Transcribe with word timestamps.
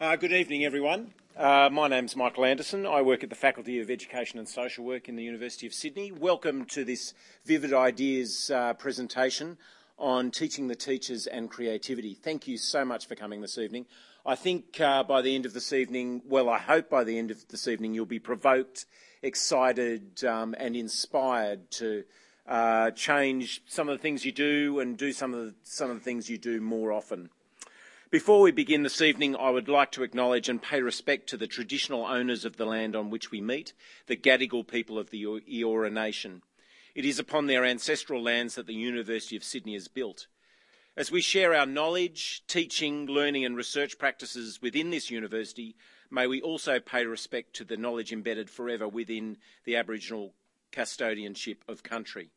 Uh, 0.00 0.14
good 0.14 0.30
evening, 0.30 0.64
everyone. 0.64 1.12
Uh, 1.36 1.68
my 1.72 1.88
name's 1.88 2.14
Michael 2.14 2.44
Anderson. 2.44 2.86
I 2.86 3.02
work 3.02 3.24
at 3.24 3.30
the 3.30 3.34
Faculty 3.34 3.80
of 3.80 3.90
Education 3.90 4.38
and 4.38 4.48
Social 4.48 4.84
Work 4.84 5.08
in 5.08 5.16
the 5.16 5.24
University 5.24 5.66
of 5.66 5.74
Sydney. 5.74 6.12
Welcome 6.12 6.66
to 6.66 6.84
this 6.84 7.14
Vivid 7.44 7.72
Ideas 7.72 8.48
uh, 8.48 8.74
presentation 8.74 9.58
on 9.98 10.30
teaching 10.30 10.68
the 10.68 10.76
teachers 10.76 11.26
and 11.26 11.50
creativity. 11.50 12.14
Thank 12.14 12.46
you 12.46 12.58
so 12.58 12.84
much 12.84 13.08
for 13.08 13.16
coming 13.16 13.40
this 13.40 13.58
evening. 13.58 13.86
I 14.24 14.36
think 14.36 14.80
uh, 14.80 15.02
by 15.02 15.20
the 15.20 15.34
end 15.34 15.46
of 15.46 15.52
this 15.52 15.72
evening, 15.72 16.22
well, 16.24 16.48
I 16.48 16.58
hope 16.58 16.88
by 16.88 17.02
the 17.02 17.18
end 17.18 17.32
of 17.32 17.48
this 17.48 17.66
evening, 17.66 17.92
you'll 17.92 18.06
be 18.06 18.20
provoked, 18.20 18.86
excited, 19.20 20.22
um, 20.22 20.54
and 20.60 20.76
inspired 20.76 21.72
to 21.72 22.04
uh, 22.46 22.92
change 22.92 23.64
some 23.66 23.88
of 23.88 23.98
the 23.98 24.02
things 24.02 24.24
you 24.24 24.30
do 24.30 24.78
and 24.78 24.96
do 24.96 25.12
some 25.12 25.34
of 25.34 25.44
the, 25.44 25.54
some 25.64 25.90
of 25.90 25.96
the 25.96 26.04
things 26.04 26.30
you 26.30 26.38
do 26.38 26.60
more 26.60 26.92
often. 26.92 27.30
Before 28.10 28.40
we 28.40 28.52
begin 28.52 28.84
this 28.84 29.02
evening, 29.02 29.36
I 29.36 29.50
would 29.50 29.68
like 29.68 29.92
to 29.92 30.02
acknowledge 30.02 30.48
and 30.48 30.62
pay 30.62 30.80
respect 30.80 31.26
to 31.28 31.36
the 31.36 31.46
traditional 31.46 32.06
owners 32.06 32.46
of 32.46 32.56
the 32.56 32.64
land 32.64 32.96
on 32.96 33.10
which 33.10 33.30
we 33.30 33.42
meet, 33.42 33.74
the 34.06 34.16
Gadigal 34.16 34.66
people 34.66 34.98
of 34.98 35.10
the 35.10 35.24
Eora 35.24 35.92
Nation. 35.92 36.40
It 36.94 37.04
is 37.04 37.18
upon 37.18 37.48
their 37.48 37.66
ancestral 37.66 38.22
lands 38.22 38.54
that 38.54 38.66
the 38.66 38.72
University 38.72 39.36
of 39.36 39.44
Sydney 39.44 39.74
is 39.74 39.88
built. 39.88 40.26
As 40.96 41.10
we 41.10 41.20
share 41.20 41.54
our 41.54 41.66
knowledge, 41.66 42.44
teaching, 42.46 43.04
learning, 43.04 43.44
and 43.44 43.54
research 43.58 43.98
practices 43.98 44.62
within 44.62 44.88
this 44.88 45.10
university, 45.10 45.76
may 46.10 46.26
we 46.26 46.40
also 46.40 46.80
pay 46.80 47.04
respect 47.04 47.54
to 47.56 47.64
the 47.64 47.76
knowledge 47.76 48.10
embedded 48.10 48.48
forever 48.48 48.88
within 48.88 49.36
the 49.64 49.76
Aboriginal 49.76 50.32
custodianship 50.72 51.58
of 51.68 51.82
country. 51.82 52.30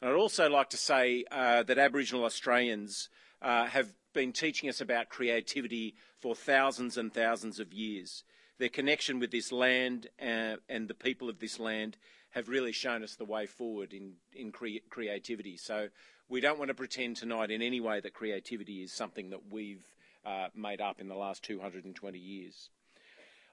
And 0.00 0.10
I'd 0.10 0.16
also 0.16 0.50
like 0.50 0.70
to 0.70 0.76
say 0.76 1.24
uh, 1.30 1.62
that 1.62 1.78
Aboriginal 1.78 2.24
Australians 2.24 3.10
uh, 3.40 3.66
have 3.66 3.92
been 4.14 4.32
teaching 4.32 4.68
us 4.68 4.80
about 4.80 5.08
creativity 5.08 5.94
for 6.18 6.34
thousands 6.34 6.96
and 6.96 7.12
thousands 7.12 7.60
of 7.60 7.72
years. 7.72 8.24
Their 8.58 8.68
connection 8.68 9.18
with 9.18 9.32
this 9.32 9.52
land 9.52 10.06
uh, 10.22 10.56
and 10.68 10.88
the 10.88 10.94
people 10.94 11.28
of 11.28 11.40
this 11.40 11.58
land 11.58 11.96
have 12.30 12.48
really 12.48 12.72
shown 12.72 13.02
us 13.02 13.16
the 13.16 13.24
way 13.24 13.46
forward 13.46 13.92
in, 13.92 14.14
in 14.32 14.52
cre- 14.52 14.82
creativity. 14.88 15.56
So 15.56 15.88
we 16.28 16.40
don't 16.40 16.58
want 16.58 16.68
to 16.68 16.74
pretend 16.74 17.16
tonight 17.16 17.50
in 17.50 17.60
any 17.60 17.80
way 17.80 18.00
that 18.00 18.14
creativity 18.14 18.82
is 18.82 18.92
something 18.92 19.30
that 19.30 19.50
we've 19.50 19.84
uh, 20.24 20.48
made 20.54 20.80
up 20.80 21.00
in 21.00 21.08
the 21.08 21.14
last 21.14 21.42
220 21.42 22.18
years. 22.18 22.70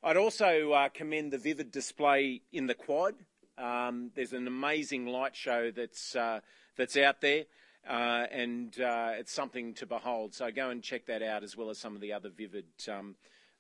I'd 0.04 0.18
also 0.18 0.72
uh, 0.72 0.90
commend 0.90 1.32
the 1.32 1.38
vivid 1.38 1.72
display 1.72 2.42
in 2.52 2.68
the 2.68 2.74
quad. 2.74 3.16
Um, 3.58 4.12
there's 4.16 4.34
an 4.34 4.48
amazing 4.48 5.06
light 5.06 5.36
show 5.36 5.70
that's 5.70 6.16
uh, 6.16 6.40
that's 6.78 6.98
out 6.98 7.22
there 7.22 7.44
uh, 7.88 8.26
and 8.32 8.80
uh, 8.80 9.12
it's 9.18 9.34
something 9.34 9.74
to 9.76 9.86
behold. 9.86 10.34
So 10.34 10.52
go 10.52 10.70
and 10.70 10.84
check 10.84 11.06
that 11.08 11.22
out, 11.22 11.44
as 11.44 11.58
well 11.58 11.70
as 11.70 11.78
some 11.78 11.96
of 11.96 12.02
the 12.02 12.14
other 12.14 12.30
vivid, 12.30 12.66
um, 12.90 13.16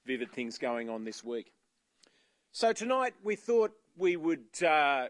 vivid 0.05 0.31
things 0.31 0.57
going 0.57 0.89
on 0.89 1.03
this 1.03 1.23
week. 1.23 1.51
So 2.51 2.73
tonight 2.73 3.13
we 3.23 3.35
thought 3.35 3.71
we 3.97 4.15
would, 4.15 4.63
uh, 4.63 5.07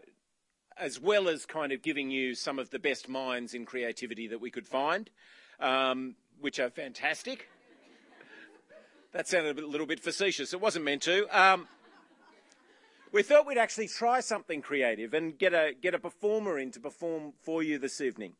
as 0.76 1.00
well 1.00 1.28
as 1.28 1.44
kind 1.44 1.72
of 1.72 1.82
giving 1.82 2.10
you 2.10 2.34
some 2.34 2.58
of 2.58 2.70
the 2.70 2.78
best 2.78 3.08
minds 3.08 3.54
in 3.54 3.66
creativity 3.66 4.28
that 4.28 4.40
we 4.40 4.50
could 4.50 4.66
find, 4.66 5.10
um, 5.60 6.16
which 6.40 6.58
are 6.58 6.70
fantastic. 6.70 7.48
that 9.12 9.28
sounded 9.28 9.58
a 9.58 9.66
little 9.66 9.86
bit 9.86 10.00
facetious. 10.00 10.52
It 10.52 10.60
wasn't 10.60 10.84
meant 10.84 11.02
to. 11.02 11.26
Um, 11.38 11.68
we 13.12 13.22
thought 13.22 13.46
we'd 13.46 13.58
actually 13.58 13.88
try 13.88 14.20
something 14.20 14.62
creative 14.62 15.12
and 15.12 15.36
get 15.38 15.52
a 15.52 15.72
get 15.78 15.94
a 15.94 15.98
performer 15.98 16.58
in 16.58 16.70
to 16.72 16.80
perform 16.80 17.34
for 17.42 17.62
you 17.62 17.78
this 17.78 18.00
evening. 18.00 18.32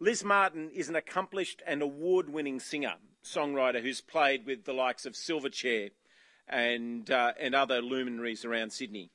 Liz 0.00 0.22
Martin 0.22 0.70
is 0.70 0.88
an 0.88 0.94
accomplished 0.94 1.60
and 1.66 1.82
award 1.82 2.30
winning 2.30 2.60
singer 2.60 2.94
songwriter 3.24 3.82
who's 3.82 4.00
played 4.00 4.46
with 4.46 4.64
the 4.64 4.72
likes 4.72 5.04
of 5.04 5.14
Silverchair 5.14 5.90
and, 6.46 7.10
uh, 7.10 7.32
and 7.40 7.52
other 7.52 7.82
luminaries 7.82 8.44
around 8.44 8.72
Sydney. 8.72 9.10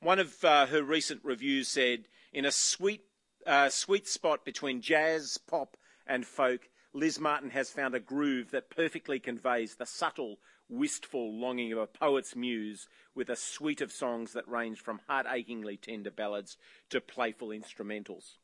One 0.00 0.18
of 0.18 0.44
uh, 0.44 0.66
her 0.66 0.82
recent 0.82 1.24
reviews 1.24 1.68
said, 1.68 2.08
In 2.34 2.44
a 2.44 2.52
sweet, 2.52 3.04
uh, 3.46 3.70
sweet 3.70 4.06
spot 4.06 4.44
between 4.44 4.82
jazz, 4.82 5.38
pop, 5.38 5.78
and 6.06 6.26
folk, 6.26 6.68
Liz 6.92 7.18
Martin 7.18 7.50
has 7.50 7.70
found 7.70 7.94
a 7.94 8.00
groove 8.00 8.50
that 8.50 8.68
perfectly 8.68 9.18
conveys 9.18 9.76
the 9.76 9.86
subtle, 9.86 10.36
wistful 10.68 11.32
longing 11.32 11.72
of 11.72 11.78
a 11.78 11.86
poet's 11.86 12.36
muse 12.36 12.88
with 13.14 13.30
a 13.30 13.36
suite 13.36 13.80
of 13.80 13.90
songs 13.90 14.34
that 14.34 14.46
range 14.46 14.80
from 14.80 15.00
heart 15.08 15.26
achingly 15.30 15.78
tender 15.78 16.10
ballads 16.10 16.58
to 16.90 17.00
playful 17.00 17.48
instrumentals. 17.48 18.34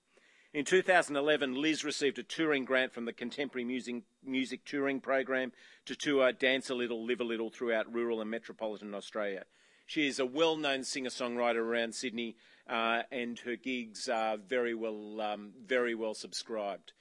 In 0.55 0.67
2011, 0.67 1.55
Liz 1.55 1.83
received 1.83 2.19
a 2.19 2.23
touring 2.23 2.67
grant 2.67 2.93
from 2.93 3.07
the 3.07 3.13
Contemporary 3.15 3.65
Music, 3.65 4.03
Music 4.23 4.67
Touring 4.67 5.01
Program 5.01 5.51
to 5.87 5.97
tour 5.97 6.31
Dance 6.31 6.69
a 6.69 6.75
Little, 6.75 7.07
Live 7.07 7.23
a 7.23 7.25
Little 7.25 7.49
throughout 7.49 7.91
rural 7.91 8.21
and 8.21 8.31
metropolitan 8.31 8.95
Australia. 8.95 9.45
She 9.87 10.07
is 10.07 10.19
a 10.19 10.27
well 10.27 10.57
known 10.57 10.85
singer 10.85 11.09
songwriter 11.09 11.57
around 11.57 11.95
Sydney, 11.95 12.37
uh, 12.69 13.05
and 13.11 13.39
her 13.39 13.57
gigs 13.57 14.11
are 14.11 14.37
very 14.37 14.75
well, 14.75 15.23
um, 15.23 15.53
very 15.65 15.95
well 15.95 16.13
subscribed. 16.13 16.93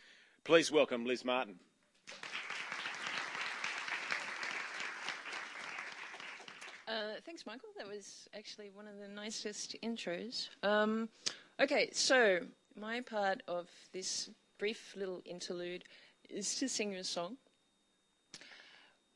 Please 0.45 0.71
welcome 0.71 1.05
Liz 1.05 1.25
Martin. 1.25 1.55
Uh, 6.87 7.19
thanks, 7.25 7.45
Michael. 7.45 7.69
That 7.77 7.87
was 7.87 8.29
actually 8.33 8.69
one 8.69 8.87
of 8.87 8.97
the 8.97 9.09
nicest 9.09 9.75
intros. 9.83 10.47
Um, 10.63 11.09
okay, 11.59 11.89
so 11.91 12.39
my 12.79 13.01
part 13.01 13.41
of 13.47 13.67
this 13.93 14.29
brief 14.57 14.93
little 14.95 15.21
interlude 15.25 15.83
is 16.29 16.55
to 16.55 16.69
sing 16.69 16.93
you 16.93 16.99
a 16.99 17.03
song. 17.03 17.37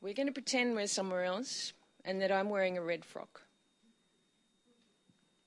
We're 0.00 0.14
going 0.14 0.26
to 0.26 0.32
pretend 0.32 0.74
we're 0.74 0.86
somewhere 0.86 1.24
else 1.24 1.72
and 2.04 2.20
that 2.20 2.30
I'm 2.30 2.50
wearing 2.50 2.78
a 2.78 2.82
red 2.82 3.04
frock. 3.04 3.42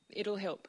It'll 0.10 0.36
help. 0.36 0.68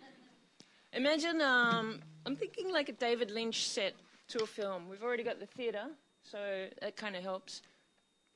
Imagine, 0.92 1.40
um, 1.40 2.00
I'm 2.26 2.36
thinking 2.36 2.70
like 2.70 2.88
a 2.88 2.92
David 2.92 3.30
Lynch 3.30 3.66
set 3.68 3.94
to 4.28 4.42
a 4.42 4.46
film. 4.46 4.88
We've 4.88 5.02
already 5.02 5.22
got 5.22 5.40
the 5.40 5.46
theatre, 5.46 5.86
so 6.22 6.66
that 6.82 6.96
kind 6.96 7.16
of 7.16 7.22
helps. 7.22 7.62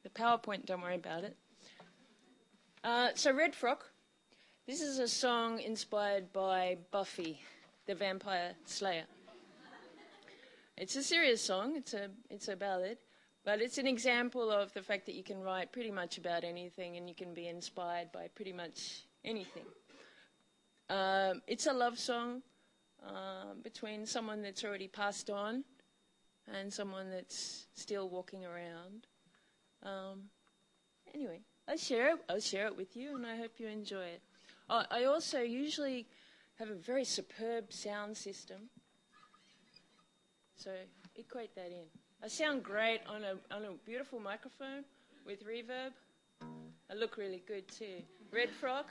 The 0.03 0.11
PowerPoint, 0.11 0.65
don't 0.65 0.81
worry 0.81 0.97
about 0.97 1.25
it. 1.25 1.37
Uh, 2.83 3.11
so, 3.15 3.33
Red 3.33 3.55
Frock. 3.55 3.85
This 4.67 4.81
is 4.81 4.99
a 4.99 5.09
song 5.09 5.61
inspired 5.61 6.33
by 6.33 6.79
Buffy 6.91 7.41
the 7.93 7.99
Vampire 7.99 8.53
Slayer. 8.65 9.05
It's 10.79 10.97
a 10.97 11.03
serious 11.03 11.43
song, 11.43 11.77
it's 11.77 11.93
a, 11.93 12.09
it's 12.31 12.49
a 12.49 12.57
ballad, 12.57 12.97
but 13.45 13.61
it's 13.61 13.77
an 13.77 13.87
example 13.87 14.51
of 14.51 14.73
the 14.73 14.81
fact 14.81 15.05
that 15.05 15.15
you 15.15 15.23
can 15.23 15.43
write 15.43 15.73
pretty 15.73 15.91
much 15.91 16.17
about 16.17 16.43
anything 16.43 16.97
and 16.97 17.07
you 17.07 17.15
can 17.15 17.35
be 17.35 17.49
inspired 17.49 18.11
by 18.11 18.29
pretty 18.35 18.55
much 18.55 19.03
anything. 19.27 19.67
Um, 20.89 21.43
it's 21.47 21.67
a 21.67 21.73
love 21.75 21.99
song 21.99 22.41
uh, 23.07 23.53
between 23.63 24.07
someone 24.07 24.41
that's 24.41 24.65
already 24.65 24.89
passed 24.89 25.29
on 25.29 25.63
and 26.51 26.73
someone 26.73 27.11
that's 27.11 27.67
still 27.75 28.09
walking 28.09 28.47
around. 28.47 29.07
Um, 29.83 30.31
anyway, 31.13 31.41
I'll 31.69 31.77
share 31.77 32.15
it. 32.15 32.21
I'll 32.31 32.41
share 32.41 32.69
it 32.69 32.77
with 32.77 32.97
you, 32.97 33.17
and 33.17 33.27
I 33.27 33.37
hope 33.37 33.61
you 33.61 33.67
enjoy 33.67 34.05
it. 34.05 34.23
Uh, 34.71 34.85
I 34.91 35.05
also 35.05 35.43
usually 35.43 36.07
have 36.62 36.71
a 36.71 36.81
very 36.81 37.05
superb 37.05 37.73
sound 37.73 38.17
system. 38.17 38.71
So 40.55 40.71
equate 41.17 41.56
that 41.56 41.73
in. 41.73 41.87
I 42.23 42.28
sound 42.28 42.62
great 42.62 43.00
on 43.09 43.25
a, 43.25 43.33
on 43.53 43.65
a 43.65 43.73
beautiful 43.84 44.21
microphone 44.21 44.84
with 45.27 45.45
reverb. 45.45 45.91
I 46.89 46.95
look 46.95 47.17
really 47.17 47.43
good 47.49 47.67
too. 47.67 48.03
Red 48.31 48.50
Frock. 48.50 48.84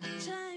嗯 0.00 0.53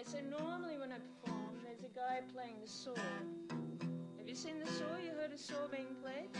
Okay, 0.00 0.08
so 0.12 0.18
normally 0.30 0.78
when 0.78 0.92
I 0.92 0.96
perform, 0.96 1.60
there's 1.62 1.84
a 1.84 1.94
guy 1.94 2.20
playing 2.32 2.54
the 2.62 2.68
saw. 2.68 2.94
Have 4.16 4.26
you 4.26 4.34
seen 4.34 4.58
the 4.58 4.70
saw? 4.72 4.96
You 4.96 5.10
heard 5.10 5.30
a 5.30 5.36
saw 5.36 5.68
being 5.70 5.94
played? 6.02 6.30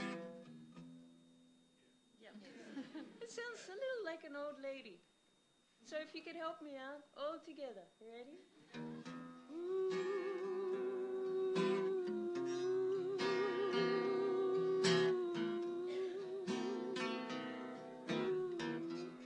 Yep. 2.22 2.36
it 3.20 3.30
sounds 3.30 3.60
a 3.68 3.72
little 3.72 4.04
like 4.06 4.24
an 4.24 4.34
old 4.34 4.62
lady. 4.62 5.00
So 5.84 5.96
if 6.00 6.14
you 6.14 6.22
could 6.22 6.36
help 6.36 6.62
me 6.62 6.76
out, 6.76 7.04
all 7.18 7.36
together. 7.44 7.84
You 8.00 8.08
ready? 8.08 8.38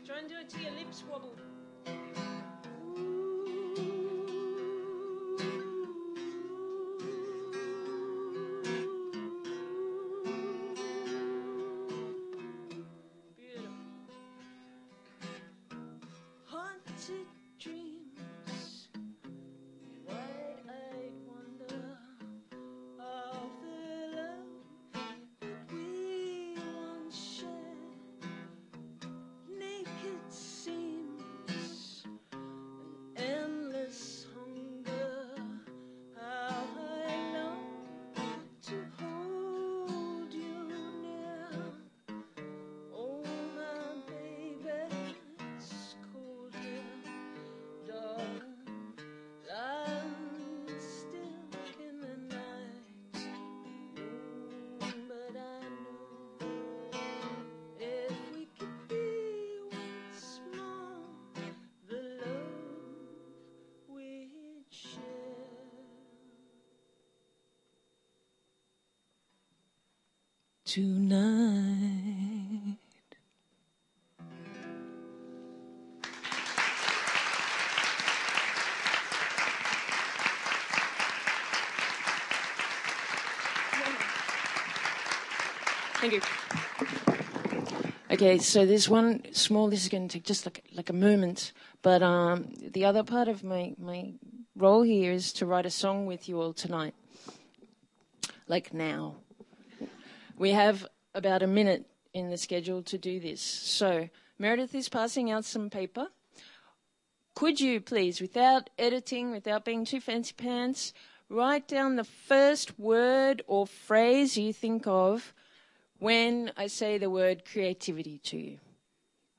Try 0.05 0.19
and 0.19 1.44
Tonight. 70.75 72.79
Thank 86.01 86.13
you. 86.13 86.21
Okay, 88.11 88.39
so 88.39 88.67
there's 88.67 88.89
one 88.89 89.23
small. 89.31 89.69
This 89.69 89.85
is 89.85 89.89
going 89.89 90.09
to 90.09 90.13
take 90.13 90.25
just 90.25 90.45
like 90.45 90.65
like 90.75 90.91
a 90.91 90.93
moment, 90.93 91.53
but 91.83 92.03
um, 92.03 92.53
the 92.73 92.85
other 92.85 93.05
part 93.05 93.29
of 93.29 93.45
my 93.45 93.75
my 93.79 94.15
role 94.57 94.83
here 94.83 95.13
is 95.13 95.33
to 95.35 95.47
write 95.47 95.67
a 95.67 95.71
song 95.71 96.07
with 96.07 96.29
you 96.29 96.41
all 96.41 96.53
tonight, 96.53 96.95
like 98.49 98.75
now. 98.75 99.19
We 100.45 100.51
have 100.51 100.87
about 101.15 101.43
a 101.43 101.47
minute 101.47 101.87
in 102.13 102.29
the 102.29 102.37
schedule 102.37 102.83
to 102.83 102.99
do 102.99 103.19
this. 103.19 103.41
So 103.41 104.11
Meredith 104.39 104.75
is 104.75 104.91
passing 104.91 105.31
out 105.31 105.47
some 105.47 105.71
paper. 105.71 106.09
Could 107.35 107.61
you 107.61 107.81
please, 107.81 108.21
without 108.21 108.69
editing, 108.79 109.31
without 109.31 109.65
being 109.65 109.87
too 109.87 110.03
fancy 110.03 110.35
pants, 110.37 110.93
write 111.31 111.67
down 111.67 111.97
the 111.97 112.05
first 112.05 112.79
word 112.79 113.41
or 113.47 113.67
phrase 113.67 114.37
you 114.37 114.53
think 114.53 114.87
of 114.87 115.33
when 115.99 116.53
I 116.59 116.67
say 116.67 116.99
the 116.99 117.09
word 117.09 117.47
creativity 117.51 118.19
to 118.25 118.37
you? 118.37 118.59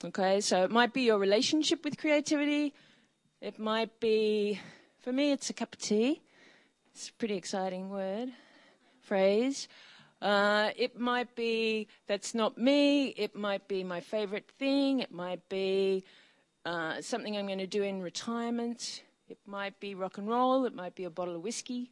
Okay, 0.03 0.41
so 0.41 0.63
it 0.63 0.71
might 0.71 0.91
be 0.91 1.03
your 1.03 1.19
relationship 1.19 1.85
with 1.85 1.99
creativity. 1.99 2.73
It 3.41 3.59
might 3.59 3.99
be, 3.99 4.59
for 5.01 5.13
me, 5.13 5.33
it's 5.33 5.51
a 5.51 5.53
cup 5.53 5.75
of 5.75 5.79
tea. 5.81 6.23
It's 6.95 7.09
a 7.09 7.13
pretty 7.13 7.35
exciting 7.35 7.91
word, 7.91 8.29
phrase. 9.03 9.67
Uh, 10.21 10.71
it 10.75 10.99
might 10.99 11.35
be 11.35 11.87
that's 12.07 12.33
not 12.33 12.57
me. 12.57 13.07
It 13.09 13.35
might 13.35 13.67
be 13.67 13.83
my 13.83 13.99
favorite 13.99 14.49
thing. 14.57 14.99
It 14.99 15.11
might 15.11 15.47
be 15.49 16.03
uh, 16.65 17.01
something 17.01 17.37
I'm 17.37 17.47
going 17.47 17.59
to 17.59 17.67
do 17.67 17.83
in 17.83 18.01
retirement. 18.01 19.03
It 19.27 19.37
might 19.45 19.79
be 19.79 19.95
rock 19.95 20.17
and 20.17 20.27
roll. 20.27 20.65
It 20.65 20.73
might 20.73 20.95
be 20.95 21.03
a 21.03 21.09
bottle 21.09 21.35
of 21.35 21.41
whiskey. 21.41 21.91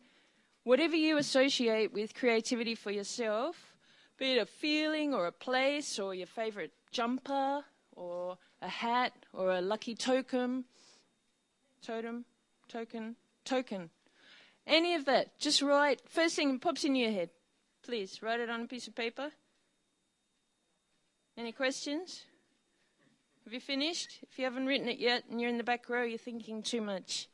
Whatever 0.64 0.96
you 0.96 1.18
associate 1.18 1.92
with 1.94 2.14
creativity 2.14 2.74
for 2.74 2.90
yourself, 2.90 3.74
be 4.18 4.34
it 4.34 4.42
a 4.42 4.46
feeling 4.46 5.14
or 5.14 5.28
a 5.28 5.32
place 5.32 6.00
or 6.00 6.16
your 6.16 6.28
favorite 6.28 6.72
jumper 6.92 7.64
or 7.96 8.38
a 8.62 8.70
hat 8.70 9.14
or 9.34 9.52
a 9.52 9.62
lucky 9.62 9.96
token, 9.96 10.64
totem, 11.86 12.26
token, 12.70 13.16
token. 13.44 13.90
Any 14.66 14.96
of 14.96 15.06
that. 15.06 15.38
Just 15.40 15.62
write. 15.62 16.02
First 16.08 16.36
thing 16.36 16.54
that 16.54 16.62
pops 16.62 16.86
in 16.86 16.96
your 16.96 17.12
head. 17.12 17.30
Please 17.84 18.22
write 18.22 18.40
it 18.40 18.50
on 18.50 18.62
a 18.62 18.68
piece 18.68 18.88
of 18.88 18.96
paper. 18.96 19.32
Any 21.38 21.52
questions? 21.52 22.24
Have 23.44 23.54
you 23.54 23.60
finished? 23.60 24.20
If 24.22 24.40
you 24.40 24.46
haven't 24.46 24.68
written 24.68 24.88
it 24.88 25.00
yet 25.00 25.24
and 25.30 25.42
you're 25.42 25.50
in 25.50 25.58
the 25.58 25.64
back 25.64 25.90
row, 25.90 26.04
you're 26.04 26.18
thinking 26.18 26.64
too 26.64 26.82
much. 26.82 27.28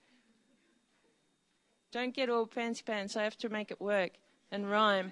Don't 1.92 2.16
get 2.16 2.30
all 2.30 2.46
fancy 2.46 2.84
pants. 2.84 3.16
I 3.16 3.24
have 3.24 3.38
to 3.38 3.50
make 3.50 3.70
it 3.70 3.80
work 3.80 4.12
and 4.52 4.70
rhyme. 4.70 5.12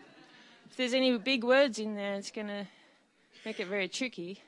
If 0.69 0.75
there's 0.75 0.93
any 0.93 1.15
big 1.17 1.43
words 1.43 1.77
in 1.77 1.95
there, 1.95 2.15
it's 2.15 2.31
going 2.31 2.47
to 2.47 2.65
make 3.45 3.59
it 3.59 3.67
very 3.67 3.87
tricky. 3.87 4.41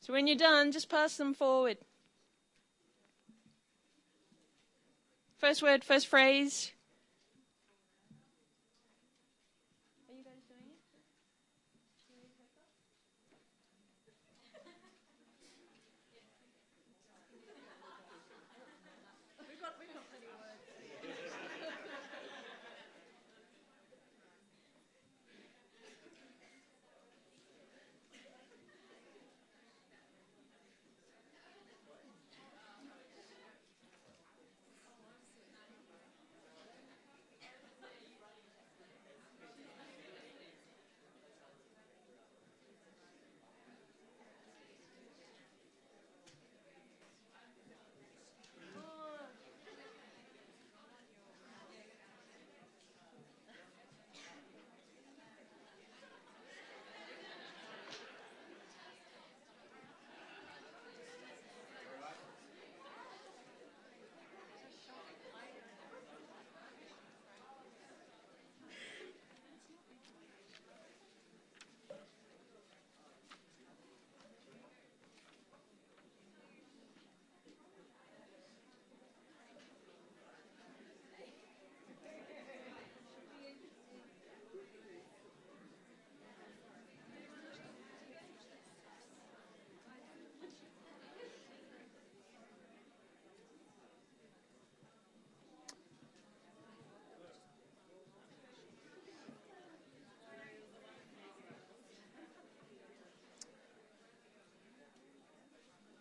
So 0.00 0.12
when 0.12 0.26
you're 0.26 0.36
done, 0.36 0.72
just 0.72 0.88
pass 0.88 1.16
them 1.16 1.34
forward. 1.34 1.78
First 5.38 5.62
word, 5.62 5.84
first 5.84 6.06
phrase. 6.06 6.72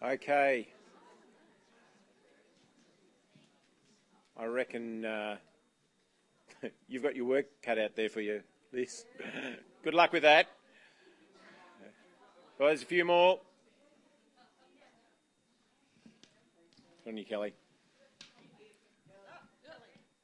Okay. 0.01 0.67
I 4.37 4.45
reckon 4.45 5.03
uh, 5.03 5.35
you've 6.87 7.03
got 7.03 7.15
your 7.15 7.25
work 7.25 7.47
cut 7.61 7.77
out 7.77 7.95
there 7.97 8.07
for 8.07 8.21
you, 8.21 8.41
Liz. 8.71 9.05
Good 9.83 9.93
luck 9.93 10.13
with 10.13 10.23
that. 10.23 10.47
There's 12.57 12.81
a 12.81 12.85
few 12.85 13.03
more. 13.03 13.39
On 17.05 17.17
you, 17.17 17.25
Kelly. 17.25 17.53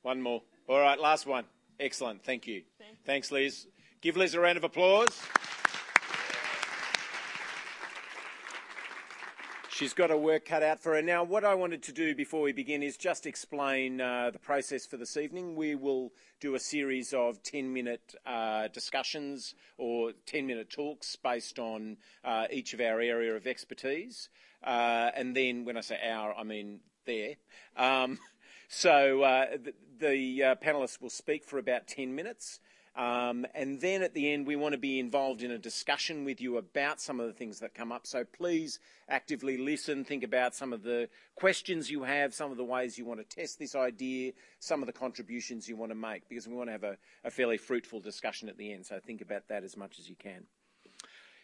One 0.03 0.21
more. 0.21 0.41
All 0.69 0.79
right, 0.79 0.99
last 0.99 1.25
one. 1.25 1.45
Excellent. 1.79 2.23
Thank 2.23 2.47
you. 2.47 2.61
Thanks, 3.05 3.31
Liz. 3.31 3.67
Give 4.01 4.15
Liz 4.15 4.35
a 4.35 4.39
round 4.39 4.57
of 4.57 4.63
applause. 4.63 5.21
She's 9.75 9.93
got 9.93 10.09
her 10.09 10.15
work 10.15 10.45
cut 10.45 10.63
out 10.63 10.79
for 10.79 10.93
her. 10.93 11.01
Now, 11.01 11.25
what 11.25 11.43
I 11.43 11.53
wanted 11.53 11.83
to 11.83 11.91
do 11.91 12.15
before 12.15 12.41
we 12.41 12.53
begin 12.53 12.81
is 12.81 12.95
just 12.95 13.25
explain 13.25 13.99
uh, 13.99 14.29
the 14.31 14.39
process 14.39 14.85
for 14.85 14.95
this 14.95 15.17
evening. 15.17 15.57
We 15.57 15.75
will 15.75 16.13
do 16.39 16.55
a 16.55 16.59
series 16.61 17.13
of 17.13 17.43
10 17.43 17.73
minute 17.73 18.15
uh, 18.25 18.69
discussions 18.69 19.53
or 19.77 20.13
10 20.27 20.47
minute 20.47 20.69
talks 20.69 21.17
based 21.17 21.59
on 21.59 21.97
uh, 22.23 22.45
each 22.51 22.73
of 22.73 22.79
our 22.79 23.01
area 23.01 23.35
of 23.35 23.47
expertise. 23.47 24.29
Uh, 24.63 25.11
and 25.13 25.35
then, 25.35 25.65
when 25.65 25.75
I 25.75 25.81
say 25.81 25.99
our, 26.09 26.33
I 26.33 26.43
mean 26.43 26.79
there. 27.05 27.33
Um, 27.75 28.17
so 28.69 29.23
uh, 29.23 29.57
the, 29.61 29.73
the 29.99 30.43
uh, 30.43 30.55
panelists 30.55 31.01
will 31.01 31.09
speak 31.09 31.43
for 31.43 31.57
about 31.57 31.85
10 31.85 32.15
minutes. 32.15 32.61
Um, 32.95 33.45
and 33.53 33.81
then 33.81 34.03
at 34.03 34.13
the 34.13 34.31
end, 34.31 34.47
we 34.47 34.55
want 34.55 34.71
to 34.71 34.79
be 34.79 34.99
involved 34.99 35.43
in 35.43 35.51
a 35.51 35.57
discussion 35.57 36.23
with 36.23 36.39
you 36.39 36.57
about 36.57 37.01
some 37.01 37.19
of 37.19 37.27
the 37.27 37.33
things 37.33 37.59
that 37.59 37.73
come 37.73 37.91
up. 37.91 38.07
So 38.07 38.23
please 38.23 38.79
actively 39.09 39.57
listen, 39.57 40.05
think 40.05 40.23
about 40.23 40.55
some 40.55 40.71
of 40.71 40.81
the 40.81 41.09
questions 41.35 41.91
you 41.91 42.03
have, 42.03 42.33
some 42.33 42.51
of 42.51 42.57
the 42.57 42.63
ways 42.63 42.97
you 42.97 43.03
want 43.03 43.19
to 43.19 43.35
test 43.35 43.59
this 43.59 43.75
idea, 43.75 44.31
some 44.59 44.81
of 44.81 44.87
the 44.87 44.93
contributions 44.93 45.67
you 45.67 45.75
want 45.75 45.91
to 45.91 45.95
make, 45.95 46.29
because 46.29 46.47
we 46.47 46.55
want 46.55 46.69
to 46.69 46.71
have 46.71 46.83
a, 46.85 46.97
a 47.25 47.31
fairly 47.31 47.57
fruitful 47.57 47.99
discussion 47.99 48.47
at 48.47 48.57
the 48.57 48.71
end. 48.71 48.85
So 48.85 48.99
think 49.05 49.21
about 49.21 49.49
that 49.49 49.65
as 49.65 49.75
much 49.75 49.99
as 49.99 50.07
you 50.07 50.15
can. 50.15 50.45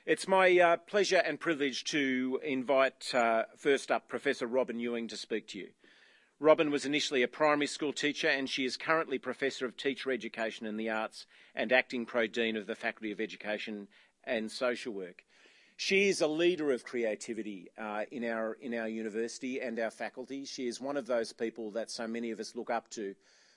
It's 0.05 0.27
my 0.27 0.57
uh, 0.57 0.77
pleasure 0.77 1.21
and 1.23 1.39
privilege 1.39 1.83
to 1.85 2.39
invite 2.43 3.13
uh, 3.13 3.43
first 3.57 3.91
up 3.91 4.07
Professor 4.07 4.47
Robyn 4.47 4.79
Ewing 4.79 5.09
to 5.09 5.17
speak 5.17 5.49
to 5.49 5.59
you. 5.59 5.67
Robyn 6.41 6.71
was 6.71 6.87
initially 6.87 7.21
a 7.21 7.27
primary 7.27 7.67
school 7.67 7.93
teacher 7.93 8.27
and 8.27 8.49
she 8.49 8.65
is 8.65 8.75
currently 8.75 9.19
Professor 9.19 9.67
of 9.67 9.77
Teacher 9.77 10.11
Education 10.11 10.65
and 10.65 10.79
the 10.79 10.89
Arts 10.89 11.27
and 11.53 11.71
Acting 11.71 12.03
Pro 12.03 12.25
Dean 12.25 12.57
of 12.57 12.65
the 12.65 12.73
Faculty 12.73 13.11
of 13.11 13.21
Education 13.21 13.87
and 14.23 14.51
Social 14.51 14.91
Work. 14.91 15.23
She 15.77 16.09
is 16.09 16.19
a 16.19 16.25
leader 16.25 16.71
of 16.71 16.83
creativity 16.83 17.67
uh, 17.77 18.05
in, 18.09 18.25
our, 18.25 18.53
in 18.53 18.73
our 18.73 18.87
university 18.87 19.61
and 19.61 19.79
our 19.79 19.91
faculty. 19.91 20.43
She 20.43 20.65
is 20.65 20.81
one 20.81 20.97
of 20.97 21.05
those 21.05 21.31
people 21.31 21.69
that 21.71 21.91
so 21.91 22.07
many 22.07 22.31
of 22.31 22.39
us 22.39 22.55
look 22.55 22.71
up 22.71 22.89
to 22.89 23.13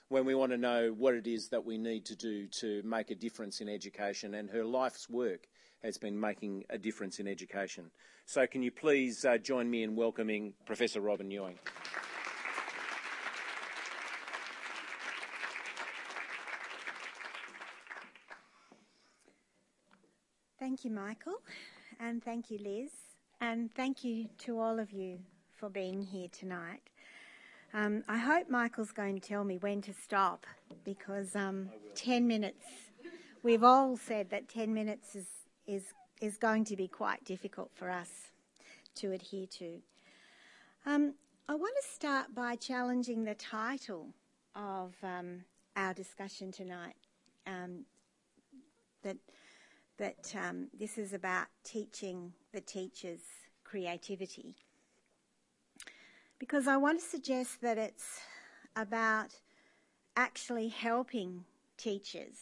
when 0.09 0.27
we 0.27 0.35
want 0.35 0.53
to 0.53 0.59
know 0.59 0.95
what 0.95 1.15
it 1.15 1.27
is 1.27 1.49
that 1.49 1.65
we 1.65 1.79
need 1.79 2.05
to 2.05 2.17
do 2.17 2.49
to 2.49 2.83
make 2.85 3.11
a 3.11 3.15
difference 3.15 3.63
in 3.63 3.69
education, 3.71 4.35
and 4.35 4.51
her 4.51 4.63
life's 4.63 5.09
work 5.09 5.49
has 5.83 5.97
been 5.97 6.21
making 6.21 6.65
a 6.69 6.77
difference 6.77 7.19
in 7.19 7.27
education. 7.27 7.91
So, 8.27 8.47
can 8.47 8.63
you 8.63 8.71
please 8.71 9.25
uh, 9.25 9.39
join 9.39 9.71
me 9.71 9.83
in 9.83 9.97
welcoming 9.97 10.53
Professor 10.67 11.01
Robyn 11.01 11.31
Ewing? 11.31 11.59
Thank 20.65 20.83
you, 20.83 20.91
Michael, 20.93 21.43
and 22.01 22.25
thank 22.25 22.51
you, 22.51 22.57
Liz, 22.57 22.91
and 23.39 23.71
thank 23.75 24.03
you 24.03 24.31
to 24.39 24.59
all 24.59 24.79
of 24.79 24.93
you 24.93 25.19
for 25.55 25.69
being 25.69 26.01
here 26.01 26.29
tonight. 26.33 26.81
Um, 27.75 28.03
I 28.09 28.17
hope 28.17 28.49
Michael's 28.49 28.91
going 28.91 29.21
to 29.21 29.29
tell 29.29 29.45
me 29.45 29.59
when 29.59 29.83
to 29.83 29.93
stop 29.93 30.47
because 30.83 31.37
um, 31.37 31.69
10 31.97 32.27
minutes, 32.27 32.65
we've 33.43 33.63
all 33.63 33.99
said 33.99 34.31
that 34.31 34.49
10 34.49 34.73
minutes 34.73 35.15
is, 35.15 35.27
is, 35.67 35.83
is 36.23 36.39
going 36.39 36.65
to 36.65 36.77
be 36.77 36.89
quite 36.89 37.23
difficult 37.27 37.71
for 37.75 37.91
us 37.91 38.09
to 38.95 39.13
adhere 39.13 39.47
to. 39.59 39.83
Um, 40.87 41.13
I 41.47 41.57
want 41.57 41.75
to 41.77 41.95
start 41.95 42.35
by 42.35 42.57
challenging 42.57 43.25
the 43.25 43.35
title 43.35 44.15
of 44.57 44.95
um, 45.03 45.45
our 45.77 45.93
discussion 45.93 46.53
tonight. 46.53 46.97
Um, 47.47 47.85
that 49.03 49.19
that 49.99 50.35
um, 50.37 50.69
this 50.79 50.99
is 50.99 51.13
about 51.13 51.47
teaching 51.65 52.33
the 52.53 52.61
teachers 52.61 53.21
creativity. 53.65 54.57
Because 56.39 56.67
I 56.67 56.77
want 56.77 57.01
to 57.01 57.07
suggest 57.07 57.61
that 57.63 57.79
it's 57.79 58.21
about 58.77 59.35
actually 60.17 60.69
helping 60.69 61.45
teachers 61.77 62.37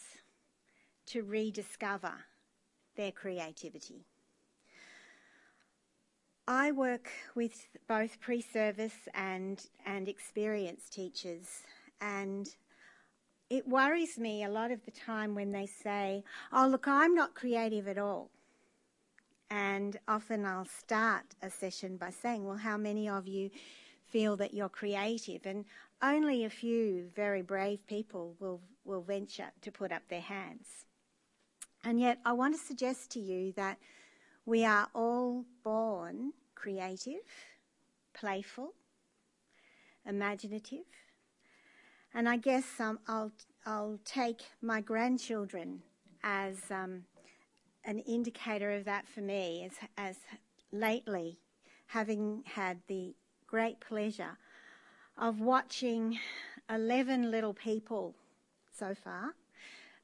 to 1.07 1.23
rediscover 1.23 2.13
their 2.95 3.11
creativity. 3.11 4.05
I 6.47 6.71
work 6.71 7.09
with 7.35 7.67
both 7.87 8.19
pre 8.19 8.41
service 8.41 9.07
and, 9.13 9.65
and 9.85 10.09
experienced 10.09 10.91
teachers, 10.91 11.61
and 12.01 12.53
it 13.53 13.67
worries 13.67 14.17
me 14.17 14.43
a 14.43 14.49
lot 14.49 14.71
of 14.71 14.83
the 14.83 14.89
time 14.89 15.35
when 15.35 15.51
they 15.51 15.67
say, 15.67 16.23
Oh, 16.51 16.67
look, 16.67 16.87
I'm 16.87 17.13
not 17.13 17.35
creative 17.35 17.87
at 17.87 17.99
all. 17.99 18.31
And 19.51 19.95
often 20.07 20.43
I'll 20.43 20.65
start 20.65 21.35
a 21.39 21.51
session 21.51 21.97
by 21.97 22.09
saying, 22.09 22.45
Well, 22.47 22.57
how 22.57 22.77
many 22.77 23.07
of 23.07 23.27
you 23.27 23.51
feel 24.07 24.35
that 24.37 24.55
you're 24.55 24.69
creative? 24.69 25.45
And 25.45 25.65
only 26.01 26.43
a 26.43 26.49
few 26.49 27.11
very 27.15 27.43
brave 27.43 27.85
people 27.85 28.35
will, 28.39 28.59
will 28.85 29.03
venture 29.03 29.51
to 29.61 29.71
put 29.71 29.91
up 29.91 30.01
their 30.09 30.21
hands. 30.21 30.85
And 31.83 31.99
yet, 31.99 32.17
I 32.25 32.33
want 32.33 32.55
to 32.55 32.59
suggest 32.59 33.11
to 33.11 33.19
you 33.19 33.51
that 33.51 33.77
we 34.47 34.65
are 34.65 34.87
all 34.95 35.45
born 35.63 36.33
creative, 36.55 37.27
playful, 38.15 38.73
imaginative, 40.07 40.85
and 42.13 42.29
I 42.29 42.37
guess 42.37 42.65
um, 42.79 42.99
I'll, 43.07 43.31
I'll 43.65 43.99
take 44.05 44.41
my 44.61 44.81
grandchildren 44.81 45.81
as 46.23 46.57
um, 46.69 47.03
an 47.85 47.99
indicator 47.99 48.71
of 48.71 48.85
that 48.85 49.07
for 49.07 49.21
me, 49.21 49.65
as, 49.65 49.89
as 49.97 50.17
lately 50.71 51.37
having 51.87 52.43
had 52.45 52.79
the 52.87 53.13
great 53.47 53.79
pleasure 53.79 54.37
of 55.17 55.39
watching 55.39 56.19
11 56.69 57.29
little 57.29 57.53
people 57.53 58.15
so 58.71 58.95
far 58.95 59.35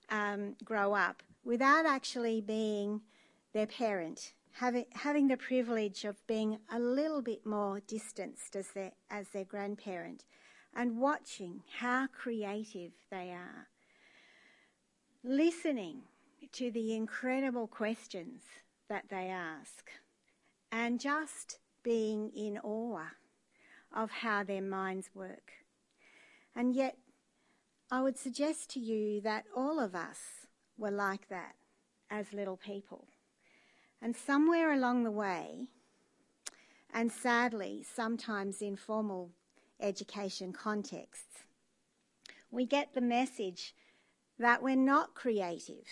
um, 0.10 0.56
grow 0.64 0.94
up 0.94 1.24
without 1.44 1.86
actually 1.86 2.42
being 2.42 3.02
their 3.54 3.66
parent, 3.66 4.34
having, 4.52 4.86
having 4.94 5.28
the 5.28 5.38
privilege 5.38 6.06
of 6.06 6.16
being 6.28 6.60
a 6.72 6.80
little 6.80 7.22
bit 7.22 7.46
more 7.46 7.80
distanced 7.88 8.56
as 8.56 8.68
their, 8.70 8.92
as 9.10 9.30
their 9.30 9.46
grandparent 9.46 10.26
and 10.76 11.00
watching 11.00 11.64
how 11.80 12.08
creative 12.08 12.92
they 13.10 13.32
are. 13.32 13.68
Listening 15.24 16.04
to 16.54 16.72
the 16.72 16.96
incredible 16.96 17.68
questions 17.68 18.42
that 18.88 19.06
they 19.10 19.28
ask 19.30 19.90
and 20.72 21.00
just 21.00 21.60
being 21.84 22.32
in 22.36 22.58
awe 22.60 23.12
of 23.96 24.12
how 24.12 24.44
their 24.44 24.62
minds 24.62 25.10
work. 25.14 25.52
And 26.56 26.76
yet, 26.76 26.98
I 27.92 28.02
would 28.02 28.18
suggest 28.18 28.70
to 28.72 28.80
you 28.80 29.22
that 29.22 29.46
all 29.56 29.80
of 29.80 29.96
us 29.96 30.48
were 30.78 30.92
like 30.92 31.30
that 31.30 31.56
as 32.10 32.34
little 32.34 32.58
people. 32.58 33.08
And 34.02 34.16
somewhere 34.16 34.72
along 34.72 35.04
the 35.04 35.12
way, 35.12 35.68
and 36.94 37.12
sadly, 37.12 37.84
sometimes 37.84 38.62
in 38.62 38.76
formal 38.76 39.32
education 39.80 40.54
contexts. 40.54 41.44
We 42.52 42.66
get 42.66 42.94
the 42.94 43.02
message 43.02 43.74
that 44.38 44.64
we're 44.64 44.76
not 44.76 45.16
creative, 45.16 45.86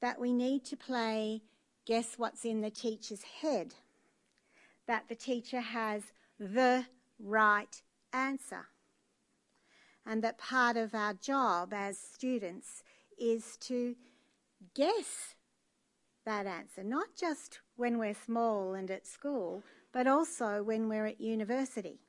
that 0.00 0.20
we 0.20 0.32
need 0.32 0.64
to 0.66 0.76
play 0.76 1.42
guess 1.86 2.14
what's 2.16 2.44
in 2.44 2.60
the 2.60 2.70
teacher's 2.70 3.22
head, 3.40 3.74
that 4.86 5.08
the 5.08 5.14
teacher 5.14 5.60
has 5.60 6.02
the 6.38 6.86
right 7.18 7.82
answer, 8.12 8.66
and 10.06 10.22
that 10.22 10.38
part 10.38 10.76
of 10.76 10.94
our 10.94 11.14
job 11.14 11.72
as 11.72 11.98
students 11.98 12.82
is 13.18 13.56
to 13.58 13.94
guess 14.74 15.34
that 16.24 16.46
answer, 16.46 16.82
not 16.82 17.08
just 17.18 17.60
when 17.76 17.98
we're 17.98 18.14
small 18.14 18.74
and 18.74 18.90
at 18.90 19.06
school, 19.06 19.62
but 19.92 20.06
also 20.06 20.62
when 20.62 20.88
we're 20.88 21.06
at 21.06 21.20
university. 21.20 22.00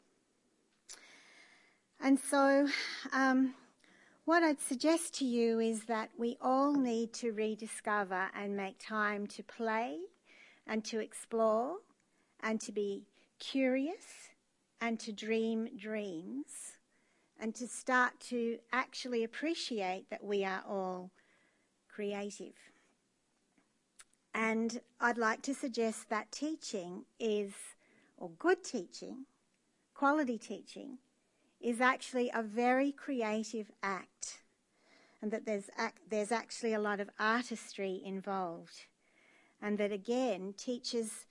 And 2.03 2.19
so, 2.19 2.67
um, 3.13 3.55
what 4.25 4.43
I'd 4.43 4.60
suggest 4.60 5.13
to 5.19 5.25
you 5.25 5.62
is 5.62 5.86
that 5.86 6.10
we 6.17 6.36
all 6.41 6.74
need 6.74 7.13
to 7.13 7.31
rediscover 7.31 8.27
and 8.36 8.57
make 8.57 8.75
time 8.77 9.25
to 9.27 9.41
play 9.41 10.00
and 10.67 10.83
to 10.83 11.00
explore 11.00 11.77
and 12.41 12.60
to 12.60 12.74
be 12.74 13.03
curious 13.39 14.31
and 14.81 15.00
to 15.00 15.13
dream 15.13 15.69
dreams 15.77 16.74
and 17.39 17.55
to 17.55 17.69
start 17.69 18.19
to 18.27 18.57
actually 18.74 19.24
appreciate 19.24 20.10
that 20.10 20.25
we 20.25 20.43
are 20.43 20.62
all 20.67 21.10
creative. 21.88 22.55
And 24.33 24.81
I'd 25.00 25.17
like 25.17 25.41
to 25.43 25.53
suggest 25.53 26.10
that 26.10 26.33
teaching 26.33 27.05
is, 27.17 27.53
or 28.17 28.29
good 28.39 28.62
teaching, 28.62 29.25
quality 29.93 30.38
teaching, 30.38 30.98
is 31.63 31.82
actually 31.82 32.29
a 32.34 32.43
very 32.43 32.91
creative 32.91 33.72
act. 33.82 34.41
And 35.22 35.32
that 35.32 35.46
there's, 35.46 35.70
there's 36.10 36.32
actually 36.32 36.74
a 36.74 36.79
lot 36.79 37.00
of 37.00 37.10
artistry 37.17 38.01
involved. 38.03 38.86
And 39.62 39.77
that 39.77 39.93
again, 39.93 40.53
teachers 40.58 41.25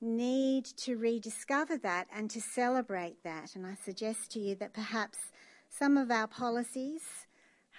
need 0.00 0.64
to 0.64 0.96
rediscover 0.96 1.76
that 1.78 2.08
and 2.12 2.28
to 2.30 2.40
celebrate 2.40 3.22
that. 3.22 3.54
And 3.54 3.64
I 3.64 3.76
suggest 3.84 4.32
to 4.32 4.40
you 4.40 4.56
that 4.56 4.72
perhaps 4.72 5.18
some 5.68 5.96
of 5.96 6.10
our 6.10 6.26
policies 6.26 7.02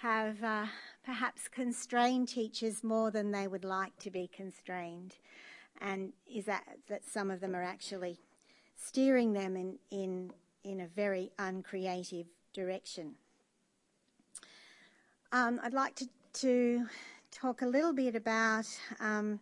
have 0.00 0.42
uh, 0.42 0.66
perhaps 1.04 1.48
constrained 1.48 2.28
teachers 2.28 2.82
more 2.82 3.10
than 3.10 3.30
they 3.30 3.46
would 3.46 3.64
like 3.64 3.96
to 3.98 4.10
be 4.10 4.30
constrained. 4.34 5.16
And 5.80 6.12
is 6.26 6.46
that, 6.46 6.64
that 6.88 7.04
some 7.04 7.30
of 7.30 7.40
them 7.40 7.54
are 7.54 7.62
actually 7.62 8.18
steering 8.76 9.32
them 9.32 9.56
in, 9.56 9.78
in, 9.90 10.32
in 10.64 10.80
a 10.80 10.86
very 10.86 11.30
uncreative 11.38 12.26
direction. 12.52 13.14
Um, 15.32 15.60
I'd 15.62 15.72
like 15.72 15.94
to, 15.96 16.08
to 16.34 16.86
talk 17.30 17.62
a 17.62 17.66
little 17.66 17.92
bit 17.92 18.14
about 18.14 18.66
um, 19.00 19.40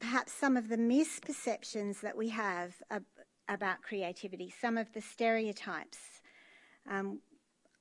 perhaps 0.00 0.32
some 0.32 0.56
of 0.56 0.68
the 0.68 0.76
misperceptions 0.76 2.00
that 2.00 2.16
we 2.16 2.30
have 2.30 2.74
ab- 2.90 3.04
about 3.48 3.82
creativity, 3.82 4.52
some 4.60 4.78
of 4.78 4.92
the 4.92 5.00
stereotypes. 5.00 5.98
Um, 6.88 7.20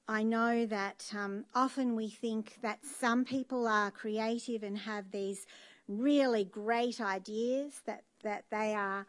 I 0.08 0.24
know 0.24 0.66
that 0.66 1.10
um, 1.18 1.46
often 1.56 1.96
we 1.96 2.10
think 2.10 2.58
that 2.62 2.80
some 2.84 3.24
people 3.24 3.68
are 3.68 3.90
creative 3.90 4.64
and 4.64 4.78
have 4.78 5.12
these 5.12 5.46
really 5.88 6.44
great 6.44 7.00
ideas, 7.00 7.82
that, 7.86 8.04
that 8.24 8.44
they 8.52 8.76
are 8.76 9.06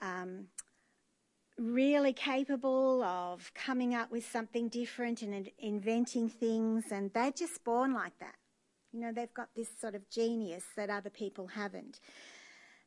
um, 0.00 0.48
really 1.62 2.12
capable 2.12 3.02
of 3.02 3.52
coming 3.54 3.94
up 3.94 4.10
with 4.10 4.26
something 4.28 4.68
different 4.68 5.22
and 5.22 5.50
inventing 5.58 6.28
things, 6.28 6.84
and 6.90 7.12
they're 7.12 7.30
just 7.30 7.62
born 7.64 7.94
like 7.94 8.18
that. 8.18 8.34
You 8.92 9.00
know, 9.00 9.12
they've 9.12 9.32
got 9.32 9.48
this 9.54 9.68
sort 9.80 9.94
of 9.94 10.08
genius 10.10 10.64
that 10.76 10.90
other 10.90 11.10
people 11.10 11.46
haven't. 11.46 12.00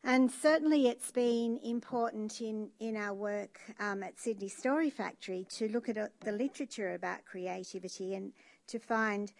And 0.03 0.31
certainly 0.31 0.87
it's 0.87 1.11
been 1.11 1.59
important 1.63 2.39
in, 2.39 2.69
in 2.79 2.95
our 2.95 3.13
work 3.13 3.59
um, 3.79 4.03
at 4.03 4.19
Sydney 4.19 4.49
Story 4.49 4.91
Factory 4.91 5.47
to 5.55 5.67
look 5.67 5.89
at 5.89 5.97
uh, 5.97 6.09
the 6.23 6.31
literature 6.31 6.93
about 6.93 7.25
creativity 7.25 8.13
and 8.13 8.31
to 8.67 8.77
find 8.77 9.33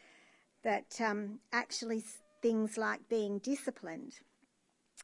that 0.63 0.99
um, 0.99 1.39
actually 1.53 2.03
things 2.41 2.79
like 2.79 3.07
being 3.07 3.37
disciplined 3.37 4.13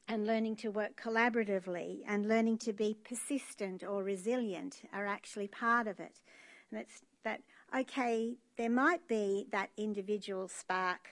and 0.08 0.28
learning 0.28 0.56
to 0.58 0.70
work 0.70 1.00
collaboratively 1.02 2.00
and 2.08 2.28
learning 2.28 2.58
to 2.60 2.74
be 2.74 2.98
persistent 3.04 3.84
or 3.84 4.04
resilient 4.04 4.82
are 4.94 5.06
actually 5.06 5.48
part 5.48 5.88
of 5.88 6.00
it. 6.00 6.22
And 6.70 6.80
it's 6.80 7.02
that, 7.24 7.42
okay, 7.76 8.36
there 8.58 8.70
might 8.70 9.08
be 9.08 9.48
that 9.52 9.70
individual 9.78 10.48
spark 10.48 11.10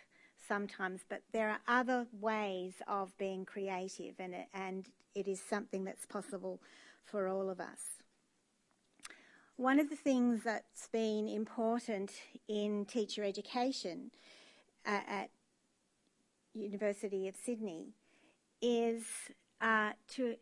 sometimes, 0.48 1.02
but 1.08 1.22
there 1.32 1.50
are 1.50 1.60
other 1.68 2.08
ways 2.20 2.74
of 2.88 3.16
being 3.18 3.46
creative, 3.46 4.16
and 4.20 4.34
it, 4.34 4.48
and 4.54 4.88
it 5.14 5.28
is 5.28 5.40
something 5.40 5.84
that's 5.84 6.06
possible 6.06 6.60
for 7.06 7.28
all 7.28 7.50
of 7.50 7.60
us. 7.60 8.02
One 9.56 9.80
of 9.80 9.90
the 9.90 9.96
things 9.96 10.44
that's 10.44 10.88
been 10.88 11.28
important 11.28 12.12
in 12.48 12.86
teacher 12.86 13.24
education 13.24 14.12
uh, 14.86 15.02
at 15.08 15.30
University 16.54 17.28
of 17.28 17.36
Sydney 17.36 17.94
is 18.62 19.04
uh, 19.62 19.92
to 20.16 20.36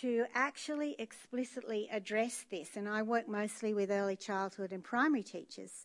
to 0.00 0.24
actually 0.34 0.94
explicitly 0.98 1.88
address 1.90 2.44
this, 2.50 2.76
and 2.76 2.88
I 2.88 3.02
work 3.02 3.28
mostly 3.28 3.74
with 3.74 3.90
early 3.90 4.14
childhood 4.16 4.72
and 4.72 4.84
primary 4.84 5.24
teachers, 5.24 5.84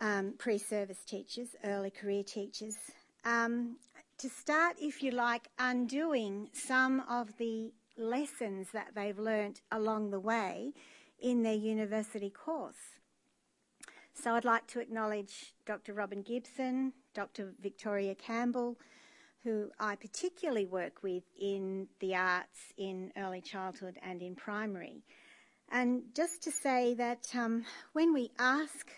um, 0.00 0.34
pre 0.38 0.56
service 0.56 1.04
teachers, 1.04 1.48
early 1.62 1.90
career 1.90 2.22
teachers, 2.22 2.76
um, 3.24 3.76
to 4.18 4.28
start, 4.28 4.76
if 4.80 5.02
you 5.02 5.10
like, 5.10 5.48
undoing 5.58 6.48
some 6.52 7.00
of 7.00 7.36
the 7.36 7.72
lessons 7.98 8.68
that 8.72 8.94
they've 8.94 9.18
learnt 9.18 9.60
along 9.70 10.10
the 10.10 10.20
way 10.20 10.72
in 11.20 11.42
their 11.42 11.54
university 11.54 12.30
course. 12.30 12.98
So 14.14 14.34
I'd 14.34 14.44
like 14.44 14.66
to 14.68 14.80
acknowledge 14.80 15.54
Dr. 15.66 15.94
Robin 15.94 16.22
Gibson, 16.22 16.92
Dr. 17.14 17.52
Victoria 17.60 18.14
Campbell, 18.14 18.78
who 19.44 19.70
I 19.80 19.96
particularly 19.96 20.66
work 20.66 21.02
with 21.02 21.24
in 21.40 21.88
the 22.00 22.14
arts 22.14 22.72
in 22.76 23.12
early 23.16 23.40
childhood 23.40 23.98
and 24.02 24.22
in 24.22 24.36
primary. 24.36 25.02
And 25.70 26.02
just 26.14 26.42
to 26.42 26.52
say 26.52 26.94
that 26.94 27.28
um, 27.34 27.64
when 27.92 28.12
we 28.12 28.30
ask 28.38 28.88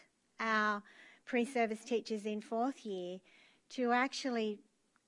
our 0.40 0.82
pre-service 1.24 1.84
teachers 1.84 2.26
in 2.26 2.40
fourth 2.40 2.84
year 2.84 3.18
to 3.70 3.92
actually 3.92 4.58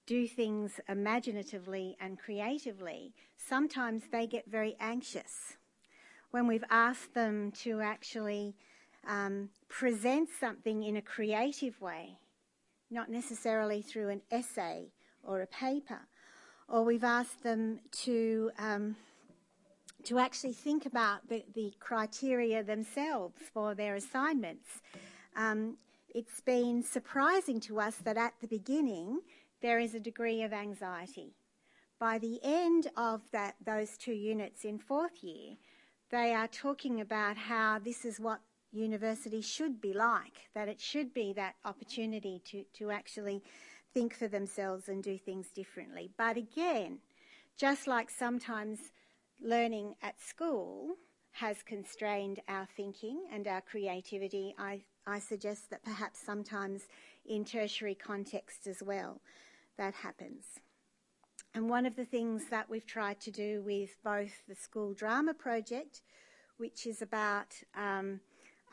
do 0.07 0.27
things 0.27 0.81
imaginatively 0.89 1.97
and 2.01 2.19
creatively, 2.19 3.13
sometimes 3.37 4.05
they 4.11 4.27
get 4.27 4.49
very 4.49 4.77
anxious. 4.81 5.57
When 6.31 6.47
we've 6.47 6.65
asked 6.71 7.13
them 7.15 7.51
to 7.63 7.81
actually 7.81 8.55
um, 9.07 9.51
present 9.69 10.29
something 10.41 10.85
in 10.85 10.97
a 10.97 11.03
creative 11.03 11.81
way, 11.81 12.19
not 12.91 13.11
necessarily 13.11 13.83
through 13.83 14.11
an 14.11 14.23
essay 14.31 14.93
or 15.27 15.43
a 15.43 15.47
paper, 15.47 16.01
or 16.69 16.85
we've 16.85 17.05
asked 17.05 17.43
them 17.43 17.81
to 18.05 18.51
um, 18.59 18.97
to 20.05 20.19
actually 20.21 20.53
think 20.53 20.87
about 20.87 21.29
the, 21.29 21.45
the 21.55 21.73
criteria 21.81 22.63
themselves 22.63 23.35
for 23.53 23.75
their 23.75 23.97
assignments. 23.97 24.69
Um, 25.37 25.79
it's 26.15 26.41
been 26.41 26.83
surprising 26.83 27.59
to 27.61 27.81
us 27.81 27.97
that 27.97 28.17
at 28.17 28.35
the 28.41 28.47
beginning 28.47 29.21
there 29.63 29.81
is 29.81 29.95
a 29.95 30.01
degree 30.01 30.43
of 30.43 30.53
anxiety. 30.53 31.35
By 31.99 32.19
the 32.19 32.39
end 32.43 32.89
of 32.97 33.23
that, 33.33 33.57
those 33.65 33.97
two 33.97 34.13
units 34.13 34.65
in 34.65 34.79
fourth 34.79 35.25
year, 35.25 35.57
they 36.11 36.35
are 36.35 36.47
talking 36.47 37.01
about 37.01 37.37
how 37.37 37.81
this 37.81 38.05
is 38.05 38.21
what 38.21 38.41
university 38.71 39.41
should 39.41 39.81
be 39.81 39.93
like, 39.93 40.51
that 40.55 40.69
it 40.69 40.81
should 40.81 41.13
be 41.13 41.33
that 41.33 41.57
opportunity 41.65 42.43
to, 42.45 42.65
to 42.75 42.91
actually 42.91 43.43
think 43.97 44.13
for 44.13 44.29
themselves 44.29 44.91
and 44.91 45.03
do 45.03 45.17
things 45.17 45.49
differently. 45.49 46.11
But 46.19 46.37
again, 46.37 46.99
just 47.57 47.87
like 47.87 48.11
sometimes 48.11 48.79
learning 49.43 49.95
at 50.03 50.21
school 50.21 50.97
has 51.31 51.63
constrained 51.63 52.41
our 52.47 52.69
thinking 52.77 53.25
and 53.33 53.49
our 53.49 53.63
creativity, 53.63 54.55
I 54.59 54.83
I 55.07 55.19
suggest 55.19 55.71
that 55.71 55.83
perhaps 55.83 56.21
sometimes 56.21 56.83
in 57.25 57.47
tertiary 57.47 57.95
context 57.95 58.67
as 58.67 58.83
well 58.83 59.23
that 59.79 59.95
happens. 59.95 60.45
And 61.55 61.71
one 61.71 61.87
of 61.87 61.97
the 61.97 62.05
things 62.05 62.51
that 62.51 62.69
we've 62.69 62.85
tried 62.85 63.19
to 63.21 63.31
do 63.31 63.63
with 63.63 63.97
both 64.05 64.43
the 64.47 64.55
school 64.55 64.93
drama 64.93 65.33
project, 65.33 66.03
which 66.59 66.87
is 66.87 67.01
about 67.01 67.55
um, 67.75 68.21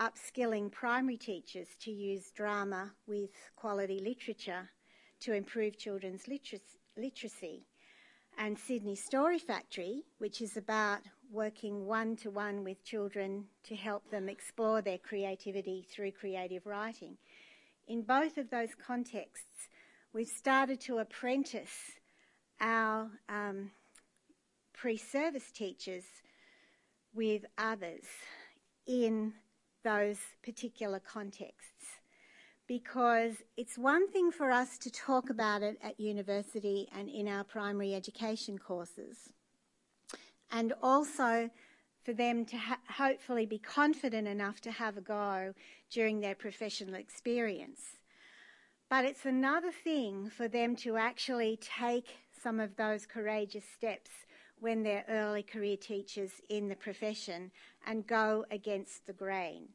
upskilling 0.01 0.69
primary 0.69 1.15
teachers 1.15 1.69
to 1.83 1.91
use 1.91 2.31
drama 2.31 2.91
with 3.07 3.31
quality 3.55 4.01
literature 4.01 4.69
to 5.23 5.33
improve 5.33 5.77
children's 5.77 6.27
literacy, 6.27 7.65
and 8.38 8.57
Sydney 8.57 8.95
Story 8.95 9.39
Factory, 9.39 10.03
which 10.17 10.41
is 10.41 10.57
about 10.57 11.01
working 11.31 11.86
one 11.86 12.15
to 12.17 12.29
one 12.29 12.63
with 12.63 12.83
children 12.83 13.45
to 13.63 13.75
help 13.75 14.09
them 14.09 14.27
explore 14.27 14.81
their 14.81 14.97
creativity 14.97 15.88
through 15.89 16.12
creative 16.12 16.65
writing. 16.65 17.17
In 17.88 18.01
both 18.01 18.38
of 18.38 18.49
those 18.49 18.75
contexts, 18.75 19.69
we've 20.13 20.27
started 20.27 20.81
to 20.81 20.97
apprentice 20.97 21.91
our 22.59 23.09
um, 23.29 23.71
pre 24.73 24.97
service 24.97 25.51
teachers 25.51 26.03
with 27.13 27.45
others 27.57 28.03
in 28.88 29.33
those 29.83 30.17
particular 30.43 30.99
contexts. 30.99 32.02
Because 32.67 33.43
it's 33.58 33.78
one 33.78 34.10
thing 34.10 34.32
for 34.32 34.49
us 34.49 34.78
to 34.80 34.91
talk 34.91 35.30
about 35.30 35.62
it 35.63 35.78
at 35.84 35.99
university 35.99 36.88
and 36.97 37.10
in 37.10 37.28
our 37.28 37.43
primary 37.43 37.93
education 37.93 38.58
courses 38.58 39.34
and 40.54 40.71
also 40.82 41.49
for 42.04 42.13
them 42.13 42.45
to 42.45 42.58
hopefully 42.89 43.45
be 43.45 43.58
confident 43.58 44.28
enough 44.28 44.62
to 44.62 44.71
have 44.71 44.97
a 44.97 45.02
go 45.02 45.54
during 45.89 46.19
their 46.19 46.36
professional 46.36 46.95
experience. 46.95 47.97
But 48.89 49.06
it's 49.06 49.26
another 49.26 49.71
thing 49.71 50.30
for 50.30 50.47
them 50.47 50.76
to 50.78 50.97
actually 50.97 51.60
take 51.62 52.17
some 52.41 52.60
of 52.60 52.76
those 52.76 53.06
courageous 53.06 53.63
steps 53.76 54.12
when 54.60 54.84
they're 54.84 55.06
early 55.10 55.43
career 55.43 55.78
teachers 55.78 56.32
in 56.49 56.69
the 56.69 56.76
profession 56.76 57.52
and 57.88 58.06
go 58.06 58.45
against 58.52 59.08
the 59.08 59.13
grain. 59.13 59.69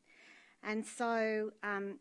And 0.62 0.84
so 0.84 1.50
um, 1.62 1.98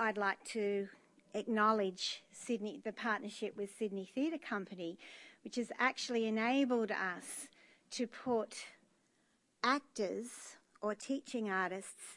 I'd 0.00 0.16
like 0.16 0.42
to 0.44 0.88
acknowledge 1.34 2.22
Sydney, 2.32 2.80
the 2.82 2.90
partnership 2.90 3.54
with 3.54 3.76
Sydney 3.78 4.10
Theatre 4.14 4.38
Company, 4.38 4.98
which 5.44 5.56
has 5.56 5.70
actually 5.78 6.26
enabled 6.26 6.90
us 6.90 7.48
to 7.90 8.06
put 8.06 8.56
actors 9.62 10.56
or 10.80 10.94
teaching 10.94 11.50
artists 11.50 12.16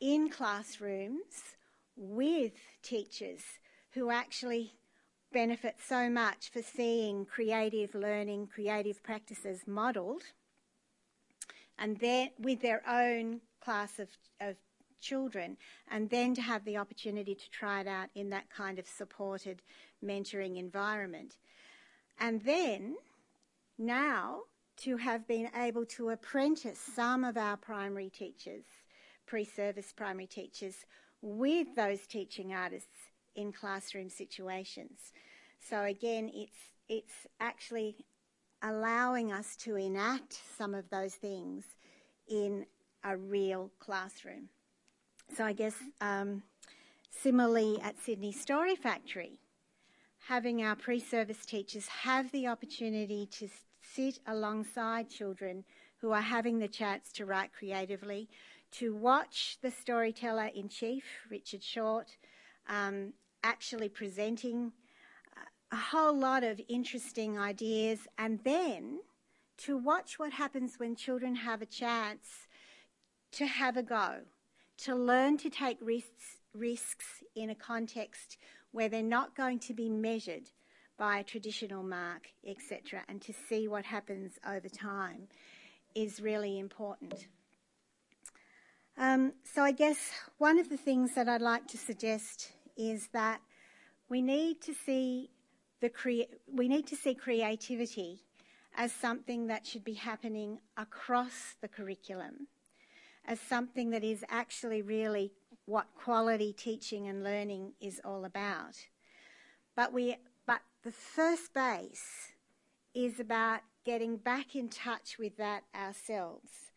in 0.00 0.28
classrooms 0.28 1.54
with 1.96 2.54
teachers 2.82 3.42
who 3.92 4.10
actually 4.10 4.72
benefit 5.32 5.76
so 5.86 6.10
much 6.10 6.50
for 6.50 6.62
seeing 6.62 7.26
creative 7.26 7.94
learning, 7.94 8.48
creative 8.52 9.04
practices 9.04 9.60
modelled, 9.68 10.24
and 11.78 11.96
then 11.98 12.30
with 12.40 12.60
their 12.60 12.82
own 12.88 13.40
class 13.60 14.00
of, 14.00 14.08
of 14.40 14.56
children, 15.04 15.56
and 15.90 16.08
then 16.10 16.34
to 16.34 16.42
have 16.42 16.64
the 16.64 16.78
opportunity 16.78 17.34
to 17.34 17.50
try 17.50 17.80
it 17.80 17.86
out 17.86 18.08
in 18.14 18.30
that 18.30 18.48
kind 18.50 18.78
of 18.78 18.86
supported 18.86 19.62
mentoring 20.04 20.56
environment. 20.58 21.36
And 22.18 22.42
then 22.42 22.96
now 23.78 24.40
to 24.76 24.96
have 24.96 25.26
been 25.28 25.48
able 25.56 25.84
to 25.86 26.10
apprentice 26.10 26.78
some 26.78 27.24
of 27.24 27.36
our 27.36 27.56
primary 27.56 28.10
teachers, 28.10 28.64
pre 29.26 29.44
service 29.44 29.92
primary 29.92 30.26
teachers, 30.26 30.86
with 31.22 31.68
those 31.76 32.06
teaching 32.06 32.54
artists 32.54 33.10
in 33.36 33.52
classroom 33.52 34.08
situations. 34.08 35.12
So 35.60 35.82
again, 35.82 36.30
it's 36.34 36.58
it's 36.88 37.26
actually 37.40 37.96
allowing 38.62 39.32
us 39.32 39.56
to 39.56 39.76
enact 39.76 40.38
some 40.58 40.74
of 40.74 40.88
those 40.90 41.14
things 41.14 41.64
in 42.28 42.66
a 43.04 43.16
real 43.16 43.70
classroom. 43.78 44.48
So 45.32 45.44
I 45.44 45.52
guess 45.52 45.74
um, 46.00 46.42
similarly 47.10 47.80
at 47.82 47.98
Sydney 47.98 48.32
Story 48.32 48.76
Factory, 48.76 49.38
having 50.28 50.62
our 50.62 50.76
pre-service 50.76 51.44
teachers 51.44 51.86
have 51.86 52.30
the 52.32 52.46
opportunity 52.46 53.26
to 53.32 53.48
sit 53.82 54.18
alongside 54.26 55.10
children 55.10 55.64
who 55.98 56.12
are 56.12 56.20
having 56.20 56.58
the 56.58 56.68
chance 56.68 57.12
to 57.12 57.26
write 57.26 57.52
creatively, 57.52 58.28
to 58.72 58.94
watch 58.94 59.58
the 59.62 59.70
storyteller 59.70 60.50
in 60.54 60.68
chief, 60.68 61.04
Richard 61.30 61.62
Short, 61.62 62.16
um, 62.68 63.12
actually 63.42 63.88
presenting 63.88 64.72
a 65.72 65.76
whole 65.76 66.16
lot 66.16 66.44
of 66.44 66.60
interesting 66.68 67.38
ideas, 67.38 68.06
and 68.18 68.38
then 68.44 69.00
to 69.56 69.76
watch 69.76 70.18
what 70.18 70.32
happens 70.32 70.78
when 70.78 70.94
children 70.94 71.34
have 71.34 71.62
a 71.62 71.66
chance 71.66 72.46
to 73.32 73.46
have 73.46 73.76
a 73.76 73.82
go, 73.82 74.20
to 74.78 74.94
learn 74.94 75.36
to 75.38 75.50
take 75.50 75.78
risks, 75.80 76.38
risks 76.52 77.22
in 77.34 77.50
a 77.50 77.54
context 77.54 78.36
where 78.72 78.88
they're 78.88 79.02
not 79.02 79.36
going 79.36 79.58
to 79.60 79.74
be 79.74 79.88
measured 79.88 80.50
by 80.96 81.18
a 81.18 81.24
traditional 81.24 81.82
mark, 81.82 82.28
etc., 82.46 83.02
and 83.08 83.20
to 83.22 83.32
see 83.48 83.66
what 83.68 83.84
happens 83.84 84.38
over 84.46 84.68
time 84.68 85.28
is 85.94 86.20
really 86.20 86.58
important. 86.58 87.26
Um, 88.96 89.32
so, 89.42 89.62
I 89.62 89.72
guess 89.72 90.12
one 90.38 90.58
of 90.58 90.68
the 90.68 90.76
things 90.76 91.14
that 91.14 91.28
I'd 91.28 91.40
like 91.40 91.66
to 91.68 91.78
suggest 91.78 92.52
is 92.76 93.08
that 93.12 93.40
we 94.08 94.22
need 94.22 94.60
to 94.62 94.74
see 94.74 95.30
the 95.80 95.90
we 96.52 96.68
need 96.68 96.86
to 96.86 96.96
see 96.96 97.14
creativity 97.14 98.22
as 98.76 98.92
something 98.92 99.48
that 99.48 99.66
should 99.66 99.84
be 99.84 99.94
happening 99.94 100.58
across 100.76 101.56
the 101.60 101.68
curriculum, 101.68 102.48
as 103.26 103.40
something 103.40 103.90
that 103.90 104.04
is 104.04 104.24
actually 104.28 104.82
really 104.82 105.32
what 105.66 105.86
quality 105.94 106.52
teaching 106.52 107.06
and 107.06 107.24
learning 107.24 107.72
is 107.80 108.00
all 108.04 108.24
about. 108.24 108.76
But 109.76 109.92
we 109.92 110.16
but 110.46 110.60
the 110.82 110.92
first 110.92 111.54
base 111.54 112.32
is 112.94 113.18
about 113.18 113.60
getting 113.84 114.16
back 114.16 114.54
in 114.54 114.68
touch 114.68 115.18
with 115.18 115.36
that 115.36 115.64
ourselves, 115.74 116.70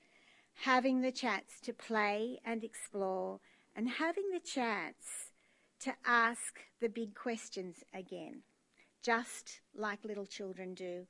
having 0.56 1.02
the 1.02 1.12
chance 1.12 1.60
to 1.64 1.74
play 1.74 2.40
and 2.44 2.64
explore, 2.64 3.40
and 3.76 3.90
having 3.90 4.30
the 4.32 4.40
chance 4.40 5.32
to 5.80 5.94
ask 6.06 6.60
the 6.82 6.90
big 6.90 7.14
questions 7.14 7.84
again, 7.94 8.42
just 9.04 9.62
like 9.76 10.04
little 10.04 10.26
children 10.26 10.74
do 10.74 11.06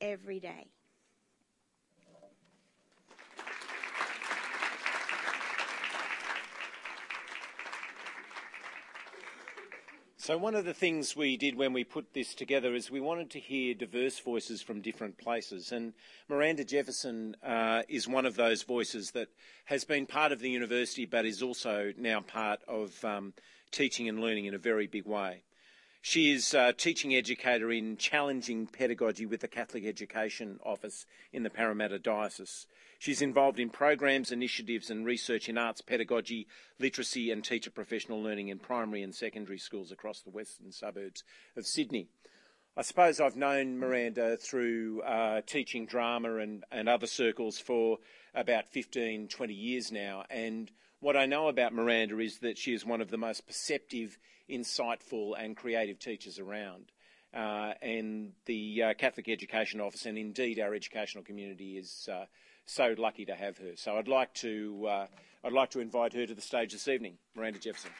every 0.00 0.38
day. 0.38 0.70
So, 10.24 10.38
one 10.38 10.54
of 10.54 10.64
the 10.64 10.72
things 10.72 11.16
we 11.16 11.36
did 11.36 11.56
when 11.56 11.72
we 11.72 11.82
put 11.82 12.14
this 12.14 12.32
together 12.32 12.76
is 12.76 12.92
we 12.92 13.00
wanted 13.00 13.28
to 13.30 13.40
hear 13.40 13.74
diverse 13.74 14.20
voices 14.20 14.62
from 14.62 14.80
different 14.80 15.18
places. 15.18 15.72
And 15.72 15.94
Miranda 16.28 16.62
Jefferson 16.64 17.34
uh, 17.42 17.82
is 17.88 18.06
one 18.06 18.24
of 18.24 18.36
those 18.36 18.62
voices 18.62 19.10
that 19.14 19.30
has 19.64 19.82
been 19.82 20.06
part 20.06 20.30
of 20.30 20.38
the 20.38 20.48
university 20.48 21.06
but 21.06 21.26
is 21.26 21.42
also 21.42 21.92
now 21.98 22.20
part 22.20 22.60
of 22.68 23.04
um, 23.04 23.34
teaching 23.72 24.08
and 24.08 24.20
learning 24.20 24.44
in 24.44 24.54
a 24.54 24.58
very 24.58 24.86
big 24.86 25.06
way. 25.06 25.42
She 26.04 26.32
is 26.32 26.52
a 26.52 26.72
teaching 26.72 27.14
educator 27.14 27.70
in 27.70 27.96
challenging 27.96 28.66
pedagogy 28.66 29.24
with 29.24 29.40
the 29.40 29.46
Catholic 29.46 29.84
Education 29.84 30.58
Office 30.64 31.06
in 31.32 31.44
the 31.44 31.48
Parramatta 31.48 32.00
Diocese. 32.00 32.66
She's 32.98 33.22
involved 33.22 33.60
in 33.60 33.70
programs, 33.70 34.32
initiatives, 34.32 34.90
and 34.90 35.06
research 35.06 35.48
in 35.48 35.56
arts 35.56 35.80
pedagogy, 35.80 36.48
literacy, 36.80 37.30
and 37.30 37.44
teacher 37.44 37.70
professional 37.70 38.20
learning 38.20 38.48
in 38.48 38.58
primary 38.58 39.04
and 39.04 39.14
secondary 39.14 39.58
schools 39.58 39.92
across 39.92 40.20
the 40.20 40.30
western 40.30 40.72
suburbs 40.72 41.22
of 41.56 41.66
Sydney. 41.66 42.08
I 42.76 42.82
suppose 42.82 43.20
I've 43.20 43.36
known 43.36 43.78
Miranda 43.78 44.36
through 44.36 45.02
uh, 45.02 45.42
teaching 45.46 45.86
drama 45.86 46.38
and, 46.38 46.64
and 46.72 46.88
other 46.88 47.06
circles 47.06 47.60
for 47.60 47.98
about 48.34 48.66
15, 48.66 49.28
20 49.28 49.54
years 49.54 49.92
now. 49.92 50.24
And 50.30 50.68
what 50.98 51.16
I 51.16 51.26
know 51.26 51.46
about 51.46 51.72
Miranda 51.72 52.18
is 52.18 52.38
that 52.38 52.58
she 52.58 52.74
is 52.74 52.84
one 52.84 53.00
of 53.00 53.10
the 53.10 53.18
most 53.18 53.46
perceptive, 53.46 54.18
insightful, 54.50 55.32
and 55.38 55.56
creative 55.56 55.98
teachers 55.98 56.38
around. 56.38 56.92
Uh, 57.34 57.72
and 57.80 58.32
the 58.44 58.82
uh, 58.82 58.94
Catholic 58.94 59.28
Education 59.28 59.80
Office, 59.80 60.04
and 60.04 60.18
indeed 60.18 60.60
our 60.60 60.74
educational 60.74 61.24
community, 61.24 61.78
is 61.78 62.08
uh, 62.12 62.26
so 62.66 62.94
lucky 62.98 63.24
to 63.24 63.34
have 63.34 63.56
her. 63.58 63.72
So 63.76 63.96
I'd 63.96 64.08
like 64.08 64.34
to 64.34 64.86
uh, 64.86 65.06
I'd 65.44 65.52
like 65.52 65.70
to 65.70 65.80
invite 65.80 66.12
her 66.12 66.26
to 66.26 66.34
the 66.34 66.42
stage 66.42 66.72
this 66.72 66.88
evening, 66.88 67.16
Miranda 67.34 67.58
Jefferson. 67.58 67.90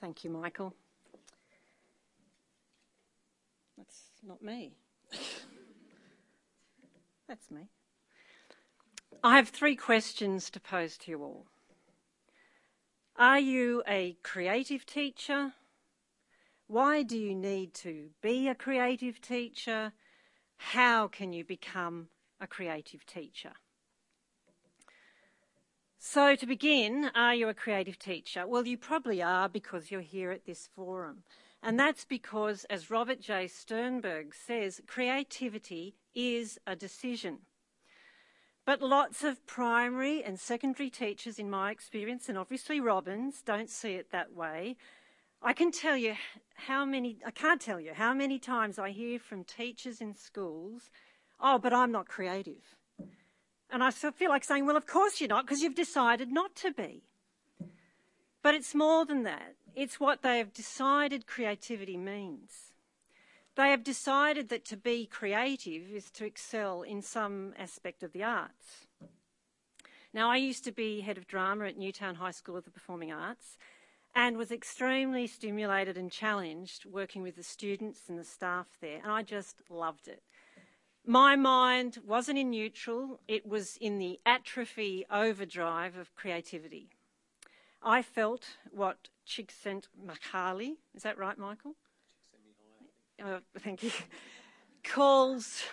Thank 0.00 0.24
you, 0.24 0.30
Michael. 0.30 0.74
That's 3.76 4.00
not 4.26 4.42
me. 4.42 4.72
That's 7.28 7.50
me. 7.50 7.68
I 9.22 9.36
have 9.36 9.48
three 9.48 9.76
questions 9.76 10.50
to 10.50 10.60
pose 10.60 10.96
to 10.98 11.10
you 11.10 11.22
all. 11.22 11.46
Are 13.16 13.40
you 13.40 13.82
a 13.88 14.16
creative 14.22 14.86
teacher, 14.86 15.54
why 16.68 17.02
do 17.02 17.18
you 17.18 17.34
need 17.34 17.72
to 17.74 18.10
be 18.20 18.46
a 18.46 18.54
creative 18.54 19.22
teacher? 19.22 19.92
How 20.58 21.08
can 21.08 21.32
you 21.32 21.42
become 21.42 22.08
a 22.40 22.46
creative 22.46 23.06
teacher? 23.06 23.52
So, 25.98 26.36
to 26.36 26.46
begin, 26.46 27.10
are 27.14 27.34
you 27.34 27.48
a 27.48 27.54
creative 27.54 27.98
teacher? 27.98 28.46
Well, 28.46 28.66
you 28.66 28.76
probably 28.76 29.22
are 29.22 29.48
because 29.48 29.90
you're 29.90 30.02
here 30.02 30.30
at 30.30 30.44
this 30.44 30.68
forum. 30.76 31.22
And 31.62 31.80
that's 31.80 32.04
because, 32.04 32.64
as 32.70 32.90
Robert 32.90 33.20
J. 33.20 33.48
Sternberg 33.48 34.34
says, 34.34 34.80
creativity 34.86 35.96
is 36.14 36.58
a 36.66 36.76
decision. 36.76 37.38
But 38.68 38.82
lots 38.82 39.24
of 39.24 39.46
primary 39.46 40.22
and 40.22 40.38
secondary 40.38 40.90
teachers, 40.90 41.38
in 41.38 41.48
my 41.48 41.70
experience, 41.70 42.28
and 42.28 42.36
obviously 42.36 42.82
Robyn's, 42.82 43.40
don't 43.40 43.70
see 43.70 43.92
it 43.92 44.12
that 44.12 44.34
way. 44.34 44.76
I 45.40 45.54
can 45.54 45.70
tell 45.70 45.96
you 45.96 46.16
how 46.54 46.84
many, 46.84 47.16
I 47.24 47.30
can't 47.30 47.62
tell 47.62 47.80
you 47.80 47.94
how 47.94 48.12
many 48.12 48.38
times 48.38 48.78
I 48.78 48.90
hear 48.90 49.18
from 49.18 49.44
teachers 49.44 50.02
in 50.02 50.14
schools, 50.14 50.90
oh, 51.40 51.58
but 51.58 51.72
I'm 51.72 51.90
not 51.90 52.08
creative. 52.08 52.76
And 53.70 53.82
I 53.82 53.90
feel 53.90 54.28
like 54.28 54.44
saying, 54.44 54.66
well, 54.66 54.76
of 54.76 54.86
course 54.86 55.18
you're 55.18 55.30
not, 55.30 55.46
because 55.46 55.62
you've 55.62 55.74
decided 55.74 56.30
not 56.30 56.54
to 56.56 56.70
be. 56.70 57.04
But 58.42 58.54
it's 58.54 58.74
more 58.74 59.06
than 59.06 59.22
that. 59.22 59.54
It's 59.74 59.98
what 59.98 60.20
they 60.20 60.36
have 60.36 60.52
decided 60.52 61.26
creativity 61.26 61.96
means. 61.96 62.67
They 63.58 63.70
have 63.70 63.82
decided 63.82 64.50
that 64.50 64.64
to 64.66 64.76
be 64.76 65.04
creative 65.04 65.90
is 65.90 66.12
to 66.12 66.24
excel 66.24 66.82
in 66.82 67.02
some 67.02 67.54
aspect 67.58 68.04
of 68.04 68.12
the 68.12 68.22
arts. 68.22 68.86
Now, 70.14 70.30
I 70.30 70.36
used 70.36 70.62
to 70.62 70.70
be 70.70 71.00
head 71.00 71.18
of 71.18 71.26
drama 71.26 71.64
at 71.64 71.76
Newtown 71.76 72.14
High 72.14 72.30
School 72.30 72.56
of 72.56 72.64
the 72.64 72.70
Performing 72.70 73.10
Arts, 73.10 73.58
and 74.14 74.36
was 74.36 74.52
extremely 74.52 75.26
stimulated 75.26 75.96
and 75.96 76.08
challenged 76.08 76.84
working 76.84 77.20
with 77.20 77.34
the 77.34 77.42
students 77.42 78.02
and 78.08 78.16
the 78.16 78.22
staff 78.22 78.68
there, 78.80 79.00
and 79.02 79.10
I 79.10 79.22
just 79.22 79.56
loved 79.68 80.06
it. 80.06 80.22
My 81.04 81.34
mind 81.34 81.98
wasn't 82.06 82.38
in 82.38 82.50
neutral, 82.50 83.18
it 83.26 83.44
was 83.44 83.76
in 83.80 83.98
the 83.98 84.20
atrophy 84.24 85.04
overdrive 85.10 85.96
of 85.96 86.14
creativity. 86.14 86.90
I 87.82 88.02
felt 88.02 88.44
what 88.70 89.08
Csikszentmihalyi, 89.26 90.76
is 90.94 91.02
that 91.02 91.18
right, 91.18 91.36
Michael? 91.36 91.74
Oh, 93.24 93.40
thank 93.58 93.82
you. 93.82 93.90
calls 94.84 95.64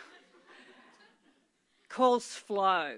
calls 1.90 2.26
flow. 2.34 2.98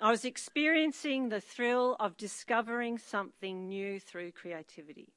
I 0.00 0.10
was 0.10 0.24
experiencing 0.24 1.28
the 1.28 1.40
thrill 1.40 1.96
of 2.00 2.16
discovering 2.16 2.98
something 2.98 3.68
new 3.68 4.00
through 4.00 4.32
creativity. 4.32 5.12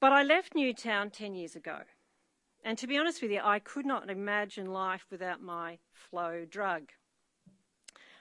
But 0.00 0.12
I 0.12 0.22
left 0.22 0.54
Newtown 0.54 1.10
10 1.10 1.34
years 1.34 1.56
ago. 1.56 1.78
And 2.64 2.76
to 2.78 2.86
be 2.86 2.98
honest 2.98 3.22
with 3.22 3.30
you, 3.30 3.40
I 3.42 3.58
could 3.58 3.86
not 3.86 4.10
imagine 4.10 4.66
life 4.66 5.06
without 5.10 5.40
my 5.40 5.78
flow 5.92 6.44
drug. 6.44 6.90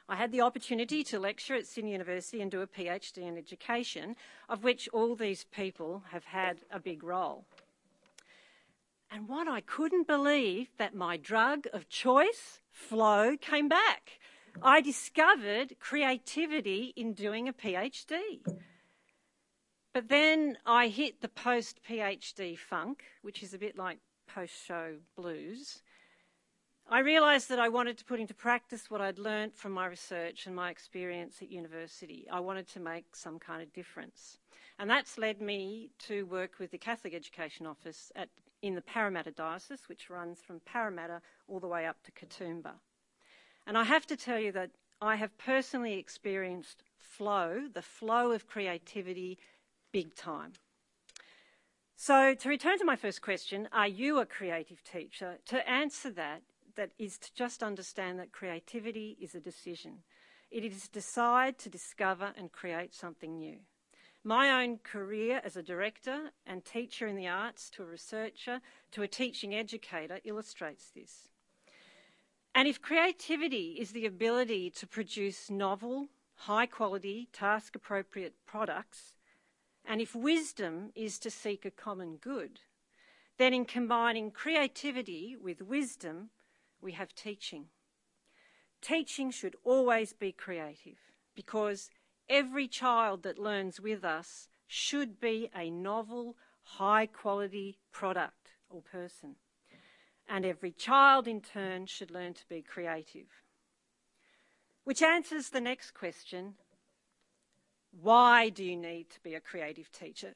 I 0.08 0.16
had 0.16 0.32
the 0.32 0.42
opportunity 0.42 1.04
to 1.06 1.20
lecture 1.20 1.56
at 1.56 1.68
Sydney 1.68 1.92
University 1.92 2.42
and 2.42 2.50
do 2.50 2.62
a 2.62 2.68
PhD 2.68 3.20
in 3.20 3.38
education, 3.38 4.16
of 4.50 4.64
which 4.64 4.90
all 4.92 5.16
these 5.16 5.46
people 5.46 6.04
have 6.12 6.26
had 6.26 6.62
a 6.72 6.80
big 6.80 7.04
role. 7.04 7.46
And 9.13 9.28
what 9.28 9.45
I 9.45 9.60
couldn't 9.60 10.08
believe 10.08 10.69
that 10.78 10.95
my 10.95 11.17
drug 11.17 11.67
of 11.74 11.89
choice, 11.89 12.62
flow, 12.71 13.36
came 13.36 13.67
back. 13.67 14.19
I 14.63 14.80
discovered 14.80 15.76
creativity 15.82 16.93
in 16.95 17.13
doing 17.13 17.50
a 17.50 17.54
PhD. 17.54 18.39
But 19.93 20.08
then 20.08 20.58
I 20.65 20.88
hit 20.88 21.19
the 21.19 21.28
post 21.28 21.82
PhD 21.88 22.58
funk, 22.58 23.04
which 23.21 23.43
is 23.43 23.54
a 23.54 23.58
bit 23.58 23.78
like 23.78 24.00
post 24.28 24.54
show 24.65 24.95
blues. 25.17 25.84
I 26.89 27.00
realised 27.00 27.50
that 27.50 27.60
I 27.60 27.67
wanted 27.67 27.97
to 27.97 28.06
put 28.06 28.21
into 28.21 28.34
practice 28.34 28.89
what 28.89 29.02
I'd 29.02 29.19
learnt 29.19 29.58
from 29.58 29.74
my 29.74 29.88
research 29.88 30.45
and 30.45 30.56
my 30.56 30.69
experience 30.69 31.41
at 31.41 31.52
university. 31.52 32.28
I 32.32 32.39
wanted 32.39 32.69
to 32.69 32.80
make 32.80 33.13
some 33.13 33.39
kind 33.39 33.62
of 33.62 33.74
difference. 33.74 34.39
And 34.80 34.89
that's 34.89 35.17
led 35.17 35.41
me 35.41 35.91
to 36.08 36.26
work 36.26 36.60
with 36.60 36.71
the 36.71 36.78
Catholic 36.78 37.13
Education 37.13 37.65
Office 37.65 38.12
at, 38.15 38.30
in 38.62 38.76
the 38.76 38.82
Parramatta 38.82 39.32
Diocese, 39.32 39.88
which 39.88 40.10
runs 40.10 40.39
from 40.39 40.62
Parramatta 40.65 41.21
all 41.47 41.60
the 41.60 41.67
way 41.67 41.86
up 41.86 41.97
to 42.04 42.12
Katoomba. 42.12 42.74
And 43.67 43.78
I 43.78 43.84
have 43.84 44.06
to 44.08 44.15
tell 44.15 44.39
you 44.39 44.52
that 44.52 44.71
I 45.02 45.15
have 45.15 45.38
personally 45.38 45.93
experienced 45.93 46.84
flow, 46.97 47.67
the 47.74 47.82
flow 47.82 48.32
of 48.32 48.47
creativity, 48.47 49.38
big 49.91 50.15
time. 50.15 50.54
So, 51.95 52.34
to 52.34 52.50
return 52.50 52.80
to 52.80 52.86
my 52.86 52.95
first 52.95 53.21
question, 53.21 53.69
are 53.71 53.88
you 53.88 54.19
a 54.19 54.26
creative 54.26 54.84
teacher? 54.84 55.38
To 55.45 55.69
answer 55.69 56.10
that, 56.12 56.41
that 56.76 56.91
is 56.97 57.17
to 57.19 57.34
just 57.34 57.62
understand 57.62 58.17
that 58.19 58.32
creativity 58.32 59.17
is 59.19 59.36
a 59.36 59.39
decision. 59.39 60.00
It 60.50 60.63
is 60.63 60.84
to 60.84 60.91
decide 60.91 61.58
to 61.60 61.69
discover 61.69 62.34
and 62.36 62.52
create 62.52 62.93
something 62.93 63.38
new. 63.38 63.58
My 64.24 64.64
own 64.64 64.78
career 64.78 65.42
as 65.44 65.58
a 65.58 65.64
director 65.64 66.32
and 66.46 66.64
teacher 66.64 67.08
in 67.08 67.16
the 67.16 67.28
arts 67.28 67.72
to 67.72 67.84
a 67.84 67.88
researcher 67.88 68.62
to 68.92 69.02
a 69.02 69.08
teaching 69.08 69.56
educator 69.56 70.20
illustrates 70.24 70.92
this. 70.92 71.30
And 72.54 72.68
if 72.68 72.82
creativity 72.82 73.78
is 73.80 73.92
the 73.92 74.06
ability 74.06 74.70
to 74.72 74.86
produce 74.86 75.50
novel, 75.50 76.10
high 76.36 76.68
quality, 76.68 77.30
task 77.34 77.76
appropriate 77.76 78.36
products, 78.46 79.16
and 79.86 80.02
if 80.02 80.14
wisdom 80.14 80.92
is 80.94 81.18
to 81.20 81.32
seek 81.32 81.66
a 81.66 81.72
common 81.72 82.18
good, 82.18 82.60
then 83.40 83.54
in 83.56 83.66
combining 83.66 84.30
creativity 84.30 85.36
with 85.42 85.64
wisdom, 85.64 86.30
we 86.80 86.92
have 86.92 87.16
teaching. 87.16 87.66
Teaching 88.82 89.32
should 89.32 89.56
always 89.64 90.14
be 90.14 90.32
creative 90.32 90.98
because 91.36 91.90
every 92.30 92.68
child 92.68 93.24
that 93.24 93.40
learns 93.40 93.80
with 93.80 94.04
us 94.04 94.48
should 94.68 95.20
be 95.20 95.50
a 95.56 95.70
novel, 95.70 96.36
high 96.64 97.06
quality 97.06 97.80
product 97.92 98.52
or 98.70 98.82
person 98.82 99.36
and 100.32 100.46
every 100.46 100.72
child 100.72 101.28
in 101.28 101.42
turn 101.42 101.86
should 101.86 102.10
learn 102.10 102.34
to 102.34 102.48
be 102.48 102.62
creative. 102.62 103.28
Which 104.86 105.02
answers 105.02 105.50
the 105.50 105.62
next 105.62 105.92
question 105.92 106.56
why 108.02 108.48
do 108.48 108.64
you 108.64 108.78
need 108.78 109.10
to 109.10 109.20
be 109.20 109.36
a 109.36 109.42
creative 109.42 109.92
teacher? 109.92 110.34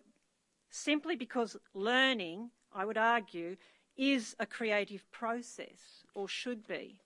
Simply 0.70 1.16
because 1.16 1.56
learning, 1.74 2.52
I 2.74 2.84
would 2.84 2.98
argue, 2.98 3.56
is 3.96 4.36
a 4.38 4.46
creative 4.46 5.10
process 5.14 6.04
or 6.14 6.28
should 6.28 6.68
be. 6.68 7.00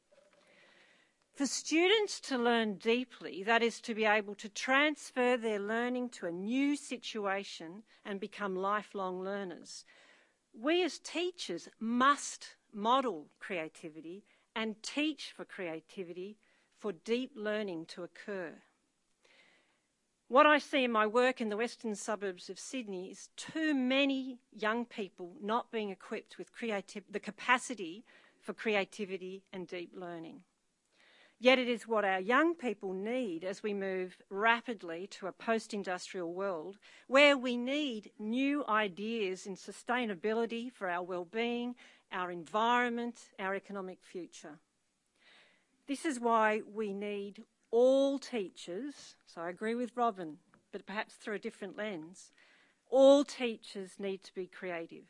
For 1.39 1.45
students 1.45 2.19
to 2.27 2.37
learn 2.37 2.79
deeply, 2.79 3.43
that 3.43 3.63
is, 3.63 3.79
to 3.83 3.95
be 3.95 4.03
able 4.03 4.35
to 4.35 4.49
transfer 4.49 5.37
their 5.37 5.57
learning 5.57 6.09
to 6.09 6.25
a 6.25 6.33
new 6.33 6.75
situation 6.75 7.83
and 8.03 8.19
become 8.19 8.57
lifelong 8.57 9.21
learners, 9.21 9.85
we 10.51 10.83
as 10.83 10.99
teachers 10.99 11.69
must 11.79 12.57
model 12.73 13.27
creativity 13.39 14.25
and 14.53 14.83
teach 14.83 15.31
for 15.31 15.45
creativity 15.45 16.35
for 16.77 16.91
deep 16.91 17.31
learning 17.37 17.85
to 17.85 18.03
occur. 18.03 18.51
What 20.27 20.45
I 20.45 20.57
see 20.57 20.83
in 20.83 20.91
my 20.91 21.07
work 21.07 21.39
in 21.39 21.47
the 21.47 21.55
western 21.55 21.95
suburbs 21.95 22.49
of 22.49 22.59
Sydney 22.59 23.11
is 23.11 23.29
too 23.37 23.73
many 23.73 24.39
young 24.51 24.83
people 24.83 25.37
not 25.41 25.71
being 25.71 25.89
equipped 25.89 26.37
with 26.37 26.49
the 26.59 27.19
capacity 27.21 28.03
for 28.41 28.51
creativity 28.51 29.45
and 29.53 29.65
deep 29.69 29.93
learning. 29.95 30.41
Yet 31.41 31.57
it 31.57 31.69
is 31.69 31.87
what 31.87 32.03
our 32.03 32.19
young 32.19 32.53
people 32.53 32.91
need 32.91 33.45
as 33.45 33.63
we 33.63 33.73
move 33.73 34.17
rapidly 34.29 35.07
to 35.11 35.27
a 35.27 35.31
post 35.31 35.73
industrial 35.73 36.33
world 36.33 36.77
where 37.07 37.37
we 37.37 37.55
need 37.55 38.11
new 38.19 38.65
ideas 38.67 39.45
in 39.45 39.55
sustainability 39.55 40.69
for 40.69 40.89
our 40.89 41.01
well-being 41.01 41.75
our 42.11 42.31
environment, 42.31 43.29
our 43.39 43.55
economic 43.55 43.99
future. 44.01 44.59
This 45.87 46.05
is 46.05 46.19
why 46.19 46.61
we 46.71 46.93
need 46.93 47.43
all 47.71 48.19
teachers, 48.19 49.15
so 49.25 49.41
I 49.41 49.49
agree 49.49 49.75
with 49.75 49.95
Robyn, 49.95 50.37
but 50.71 50.85
perhaps 50.85 51.15
through 51.15 51.35
a 51.35 51.39
different 51.39 51.77
lens, 51.77 52.31
all 52.89 53.23
teachers 53.23 53.91
need 53.99 54.23
to 54.23 54.33
be 54.33 54.47
creative. 54.47 55.05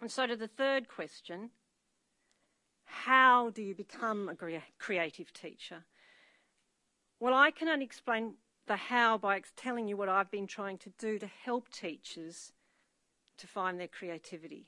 And 0.00 0.10
so 0.10 0.26
to 0.26 0.36
the 0.36 0.48
third 0.48 0.88
question, 0.88 1.50
how 2.90 3.50
do 3.50 3.62
you 3.62 3.74
become 3.74 4.28
a 4.28 4.62
creative 4.78 5.32
teacher? 5.32 5.84
Well, 7.18 7.34
I 7.34 7.50
can 7.50 7.68
only 7.68 7.84
explain 7.84 8.34
the 8.66 8.76
how 8.76 9.18
by 9.18 9.40
telling 9.56 9.88
you 9.88 9.96
what 9.96 10.08
I've 10.08 10.30
been 10.30 10.46
trying 10.46 10.78
to 10.78 10.90
do 10.98 11.18
to 11.18 11.26
help 11.26 11.70
teachers 11.70 12.52
to 13.38 13.46
find 13.46 13.78
their 13.78 13.88
creativity. 13.88 14.66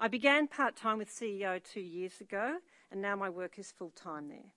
I 0.00 0.08
began 0.08 0.46
part 0.46 0.76
time 0.76 0.98
with 0.98 1.10
CEO 1.10 1.62
two 1.62 1.80
years 1.80 2.20
ago, 2.20 2.58
and 2.90 3.02
now 3.02 3.16
my 3.16 3.28
work 3.28 3.58
is 3.58 3.72
full 3.72 3.90
time 3.90 4.28
there. 4.28 4.52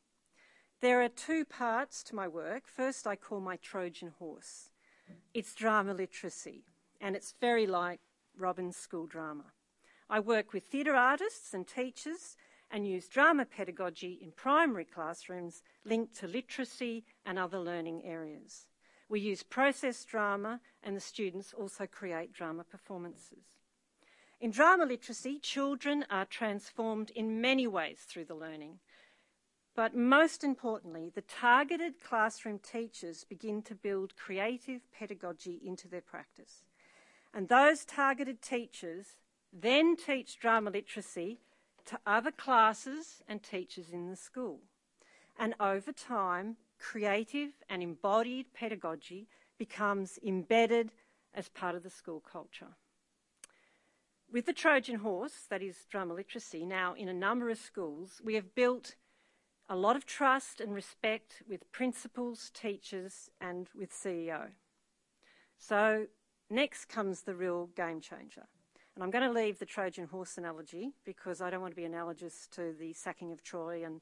There 0.82 1.02
are 1.02 1.10
two 1.10 1.46
parts 1.46 2.04
to 2.04 2.16
my 2.16 2.28
work. 2.28 2.64
First, 2.68 3.06
I 3.06 3.16
call 3.16 3.40
my 3.40 3.56
Trojan 3.58 4.14
horse. 4.20 4.72
It's 5.34 5.54
drama 5.56 5.94
literacy, 5.94 6.66
and 7.00 7.16
it's 7.16 7.34
very 7.40 7.68
like 7.68 8.00
Robyn's 8.40 8.78
school 8.78 9.08
drama. 9.08 9.54
I 10.10 10.20
work 10.20 10.54
with 10.54 10.66
theatre 10.66 10.96
artists 10.96 11.54
and 11.54 11.68
teachers 11.68 12.36
and 12.72 12.88
use 12.88 13.08
drama 13.08 13.46
pedagogy 13.46 14.20
in 14.22 14.32
primary 14.32 14.86
classrooms 14.86 15.62
linked 15.86 16.16
to 16.20 16.28
literacy 16.28 17.04
and 17.26 17.38
other 17.38 17.60
learning 17.60 18.04
areas. 18.06 18.68
We 19.10 19.20
use 19.20 19.44
process 19.44 20.06
drama, 20.06 20.62
and 20.82 20.96
the 20.96 21.02
students 21.02 21.54
also 21.54 21.86
create 21.86 22.32
drama 22.32 22.64
performances. 22.64 23.60
In 24.40 24.52
drama 24.52 24.86
literacy, 24.86 25.38
children 25.40 26.06
are 26.10 26.26
transformed 26.26 27.12
in 27.12 27.42
many 27.42 27.68
ways 27.68 28.00
through 28.08 28.26
the 28.26 28.36
learning. 28.36 28.80
But 29.76 29.96
most 29.96 30.44
importantly, 30.44 31.12
the 31.14 31.22
targeted 31.22 32.02
classroom 32.02 32.60
teachers 32.60 33.24
begin 33.24 33.62
to 33.64 33.76
build 33.76 34.16
creative 34.16 34.82
pedagogy 34.92 35.60
into 35.64 35.88
their 35.88 36.02
practice. 36.02 36.64
And 37.34 37.48
those 37.48 37.86
targeted 37.86 38.42
teachers 38.42 39.18
then 39.54 39.96
teach 39.96 40.40
drama 40.40 40.72
literacy 40.72 41.40
to 41.86 42.00
other 42.06 42.32
classes 42.32 43.22
and 43.28 43.42
teachers 43.42 43.92
in 43.92 44.10
the 44.10 44.16
school. 44.16 44.60
And 45.38 45.56
over 45.60 45.92
time, 45.92 46.58
creative 46.78 47.52
and 47.70 47.82
embodied 47.82 48.54
pedagogy 48.54 49.28
becomes 49.58 50.20
embedded 50.26 50.92
as 51.34 51.50
part 51.50 51.76
of 51.76 51.84
the 51.84 51.90
school 51.90 52.20
culture. 52.20 52.76
With 54.32 54.46
the 54.46 54.54
Trojan 54.54 55.00
horse, 55.00 55.46
that 55.50 55.62
is 55.62 55.86
drama 55.90 56.14
literacy, 56.14 56.66
now 56.66 56.94
in 56.94 57.10
a 57.10 57.14
number 57.14 57.50
of 57.50 57.58
schools, 57.58 58.22
we 58.24 58.36
have 58.36 58.56
built 58.56 58.96
a 59.70 59.76
lot 59.76 59.96
of 59.96 60.06
trust 60.06 60.60
and 60.60 60.74
respect 60.74 61.44
with 61.48 61.72
principals, 61.72 62.52
teachers, 62.54 63.30
and 63.40 63.68
with 63.76 63.92
CEO. 63.92 64.50
So 65.58 66.08
next 66.50 66.86
comes 66.86 67.22
the 67.22 67.36
real 67.36 67.68
game 67.68 68.02
changer. 68.02 68.48
And 69.02 69.08
I'm 69.08 69.20
going 69.20 69.34
to 69.34 69.40
leave 69.40 69.58
the 69.58 69.66
Trojan 69.66 70.06
horse 70.06 70.38
analogy 70.38 70.92
because 71.06 71.42
I 71.42 71.50
don't 71.50 71.60
want 71.60 71.72
to 71.72 71.76
be 71.76 71.86
analogous 71.86 72.48
to 72.52 72.72
the 72.80 72.94
sacking 72.94 73.32
of 73.32 73.42
Troy 73.42 73.84
and, 73.84 74.00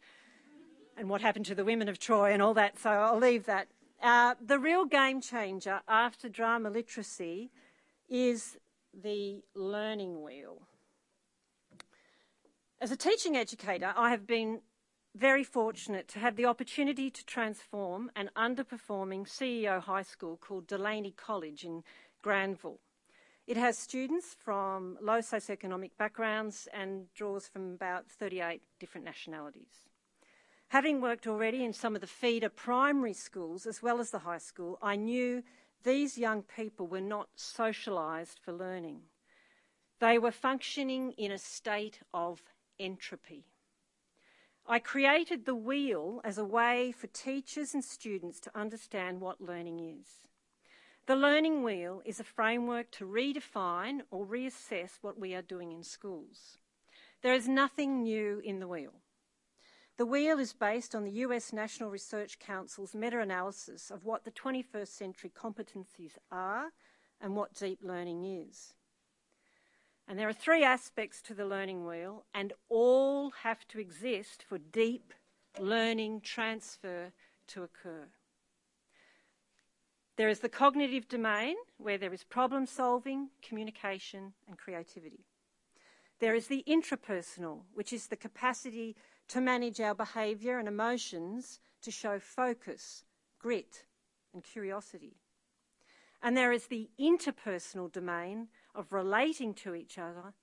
and 0.98 1.10
what 1.10 1.22
happened 1.22 1.46
to 1.46 1.56
the 1.56 1.64
women 1.64 1.88
of 1.88 2.00
Troy 2.00 2.34
and 2.34 2.42
all 2.42 2.54
that, 2.56 2.78
so 2.78 2.90
I'll 2.90 3.18
leave 3.18 3.46
that. 3.46 3.70
Uh, 4.04 4.36
the 4.46 4.60
real 4.60 4.84
game 4.84 5.22
changer 5.22 5.80
after 5.88 6.28
drama 6.28 6.70
literacy 6.70 7.50
is 8.10 8.58
the 8.94 9.42
learning 9.56 10.22
wheel. 10.22 10.64
As 12.82 12.92
a 12.92 12.98
teaching 12.98 13.38
educator, 13.38 13.94
I 13.96 14.10
have 14.10 14.28
been 14.28 14.60
very 15.16 15.46
fortunate 15.46 16.10
to 16.10 16.20
have 16.20 16.36
the 16.36 16.46
opportunity 16.46 17.10
to 17.10 17.26
transform 17.26 18.12
an 18.18 18.32
underperforming 18.36 19.30
CEO 19.30 19.82
high 19.82 20.02
school 20.02 20.36
called 20.36 20.68
Delany 20.68 21.12
College 21.12 21.64
in 21.64 21.86
Granville. 22.22 22.82
It 23.50 23.58
has 23.58 23.80
students 23.80 24.36
from 24.40 25.00
low 25.02 25.22
socioeconomic 25.22 25.90
backgrounds 25.98 26.68
and 26.72 27.12
draws 27.16 27.48
from 27.48 27.74
about 27.74 28.06
38 28.08 28.62
different 28.80 29.06
nationalities. 29.06 29.90
Having 30.68 31.02
worked 31.02 31.26
already 31.26 31.64
in 31.64 31.74
some 31.74 31.96
of 31.96 32.02
the 32.02 32.06
feeder 32.06 32.50
primary 32.50 33.14
schools 33.14 33.66
as 33.66 33.82
well 33.82 34.00
as 34.00 34.12
the 34.12 34.20
high 34.20 34.38
school, 34.38 34.78
I 34.84 34.98
knew 34.98 35.42
these 35.84 36.16
young 36.16 36.44
people 36.44 36.86
were 36.86 37.02
not 37.02 37.30
socialised 37.36 38.38
for 38.40 38.54
learning. 38.54 39.02
They 40.00 40.20
were 40.20 40.30
functioning 40.30 41.14
in 41.14 41.32
a 41.32 41.40
state 41.40 42.02
of 42.14 42.44
entropy. 42.80 43.46
I 44.68 44.78
created 44.78 45.46
the 45.46 45.56
wheel 45.56 46.22
as 46.24 46.38
a 46.38 46.46
way 46.46 46.92
for 46.92 47.08
teachers 47.08 47.74
and 47.74 47.84
students 47.84 48.40
to 48.42 48.52
understand 48.56 49.22
what 49.22 49.42
learning 49.42 49.80
is. 49.80 50.29
The 51.10 51.16
learning 51.16 51.64
wheel 51.64 52.04
is 52.06 52.20
a 52.20 52.24
framework 52.24 52.92
to 52.92 53.04
redefine 53.04 54.02
or 54.12 54.28
reassess 54.28 55.00
what 55.02 55.20
we 55.20 55.34
are 55.34 55.42
doing 55.42 55.72
in 55.72 55.82
schools. 55.82 56.60
There 57.24 57.34
is 57.34 57.48
nothing 57.48 58.04
new 58.04 58.40
in 58.46 58.60
the 58.60 58.68
wheel. 58.68 58.94
The 59.98 60.06
wheel 60.06 60.38
is 60.38 60.54
based 60.54 60.94
on 60.94 61.06
the 61.06 61.26
US 61.26 61.52
National 61.52 61.90
Research 61.90 62.38
Council's 62.38 62.94
meta 62.94 63.22
analysis 63.22 63.90
of 63.90 64.06
what 64.06 64.24
the 64.24 64.30
21st 64.30 64.90
century 64.90 65.32
competencies 65.36 66.12
are 66.32 66.74
and 67.20 67.36
what 67.36 67.56
deep 67.56 67.80
learning 67.82 68.24
is. 68.48 68.76
And 70.08 70.20
there 70.20 70.30
are 70.30 70.44
three 70.46 70.64
aspects 70.64 71.24
to 71.24 71.34
the 71.34 71.44
learning 71.44 71.88
wheel, 71.88 72.26
and 72.36 72.54
all 72.70 73.32
have 73.42 73.68
to 73.70 73.80
exist 73.80 74.46
for 74.48 74.60
deep 74.60 75.12
learning 75.60 76.22
transfer 76.22 77.14
to 77.48 77.64
occur. 77.64 78.10
There 80.20 80.28
is 80.28 80.40
the 80.40 80.50
cognitive 80.50 81.08
domain, 81.08 81.56
where 81.78 81.98
there 81.98 82.14
is 82.14 82.26
problem 82.26 82.66
solving, 82.66 83.30
communication, 83.42 84.34
and 84.50 84.58
creativity. 84.58 85.24
There 86.20 86.36
is 86.36 86.48
the 86.48 86.62
intrapersonal, 86.68 87.62
which 87.74 87.94
is 87.94 88.08
the 88.08 88.18
capacity 88.18 88.98
to 89.30 89.40
manage 89.40 89.80
our 89.80 89.96
behaviour 89.96 90.60
and 90.60 90.68
emotions 90.68 91.62
to 91.84 91.90
show 91.90 92.20
focus, 92.20 93.06
grit, 93.40 93.86
and 94.34 94.44
curiosity. 94.44 95.16
And 96.22 96.36
there 96.36 96.52
is 96.52 96.68
the 96.68 96.90
interpersonal 97.00 97.90
domain, 97.90 98.50
of 98.76 98.92
relating 98.92 99.54
to 99.54 99.74
each 99.74 99.98
other 99.98 100.34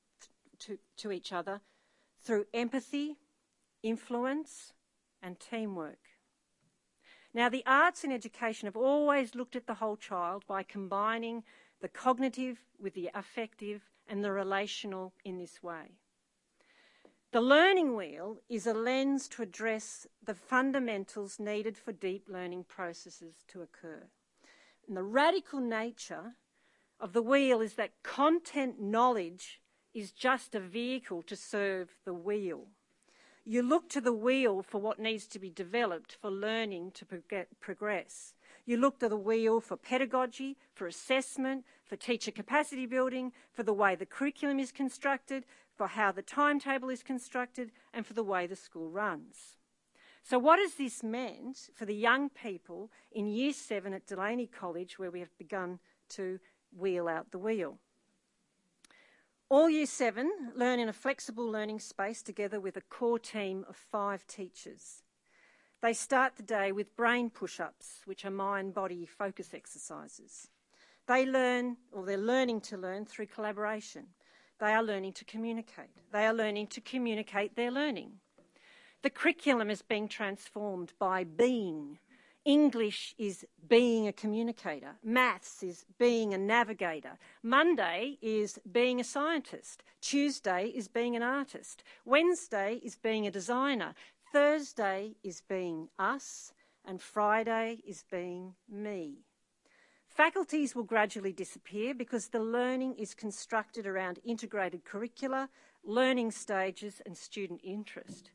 to, 0.60 0.78
to 0.96 1.12
each 1.12 1.34
other 1.34 1.60
through 2.22 2.46
empathy, 2.54 3.18
influence, 3.82 4.72
and 5.22 5.38
teamwork. 5.38 6.05
Now, 7.36 7.50
the 7.50 7.64
arts 7.66 8.02
in 8.02 8.10
education 8.10 8.64
have 8.66 8.78
always 8.78 9.34
looked 9.34 9.56
at 9.56 9.66
the 9.66 9.74
whole 9.74 9.98
child 9.98 10.44
by 10.46 10.62
combining 10.62 11.44
the 11.82 11.88
cognitive 11.88 12.64
with 12.80 12.94
the 12.94 13.10
affective 13.12 13.82
and 14.08 14.24
the 14.24 14.32
relational 14.32 15.12
in 15.22 15.36
this 15.36 15.62
way. 15.62 15.98
The 17.32 17.42
learning 17.42 17.94
wheel 17.94 18.38
is 18.48 18.66
a 18.66 18.72
lens 18.72 19.28
to 19.28 19.42
address 19.42 20.06
the 20.24 20.34
fundamentals 20.34 21.38
needed 21.38 21.76
for 21.76 21.92
deep 21.92 22.24
learning 22.26 22.64
processes 22.68 23.44
to 23.48 23.60
occur. 23.60 24.04
And 24.88 24.96
the 24.96 25.02
radical 25.02 25.60
nature 25.60 26.36
of 26.98 27.12
the 27.12 27.20
wheel 27.20 27.60
is 27.60 27.74
that 27.74 28.02
content 28.02 28.80
knowledge 28.80 29.60
is 29.92 30.10
just 30.10 30.54
a 30.54 30.60
vehicle 30.60 31.22
to 31.24 31.36
serve 31.36 31.96
the 32.06 32.14
wheel. 32.14 32.68
You 33.48 33.62
look 33.62 33.88
to 33.90 34.00
the 34.00 34.12
wheel 34.12 34.60
for 34.60 34.80
what 34.80 34.98
needs 34.98 35.28
to 35.28 35.38
be 35.38 35.50
developed 35.50 36.16
for 36.20 36.32
learning 36.32 36.90
to 36.94 37.06
progress. 37.60 38.34
You 38.64 38.76
look 38.76 38.98
to 38.98 39.08
the 39.08 39.16
wheel 39.16 39.60
for 39.60 39.76
pedagogy, 39.76 40.56
for 40.74 40.88
assessment, 40.88 41.64
for 41.84 41.94
teacher 41.94 42.32
capacity 42.32 42.86
building, 42.86 43.30
for 43.52 43.62
the 43.62 43.72
way 43.72 43.94
the 43.94 44.04
curriculum 44.04 44.58
is 44.58 44.72
constructed, 44.72 45.44
for 45.76 45.86
how 45.86 46.10
the 46.10 46.22
timetable 46.22 46.88
is 46.88 47.04
constructed, 47.04 47.70
and 47.94 48.04
for 48.04 48.14
the 48.14 48.24
way 48.24 48.48
the 48.48 48.56
school 48.56 48.90
runs. 48.90 49.58
So, 50.24 50.40
what 50.40 50.58
has 50.58 50.74
this 50.74 51.04
meant 51.04 51.70
for 51.72 51.84
the 51.84 51.94
young 51.94 52.30
people 52.30 52.90
in 53.12 53.28
Year 53.28 53.52
7 53.52 53.92
at 53.92 54.08
Delany 54.08 54.48
College, 54.48 54.98
where 54.98 55.12
we 55.12 55.20
have 55.20 55.38
begun 55.38 55.78
to 56.08 56.40
wheel 56.76 57.06
out 57.06 57.30
the 57.30 57.38
wheel. 57.38 57.78
All 59.48 59.70
Year 59.70 59.86
7 59.86 60.54
learn 60.56 60.80
in 60.80 60.88
a 60.88 60.92
flexible 60.92 61.48
learning 61.48 61.78
space 61.78 62.20
together 62.20 62.58
with 62.58 62.76
a 62.76 62.80
core 62.80 63.20
team 63.20 63.64
of 63.68 63.76
five 63.76 64.26
teachers. 64.26 65.04
They 65.80 65.92
start 65.92 66.34
the 66.36 66.42
day 66.42 66.72
with 66.72 66.96
brain 66.96 67.30
push 67.30 67.60
ups, 67.60 68.00
which 68.06 68.24
are 68.24 68.30
mind 68.32 68.74
body 68.74 69.06
focus 69.06 69.54
exercises. 69.54 70.48
They 71.06 71.24
learn, 71.24 71.76
or 71.92 72.04
they're 72.04 72.16
learning 72.16 72.62
to 72.62 72.76
learn 72.76 73.04
through 73.04 73.26
collaboration. 73.26 74.08
They 74.58 74.72
are 74.72 74.82
learning 74.82 75.12
to 75.12 75.24
communicate. 75.24 75.90
They 76.12 76.26
are 76.26 76.34
learning 76.34 76.66
to 76.68 76.80
communicate 76.80 77.54
their 77.54 77.70
learning. 77.70 78.14
The 79.02 79.10
curriculum 79.10 79.70
is 79.70 79.80
being 79.80 80.08
transformed 80.08 80.92
by 80.98 81.22
being 81.22 82.00
English 82.46 83.12
is 83.18 83.44
being 83.68 84.06
a 84.06 84.12
communicator. 84.12 84.94
Maths 85.02 85.64
is 85.64 85.84
being 85.98 86.32
a 86.32 86.38
navigator. 86.38 87.18
Monday 87.42 88.18
is 88.22 88.60
being 88.70 89.00
a 89.00 89.04
scientist. 89.04 89.82
Tuesday 90.00 90.68
is 90.68 90.86
being 90.86 91.16
an 91.16 91.24
artist. 91.24 91.82
Wednesday 92.04 92.80
is 92.84 92.94
being 92.94 93.26
a 93.26 93.32
designer. 93.32 93.94
Thursday 94.32 95.16
is 95.24 95.42
being 95.48 95.88
us. 95.98 96.52
And 96.84 97.02
Friday 97.02 97.80
is 97.84 98.04
being 98.08 98.54
me. 98.70 99.24
Faculties 100.06 100.76
will 100.76 100.84
gradually 100.84 101.32
disappear 101.32 101.94
because 101.94 102.28
the 102.28 102.38
learning 102.40 102.94
is 102.94 103.12
constructed 103.12 103.88
around 103.88 104.20
integrated 104.24 104.84
curricula, 104.84 105.48
learning 105.84 106.30
stages, 106.30 107.02
and 107.04 107.18
student 107.18 107.60
interest. 107.64 108.30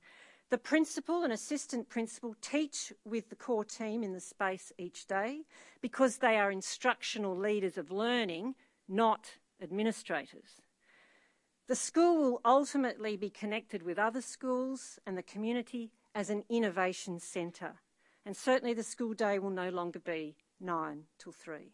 The 0.51 0.57
principal 0.57 1.23
and 1.23 1.31
assistant 1.31 1.87
principal 1.87 2.35
teach 2.41 2.91
with 3.05 3.29
the 3.29 3.37
core 3.37 3.63
team 3.63 4.03
in 4.03 4.11
the 4.11 4.19
space 4.19 4.73
each 4.77 5.07
day 5.07 5.45
because 5.79 6.17
they 6.17 6.35
are 6.35 6.51
instructional 6.51 7.37
leaders 7.37 7.77
of 7.77 7.89
learning, 7.89 8.55
not 8.89 9.37
administrators. 9.61 10.59
The 11.69 11.75
school 11.77 12.17
will 12.17 12.41
ultimately 12.43 13.15
be 13.15 13.29
connected 13.29 13.81
with 13.81 13.97
other 13.97 14.19
schools 14.21 14.99
and 15.07 15.17
the 15.17 15.23
community 15.23 15.93
as 16.13 16.29
an 16.29 16.43
innovation 16.49 17.17
centre. 17.17 17.75
And 18.25 18.35
certainly 18.35 18.73
the 18.73 18.83
school 18.83 19.13
day 19.13 19.39
will 19.39 19.51
no 19.51 19.69
longer 19.69 19.99
be 19.99 20.35
9 20.59 21.03
till 21.17 21.31
3. 21.31 21.71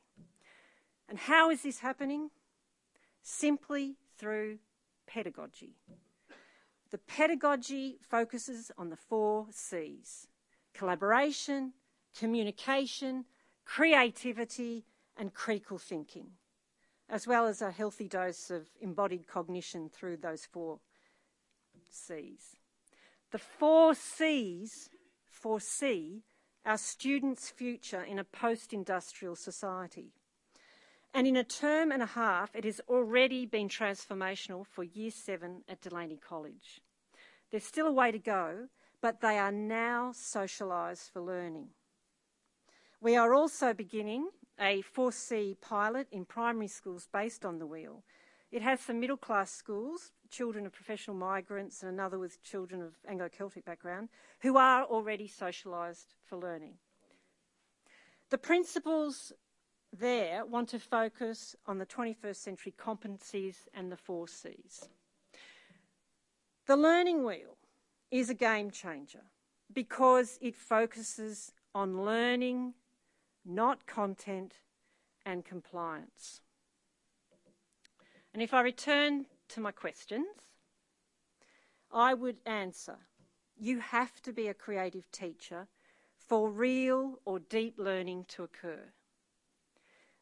And 1.10 1.18
how 1.18 1.50
is 1.50 1.64
this 1.64 1.80
happening? 1.80 2.30
Simply 3.24 3.96
through 4.20 4.60
pedagogy. 5.08 5.78
The 6.90 6.98
pedagogy 6.98 7.98
focuses 8.02 8.72
on 8.78 8.90
the 8.90 8.96
four 8.96 9.48
C's 9.52 10.28
collaboration, 10.74 11.74
communication, 12.18 13.26
creativity, 13.66 14.86
and 15.18 15.34
critical 15.34 15.78
thinking, 15.78 16.28
as 17.10 17.26
well 17.26 17.48
as 17.48 17.62
a 17.62 17.72
healthy 17.72 18.08
dose 18.08 18.52
of 18.52 18.70
embodied 18.80 19.28
cognition 19.28 19.90
through 19.90 20.18
those 20.18 20.46
four 20.46 20.80
C's. 21.90 22.56
The 23.32 23.40
four 23.40 23.96
C's 23.96 24.90
foresee 25.26 26.24
our 26.68 26.78
students' 26.78 27.50
future 27.50 28.04
in 28.04 28.20
a 28.20 28.26
post 28.26 28.74
industrial 28.74 29.36
society. 29.36 30.12
And 31.14 31.26
in 31.26 31.36
a 31.36 31.44
term 31.44 31.92
and 31.92 32.04
a 32.04 32.08
half, 32.08 32.56
it 32.56 32.64
has 32.64 32.80
already 32.88 33.46
been 33.46 33.70
transformational 33.70 34.66
for 34.66 34.84
Year 34.84 35.12
7 35.12 35.64
at 35.68 35.82
Delany 35.82 36.18
College. 36.18 36.82
There's 37.50 37.64
still 37.64 37.88
a 37.88 37.92
way 37.92 38.12
to 38.12 38.20
go, 38.20 38.68
but 39.02 39.22
they 39.22 39.38
are 39.38 39.52
now 39.52 40.12
socialised 40.14 41.12
for 41.12 41.22
learning. 41.22 41.70
We 43.00 43.16
are 43.16 43.34
also 43.34 43.74
beginning 43.74 44.30
a 44.60 44.82
4C 44.96 45.62
pilot 45.62 46.08
in 46.12 46.26
primary 46.26 46.68
schools 46.68 47.08
based 47.12 47.46
on 47.46 47.60
the 47.60 47.68
wheel. 47.68 48.04
It 48.52 48.62
has 48.62 48.80
some 48.80 49.00
middle 49.00 49.18
class 49.18 49.52
schools, 49.52 50.12
children 50.30 50.66
of 50.66 50.74
professional 50.74 51.16
migrants, 51.16 51.84
and 51.84 51.92
another 51.92 52.18
with 52.18 52.42
children 52.44 52.82
of 52.82 52.96
Anglo 53.08 53.30
Celtic 53.30 53.66
background, 53.66 54.10
who 54.42 54.58
are 54.58 54.84
already 54.84 55.28
socialised 55.28 56.16
for 56.26 56.38
learning. 56.38 56.76
The 58.30 58.38
principals 58.38 59.32
there 59.92 60.46
want 60.46 60.70
to 60.70 60.80
focus 60.80 61.56
on 61.66 61.78
the 61.78 61.86
21st 61.86 62.36
century 62.36 62.74
competencies 62.78 63.68
and 63.74 63.92
the 63.92 63.98
four 63.98 64.28
C's. 64.28 64.90
The 66.66 66.76
learning 66.76 67.24
wheel 67.24 67.58
is 68.12 68.30
a 68.30 68.34
game 68.34 68.72
changer 68.72 69.24
because 69.74 70.38
it 70.42 70.56
focuses 70.56 71.52
on 71.74 72.04
learning, 72.04 72.74
not 73.46 73.86
content 73.86 74.56
and 75.26 75.46
compliance. 75.46 76.42
And 78.34 78.42
if 78.42 78.54
I 78.54 78.62
return 78.62 79.26
to 79.50 79.62
my 79.62 79.72
questions, 79.72 80.26
I 81.92 82.14
would 82.14 82.38
answer 82.46 82.98
you 83.60 83.80
have 83.80 84.22
to 84.22 84.32
be 84.32 84.48
a 84.48 84.54
creative 84.54 85.10
teacher 85.12 85.68
for 86.18 86.50
real 86.50 87.20
or 87.26 87.40
deep 87.40 87.76
learning 87.78 88.26
to 88.30 88.44
occur. 88.44 88.94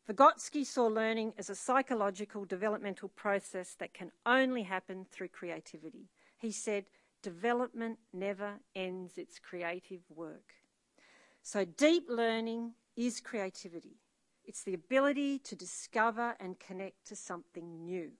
Vygotsky 0.07 0.65
saw 0.65 0.85
learning 0.85 1.33
as 1.37 1.49
a 1.49 1.55
psychological 1.55 2.45
developmental 2.45 3.09
process 3.09 3.73
that 3.79 3.93
can 3.93 4.11
only 4.25 4.63
happen 4.63 5.05
through 5.11 5.29
creativity. 5.29 6.09
He 6.37 6.51
said, 6.51 6.85
development 7.23 7.97
never 8.13 8.59
ends 8.75 9.17
its 9.17 9.39
creative 9.39 10.01
work. 10.09 10.53
So, 11.41 11.65
deep 11.65 12.05
learning 12.07 12.73
is 12.95 13.19
creativity. 13.19 13.97
It's 14.43 14.63
the 14.63 14.75
ability 14.75 15.39
to 15.39 15.55
discover 15.55 16.35
and 16.39 16.59
connect 16.59 17.07
to 17.07 17.15
something 17.15 17.83
new. 17.83 18.11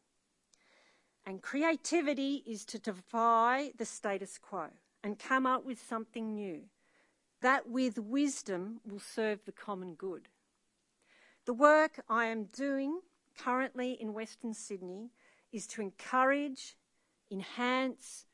And 1.26 1.42
creativity 1.42 2.44
is 2.48 2.66
to 2.66 2.80
defy 2.80 3.72
the 3.78 3.86
status 3.86 4.40
quo 4.40 4.70
and 5.04 5.20
come 5.20 5.46
up 5.46 5.66
with 5.66 5.80
something 5.88 6.34
new 6.34 6.64
that 7.42 7.70
with 7.70 8.00
wisdom 8.00 8.80
will 8.84 9.00
serve 9.00 9.46
the 9.46 9.52
common 9.52 9.94
good. 9.94 10.30
The 11.46 11.54
work 11.54 12.04
I 12.10 12.26
am 12.26 12.46
doing 12.46 13.02
currently 13.38 13.92
in 13.92 14.16
Western 14.16 14.56
Sydney 14.56 15.12
is 15.52 15.68
to 15.68 15.82
encourage, 15.82 16.76
enhance, 17.32 18.26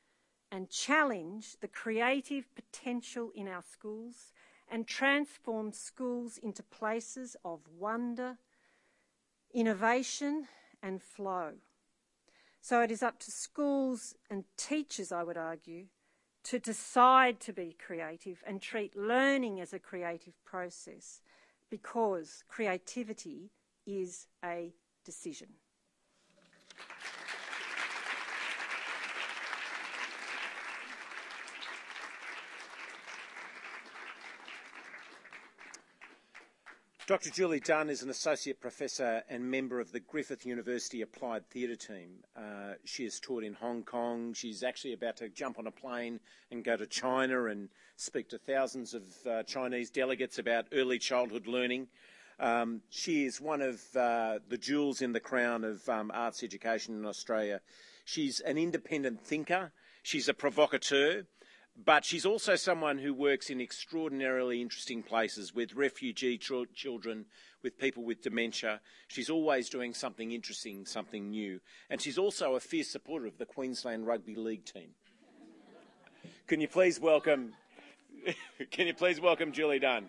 and 0.50 0.70
challenge 0.70 1.58
the 1.60 1.68
creative 1.68 2.46
potential 2.56 3.32
in 3.36 3.50
our 3.50 3.64
schools 3.70 4.32
and 4.70 4.88
transform 4.88 5.74
schools 5.74 6.38
into 6.38 6.64
places 6.64 7.36
of 7.44 7.60
wonder, 7.78 8.38
innovation, 9.54 10.48
and 10.82 11.04
flow. 11.04 11.56
So 12.62 12.82
it 12.82 12.92
is 12.92 13.04
up 13.04 13.20
to 13.20 13.32
schools 13.32 14.16
and 14.30 14.46
teachers, 14.56 15.12
I 15.12 15.24
would 15.24 15.38
argue, 15.38 15.88
to 16.44 16.60
decide 16.60 17.42
to 17.42 17.52
be 17.52 17.76
creative 17.78 18.42
and 18.48 18.62
treat 18.62 18.96
learning 18.96 19.60
as 19.60 19.74
a 19.74 19.80
creative 19.80 20.34
process 20.46 21.22
because 21.72 22.44
creativity 22.48 23.50
is 23.88 24.28
a 24.46 24.72
decision. 25.04 25.48
Dr. 37.08 37.32
Julie 37.32 37.60
Dunn 37.60 37.90
is 37.90 38.04
an 38.04 38.12
associate 38.12 38.62
professor 38.62 39.24
and 39.28 39.50
member 39.50 39.80
of 39.80 39.92
the 39.92 40.00
Griffith 40.00 40.46
University 40.46 41.02
Applied 41.02 41.50
Theatre 41.50 41.76
team. 41.76 42.24
Uh, 42.38 42.74
she 42.86 43.04
has 43.06 43.20
taught 43.20 43.44
in 43.44 43.54
Hong 43.54 43.84
Kong. 43.84 44.34
She's 44.34 44.62
actually 44.62 44.94
about 44.94 45.18
to 45.18 45.28
jump 45.28 45.58
on 45.58 45.66
a 45.66 45.72
plane 45.72 46.20
and 46.52 46.64
go 46.64 46.78
to 46.78 46.86
China 46.86 47.46
and 47.46 47.70
speak 47.96 48.30
to 48.30 48.38
thousands 48.38 48.94
of 48.94 49.04
uh, 49.28 49.44
Chinese 49.44 49.90
delegates 49.90 50.38
about 50.38 50.68
early 50.72 51.00
childhood 51.00 51.48
learning. 51.48 51.88
Um, 52.40 52.82
she 52.90 53.26
is 53.26 53.42
one 53.42 53.62
of 53.62 53.82
uh, 53.96 54.40
the 54.48 54.58
jewels 54.58 55.02
in 55.02 55.12
the 55.12 55.20
crown 55.20 55.64
of 55.64 55.88
um, 55.90 56.12
arts 56.14 56.44
education 56.44 56.96
in 56.96 57.06
Australia. 57.08 57.62
She's 58.06 58.42
an 58.42 58.60
independent 58.60 59.26
thinker. 59.26 59.72
She's 60.04 60.30
a 60.30 60.36
provocateur 60.36 61.24
but 61.86 62.06
she's 62.06 62.26
also 62.26 62.56
someone 62.56 62.98
who 62.98 63.14
works 63.14 63.50
in 63.50 63.62
extraordinarily 63.62 64.62
interesting 64.62 65.04
places 65.04 65.54
with 65.54 65.74
refugee 65.74 66.38
ch- 66.38 66.52
children, 66.74 67.26
with 67.64 67.78
people 67.78 68.04
with 68.04 68.22
dementia. 68.22 68.82
She's 69.08 69.30
always 69.30 69.70
doing 69.70 69.94
something 69.94 70.32
interesting, 70.32 70.86
something 70.86 71.30
new. 71.30 71.60
And 71.90 72.02
she's 72.02 72.18
also 72.18 72.56
a 72.56 72.60
fierce 72.60 72.90
supporter 72.90 73.26
of 73.26 73.38
the 73.38 73.46
Queensland 73.46 74.06
Rugby 74.06 74.36
League 74.36 74.66
team. 74.66 74.90
Can 76.48 76.60
you 76.60 76.68
please 76.68 77.00
welcome 77.00 77.54
Can 78.72 78.88
you 78.88 78.94
please 78.94 79.20
welcome 79.20 79.52
Julie 79.52 79.80
Dunn? 79.80 80.06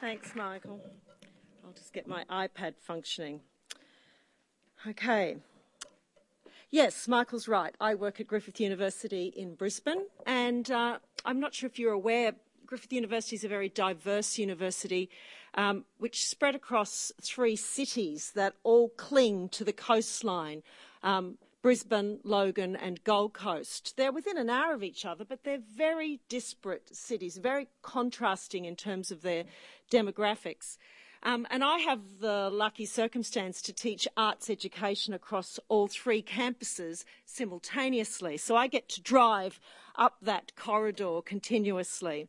Thanks, 0.00 0.34
Michael. 0.34 0.80
I'll 1.64 1.72
just 1.72 1.92
get 1.92 2.06
my 2.06 2.24
iPad 2.30 2.74
functioning. 2.80 3.40
Okay. 4.86 5.36
Yes, 6.70 7.06
Michael's 7.06 7.46
right. 7.46 7.74
I 7.80 7.94
work 7.94 8.18
at 8.18 8.26
Griffith 8.26 8.60
University 8.60 9.32
in 9.36 9.54
Brisbane, 9.54 10.06
and 10.26 10.68
uh, 10.68 10.98
I'm 11.24 11.38
not 11.38 11.54
sure 11.54 11.68
if 11.68 11.78
you're 11.78 11.92
aware, 11.92 12.32
Griffith 12.66 12.92
University 12.92 13.36
is 13.36 13.44
a 13.44 13.48
very 13.48 13.68
diverse 13.68 14.36
university 14.36 15.08
um, 15.54 15.84
which 15.98 16.26
spread 16.26 16.56
across 16.56 17.12
three 17.22 17.54
cities 17.54 18.32
that 18.34 18.54
all 18.64 18.88
cling 18.88 19.48
to 19.50 19.62
the 19.62 19.72
coastline. 19.72 20.64
Um, 21.04 21.38
Brisbane, 21.62 22.18
Logan, 22.22 22.76
and 22.76 23.02
Gold 23.02 23.32
Coast. 23.32 23.96
They're 23.96 24.12
within 24.12 24.36
an 24.36 24.50
hour 24.50 24.74
of 24.74 24.84
each 24.84 25.04
other, 25.04 25.24
but 25.24 25.42
they're 25.42 25.58
very 25.58 26.20
disparate 26.28 26.94
cities, 26.94 27.38
very 27.38 27.68
contrasting 27.82 28.64
in 28.64 28.76
terms 28.76 29.10
of 29.10 29.22
their 29.22 29.44
demographics. 29.90 30.78
Um, 31.22 31.46
and 31.50 31.64
I 31.64 31.78
have 31.78 32.00
the 32.20 32.50
lucky 32.50 32.86
circumstance 32.86 33.60
to 33.62 33.72
teach 33.72 34.06
arts 34.16 34.48
education 34.50 35.14
across 35.14 35.58
all 35.68 35.88
three 35.88 36.22
campuses 36.22 37.04
simultaneously. 37.24 38.36
So 38.36 38.56
I 38.56 38.66
get 38.66 38.88
to 38.90 39.00
drive 39.00 39.58
up 39.96 40.16
that 40.22 40.54
corridor 40.56 41.20
continuously. 41.24 42.28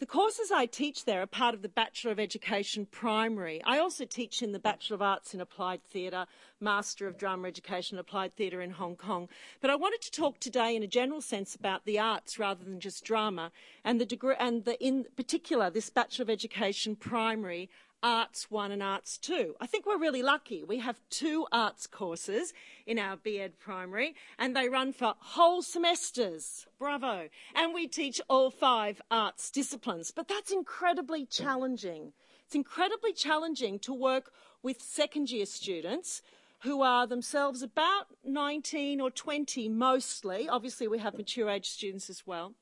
The 0.00 0.06
courses 0.06 0.50
I 0.50 0.64
teach 0.64 1.04
there 1.04 1.20
are 1.20 1.26
part 1.26 1.54
of 1.54 1.60
the 1.60 1.68
Bachelor 1.68 2.12
of 2.12 2.18
Education 2.18 2.86
Primary. 2.86 3.62
I 3.64 3.78
also 3.78 4.06
teach 4.06 4.40
in 4.40 4.52
the 4.52 4.58
Bachelor 4.58 4.94
of 4.94 5.02
Arts 5.02 5.34
in 5.34 5.42
Applied 5.42 5.84
Theatre, 5.84 6.24
Master 6.58 7.06
of 7.06 7.18
Drama 7.18 7.48
Education 7.48 7.98
Applied 7.98 8.32
Theatre 8.32 8.62
in 8.62 8.70
Hong 8.70 8.96
Kong. 8.96 9.28
But 9.60 9.68
I 9.68 9.74
wanted 9.76 10.00
to 10.00 10.10
talk 10.10 10.40
today 10.40 10.74
in 10.74 10.82
a 10.82 10.86
general 10.86 11.20
sense 11.20 11.54
about 11.54 11.84
the 11.84 11.98
arts 11.98 12.38
rather 12.38 12.64
than 12.64 12.80
just 12.80 13.04
drama 13.04 13.52
and 13.84 14.00
the 14.00 14.06
degree, 14.06 14.36
and 14.40 14.64
the, 14.64 14.82
in 14.82 15.04
particular 15.16 15.68
this 15.68 15.90
Bachelor 15.90 16.22
of 16.22 16.30
Education 16.30 16.96
Primary 16.96 17.68
Arts 18.02 18.50
1 18.50 18.72
and 18.72 18.82
Arts 18.82 19.18
2. 19.18 19.56
I 19.60 19.66
think 19.66 19.84
we're 19.84 19.98
really 19.98 20.22
lucky. 20.22 20.64
We 20.64 20.78
have 20.78 21.00
two 21.10 21.46
arts 21.52 21.86
courses 21.86 22.54
in 22.86 22.98
our 22.98 23.16
BEd 23.16 23.58
primary 23.58 24.14
and 24.38 24.56
they 24.56 24.68
run 24.68 24.92
for 24.92 25.14
whole 25.18 25.62
semesters. 25.62 26.66
Bravo. 26.78 27.28
And 27.54 27.74
we 27.74 27.86
teach 27.86 28.20
all 28.28 28.50
five 28.50 29.02
arts 29.10 29.50
disciplines. 29.50 30.10
But 30.10 30.28
that's 30.28 30.50
incredibly 30.50 31.26
challenging. 31.26 32.12
It's 32.46 32.54
incredibly 32.54 33.12
challenging 33.12 33.78
to 33.80 33.92
work 33.92 34.32
with 34.62 34.82
second 34.82 35.30
year 35.30 35.46
students 35.46 36.22
who 36.60 36.82
are 36.82 37.06
themselves 37.06 37.62
about 37.62 38.06
19 38.24 39.00
or 39.00 39.10
20 39.10 39.68
mostly. 39.68 40.48
Obviously, 40.48 40.88
we 40.88 40.98
have 40.98 41.14
mature 41.14 41.48
age 41.48 41.68
students 41.68 42.10
as 42.10 42.26
well. 42.26 42.54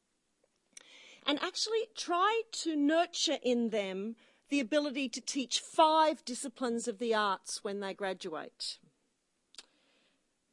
And 1.26 1.38
actually 1.42 1.88
try 1.96 2.42
to 2.52 2.76
nurture 2.76 3.38
in 3.42 3.70
them 3.70 4.16
the 4.48 4.60
ability 4.60 5.08
to 5.10 5.20
teach 5.20 5.60
five 5.60 6.24
disciplines 6.24 6.88
of 6.88 6.98
the 6.98 7.14
arts 7.14 7.62
when 7.62 7.80
they 7.80 7.94
graduate. 7.94 8.78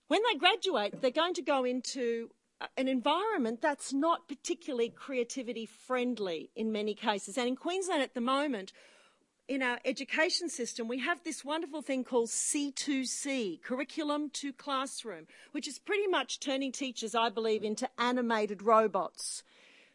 When 0.08 0.22
they 0.30 0.38
graduate, 0.38 1.02
they're 1.02 1.12
going 1.12 1.34
to 1.36 1.41
go 1.41 1.64
into 1.64 2.30
an 2.78 2.88
environment 2.88 3.62
that's 3.62 3.91
not 3.91 4.28
particularly 4.28 4.89
creativity 4.89 5.66
friendly 5.66 6.50
in 6.56 6.72
many 6.72 6.93
cases. 6.93 7.38
And 7.38 7.48
in 7.48 7.56
Queensland 7.56 8.02
at 8.02 8.14
the 8.14 8.22
moment, 8.22 8.72
in 9.48 9.62
our 9.62 9.80
education 9.86 10.50
system, 10.50 10.88
we 10.88 11.00
have 11.00 11.24
this 11.24 11.46
wonderful 11.46 11.82
thing 11.82 12.04
called 12.04 12.30
C2C, 12.30 13.62
curriculum 13.62 14.30
to 14.32 14.54
classroom, 14.54 15.28
which 15.52 15.68
is 15.68 15.80
pretty 15.80 16.08
much 16.08 16.39
turning 16.39 16.72
teachers, 16.72 17.14
I 17.14 17.30
believe, 17.30 17.64
into 17.64 17.89
animated 18.00 18.62
robots 18.64 19.43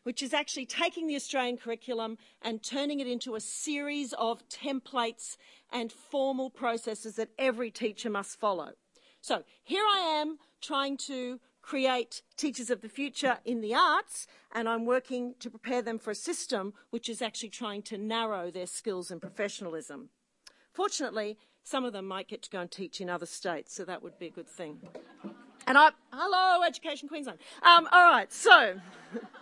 which 0.02 0.22
is 0.22 0.32
actually 0.32 0.66
taking 0.66 1.06
the 1.06 1.16
Australian 1.16 1.56
curriculum 1.56 2.18
and 2.42 2.62
turning 2.62 3.00
it 3.00 3.06
into 3.06 3.34
a 3.34 3.40
series 3.40 4.12
of 4.14 4.48
templates 4.48 5.36
and 5.72 5.92
formal 5.92 6.50
processes 6.50 7.16
that 7.16 7.30
every 7.38 7.70
teacher 7.70 8.10
must 8.10 8.38
follow. 8.38 8.72
So 9.20 9.44
here 9.62 9.84
I 9.84 9.98
am 10.20 10.38
trying 10.60 10.96
to 10.98 11.40
create 11.62 12.22
teachers 12.36 12.70
of 12.70 12.80
the 12.80 12.88
future 12.88 13.38
in 13.44 13.60
the 13.60 13.74
arts, 13.74 14.26
and 14.52 14.68
I'm 14.68 14.86
working 14.86 15.34
to 15.40 15.50
prepare 15.50 15.82
them 15.82 15.98
for 15.98 16.10
a 16.10 16.14
system 16.14 16.72
which 16.90 17.08
is 17.08 17.20
actually 17.20 17.50
trying 17.50 17.82
to 17.82 17.98
narrow 17.98 18.50
their 18.50 18.66
skills 18.66 19.10
and 19.10 19.20
professionalism. 19.20 20.08
Fortunately, 20.72 21.38
some 21.62 21.84
of 21.84 21.92
them 21.92 22.06
might 22.06 22.28
get 22.28 22.42
to 22.42 22.50
go 22.50 22.60
and 22.60 22.70
teach 22.70 23.00
in 23.00 23.10
other 23.10 23.26
states, 23.26 23.74
so 23.74 23.84
that 23.84 24.02
would 24.02 24.18
be 24.18 24.26
a 24.26 24.30
good 24.30 24.48
thing. 24.48 24.80
And 25.66 25.76
I, 25.76 25.90
hello, 26.12 26.64
Education 26.66 27.08
Queensland. 27.08 27.38
Um, 27.62 27.86
all 27.92 28.10
right, 28.10 28.32
so 28.32 28.80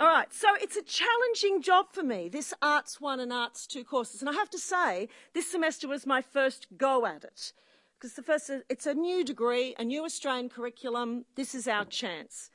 All 0.00 0.06
right, 0.06 0.32
so 0.32 0.48
it's 0.58 0.76
a 0.76 0.82
challenging 0.82 1.60
job 1.60 1.88
for 1.92 2.02
me, 2.02 2.30
this 2.30 2.54
Arts 2.62 3.02
1 3.02 3.20
and 3.20 3.30
Arts 3.30 3.66
2 3.66 3.84
courses. 3.84 4.22
And 4.22 4.30
I 4.30 4.32
have 4.32 4.48
to 4.48 4.58
say, 4.58 5.10
this 5.34 5.50
semester 5.50 5.86
was 5.88 6.06
my 6.06 6.22
first 6.22 6.68
go 6.78 7.04
at 7.04 7.22
it. 7.22 7.52
Because 7.98 8.14
the 8.14 8.22
first, 8.22 8.50
it's 8.70 8.86
a 8.86 8.94
new 8.94 9.22
degree, 9.22 9.74
a 9.78 9.84
new 9.84 10.06
Australian 10.06 10.48
curriculum. 10.48 11.26
This 11.34 11.54
is 11.54 11.68
our 11.68 11.84
chance. 11.84 12.48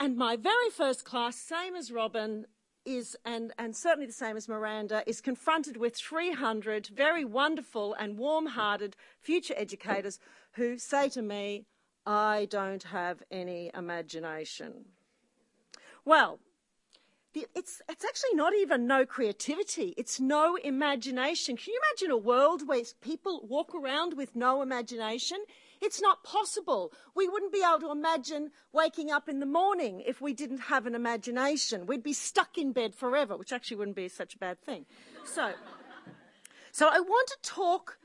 And 0.00 0.16
my 0.16 0.36
very 0.36 0.70
first 0.74 1.04
class, 1.04 1.36
same 1.36 1.76
as 1.76 1.92
Robyn, 1.92 2.46
is, 2.86 3.18
and, 3.22 3.52
and 3.58 3.76
certainly 3.76 4.06
the 4.06 4.12
same 4.14 4.38
as 4.38 4.48
Miranda, 4.48 5.02
is 5.06 5.20
confronted 5.20 5.76
with 5.76 5.94
300 5.94 6.86
very 6.86 7.22
wonderful 7.22 7.92
and 8.00 8.16
warm 8.16 8.46
hearted 8.46 8.96
future 9.20 9.52
educators 9.58 10.18
who 10.52 10.78
say 10.78 11.10
to 11.10 11.20
me, 11.20 11.66
I 12.06 12.48
don't 12.48 12.84
have 12.84 13.22
any 13.30 13.70
imagination. 13.74 14.86
Well, 16.06 16.38
it's, 17.54 17.80
it's 17.88 18.04
actually 18.04 18.34
not 18.34 18.54
even 18.54 18.86
no 18.86 19.04
creativity, 19.06 19.94
it's 19.96 20.20
no 20.20 20.56
imagination. 20.56 21.56
Can 21.56 21.72
you 21.72 21.80
imagine 21.90 22.10
a 22.10 22.16
world 22.16 22.66
where 22.66 22.82
people 23.00 23.46
walk 23.48 23.74
around 23.74 24.16
with 24.16 24.36
no 24.36 24.62
imagination? 24.62 25.38
It's 25.80 26.00
not 26.00 26.24
possible. 26.24 26.92
We 27.14 27.28
wouldn't 27.28 27.52
be 27.52 27.62
able 27.66 27.80
to 27.80 27.92
imagine 27.92 28.50
waking 28.72 29.10
up 29.10 29.28
in 29.28 29.40
the 29.40 29.46
morning 29.46 30.02
if 30.06 30.20
we 30.20 30.32
didn't 30.32 30.58
have 30.58 30.86
an 30.86 30.94
imagination. 30.94 31.86
We'd 31.86 32.02
be 32.02 32.12
stuck 32.12 32.58
in 32.58 32.72
bed 32.72 32.94
forever, 32.94 33.36
which 33.36 33.52
actually 33.52 33.76
wouldn't 33.76 33.96
be 33.96 34.08
such 34.08 34.34
a 34.34 34.38
bad 34.38 34.60
thing. 34.60 34.86
So, 35.24 35.52
so 36.72 36.88
I 36.88 37.00
want 37.00 37.28
to 37.28 37.36
talk 37.42 37.98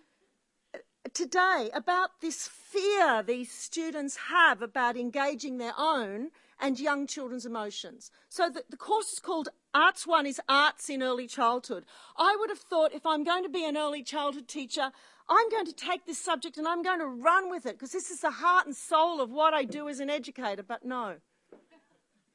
uh, 0.75 0.79
today 1.13 1.69
about 1.73 2.21
this 2.21 2.47
fear 2.47 3.23
these 3.23 3.51
students 3.51 4.17
have 4.29 4.61
about 4.61 4.97
engaging 4.97 5.57
their 5.57 5.73
own 5.77 6.29
and 6.59 6.79
young 6.79 7.07
children's 7.07 7.45
emotions. 7.45 8.11
So 8.29 8.49
the, 8.49 8.63
the 8.69 8.77
course 8.77 9.13
is 9.13 9.19
called 9.19 9.49
Arts 9.73 10.05
One 10.05 10.25
is 10.25 10.39
Arts 10.47 10.89
in 10.89 11.01
Early 11.01 11.27
Childhood. 11.27 11.85
I 12.17 12.35
would 12.39 12.49
have 12.49 12.59
thought 12.59 12.93
if 12.93 13.05
I'm 13.05 13.23
going 13.23 13.43
to 13.43 13.49
be 13.49 13.65
an 13.65 13.77
early 13.77 14.03
childhood 14.03 14.47
teacher, 14.47 14.91
I'm 15.29 15.49
going 15.49 15.65
to 15.65 15.73
take 15.73 16.05
this 16.05 16.19
subject 16.19 16.57
and 16.57 16.67
I'm 16.67 16.83
going 16.83 16.99
to 16.99 17.07
run 17.07 17.49
with 17.49 17.65
it 17.65 17.73
because 17.73 17.91
this 17.91 18.11
is 18.11 18.21
the 18.21 18.31
heart 18.31 18.65
and 18.65 18.75
soul 18.75 19.21
of 19.21 19.31
what 19.31 19.53
I 19.53 19.63
do 19.63 19.87
as 19.89 19.99
an 19.99 20.09
educator. 20.09 20.63
But 20.63 20.85
no. 20.85 21.15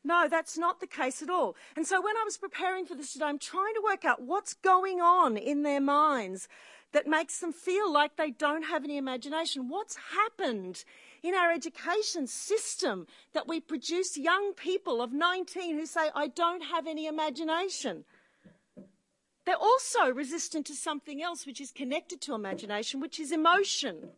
No, 0.04 0.26
that's 0.28 0.56
not 0.56 0.80
the 0.80 0.86
case 0.86 1.22
at 1.22 1.28
all. 1.28 1.54
And 1.76 1.86
so 1.86 2.00
when 2.00 2.16
I 2.16 2.22
was 2.24 2.38
preparing 2.38 2.86
for 2.86 2.94
this 2.94 3.12
today, 3.12 3.26
I'm 3.26 3.38
trying 3.38 3.74
to 3.74 3.82
work 3.84 4.04
out 4.04 4.22
what's 4.22 4.54
going 4.54 5.00
on 5.00 5.36
in 5.36 5.62
their 5.64 5.80
minds 5.80 6.48
that 6.92 7.06
makes 7.06 7.40
them 7.40 7.52
feel 7.52 7.92
like 7.92 8.16
they 8.16 8.30
don't 8.30 8.62
have 8.62 8.84
any 8.84 8.96
imagination. 8.96 9.68
What's 9.68 9.96
happened 10.14 10.84
in 11.22 11.34
our 11.34 11.50
education 11.52 12.26
system 12.26 13.06
that 13.32 13.48
we 13.48 13.60
produce 13.60 14.16
young 14.16 14.52
people 14.54 15.02
of 15.02 15.12
19 15.12 15.78
who 15.78 15.86
say, 15.86 16.10
I 16.14 16.28
don't 16.28 16.62
have 16.62 16.86
any 16.86 17.06
imagination. 17.06 18.04
They're 19.44 19.56
also 19.56 20.10
resistant 20.10 20.66
to 20.66 20.74
something 20.74 21.22
else 21.22 21.46
which 21.46 21.60
is 21.60 21.70
connected 21.70 22.20
to 22.22 22.34
imagination, 22.34 23.00
which 23.00 23.18
is 23.18 23.32
emotion. 23.32 24.10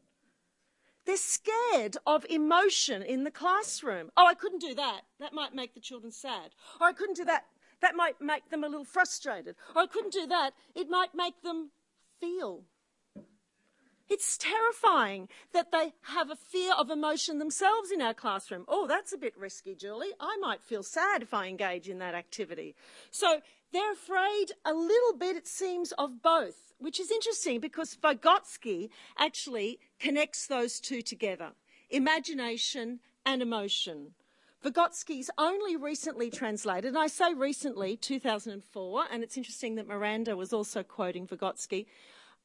They're 1.07 1.17
scared 1.17 1.97
of 2.07 2.27
emotion 2.29 3.03
in 3.03 3.25
the 3.25 3.31
classroom. 3.31 4.11
Oh, 4.17 4.27
I 4.27 4.35
couldn't 4.35 4.61
do 4.61 4.75
that. 4.75 5.03
That 5.19 5.33
might 5.33 5.55
make 5.55 5.75
the 5.75 5.81
children 5.81 6.13
sad. 6.13 6.51
Or 6.81 6.89
I 6.89 6.93
couldn't 6.93 7.17
do 7.17 7.25
that. 7.25 7.45
That 7.81 7.97
might 7.97 8.21
make 8.21 8.51
them 8.51 8.65
a 8.65 8.69
little 8.69 8.85
frustrated. 8.85 9.57
Or 9.75 9.83
I 9.83 9.87
couldn't 9.87 10.13
do 10.13 10.27
that. 10.27 10.51
It 10.75 10.91
might 10.91 11.15
make 11.15 11.43
them 11.43 11.71
feel 12.21 12.65
it's 14.11 14.37
terrifying 14.37 15.29
that 15.53 15.71
they 15.71 15.93
have 16.03 16.31
a 16.31 16.37
fear 16.37 16.75
of 16.75 16.91
emotion 16.91 17.39
themselves 17.39 17.93
in 17.93 18.03
our 18.03 18.13
classroom. 18.13 18.65
Oh, 18.67 18.89
that's 18.89 19.13
a 19.13 19.19
bit 19.19 19.39
risky, 19.39 19.77
Julie. 19.77 20.11
I 20.19 20.37
might 20.41 20.65
feel 20.65 20.83
sad 20.83 21.23
if 21.23 21.33
I 21.33 21.47
engage 21.47 21.89
in 21.89 22.01
that 22.01 22.17
activity. 22.17 22.75
So 23.13 23.41
they're 23.73 23.93
afraid 23.93 24.47
a 24.65 24.75
little 24.75 25.17
bit, 25.17 25.37
it 25.37 25.47
seems, 25.47 25.93
of 25.93 26.23
both, 26.23 26.75
which 26.81 26.99
is 26.99 27.13
interesting 27.13 27.61
because 27.61 27.97
Vygotsky 27.97 28.91
actually 29.17 29.79
connects 30.01 30.47
those 30.47 30.81
two 30.81 31.03
together 31.03 31.53
imagination 31.89 33.01
and 33.27 33.43
emotion. 33.43 34.13
Vygotsky's 34.65 35.31
only 35.39 35.77
recently 35.77 36.31
translated, 36.31 36.89
and 36.89 36.99
I 36.99 37.07
say 37.07 37.33
recently, 37.33 37.97
2004, 37.97 39.05
and 39.11 39.23
it's 39.25 39.37
interesting 39.37 39.75
that 39.77 39.89
Miranda 39.89 40.37
was 40.37 40.53
also 40.53 40.83
quoting 40.83 41.27
Vygotsky. 41.27 41.87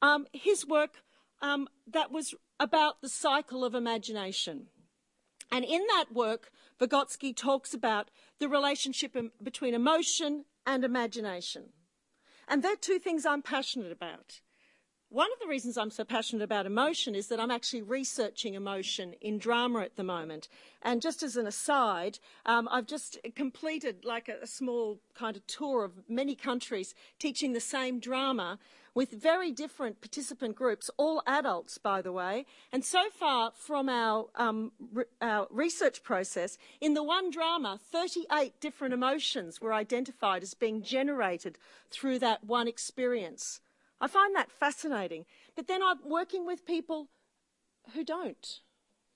Um, 0.01 0.25
his 0.33 0.65
work 0.65 1.03
um, 1.45 1.67
that 1.87 2.11
was 2.11 2.33
about 2.59 3.01
the 3.01 3.09
cycle 3.09 3.63
of 3.63 3.75
imagination. 3.75 4.67
And 5.51 5.63
in 5.63 5.81
that 5.87 6.05
work, 6.11 6.51
Vygotsky 6.79 7.35
talks 7.35 7.73
about 7.73 8.09
the 8.39 8.49
relationship 8.49 9.15
between 9.41 9.73
emotion 9.73 10.45
and 10.65 10.83
imagination. 10.83 11.69
And 12.47 12.63
they're 12.63 12.75
two 12.75 12.99
things 12.99 13.25
I'm 13.25 13.41
passionate 13.41 13.91
about. 13.91 14.41
One 15.09 15.31
of 15.31 15.39
the 15.39 15.47
reasons 15.47 15.77
I'm 15.77 15.91
so 15.91 16.03
passionate 16.03 16.43
about 16.43 16.65
emotion 16.65 17.13
is 17.13 17.27
that 17.27 17.39
I'm 17.39 17.51
actually 17.51 17.83
researching 17.83 18.55
emotion 18.55 19.13
in 19.21 19.37
drama 19.37 19.81
at 19.81 19.95
the 19.95 20.03
moment. 20.03 20.49
And 20.81 21.01
just 21.01 21.21
as 21.21 21.37
an 21.37 21.45
aside, 21.45 22.17
um, 22.45 22.67
I've 22.71 22.87
just 22.87 23.19
completed 23.35 24.03
like 24.03 24.27
a, 24.27 24.41
a 24.41 24.47
small 24.47 24.99
kind 25.13 25.37
of 25.37 25.45
tour 25.45 25.85
of 25.85 26.09
many 26.09 26.35
countries 26.35 26.95
teaching 27.19 27.53
the 27.53 27.59
same 27.59 27.99
drama 27.99 28.57
with 28.95 29.11
very 29.11 29.51
different 29.51 29.99
participant 29.99 30.55
groups, 30.55 30.89
all 30.97 31.21
adults, 31.27 31.77
by 31.77 32.01
the 32.01 32.13
way. 32.13 32.45
And 32.71 32.83
so 32.83 33.09
far 33.11 33.51
from 33.53 33.89
our, 33.89 34.27
um, 34.35 34.71
re- 34.93 35.03
our 35.21 35.47
research 35.51 36.01
process, 36.01 36.57
in 36.79 36.93
the 36.93 37.03
one 37.03 37.29
drama, 37.29 37.79
38 37.91 38.59
different 38.61 38.93
emotions 38.93 39.59
were 39.61 39.73
identified 39.73 40.41
as 40.41 40.53
being 40.53 40.81
generated 40.81 41.59
through 41.91 42.19
that 42.19 42.45
one 42.45 42.69
experience. 42.69 43.59
I 43.99 44.07
find 44.07 44.33
that 44.35 44.49
fascinating. 44.49 45.25
But 45.55 45.67
then 45.67 45.83
I'm 45.83 45.99
working 46.05 46.45
with 46.45 46.65
people 46.65 47.09
who 47.93 48.03
don't, 48.05 48.61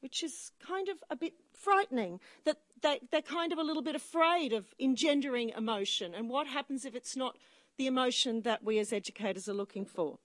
which 0.01 0.23
is 0.23 0.51
kind 0.65 0.89
of 0.89 0.97
a 1.09 1.15
bit 1.15 1.33
frightening 1.53 2.19
that 2.43 2.57
they, 2.81 2.99
they're 3.11 3.21
kind 3.21 3.51
of 3.51 3.57
a 3.57 3.63
little 3.63 3.81
bit 3.81 3.95
afraid 3.95 4.53
of 4.53 4.73
engendering 4.79 5.49
emotion 5.49 6.13
and 6.13 6.29
what 6.29 6.47
happens 6.47 6.85
if 6.85 6.95
it's 6.95 7.15
not 7.15 7.37
the 7.79 7.87
emotion 7.87 8.41
that 8.41 8.63
we 8.63 8.77
as 8.77 8.93
educators 8.93 9.49
are 9.49 9.53
looking 9.53 9.85
for. 9.85 10.19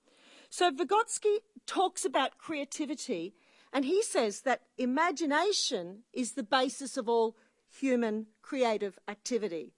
So 0.50 0.70
Vygotsky 0.70 1.38
talks 1.66 2.04
about 2.04 2.36
creativity 2.36 3.32
and 3.72 3.84
he 3.84 4.02
says 4.02 4.40
that 4.40 4.62
imagination 4.76 6.00
is 6.12 6.32
the 6.32 6.42
basis 6.42 6.96
of 6.96 7.08
all 7.08 7.36
human 7.80 8.26
creative 8.42 8.98
activity. 9.08 9.72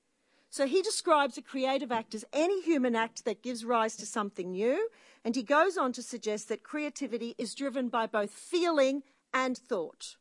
So 0.49 0.67
he 0.67 0.81
describes 0.81 1.37
a 1.37 1.43
creative 1.43 1.93
act 1.93 2.15
as 2.15 2.25
any 2.33 2.63
human 2.63 2.97
act 2.97 3.25
that 3.27 3.43
gives 3.43 3.65
rise 3.65 3.97
to 3.97 4.07
something 4.07 4.53
new, 4.53 4.89
and 5.25 5.35
he 5.35 5.43
goes 5.43 5.77
on 5.77 5.93
to 5.93 6.03
suggest 6.03 6.49
that 6.49 6.63
creativity 6.63 7.35
is 7.37 7.55
driven 7.55 7.89
by 7.89 8.07
both 8.07 8.31
feeling 8.31 9.03
and 9.35 9.57
thought 9.57 10.17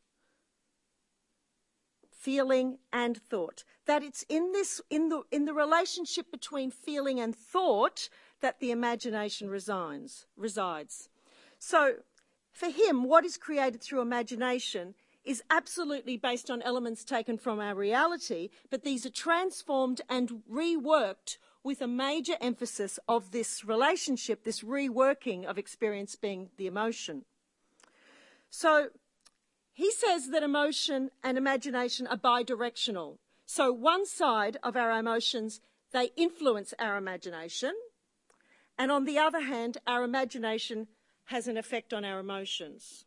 feeling 2.26 2.78
and 2.92 3.16
thought. 3.16 3.62
That 3.86 4.02
it's 4.02 4.24
in 4.28 4.50
this, 4.50 4.80
in 4.90 5.10
the, 5.10 5.22
in 5.30 5.44
the 5.44 5.54
relationship 5.54 6.32
between 6.32 6.72
feeling 6.72 7.20
and 7.20 7.32
thought 7.36 8.08
that 8.40 8.58
the 8.58 8.72
imagination 8.72 9.48
resides, 9.48 10.26
resides. 10.36 11.08
So 11.60 11.98
for 12.52 12.68
him, 12.68 13.04
what 13.04 13.24
is 13.24 13.36
created 13.36 13.80
through 13.80 14.00
imagination 14.00 14.94
is 15.24 15.40
absolutely 15.50 16.16
based 16.16 16.50
on 16.50 16.62
elements 16.62 17.04
taken 17.04 17.38
from 17.38 17.60
our 17.60 17.76
reality, 17.76 18.48
but 18.70 18.82
these 18.82 19.06
are 19.06 19.10
transformed 19.10 20.00
and 20.08 20.42
reworked 20.50 21.38
with 21.62 21.80
a 21.80 21.86
major 21.86 22.36
emphasis 22.40 22.98
of 23.06 23.30
this 23.30 23.64
relationship, 23.64 24.42
this 24.42 24.62
reworking 24.62 25.44
of 25.44 25.58
experience 25.58 26.16
being 26.16 26.50
the 26.56 26.66
emotion. 26.66 27.24
So 28.50 28.88
he 29.76 29.92
says 29.92 30.30
that 30.30 30.42
emotion 30.42 31.10
and 31.22 31.36
imagination 31.36 32.06
are 32.06 32.16
bidirectional. 32.16 33.18
So 33.44 33.70
one 33.70 34.06
side 34.06 34.56
of 34.62 34.74
our 34.74 34.90
emotions, 34.98 35.60
they 35.92 36.12
influence 36.16 36.72
our 36.78 36.96
imagination. 36.96 37.74
And 38.78 38.90
on 38.90 39.04
the 39.04 39.18
other 39.18 39.42
hand, 39.42 39.76
our 39.86 40.02
imagination 40.02 40.86
has 41.24 41.46
an 41.46 41.58
effect 41.58 41.92
on 41.92 42.06
our 42.06 42.20
emotions. 42.20 43.04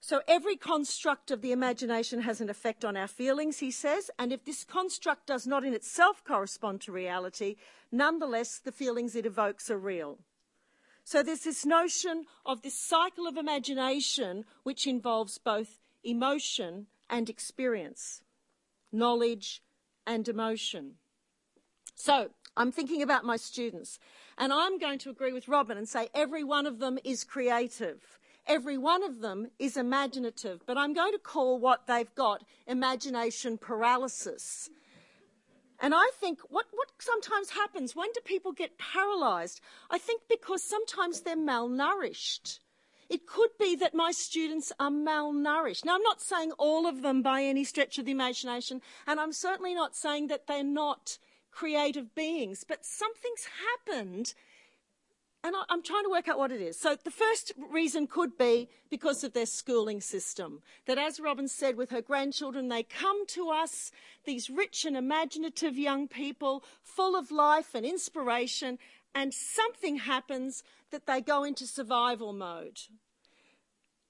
So 0.00 0.22
every 0.26 0.56
construct 0.56 1.30
of 1.30 1.42
the 1.42 1.52
imagination 1.52 2.22
has 2.22 2.40
an 2.40 2.48
effect 2.48 2.82
on 2.82 2.96
our 2.96 3.06
feelings, 3.06 3.58
he 3.58 3.70
says, 3.70 4.10
and 4.18 4.32
if 4.32 4.46
this 4.46 4.64
construct 4.64 5.26
does 5.26 5.46
not 5.46 5.64
in 5.64 5.74
itself 5.74 6.24
correspond 6.24 6.80
to 6.80 6.92
reality, 6.92 7.56
nonetheless 7.92 8.58
the 8.58 8.72
feelings 8.72 9.14
it 9.14 9.26
evokes 9.26 9.70
are 9.70 9.76
real. 9.76 10.18
So 11.04 11.22
there's 11.22 11.44
this 11.44 11.66
notion 11.66 12.24
of 12.46 12.62
this 12.62 12.74
cycle 12.78 13.26
of 13.26 13.36
imagination 13.36 14.46
which 14.62 14.86
involves 14.86 15.36
both 15.36 15.78
emotion 16.02 16.86
and 17.10 17.28
experience, 17.28 18.22
knowledge 18.90 19.62
and 20.06 20.26
emotion. 20.26 20.94
So 21.94 22.30
I'm 22.56 22.72
thinking 22.72 23.02
about 23.02 23.24
my 23.24 23.36
students, 23.36 23.98
and 24.38 24.52
I'm 24.52 24.78
going 24.78 24.98
to 25.00 25.10
agree 25.10 25.32
with 25.32 25.46
Robyn 25.46 25.76
and 25.76 25.88
say 25.88 26.08
every 26.14 26.42
one 26.42 26.66
of 26.66 26.78
them 26.78 26.98
is 27.04 27.22
creative. 27.22 28.18
Every 28.46 28.76
one 28.76 29.02
of 29.02 29.20
them 29.20 29.48
is 29.58 29.76
imaginative, 29.76 30.62
but 30.66 30.76
I'm 30.76 30.92
going 30.92 31.12
to 31.12 31.18
call 31.18 31.58
what 31.58 31.86
they've 31.86 32.14
got 32.14 32.44
imagination 32.66 33.56
paralysis. 33.56 34.68
And 35.84 35.92
I 35.94 36.10
think 36.18 36.40
what, 36.48 36.64
what 36.72 36.88
sometimes 36.98 37.50
happens, 37.50 37.94
when 37.94 38.10
do 38.14 38.20
people 38.24 38.52
get 38.52 38.78
paralysed? 38.78 39.60
I 39.90 39.98
think 39.98 40.22
because 40.30 40.64
sometimes 40.64 41.20
they're 41.20 41.36
malnourished. 41.36 42.60
It 43.10 43.26
could 43.26 43.50
be 43.60 43.76
that 43.76 43.92
my 43.92 44.10
students 44.10 44.72
are 44.80 44.88
malnourished. 44.88 45.84
Now, 45.84 45.96
I'm 45.96 46.02
not 46.02 46.22
saying 46.22 46.52
all 46.52 46.86
of 46.86 47.02
them 47.02 47.20
by 47.20 47.42
any 47.42 47.64
stretch 47.64 47.98
of 47.98 48.06
the 48.06 48.12
imagination, 48.12 48.80
and 49.06 49.20
I'm 49.20 49.34
certainly 49.34 49.74
not 49.74 49.94
saying 49.94 50.28
that 50.28 50.46
they're 50.46 50.64
not 50.64 51.18
creative 51.50 52.14
beings, 52.14 52.64
but 52.66 52.86
something's 52.86 53.46
happened 53.86 54.32
and 55.44 55.54
I, 55.54 55.74
am 55.74 55.82
trying 55.82 56.04
to 56.04 56.10
work 56.10 56.26
out 56.26 56.38
what 56.38 56.50
it 56.50 56.62
is. 56.62 56.78
So 56.80 56.96
the 56.96 57.10
first 57.10 57.52
reason 57.70 58.06
could 58.06 58.38
be 58.38 58.70
because 58.90 59.22
of 59.22 59.34
their 59.34 59.46
schooling 59.46 60.00
system. 60.00 60.62
That 60.86 60.96
as 60.96 61.20
Robyn 61.20 61.48
said 61.48 61.76
with 61.76 61.90
her 61.90 62.00
grandchildren, 62.00 62.68
they 62.68 62.82
come 62.82 63.26
to 63.28 63.50
us, 63.50 63.92
these 64.24 64.48
rich 64.48 64.86
and 64.86 64.96
imaginative 64.96 65.76
young 65.76 66.08
people, 66.08 66.64
full 66.82 67.14
of 67.14 67.30
life 67.30 67.74
and 67.74 67.84
inspiration, 67.84 68.78
and 69.14 69.34
something 69.34 69.96
happens 69.96 70.64
that 70.90 71.06
they 71.06 71.20
go 71.20 71.44
into 71.44 71.66
survival 71.66 72.32
mode. 72.32 72.80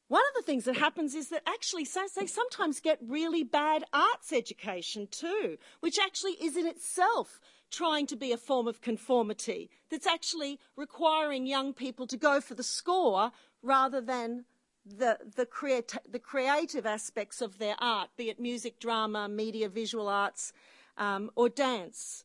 One 0.06 0.22
of 0.30 0.36
the 0.36 0.46
things 0.46 0.64
that 0.66 0.76
happens 0.76 1.14
is 1.14 1.30
that 1.30 1.42
actually 1.46 1.88
they 2.16 2.26
sometimes 2.26 2.78
get 2.78 2.98
really 3.02 3.42
bad 3.42 3.84
arts 3.92 4.32
education 4.32 5.08
too, 5.10 5.58
which 5.80 5.98
actually 5.98 6.32
is 6.32 6.56
in 6.56 6.66
itself 6.66 7.40
trying 7.74 8.06
to 8.06 8.16
be 8.16 8.32
a 8.32 8.36
form 8.36 8.68
of 8.68 8.80
conformity 8.80 9.70
that's 9.90 10.06
actually 10.06 10.60
requiring 10.76 11.46
young 11.46 11.72
people 11.72 12.06
to 12.06 12.16
go 12.16 12.40
for 12.40 12.54
the 12.54 12.62
score 12.62 13.32
rather 13.62 14.00
than 14.00 14.44
the, 14.86 15.18
the, 15.36 15.46
creat- 15.46 15.98
the 16.10 16.18
creative 16.18 16.86
aspects 16.86 17.40
of 17.40 17.58
their 17.58 17.76
art, 17.78 18.10
be 18.16 18.28
it 18.28 18.38
music, 18.38 18.78
drama, 18.78 19.28
media, 19.28 19.68
visual 19.68 20.08
arts, 20.08 20.52
um, 20.98 21.30
or 21.34 21.48
dance. 21.48 22.24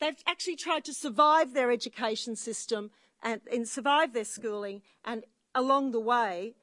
They've 0.00 0.22
actually 0.26 0.56
tried 0.56 0.84
to 0.84 0.94
survive 0.94 1.54
their 1.54 1.70
education 1.70 2.36
system 2.36 2.90
and, 3.22 3.40
and 3.52 3.68
survive 3.68 4.12
their 4.12 4.24
schooling, 4.24 4.82
and 5.04 5.24
along 5.54 5.92
the 5.92 6.00
way, 6.00 6.54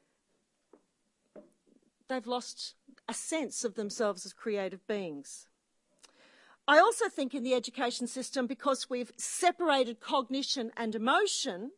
they've 2.07 2.27
lost 2.27 2.75
a 3.07 3.13
sense 3.13 3.63
of 3.63 3.75
themselves 3.75 4.25
as 4.25 4.33
creative 4.33 4.85
beings. 4.87 5.47
I 6.69 6.77
also 6.77 7.09
think 7.09 7.33
in 7.33 7.41
the 7.41 7.55
education 7.55 8.05
system, 8.05 8.45
because 8.45 8.91
we've 8.91 9.11
separated 9.17 9.99
cognition 9.99 10.71
and 10.77 10.93
emotion, 10.93 11.71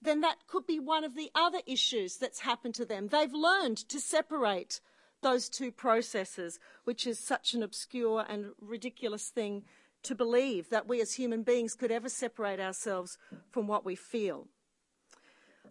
then 0.00 0.22
that 0.22 0.46
could 0.46 0.66
be 0.66 0.80
one 0.80 1.04
of 1.04 1.14
the 1.14 1.30
other 1.34 1.58
issues 1.66 2.16
that's 2.16 2.40
happened 2.40 2.74
to 2.76 2.86
them. 2.86 3.08
They've 3.08 3.34
learned 3.34 3.76
to 3.90 4.00
separate 4.00 4.80
those 5.20 5.50
two 5.50 5.70
processes, 5.70 6.58
which 6.84 7.06
is 7.06 7.18
such 7.18 7.52
an 7.52 7.62
obscure 7.62 8.24
and 8.26 8.52
ridiculous 8.62 9.28
thing 9.28 9.64
to 10.04 10.14
believe 10.14 10.70
that 10.70 10.88
we 10.88 11.02
as 11.02 11.12
human 11.12 11.42
beings 11.42 11.74
could 11.74 11.90
ever 11.90 12.08
separate 12.08 12.60
ourselves 12.60 13.18
from 13.50 13.66
what 13.66 13.84
we 13.84 13.94
feel. 13.94 14.48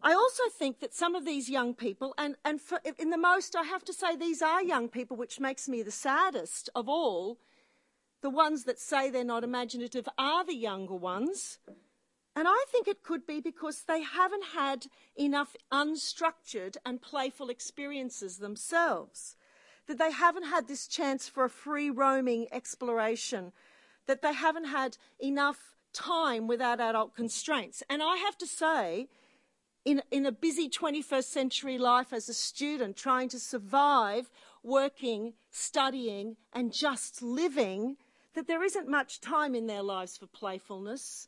I 0.03 0.13
also 0.13 0.43
think 0.59 0.79
that 0.81 0.93
some 0.93 1.15
of 1.15 1.25
these 1.25 1.49
young 1.49 1.73
people, 1.73 2.13
and, 2.19 2.35
and 2.45 2.61
for, 2.61 2.79
in 2.99 3.09
the 3.09 3.17
most, 3.17 3.55
I 3.55 3.63
have 3.63 3.83
to 3.85 3.93
say 3.93 4.15
these 4.15 4.43
are 4.43 4.61
young 4.61 4.89
people, 4.89 5.17
which 5.17 5.39
makes 5.39 5.67
me 5.67 5.81
the 5.81 5.89
saddest 5.89 6.69
of 6.75 6.87
all, 6.87 7.39
the 8.21 8.29
ones 8.29 8.65
that 8.65 8.79
say 8.79 9.09
they're 9.09 9.23
not 9.23 9.43
imaginative 9.43 10.07
are 10.17 10.45
the 10.45 10.55
younger 10.55 10.95
ones. 10.95 11.59
And 12.35 12.47
I 12.47 12.65
think 12.71 12.87
it 12.87 13.03
could 13.03 13.25
be 13.25 13.41
because 13.41 13.83
they 13.83 14.01
haven't 14.01 14.45
had 14.53 14.87
enough 15.17 15.55
unstructured 15.71 16.77
and 16.85 17.01
playful 17.01 17.49
experiences 17.49 18.37
themselves. 18.37 19.35
That 19.87 19.97
they 19.97 20.11
haven't 20.11 20.45
had 20.45 20.67
this 20.67 20.87
chance 20.87 21.27
for 21.27 21.43
a 21.43 21.49
free 21.49 21.89
roaming 21.89 22.47
exploration. 22.51 23.51
That 24.07 24.21
they 24.21 24.33
haven't 24.33 24.65
had 24.65 24.97
enough 25.19 25.75
time 25.93 26.47
without 26.47 26.79
adult 26.79 27.15
constraints. 27.15 27.83
And 27.89 28.03
I 28.03 28.17
have 28.17 28.37
to 28.37 28.47
say, 28.47 29.07
in, 29.85 30.01
in 30.11 30.25
a 30.25 30.31
busy 30.31 30.69
21st 30.69 31.23
century 31.23 31.77
life 31.77 32.13
as 32.13 32.29
a 32.29 32.33
student, 32.33 32.95
trying 32.95 33.29
to 33.29 33.39
survive, 33.39 34.29
working, 34.63 35.33
studying, 35.49 36.37
and 36.53 36.71
just 36.71 37.21
living, 37.21 37.97
that 38.39 38.47
there 38.47 38.63
isn't 38.63 38.87
much 38.87 39.19
time 39.19 39.53
in 39.53 39.67
their 39.67 39.81
lives 39.81 40.15
for 40.15 40.25
playfulness, 40.25 41.27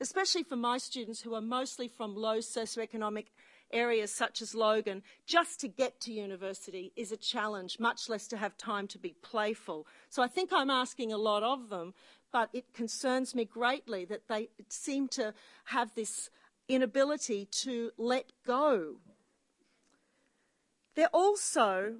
especially 0.00 0.44
for 0.44 0.54
my 0.54 0.78
students 0.78 1.20
who 1.20 1.34
are 1.34 1.40
mostly 1.40 1.88
from 1.88 2.14
low 2.14 2.38
socioeconomic 2.38 3.26
areas 3.72 4.14
such 4.14 4.40
as 4.40 4.54
Logan, 4.54 5.02
just 5.26 5.58
to 5.58 5.66
get 5.66 6.00
to 6.02 6.12
university 6.12 6.92
is 6.94 7.10
a 7.10 7.16
challenge, 7.16 7.80
much 7.80 8.08
less 8.08 8.28
to 8.28 8.36
have 8.36 8.56
time 8.56 8.86
to 8.86 8.96
be 8.96 9.16
playful. 9.22 9.88
So 10.08 10.22
I 10.22 10.28
think 10.28 10.50
I'm 10.52 10.70
asking 10.70 11.12
a 11.12 11.18
lot 11.18 11.42
of 11.42 11.68
them, 11.68 11.94
but 12.30 12.48
it 12.52 12.72
concerns 12.72 13.34
me 13.34 13.44
greatly 13.44 14.04
that 14.04 14.28
they 14.28 14.50
seem 14.68 15.08
to 15.08 15.34
have 15.64 15.96
this 15.96 16.30
inability 16.68 17.46
to 17.62 17.90
let 17.98 18.30
go. 18.46 18.98
They're 20.94 21.08
also 21.08 21.96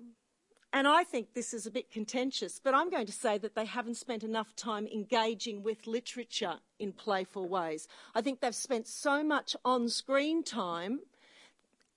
and 0.72 0.88
I 0.88 1.04
think 1.04 1.34
this 1.34 1.52
is 1.52 1.66
a 1.66 1.70
bit 1.70 1.90
contentious, 1.90 2.58
but 2.62 2.74
I'm 2.74 2.88
going 2.88 3.06
to 3.06 3.12
say 3.12 3.36
that 3.38 3.54
they 3.54 3.66
haven't 3.66 3.96
spent 3.96 4.24
enough 4.24 4.56
time 4.56 4.86
engaging 4.86 5.62
with 5.62 5.86
literature 5.86 6.56
in 6.78 6.92
playful 6.92 7.48
ways. 7.48 7.86
I 8.14 8.22
think 8.22 8.40
they've 8.40 8.54
spent 8.54 8.88
so 8.88 9.22
much 9.22 9.54
on 9.64 9.88
screen 9.90 10.42
time 10.42 11.00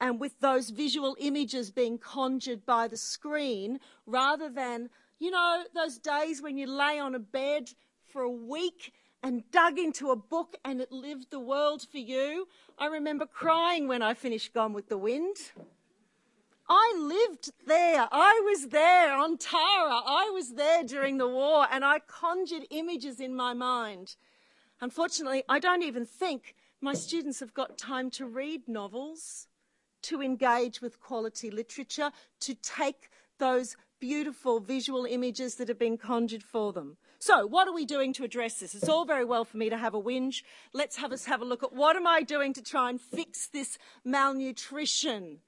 and 0.02 0.20
with 0.20 0.40
those 0.42 0.72
visual 0.72 1.16
images 1.20 1.72
being 1.72 1.98
conjured 1.98 2.66
by 2.66 2.90
the 2.90 2.98
screen 2.98 3.80
rather 4.06 4.50
than, 4.50 4.90
you 5.20 5.32
know, 5.32 5.64
those 5.74 5.98
days 5.98 6.42
when 6.42 6.58
you 6.58 6.68
lay 6.68 7.00
on 7.00 7.16
a 7.16 7.20
bed 7.20 7.70
for 8.12 8.24
a 8.24 8.30
week 8.30 8.92
and 9.24 9.50
dug 9.52 9.80
into 9.80 10.12
a 10.12 10.16
book 10.16 10.58
and 10.66 10.82
it 10.82 10.92
lived 10.92 11.32
the 11.32 11.40
world 11.40 11.86
for 11.90 11.98
you. 11.98 12.48
I 12.78 12.88
remember 12.88 13.26
crying 13.26 13.88
when 13.88 14.02
I 14.02 14.14
finished 14.16 14.54
Gone 14.54 14.74
with 14.74 14.90
the 14.90 14.98
Wind. 14.98 15.38
I 16.68 16.96
lived 16.98 17.52
there. 17.68 18.08
I 18.12 18.42
was 18.44 18.70
there 18.70 19.16
on 19.16 19.38
Tara. 19.38 20.02
I 20.06 20.32
was 20.34 20.54
there 20.54 20.84
during 20.84 21.18
the 21.18 21.28
war 21.28 21.68
and 21.72 21.86
I 21.86 22.00
conjured 22.00 22.66
images 22.72 23.20
in 23.20 23.36
my 23.36 23.54
mind. 23.54 24.16
Unfortunately, 24.82 25.44
I 25.48 25.60
don't 25.60 25.84
even 25.84 26.06
think 26.06 26.56
my 26.82 26.94
students 26.94 27.40
have 27.40 27.54
got 27.54 27.78
time 27.78 28.10
to 28.12 28.26
read 28.26 28.68
novels, 28.68 29.48
to 30.04 30.22
engage 30.22 30.82
with 30.82 31.00
quality 31.00 31.52
literature, 31.52 32.12
to 32.42 32.56
take 32.56 33.10
those 33.38 33.78
beautiful 34.00 34.60
visual 34.60 35.06
images 35.06 35.56
that 35.56 35.68
have 35.68 35.80
been 35.80 35.98
conjured 35.98 36.44
for 36.44 36.74
them. 36.74 36.98
So, 37.20 37.46
what 37.48 37.68
are 37.68 37.74
we 37.74 37.86
doing 37.86 38.12
to 38.14 38.24
address 38.24 38.60
this? 38.60 38.76
It's 38.76 38.90
all 38.90 39.06
very 39.06 39.26
well 39.26 39.46
for 39.46 39.58
me 39.58 39.70
to 39.70 39.78
have 39.78 39.94
a 39.94 40.02
whinge. 40.02 40.44
Let's 40.74 40.98
have 40.98 41.12
us 41.12 41.26
have 41.26 41.42
a 41.42 41.46
look 41.46 41.64
at 41.64 41.74
what 41.74 41.96
am 41.96 42.06
I 42.06 42.22
doing 42.22 42.54
to 42.54 42.62
try 42.62 42.90
and 42.90 43.00
fix 43.00 43.48
this 43.48 43.78
malnutrition 44.04 45.40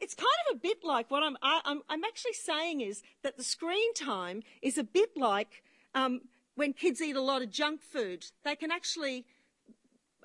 It's 0.00 0.14
kind 0.14 0.28
of 0.50 0.56
a 0.56 0.58
bit 0.58 0.84
like 0.84 1.10
what 1.10 1.22
I'm, 1.22 1.36
I, 1.42 1.60
am 1.64 1.82
i 1.88 1.94
I'm 1.94 2.04
actually 2.04 2.32
saying 2.32 2.80
is 2.80 3.02
that 3.22 3.36
the 3.36 3.44
screen 3.44 3.94
time 3.94 4.42
is 4.62 4.78
a 4.78 4.84
bit 4.84 5.10
like 5.16 5.62
um, 5.94 6.22
when 6.56 6.72
kids 6.72 7.00
eat 7.00 7.16
a 7.16 7.20
lot 7.20 7.42
of 7.42 7.50
junk 7.50 7.82
food. 7.82 8.26
They 8.44 8.56
can 8.56 8.70
actually 8.70 9.26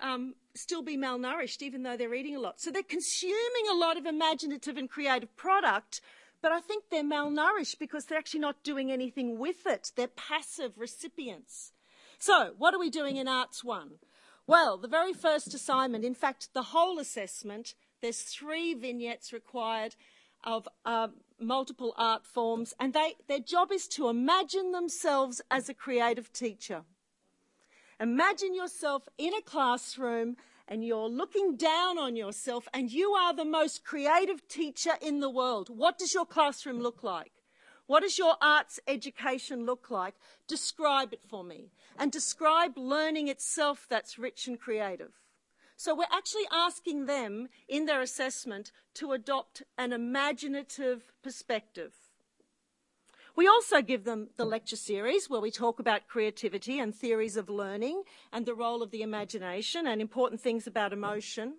um, 0.02 0.36
still 0.54 0.82
be 0.82 0.98
malnourished 0.98 1.62
even 1.62 1.84
though 1.84 1.98
they're 1.98 2.14
eating 2.14 2.36
a 2.36 2.40
lot. 2.40 2.60
So 2.60 2.72
they're 2.72 2.84
consuming 2.84 3.68
a 3.72 3.76
lot 3.76 3.98
of 3.98 4.06
imaginative 4.06 4.78
and 4.78 4.90
creative 4.90 5.36
product, 5.36 6.02
but 6.42 6.52
I 6.52 6.60
think 6.60 6.86
they're 6.90 7.04
malnourished 7.04 7.80
because 7.80 8.06
they're 8.06 8.18
actually 8.18 8.42
not 8.42 8.64
doing 8.64 8.92
anything 8.92 9.38
with 9.38 9.66
it. 9.66 9.92
They're 9.96 10.08
passive 10.08 10.74
recipients. 10.78 11.72
So, 12.18 12.54
what 12.58 12.74
are 12.74 12.80
we 12.80 12.90
doing 12.90 13.18
in 13.18 13.28
Arts 13.28 13.64
1? 13.64 14.00
Well, 14.48 14.78
the 14.78 14.88
very 14.88 15.12
first 15.12 15.54
assignment, 15.54 16.06
in 16.06 16.14
fact, 16.14 16.54
the 16.54 16.64
whole 16.64 17.00
assessment, 17.00 17.74
there's 18.02 18.22
three 18.22 18.74
vignettes 18.74 19.34
required 19.34 19.96
of 20.44 20.68
uh, 20.86 21.08
multiple 21.40 21.94
art 21.98 22.26
forms, 22.26 22.74
and 22.80 22.94
they, 22.94 23.16
their 23.28 23.40
job 23.40 23.72
is 23.72 23.88
to 23.90 24.10
imagine 24.10 24.72
themselves 24.72 25.42
as 25.50 25.70
a 25.70 25.74
creative 25.74 26.32
teacher. 26.32 26.84
Imagine 28.00 28.54
yourself 28.54 29.08
in 29.18 29.34
a 29.34 29.42
classroom 29.42 30.36
and 30.68 30.84
you're 30.84 31.08
looking 31.08 31.56
down 31.56 31.98
on 31.98 32.16
yourself 32.16 32.68
and 32.74 32.92
you 32.92 33.12
are 33.12 33.34
the 33.34 33.46
most 33.46 33.86
creative 33.86 34.48
teacher 34.48 34.94
in 35.02 35.20
the 35.22 35.30
world. 35.30 35.70
What 35.70 35.98
does 35.98 36.14
your 36.14 36.26
classroom 36.26 36.82
look 36.82 37.04
like? 37.04 37.32
What 37.88 38.02
does 38.02 38.18
your 38.18 38.36
arts 38.42 38.80
education 38.88 39.66
look 39.66 39.92
like? 39.92 40.16
Describe 40.48 41.14
it 41.14 41.22
for 41.28 41.44
me. 41.44 41.70
And 41.98 42.12
describe 42.12 42.78
learning 42.78 43.28
itself 43.28 43.86
that's 43.88 44.18
rich 44.18 44.48
and 44.48 44.60
creative. 44.60 45.14
So 45.78 45.94
we're 45.94 46.06
actually 46.12 46.48
asking 46.52 47.06
them 47.06 47.50
in 47.68 47.86
their 47.86 48.02
assessment 48.02 48.72
to 48.96 49.12
adopt 49.12 49.64
an 49.78 49.92
imaginative 49.92 51.12
perspective. 51.22 51.94
We 53.36 53.48
also 53.48 53.82
give 53.82 54.06
them 54.06 54.30
the 54.38 54.46
lecture 54.46 54.78
series 54.78 55.30
where 55.30 55.42
we 55.42 55.52
talk 55.52 55.80
about 55.80 56.08
creativity 56.08 56.80
and 56.80 56.96
theories 56.96 57.36
of 57.36 57.50
learning 57.50 58.04
and 58.32 58.46
the 58.46 58.56
role 58.56 58.82
of 58.82 58.92
the 58.92 59.02
imagination 59.02 59.86
and 59.88 60.00
important 60.00 60.40
things 60.40 60.66
about 60.66 60.94
emotion. 60.94 61.56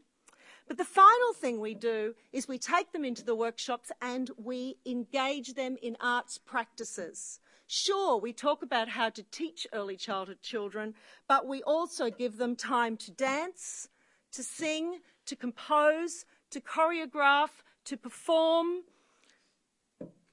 But 0.66 0.78
the 0.78 0.84
final 0.84 1.34
thing 1.34 1.60
we 1.60 1.74
do 1.74 2.14
is 2.32 2.48
we 2.48 2.58
take 2.58 2.92
them 2.92 3.04
into 3.04 3.22
the 3.22 3.36
workshops 3.36 3.92
and 4.00 4.30
we 4.38 4.78
engage 4.86 5.52
them 5.52 5.76
in 5.82 5.96
arts 6.00 6.38
practices 6.38 7.40
Sure, 7.68 8.16
we 8.20 8.32
talk 8.32 8.62
about 8.62 8.88
how 8.88 9.10
to 9.10 9.24
teach 9.24 9.66
early 9.72 9.96
childhood 9.96 10.40
children, 10.40 10.94
but 11.26 11.48
we 11.48 11.64
also 11.64 12.10
give 12.10 12.36
them 12.36 12.54
time 12.54 12.96
to 12.96 13.10
dance, 13.10 13.88
to 14.37 14.43
sing, 14.43 15.01
to 15.24 15.34
compose, 15.34 16.26
to 16.51 16.61
choreograph, 16.61 17.62
to 17.87 17.97
perform, 17.97 18.82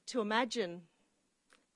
to 0.06 0.20
imagine. 0.20 0.82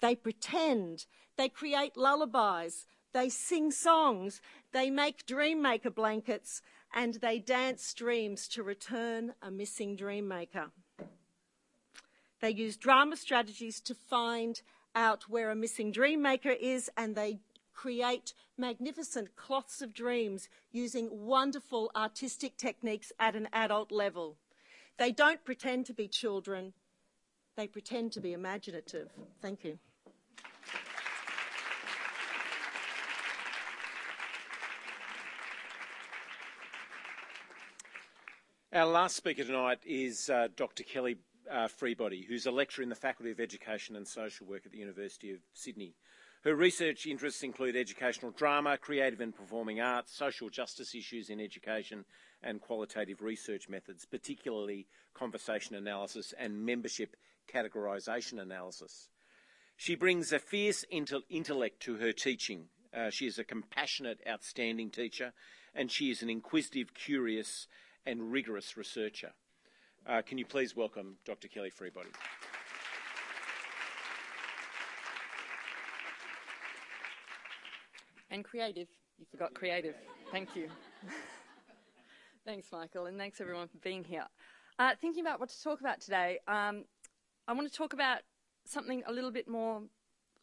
They 0.01 0.13
pretend, 0.13 1.05
they 1.37 1.47
create 1.47 1.95
lullabies, 1.95 2.85
they 3.13 3.29
sing 3.29 3.71
songs, 3.71 4.41
they 4.73 4.89
make 4.89 5.25
dream 5.25 5.61
maker 5.61 5.89
blankets, 5.89 6.61
and 6.93 7.15
they 7.15 7.39
dance 7.39 7.93
dreams 7.93 8.49
to 8.49 8.61
return 8.61 9.33
a 9.41 9.49
missing 9.49 9.95
dream 9.95 10.27
maker. 10.27 10.71
They 12.41 12.51
use 12.51 12.75
drama 12.75 13.15
strategies 13.15 13.79
to 13.81 13.95
find 13.95 14.61
out 14.93 15.29
where 15.29 15.49
a 15.49 15.55
missing 15.55 15.91
dream 15.91 16.21
maker 16.21 16.51
is, 16.51 16.91
and 16.97 17.15
they 17.15 17.39
create 17.77 18.33
magnificent 18.57 19.35
cloths 19.35 19.83
of 19.83 19.93
dreams 19.93 20.49
using 20.71 21.09
wonderful 21.11 21.91
artistic 21.95 22.57
techniques 22.57 23.11
at 23.19 23.35
an 23.35 23.47
adult 23.53 23.91
level. 23.91 24.35
They 24.97 25.11
don't 25.11 25.45
pretend 25.45 25.85
to 25.85 25.93
be 25.93 26.07
children, 26.07 26.73
they 27.55 27.67
pretend 27.67 28.11
to 28.13 28.19
be 28.19 28.33
imaginative. 28.33 29.09
Thank 29.41 29.63
you. 29.63 29.77
Our 38.73 38.85
last 38.85 39.15
speaker 39.15 39.43
tonight 39.43 39.79
is 39.85 40.29
uh, 40.29 40.47
Dr. 40.55 40.83
Kelly 40.83 41.17
uh, 41.49 41.67
Freebody, 41.67 42.25
who's 42.25 42.47
a 42.47 42.51
lecturer 42.51 42.83
in 42.83 42.89
the 42.89 42.95
Faculty 42.95 43.31
of 43.31 43.39
Education 43.39 43.95
and 43.95 44.07
Social 44.07 44.47
Work 44.47 44.65
at 44.65 44.71
the 44.71 44.77
University 44.79 45.31
of 45.31 45.39
Sydney. 45.53 45.95
Her 46.43 46.55
research 46.55 47.05
interests 47.05 47.43
include 47.43 47.75
educational 47.75 48.31
drama, 48.31 48.77
creative 48.77 49.21
and 49.21 49.35
performing 49.35 49.81
arts, 49.81 50.15
social 50.15 50.49
justice 50.49 50.93
issues 50.93 51.29
in 51.29 51.39
education, 51.41 52.05
and 52.43 52.61
qualitative 52.61 53.21
research 53.21 53.67
methods, 53.67 54.05
particularly 54.05 54.87
conversation 55.13 55.75
analysis 55.75 56.33
and 56.37 56.65
membership 56.65 57.15
categorisation 57.51 58.39
analysis. 58.39 59.09
She 59.75 59.95
brings 59.95 60.31
a 60.31 60.39
fierce 60.39 60.85
intellect 60.89 61.79
to 61.81 61.95
her 61.97 62.11
teaching. 62.11 62.65
Uh, 62.95 63.09
she 63.09 63.27
is 63.27 63.37
a 63.37 63.43
compassionate, 63.43 64.19
outstanding 64.27 64.91
teacher, 64.91 65.33
and 65.75 65.91
she 65.91 66.09
is 66.09 66.21
an 66.21 66.29
inquisitive, 66.29 66.93
curious, 66.93 67.67
and 68.05 68.31
rigorous 68.31 68.77
researcher. 68.77 69.33
Uh, 70.05 70.21
can 70.21 70.37
you 70.37 70.45
please 70.45 70.75
welcome 70.75 71.17
Dr. 71.25 71.47
Kelly 71.47 71.71
Freebody? 71.71 72.13
And 78.29 78.43
creative. 78.43 78.87
You 79.17 79.25
forgot 79.31 79.53
creative. 79.53 79.95
Thank 80.31 80.55
you. 80.55 80.69
thanks, 82.45 82.67
Michael, 82.71 83.05
and 83.05 83.17
thanks 83.17 83.39
everyone 83.39 83.67
for 83.67 83.77
being 83.77 84.03
here. 84.03 84.25
Uh, 84.79 84.91
thinking 84.99 85.25
about 85.25 85.39
what 85.39 85.49
to 85.49 85.63
talk 85.63 85.79
about 85.79 86.01
today, 86.01 86.39
um, 86.47 86.83
I 87.47 87.53
want 87.53 87.71
to 87.71 87.75
talk 87.75 87.93
about 87.93 88.19
something 88.65 89.01
a 89.07 89.11
little 89.11 89.31
bit 89.31 89.47
more 89.47 89.81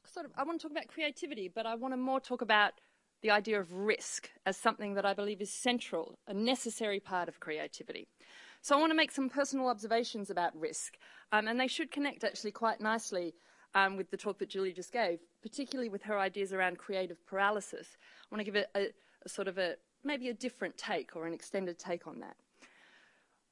sort 0.06 0.26
of, 0.26 0.32
I 0.36 0.44
want 0.44 0.60
to 0.60 0.66
talk 0.66 0.76
about 0.76 0.88
creativity, 0.88 1.50
but 1.54 1.66
I 1.66 1.74
want 1.74 1.92
to 1.92 1.98
more 1.98 2.20
talk 2.20 2.40
about 2.42 2.72
the 3.22 3.30
idea 3.30 3.60
of 3.60 3.72
risk 3.72 4.30
as 4.44 4.56
something 4.56 4.94
that 4.94 5.06
I 5.06 5.14
believe 5.14 5.40
is 5.40 5.52
central, 5.52 6.18
a 6.26 6.34
necessary 6.34 7.00
part 7.00 7.28
of 7.28 7.40
creativity. 7.40 8.08
So 8.60 8.76
I 8.76 8.80
want 8.80 8.90
to 8.90 8.96
make 8.96 9.12
some 9.12 9.28
personal 9.28 9.68
observations 9.68 10.30
about 10.30 10.58
risk, 10.58 10.96
um, 11.32 11.46
and 11.48 11.60
they 11.60 11.68
should 11.68 11.90
connect 11.90 12.24
actually 12.24 12.52
quite 12.52 12.80
nicely 12.80 13.34
um, 13.74 13.96
with 13.96 14.10
the 14.10 14.16
talk 14.16 14.38
that 14.38 14.48
Julie 14.48 14.72
just 14.72 14.92
gave, 14.92 15.20
particularly 15.42 15.88
with 15.88 16.02
her 16.02 16.18
ideas 16.18 16.52
around 16.52 16.78
creative 16.78 17.24
paralysis. 17.26 17.96
I 18.30 18.34
want 18.34 18.40
to 18.40 18.44
give 18.44 18.56
it 18.56 18.68
a, 18.74 18.88
a 19.24 19.28
sort 19.28 19.48
of 19.48 19.58
a 19.58 19.74
maybe 20.04 20.28
a 20.28 20.34
different 20.34 20.76
take 20.76 21.16
or 21.16 21.26
an 21.26 21.34
extended 21.34 21.78
take 21.78 22.06
on 22.06 22.20
that. 22.20 22.36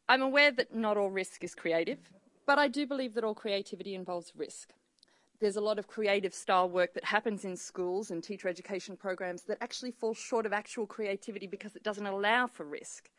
I'm 0.08 0.22
aware 0.22 0.50
that 0.52 0.74
not 0.74 0.96
all 0.96 1.10
risk 1.10 1.42
is 1.42 1.54
creative, 1.54 1.98
but 2.46 2.58
I 2.58 2.68
do 2.68 2.86
believe 2.86 3.14
that 3.14 3.24
all 3.24 3.34
creativity 3.34 3.94
involves 3.94 4.32
risk. 4.36 4.72
There's 5.40 5.56
a 5.56 5.60
lot 5.60 5.78
of 5.78 5.88
creative 5.88 6.34
style 6.34 6.68
work 6.68 6.94
that 6.94 7.06
happens 7.06 7.44
in 7.44 7.56
schools 7.56 8.10
and 8.10 8.22
teacher 8.22 8.48
education 8.48 8.96
programs 8.96 9.42
that 9.44 9.58
actually 9.60 9.90
falls 9.90 10.18
short 10.18 10.46
of 10.46 10.52
actual 10.52 10.86
creativity 10.86 11.46
because 11.46 11.74
it 11.74 11.82
doesn't 11.82 12.06
allow 12.06 12.46
for 12.46 12.64
risk. 12.64 13.10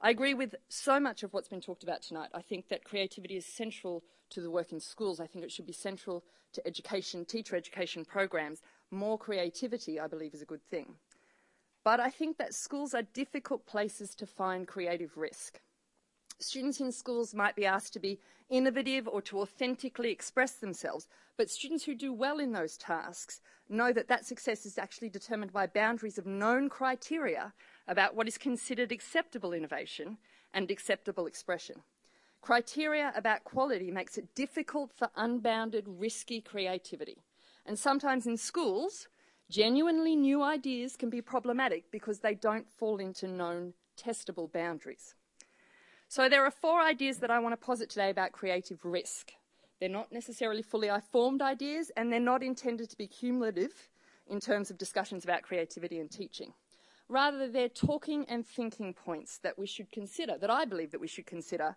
I 0.00 0.10
agree 0.10 0.34
with 0.34 0.54
so 0.68 1.00
much 1.00 1.22
of 1.22 1.32
what's 1.32 1.48
been 1.48 1.60
talked 1.60 1.82
about 1.82 2.02
tonight. 2.02 2.28
I 2.32 2.42
think 2.42 2.68
that 2.68 2.84
creativity 2.84 3.36
is 3.36 3.46
central 3.46 4.04
to 4.30 4.40
the 4.40 4.50
work 4.50 4.72
in 4.72 4.80
schools. 4.80 5.20
I 5.20 5.26
think 5.26 5.44
it 5.44 5.52
should 5.52 5.66
be 5.66 5.72
central 5.72 6.24
to 6.52 6.66
education, 6.66 7.24
teacher 7.24 7.56
education 7.56 8.04
programs. 8.04 8.62
More 8.90 9.18
creativity, 9.18 10.00
I 10.00 10.06
believe, 10.06 10.34
is 10.34 10.42
a 10.42 10.46
good 10.46 10.62
thing. 10.62 10.94
But 11.84 12.00
I 12.00 12.10
think 12.10 12.36
that 12.38 12.54
schools 12.54 12.94
are 12.94 13.02
difficult 13.02 13.66
places 13.66 14.14
to 14.16 14.26
find 14.26 14.66
creative 14.66 15.16
risk. 15.16 15.60
Students 16.38 16.80
in 16.80 16.92
schools 16.92 17.34
might 17.34 17.56
be 17.56 17.66
asked 17.66 17.92
to 17.94 17.98
be 17.98 18.20
innovative 18.48 19.08
or 19.08 19.20
to 19.22 19.40
authentically 19.40 20.10
express 20.10 20.52
themselves, 20.52 21.08
but 21.36 21.50
students 21.50 21.84
who 21.84 21.94
do 21.94 22.12
well 22.12 22.38
in 22.38 22.52
those 22.52 22.76
tasks 22.76 23.40
know 23.68 23.92
that 23.92 24.08
that 24.08 24.24
success 24.24 24.64
is 24.64 24.78
actually 24.78 25.08
determined 25.08 25.52
by 25.52 25.66
boundaries 25.66 26.18
of 26.18 26.26
known 26.26 26.68
criteria 26.68 27.52
about 27.86 28.14
what 28.14 28.28
is 28.28 28.38
considered 28.38 28.92
acceptable 28.92 29.52
innovation 29.52 30.16
and 30.54 30.70
acceptable 30.70 31.26
expression. 31.26 31.82
Criteria 32.40 33.12
about 33.14 33.44
quality 33.44 33.90
makes 33.90 34.16
it 34.16 34.34
difficult 34.34 34.92
for 34.92 35.10
unbounded, 35.16 35.84
risky 35.86 36.40
creativity. 36.40 37.18
And 37.66 37.78
sometimes 37.78 38.26
in 38.26 38.36
schools, 38.36 39.08
genuinely 39.50 40.16
new 40.16 40.42
ideas 40.42 40.96
can 40.96 41.10
be 41.10 41.20
problematic 41.20 41.90
because 41.90 42.20
they 42.20 42.34
don't 42.34 42.66
fall 42.76 42.98
into 42.98 43.26
known 43.26 43.74
testable 43.96 44.50
boundaries. 44.50 45.14
So 46.08 46.28
there 46.28 46.44
are 46.44 46.50
four 46.50 46.80
ideas 46.80 47.18
that 47.18 47.30
I 47.30 47.38
want 47.38 47.52
to 47.52 47.66
posit 47.66 47.90
today 47.90 48.08
about 48.08 48.32
creative 48.32 48.84
risk. 48.84 49.32
They're 49.78 49.88
not 49.88 50.10
necessarily 50.10 50.62
fully 50.62 50.88
formed 51.12 51.42
ideas 51.42 51.90
and 51.96 52.10
they're 52.10 52.18
not 52.18 52.42
intended 52.42 52.88
to 52.90 52.96
be 52.96 53.06
cumulative 53.06 53.88
in 54.26 54.40
terms 54.40 54.70
of 54.70 54.78
discussions 54.78 55.24
about 55.24 55.42
creativity 55.42 55.98
and 55.98 56.10
teaching. 56.10 56.54
Rather, 57.08 57.48
they're 57.48 57.68
talking 57.68 58.24
and 58.28 58.46
thinking 58.46 58.92
points 58.92 59.38
that 59.38 59.58
we 59.58 59.66
should 59.66 59.90
consider, 59.90 60.36
that 60.38 60.50
I 60.50 60.64
believe 60.64 60.90
that 60.90 61.00
we 61.00 61.06
should 61.08 61.26
consider 61.26 61.76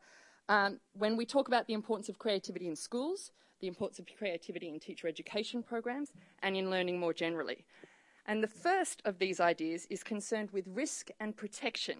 um, 0.51 0.81
when 0.91 1.15
we 1.15 1.25
talk 1.25 1.47
about 1.47 1.65
the 1.65 1.73
importance 1.73 2.09
of 2.09 2.19
creativity 2.19 2.67
in 2.67 2.75
schools, 2.75 3.31
the 3.61 3.67
importance 3.67 3.99
of 3.99 4.05
creativity 4.17 4.67
in 4.67 4.81
teacher 4.81 5.07
education 5.07 5.63
programs, 5.63 6.11
and 6.43 6.57
in 6.57 6.69
learning 6.69 6.99
more 6.99 7.13
generally. 7.13 7.63
And 8.25 8.43
the 8.43 8.49
first 8.49 9.01
of 9.05 9.17
these 9.17 9.39
ideas 9.39 9.87
is 9.89 10.03
concerned 10.03 10.49
with 10.51 10.65
risk 10.67 11.07
and 11.21 11.37
protection. 11.37 11.99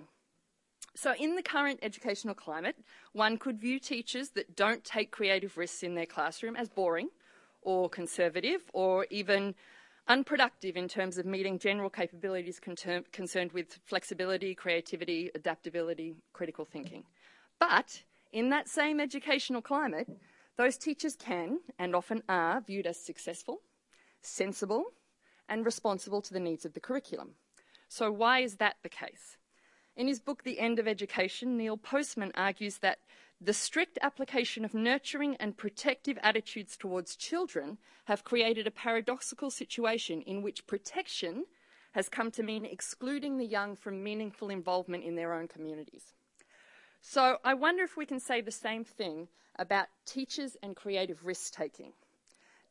So, 0.93 1.13
in 1.17 1.35
the 1.35 1.41
current 1.41 1.79
educational 1.81 2.35
climate, 2.35 2.75
one 3.13 3.37
could 3.37 3.57
view 3.57 3.79
teachers 3.79 4.31
that 4.31 4.53
don't 4.53 4.83
take 4.83 5.11
creative 5.11 5.55
risks 5.55 5.81
in 5.81 5.95
their 5.95 6.05
classroom 6.05 6.57
as 6.57 6.67
boring 6.67 7.07
or 7.61 7.89
conservative 7.89 8.63
or 8.73 9.07
even 9.09 9.55
unproductive 10.09 10.75
in 10.75 10.89
terms 10.89 11.17
of 11.17 11.25
meeting 11.25 11.57
general 11.57 11.89
capabilities 11.89 12.59
concerned 12.59 13.53
with 13.53 13.79
flexibility, 13.85 14.53
creativity, 14.53 15.31
adaptability, 15.35 16.15
critical 16.33 16.65
thinking. 16.65 17.05
But 17.57 18.03
in 18.31 18.49
that 18.49 18.69
same 18.69 18.99
educational 18.99 19.61
climate, 19.61 20.07
those 20.57 20.77
teachers 20.77 21.15
can 21.15 21.59
and 21.79 21.95
often 21.95 22.23
are 22.29 22.61
viewed 22.61 22.87
as 22.87 22.97
successful, 22.97 23.61
sensible, 24.21 24.85
and 25.49 25.65
responsible 25.65 26.21
to 26.21 26.33
the 26.33 26.39
needs 26.39 26.65
of 26.65 26.73
the 26.73 26.79
curriculum. 26.79 27.31
So, 27.87 28.11
why 28.11 28.39
is 28.39 28.55
that 28.57 28.77
the 28.83 28.89
case? 28.89 29.37
In 29.95 30.07
his 30.07 30.19
book, 30.19 30.43
The 30.43 30.59
End 30.59 30.79
of 30.79 30.87
Education, 30.87 31.57
Neil 31.57 31.75
Postman 31.75 32.31
argues 32.35 32.77
that 32.77 32.99
the 33.41 33.53
strict 33.53 33.97
application 34.01 34.63
of 34.63 34.73
nurturing 34.73 35.35
and 35.37 35.57
protective 35.57 36.17
attitudes 36.21 36.77
towards 36.77 37.15
children 37.15 37.77
have 38.05 38.23
created 38.23 38.67
a 38.67 38.71
paradoxical 38.71 39.49
situation 39.49 40.21
in 40.21 40.41
which 40.41 40.67
protection 40.67 41.45
has 41.93 42.07
come 42.07 42.31
to 42.31 42.43
mean 42.43 42.63
excluding 42.63 43.37
the 43.37 43.45
young 43.45 43.75
from 43.75 44.03
meaningful 44.03 44.49
involvement 44.49 45.03
in 45.03 45.15
their 45.15 45.33
own 45.33 45.47
communities. 45.47 46.13
So 47.01 47.37
I 47.43 47.55
wonder 47.55 47.83
if 47.83 47.97
we 47.97 48.05
can 48.05 48.19
say 48.19 48.41
the 48.41 48.51
same 48.51 48.83
thing 48.83 49.27
about 49.57 49.87
teachers 50.05 50.55
and 50.61 50.75
creative 50.75 51.25
risk 51.25 51.53
taking. 51.53 51.93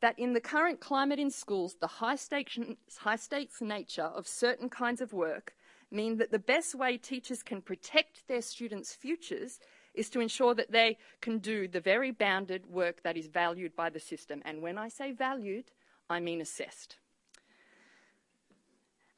That 0.00 0.18
in 0.18 0.32
the 0.32 0.40
current 0.40 0.80
climate 0.80 1.18
in 1.18 1.30
schools, 1.30 1.76
the 1.80 1.86
high 1.86 2.16
stakes, 2.16 2.58
high 2.98 3.16
stakes 3.16 3.60
nature 3.60 4.04
of 4.04 4.26
certain 4.26 4.70
kinds 4.70 5.00
of 5.00 5.12
work 5.12 5.54
mean 5.90 6.16
that 6.18 6.30
the 6.30 6.38
best 6.38 6.74
way 6.74 6.96
teachers 6.96 7.42
can 7.42 7.60
protect 7.60 8.26
their 8.28 8.40
students' 8.40 8.94
futures 8.94 9.58
is 9.92 10.08
to 10.10 10.20
ensure 10.20 10.54
that 10.54 10.70
they 10.70 10.96
can 11.20 11.38
do 11.38 11.66
the 11.66 11.80
very 11.80 12.12
bounded 12.12 12.64
work 12.66 13.02
that 13.02 13.16
is 13.16 13.26
valued 13.26 13.74
by 13.74 13.90
the 13.90 14.00
system. 14.00 14.40
And 14.44 14.62
when 14.62 14.78
I 14.78 14.88
say 14.88 15.12
valued, 15.12 15.72
I 16.08 16.20
mean 16.20 16.40
assessed. 16.40 16.96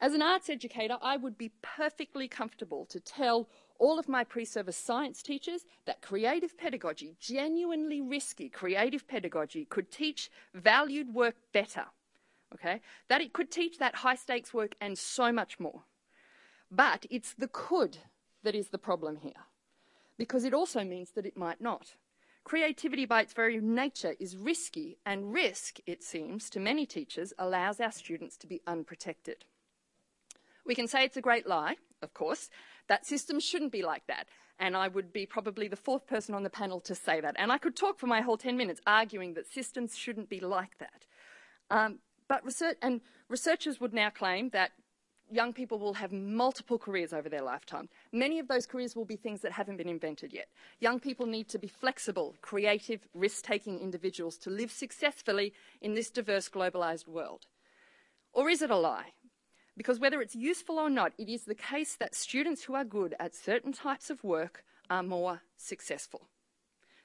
As 0.00 0.14
an 0.14 0.22
arts 0.22 0.50
educator, 0.50 0.98
I 1.00 1.16
would 1.16 1.38
be 1.38 1.52
perfectly 1.62 2.26
comfortable 2.26 2.86
to 2.86 2.98
tell 2.98 3.48
all 3.82 3.98
of 3.98 4.08
my 4.08 4.22
pre-service 4.24 4.76
science 4.76 5.22
teachers 5.22 5.62
that 5.86 6.00
creative 6.00 6.56
pedagogy, 6.56 7.16
genuinely 7.20 8.00
risky 8.00 8.48
creative 8.48 9.06
pedagogy, 9.08 9.64
could 9.64 9.90
teach 9.90 10.30
valued 10.54 11.12
work 11.12 11.34
better 11.52 11.86
okay? 12.54 12.80
That 13.08 13.20
it 13.20 13.32
could 13.32 13.50
teach 13.50 13.78
that 13.78 13.96
high 13.96 14.14
stakes 14.14 14.52
work 14.52 14.74
and 14.80 14.98
so 14.98 15.32
much 15.32 15.58
more. 15.58 15.82
But 16.70 17.06
it's 17.10 17.34
the 17.34 17.48
could 17.48 17.98
that 18.42 18.54
is 18.54 18.68
the 18.68 18.78
problem 18.78 19.16
here, 19.16 19.46
because 20.18 20.44
it 20.44 20.54
also 20.54 20.84
means 20.84 21.10
that 21.12 21.26
it 21.26 21.36
might 21.36 21.60
not. 21.60 21.94
Creativity, 22.44 23.04
by 23.04 23.20
its 23.22 23.32
very 23.32 23.60
nature, 23.60 24.14
is 24.18 24.36
risky, 24.36 24.98
and 25.06 25.32
risk, 25.32 25.78
it 25.86 26.02
seems, 26.02 26.50
to 26.50 26.58
many 26.58 26.86
teachers, 26.86 27.32
allows 27.38 27.80
our 27.80 27.92
students 27.92 28.36
to 28.38 28.48
be 28.48 28.60
unprotected. 28.66 29.44
We 30.66 30.74
can 30.74 30.88
say 30.88 31.04
it's 31.04 31.16
a 31.16 31.22
great 31.22 31.46
lie, 31.46 31.76
of 32.02 32.14
course, 32.14 32.50
that 32.88 33.06
system 33.06 33.40
shouldn't 33.40 33.72
be 33.72 33.82
like 33.82 34.06
that. 34.06 34.26
And 34.58 34.76
I 34.76 34.88
would 34.88 35.12
be 35.12 35.26
probably 35.26 35.68
the 35.68 35.76
fourth 35.76 36.06
person 36.06 36.34
on 36.34 36.42
the 36.42 36.50
panel 36.50 36.80
to 36.80 36.94
say 36.94 37.20
that. 37.20 37.34
And 37.38 37.50
I 37.50 37.58
could 37.58 37.74
talk 37.74 37.98
for 37.98 38.06
my 38.06 38.20
whole 38.20 38.36
10 38.36 38.56
minutes 38.56 38.80
arguing 38.86 39.34
that 39.34 39.46
systems 39.46 39.96
shouldn't 39.96 40.28
be 40.28 40.40
like 40.40 40.78
that. 40.78 41.06
Um, 41.70 41.98
but 42.28 42.44
research, 42.44 42.76
and 42.82 43.00
researchers 43.28 43.80
would 43.80 43.92
now 43.92 44.10
claim 44.10 44.50
that 44.50 44.72
young 45.30 45.52
people 45.52 45.78
will 45.78 45.94
have 45.94 46.12
multiple 46.12 46.78
careers 46.78 47.12
over 47.12 47.28
their 47.28 47.42
lifetime. 47.42 47.88
Many 48.12 48.38
of 48.38 48.48
those 48.48 48.66
careers 48.66 48.94
will 48.94 49.04
be 49.04 49.16
things 49.16 49.40
that 49.40 49.52
haven't 49.52 49.78
been 49.78 49.88
invented 49.88 50.32
yet. 50.32 50.48
Young 50.80 51.00
people 51.00 51.26
need 51.26 51.48
to 51.48 51.58
be 51.58 51.68
flexible, 51.68 52.36
creative, 52.42 53.08
risk 53.14 53.44
taking 53.44 53.80
individuals 53.80 54.36
to 54.38 54.50
live 54.50 54.70
successfully 54.70 55.52
in 55.80 55.94
this 55.94 56.10
diverse, 56.10 56.48
globalised 56.48 57.08
world. 57.08 57.46
Or 58.32 58.48
is 58.48 58.62
it 58.62 58.70
a 58.70 58.76
lie? 58.76 59.12
Because 59.76 59.98
whether 59.98 60.20
it's 60.20 60.34
useful 60.34 60.78
or 60.78 60.90
not, 60.90 61.12
it 61.18 61.28
is 61.28 61.44
the 61.44 61.54
case 61.54 61.96
that 61.96 62.14
students 62.14 62.64
who 62.64 62.74
are 62.74 62.84
good 62.84 63.14
at 63.18 63.34
certain 63.34 63.72
types 63.72 64.10
of 64.10 64.22
work 64.22 64.64
are 64.90 65.02
more 65.02 65.42
successful. 65.56 66.28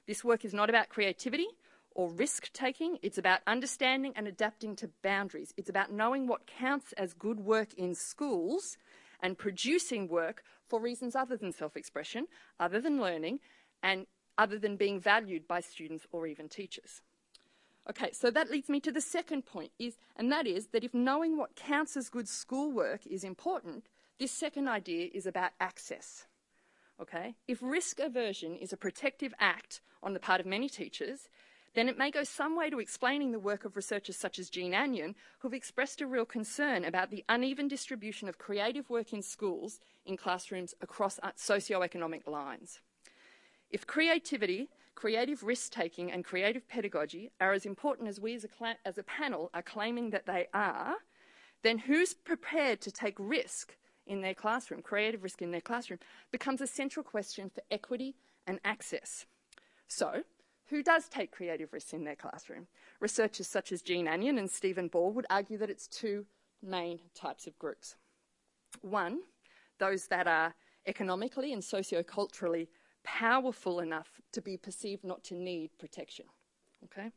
This 0.06 0.22
work 0.24 0.44
is 0.44 0.52
not 0.52 0.68
about 0.68 0.88
creativity 0.88 1.48
or 1.94 2.10
risk 2.10 2.52
taking. 2.52 2.98
It's 3.02 3.18
about 3.18 3.40
understanding 3.46 4.12
and 4.16 4.28
adapting 4.28 4.76
to 4.76 4.90
boundaries. 5.02 5.52
It's 5.56 5.70
about 5.70 5.92
knowing 5.92 6.26
what 6.26 6.46
counts 6.46 6.92
as 6.92 7.14
good 7.14 7.40
work 7.40 7.74
in 7.74 7.94
schools 7.94 8.76
and 9.20 9.36
producing 9.36 10.08
work 10.08 10.42
for 10.68 10.80
reasons 10.80 11.16
other 11.16 11.36
than 11.36 11.52
self 11.52 11.76
expression, 11.76 12.26
other 12.60 12.80
than 12.80 13.00
learning, 13.00 13.40
and 13.82 14.06
other 14.36 14.58
than 14.58 14.76
being 14.76 15.00
valued 15.00 15.48
by 15.48 15.60
students 15.60 16.06
or 16.12 16.26
even 16.26 16.48
teachers. 16.48 17.00
Okay, 17.90 18.10
so 18.12 18.30
that 18.30 18.50
leads 18.50 18.68
me 18.68 18.80
to 18.80 18.92
the 18.92 19.00
second 19.00 19.46
point, 19.46 19.70
is, 19.78 19.96
and 20.16 20.30
that 20.30 20.46
is 20.46 20.68
that 20.68 20.84
if 20.84 20.92
knowing 20.92 21.36
what 21.38 21.56
counts 21.56 21.96
as 21.96 22.10
good 22.10 22.28
schoolwork 22.28 23.06
is 23.06 23.24
important, 23.24 23.86
this 24.18 24.30
second 24.30 24.68
idea 24.68 25.08
is 25.14 25.26
about 25.26 25.52
access. 25.58 26.26
Okay? 27.00 27.34
If 27.46 27.62
risk 27.62 27.98
aversion 27.98 28.56
is 28.56 28.72
a 28.72 28.76
protective 28.76 29.32
act 29.38 29.80
on 30.02 30.12
the 30.12 30.20
part 30.20 30.40
of 30.40 30.46
many 30.46 30.68
teachers, 30.68 31.28
then 31.74 31.88
it 31.88 31.96
may 31.96 32.10
go 32.10 32.24
some 32.24 32.56
way 32.56 32.68
to 32.70 32.80
explaining 32.80 33.30
the 33.30 33.38
work 33.38 33.64
of 33.64 33.76
researchers 33.76 34.16
such 34.16 34.38
as 34.38 34.50
Jean 34.50 34.72
Anyon, 34.72 35.14
who've 35.38 35.54
expressed 35.54 36.00
a 36.00 36.06
real 36.06 36.24
concern 36.24 36.84
about 36.84 37.10
the 37.10 37.24
uneven 37.28 37.68
distribution 37.68 38.28
of 38.28 38.38
creative 38.38 38.90
work 38.90 39.12
in 39.12 39.22
schools 39.22 39.78
in 40.04 40.16
classrooms 40.16 40.74
across 40.80 41.18
uh, 41.22 41.30
socio-economic 41.36 42.26
lines. 42.26 42.80
If 43.70 43.86
creativity, 43.86 44.68
creative 44.98 45.44
risk 45.44 45.70
taking, 45.70 46.10
and 46.10 46.24
creative 46.24 46.68
pedagogy 46.68 47.30
are 47.40 47.52
as 47.52 47.64
important 47.64 48.08
as 48.08 48.18
we 48.18 48.34
as 48.34 48.44
a, 48.44 48.48
as 48.84 48.98
a 48.98 49.02
panel 49.04 49.48
are 49.54 49.62
claiming 49.62 50.10
that 50.10 50.26
they 50.26 50.48
are, 50.52 50.96
then 51.62 51.78
who's 51.78 52.14
prepared 52.14 52.80
to 52.80 52.90
take 52.90 53.14
risk 53.16 53.76
in 54.08 54.22
their 54.22 54.34
classroom, 54.34 54.82
creative 54.82 55.22
risk 55.22 55.40
in 55.40 55.52
their 55.52 55.60
classroom, 55.60 56.00
becomes 56.32 56.60
a 56.60 56.66
central 56.66 57.04
question 57.04 57.48
for 57.48 57.62
equity 57.70 58.16
and 58.44 58.58
access. 58.64 59.24
So, 59.86 60.24
who 60.66 60.82
does 60.82 61.08
take 61.08 61.30
creative 61.30 61.72
risks 61.72 61.92
in 61.92 62.02
their 62.02 62.16
classroom. 62.16 62.66
Researchers 62.98 63.46
such 63.46 63.70
as 63.70 63.82
Jean 63.82 64.06
Anyon 64.06 64.36
and 64.36 64.50
Stephen 64.50 64.88
Ball 64.88 65.12
would 65.12 65.26
argue 65.30 65.58
that 65.58 65.70
it's 65.70 65.86
two 65.86 66.26
main 66.60 66.98
types 67.14 67.46
of 67.46 67.56
groups. 67.56 67.94
One, 68.80 69.20
those 69.78 70.08
that 70.08 70.26
are 70.26 70.56
economically 70.88 71.52
and 71.52 71.62
socioculturally 71.62 72.66
powerful 73.04 73.80
enough 73.80 74.20
to 74.32 74.40
be 74.40 74.56
perceived 74.56 75.04
not 75.04 75.24
to 75.24 75.34
need 75.34 75.70
protection. 75.78 76.26
Okay? 76.84 77.10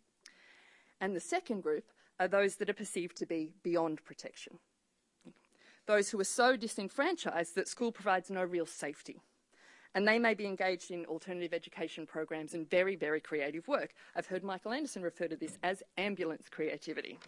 And 1.00 1.16
the 1.16 1.20
second 1.20 1.62
group 1.62 1.86
are 2.20 2.28
those 2.28 2.56
that 2.58 2.70
are 2.70 2.74
perceived 2.74 3.18
to 3.18 3.26
be 3.26 3.54
beyond 3.64 4.04
protection. 4.06 4.60
Those 5.88 6.10
who 6.10 6.20
are 6.20 6.26
so 6.26 6.56
disenfranchised 6.56 7.56
that 7.56 7.68
school 7.68 7.92
provides 7.92 8.30
no 8.30 8.44
real 8.44 8.66
safety 8.66 9.22
and 9.94 10.08
they 10.08 10.20
may 10.20 10.34
be 10.34 10.46
engaged 10.46 10.92
in 10.92 11.06
alternative 11.06 11.54
education 11.54 12.06
programs 12.06 12.54
and 12.54 12.70
very, 12.70 12.96
very 12.96 13.20
creative 13.20 13.68
work. 13.68 13.94
I've 14.16 14.28
heard 14.28 14.44
Michael 14.44 14.72
Anderson 14.72 15.04
refer 15.04 15.28
to 15.28 15.36
this 15.36 15.58
as 15.64 15.84
ambulance 15.98 16.48
creativity. 16.50 17.20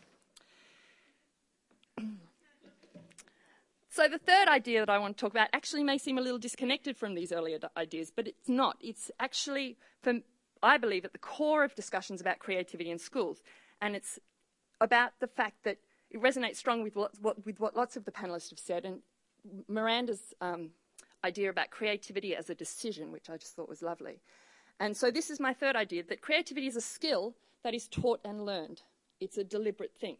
So, 3.95 4.07
the 4.07 4.17
third 4.17 4.47
idea 4.47 4.79
that 4.79 4.89
I 4.89 4.97
want 4.97 5.17
to 5.17 5.21
talk 5.21 5.33
about 5.33 5.49
actually 5.53 5.83
may 5.83 5.99
seem 5.99 6.17
a 6.17 6.21
little 6.21 6.39
disconnected 6.39 6.97
from 6.97 7.13
these 7.13 7.31
earlier 7.31 7.59
ideas, 7.77 8.11
but 8.15 8.27
it's 8.27 8.49
not. 8.49 8.75
It's 8.81 9.11
actually, 9.19 9.77
from, 10.01 10.23
I 10.63 10.79
believe, 10.79 11.05
at 11.05 11.13
the 11.13 11.19
core 11.19 11.63
of 11.63 11.75
discussions 11.75 12.19
about 12.19 12.39
creativity 12.39 12.89
in 12.89 12.97
schools. 12.97 13.43
And 13.83 13.95
it's 13.95 14.17
about 14.81 15.11
the 15.19 15.27
fact 15.27 15.63
that 15.65 15.77
it 16.09 16.19
resonates 16.19 16.55
strongly 16.55 16.85
with, 16.85 16.95
what, 17.21 17.45
with 17.45 17.59
what 17.59 17.75
lots 17.75 17.95
of 17.95 18.05
the 18.05 18.11
panelists 18.11 18.49
have 18.49 18.57
said. 18.57 18.83
And 18.83 19.01
Miranda's 19.67 20.33
um, 20.41 20.71
idea 21.23 21.51
about 21.51 21.69
creativity 21.69 22.35
as 22.35 22.49
a 22.49 22.55
decision, 22.55 23.11
which 23.11 23.29
I 23.29 23.37
just 23.37 23.55
thought 23.55 23.69
was 23.69 23.83
lovely. 23.83 24.21
And 24.79 24.97
so 24.97 25.11
this 25.11 25.29
is 25.29 25.39
my 25.39 25.53
third 25.53 25.75
idea 25.75 26.01
that 26.09 26.19
creativity 26.19 26.65
is 26.65 26.75
a 26.75 26.81
skill 26.81 27.35
that 27.63 27.75
is 27.75 27.87
taught 27.87 28.21
and 28.25 28.43
learned. 28.43 28.81
It's 29.19 29.37
a 29.37 29.43
deliberate 29.43 29.93
thing. 29.95 30.17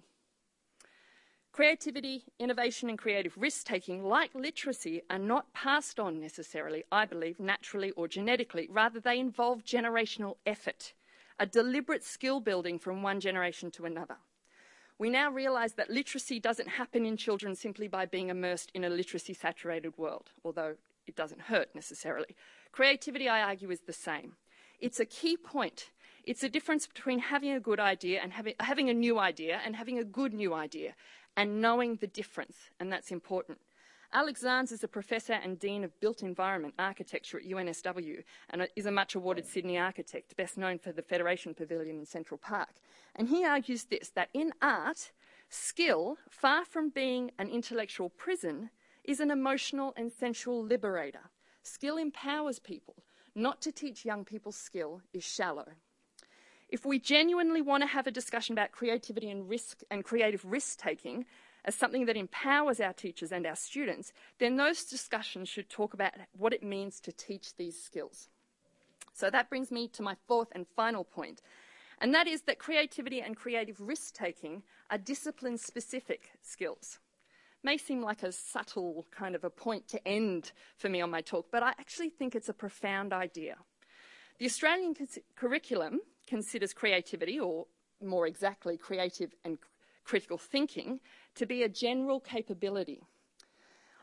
Creativity, 1.54 2.24
innovation, 2.39 2.89
and 2.89 2.97
creative 2.97 3.38
risk 3.38 3.68
taking, 3.68 4.04
like 4.04 4.34
literacy, 4.34 5.04
are 5.08 5.20
not 5.20 5.54
passed 5.54 5.99
on 5.99 6.20
necessarily, 6.20 6.84
I 6.91 7.06
believe, 7.06 7.39
naturally 7.39 7.91
or 7.91 8.08
genetically. 8.08 8.68
Rather, 8.72 8.99
they 8.99 9.20
involve 9.20 9.64
generational 9.64 10.38
effort, 10.47 10.93
a 11.38 11.45
deliberate 11.45 12.04
skill 12.04 12.39
building 12.39 12.80
from 12.80 13.04
one 13.04 13.20
generation 13.20 13.70
to 13.70 13.86
another. 13.86 14.16
We 14.97 15.12
now 15.12 15.30
realise 15.30 15.74
that 15.74 15.91
literacy 15.91 16.39
doesn't 16.39 16.70
happen 16.70 17.06
in 17.06 17.18
children 17.18 17.54
simply 17.54 17.88
by 17.88 18.08
being 18.08 18.30
immersed 18.30 18.72
in 18.74 18.84
a 18.84 18.89
literacy 18.89 19.36
saturated 19.36 19.95
world, 19.95 20.32
although 20.43 20.78
it 21.06 21.16
doesn't 21.16 21.41
hurt 21.41 21.76
necessarily. 21.76 22.36
Creativity, 22.72 23.30
I 23.30 23.43
argue, 23.43 23.70
is 23.70 23.82
the 23.82 23.93
same. 23.93 24.38
It's 24.80 24.99
a 24.99 25.06
key 25.06 25.38
point. 25.38 25.91
It's 26.24 26.43
a 26.43 26.49
difference 26.49 26.88
between 26.88 27.20
having 27.20 27.51
a 27.51 27.60
good 27.60 27.82
idea 27.82 28.22
and 28.22 28.32
having, 28.32 28.54
having 28.60 28.89
a 28.89 28.93
new 28.93 29.20
idea 29.20 29.60
and 29.66 29.76
having 29.76 29.99
a 29.99 30.06
good 30.06 30.34
new 30.34 30.54
idea 30.54 30.95
and 31.36 31.61
knowing 31.61 31.95
the 31.95 32.07
difference, 32.07 32.57
and 32.79 32.91
that's 32.91 33.11
important. 33.11 33.59
Alex 34.15 34.43
Tzannes 34.43 34.71
is 34.71 34.84
a 34.84 34.88
professor 34.88 35.34
and 35.34 35.57
dean 35.57 35.84
of 35.84 35.99
built 35.99 36.21
environment 36.21 36.75
architecture 36.77 37.39
at 37.39 37.45
UNSW 37.45 38.23
and 38.51 38.67
is 38.75 38.86
a 38.86 38.91
much 38.91 39.15
awarded 39.15 39.43
Sydney 39.43 39.79
architect, 39.79 40.38
best 40.38 40.55
known 40.55 40.77
for 40.77 40.91
the 40.91 41.01
Federation 41.01 41.55
Pavilion 41.55 41.97
in 41.97 42.05
Central 42.05 42.38
Park. 42.38 42.75
And 43.15 43.29
he 43.29 43.43
argues 43.43 43.86
this 43.86 44.09
that 44.09 44.29
in 44.31 44.53
art, 44.61 45.11
skill, 45.49 46.17
far 46.29 46.63
from 46.63 46.89
being 46.89 47.31
an 47.39 47.49
intellectual 47.49 48.09
prison, 48.09 48.69
is 49.03 49.19
an 49.19 49.31
emotional 49.31 49.93
and 49.97 50.11
sensual 50.11 50.63
liberator. 50.63 51.31
Skill 51.63 51.97
empowers 51.97 52.59
people. 52.59 52.95
Not 53.34 53.61
to 53.61 53.71
teach 53.71 54.05
young 54.05 54.25
people 54.25 54.51
skill 54.51 55.01
is 55.11 55.23
shallow. 55.23 55.65
If 56.74 56.88
we 56.88 56.97
genuinely 56.97 57.61
want 57.61 57.84
to 57.84 57.88
have 57.88 58.07
a 58.07 58.11
discussion 58.11 58.53
about 58.53 58.71
creativity 58.71 59.30
and 59.30 59.47
risk 59.47 59.84
and 59.91 60.03
creative 60.03 60.43
risk 60.43 60.80
taking 60.80 61.26
as 61.63 61.76
something 61.76 62.07
that 62.07 62.17
empowers 62.17 62.80
our 62.80 62.93
teachers 62.93 63.32
and 63.32 63.45
our 63.45 63.55
students, 63.55 64.11
then 64.39 64.55
those 64.55 64.84
discussions 64.84 65.47
should 65.47 65.69
talk 65.69 65.93
about 65.93 66.13
what 66.36 66.51
it 66.51 66.63
means 66.63 66.99
to 67.01 67.11
teach 67.11 67.55
these 67.57 67.80
skills. 67.80 68.28
So 69.13 69.30
that 69.30 69.51
brings 69.51 69.69
me 69.69 69.88
to 69.89 70.01
my 70.01 70.15
fourth 70.28 70.47
and 70.53 70.65
final 70.76 71.03
point, 71.03 71.43
and 72.01 72.11
that 72.15 72.26
is 72.26 72.41
that 72.47 72.57
creativity 72.57 73.21
and 73.21 73.38
creative 73.38 73.80
risk 73.80 74.15
taking 74.15 74.63
are 74.89 74.97
discipline 74.97 75.59
specific 75.59 76.32
skills 76.41 76.97
may 77.61 77.78
seem 77.78 78.01
like 78.01 78.24
a 78.24 78.32
subtle 78.32 79.05
kind 79.11 79.36
of 79.36 79.43
a 79.43 79.49
point 79.51 79.88
to 79.89 80.07
end 80.07 80.51
for 80.76 80.89
me 80.89 81.01
on 81.01 81.11
my 81.11 81.21
talk, 81.21 81.45
but 81.51 81.61
I 81.61 81.69
actually 81.80 82.09
think 82.09 82.34
it's 82.34 82.49
a 82.49 82.53
profound 82.53 83.13
idea. 83.13 83.57
The 84.39 84.47
Australian 84.47 84.95
curriculum 85.36 86.01
considers 86.34 86.73
creativity, 86.73 87.39
or 87.39 87.67
more 88.01 88.25
exactly, 88.25 88.75
creative 88.75 89.36
and 89.45 89.59
critical 90.03 90.39
thinking, 90.39 90.99
to 91.36 91.45
be 91.45 91.61
a 91.61 91.69
general 91.69 92.19
capability. 92.19 93.03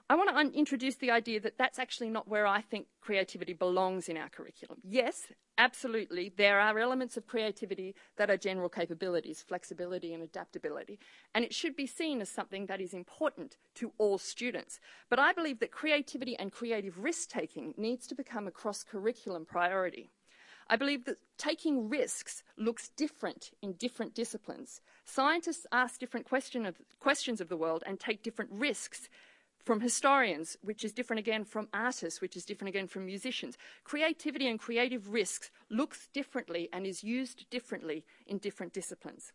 I 0.09 0.15
want 0.15 0.29
to 0.31 0.59
introduce 0.59 0.95
the 0.95 1.11
idea 1.11 1.41
that 1.41 1.59
that's 1.59 1.81
actually 1.81 2.09
not 2.09 2.29
where 2.29 2.47
I 2.47 2.61
think 2.61 2.87
creativity 3.01 3.53
belongs 3.53 4.09
in 4.09 4.17
our 4.17 4.29
curriculum. 4.29 4.79
Yes, 4.85 5.33
absolutely, 5.59 6.33
there 6.37 6.61
are 6.61 6.79
elements 6.79 7.17
of 7.17 7.27
creativity 7.27 7.97
that 8.17 8.31
are 8.31 8.37
general 8.37 8.69
capabilities, 8.69 9.45
flexibility 9.47 10.15
and 10.15 10.23
adaptability, 10.23 11.01
and 11.35 11.45
it 11.45 11.53
should 11.53 11.75
be 11.75 11.89
seen 11.89 12.21
as 12.21 12.29
something 12.29 12.67
that 12.67 12.81
is 12.81 12.95
important 12.95 13.57
to 13.75 13.93
all 13.99 14.19
students. 14.19 14.79
But 15.09 15.19
I 15.19 15.33
believe 15.33 15.59
that 15.59 15.73
creativity 15.73 16.37
and 16.39 16.53
creative 16.53 17.01
risk 17.01 17.29
taking 17.29 17.75
needs 17.77 18.07
to 18.07 18.15
become 18.15 18.47
a 18.47 18.53
cross 18.53 18.85
curriculum 18.85 19.45
priority. 19.45 20.11
I 20.71 20.77
believe 20.77 21.05
that 21.07 21.19
taking 21.37 21.89
risks 21.89 22.45
looks 22.57 22.91
different 22.91 23.51
in 23.61 23.73
different 23.73 24.15
disciplines. 24.15 24.81
Scientists 25.05 25.67
ask 25.73 25.99
different 25.99 26.27
question 26.27 26.65
of, 26.65 26.77
questions 27.01 27.41
of 27.41 27.49
the 27.49 27.57
world 27.57 27.83
and 27.87 27.99
take 27.99 28.23
different 28.23 28.53
risks 28.53 29.09
from 29.65 29.81
historians, 29.81 30.57
which 30.63 30.85
is 30.85 30.93
different 30.93 31.19
again 31.19 31.45
from 31.45 31.69
artists, 31.75 32.21
which 32.21 32.37
is 32.37 32.45
different 32.45 32.69
again 32.69 32.87
from 32.87 33.05
musicians. 33.05 33.59
Creativity 33.83 34.47
and 34.47 34.61
creative 34.61 35.09
risks 35.09 35.51
looks 35.71 36.07
differently 36.15 36.69
and 36.73 36.87
is 36.87 37.03
used 37.03 37.51
differently 37.51 38.05
in 38.25 38.39
different 38.39 38.73
disciplines. 38.73 39.33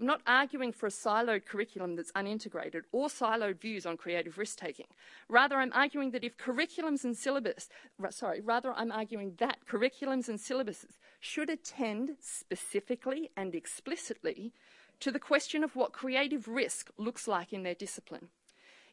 I'm 0.00 0.06
not 0.06 0.22
arguing 0.28 0.72
for 0.72 0.86
a 0.86 0.90
siloed 0.90 1.44
curriculum 1.44 1.96
that's 1.96 2.12
unintegrated 2.12 2.82
or 2.92 3.08
siloed 3.08 3.60
views 3.60 3.84
on 3.84 3.96
creative 3.96 4.38
risk 4.38 4.58
taking. 4.58 4.86
Rather, 5.28 5.56
I'm 5.56 5.72
arguing 5.74 6.12
that 6.12 6.22
if 6.22 6.36
curriculums 6.36 7.02
and 7.02 7.16
syllabus, 7.16 7.68
sorry, 8.10 8.40
rather, 8.40 8.72
I'm 8.74 8.92
arguing 8.92 9.34
that 9.38 9.58
curriculums 9.68 10.28
and 10.28 10.38
syllabuses 10.38 10.98
should 11.18 11.50
attend 11.50 12.10
specifically 12.20 13.30
and 13.36 13.56
explicitly 13.56 14.52
to 15.00 15.10
the 15.10 15.18
question 15.18 15.64
of 15.64 15.74
what 15.74 15.92
creative 15.92 16.46
risk 16.46 16.90
looks 16.96 17.26
like 17.26 17.52
in 17.52 17.64
their 17.64 17.74
discipline. 17.74 18.28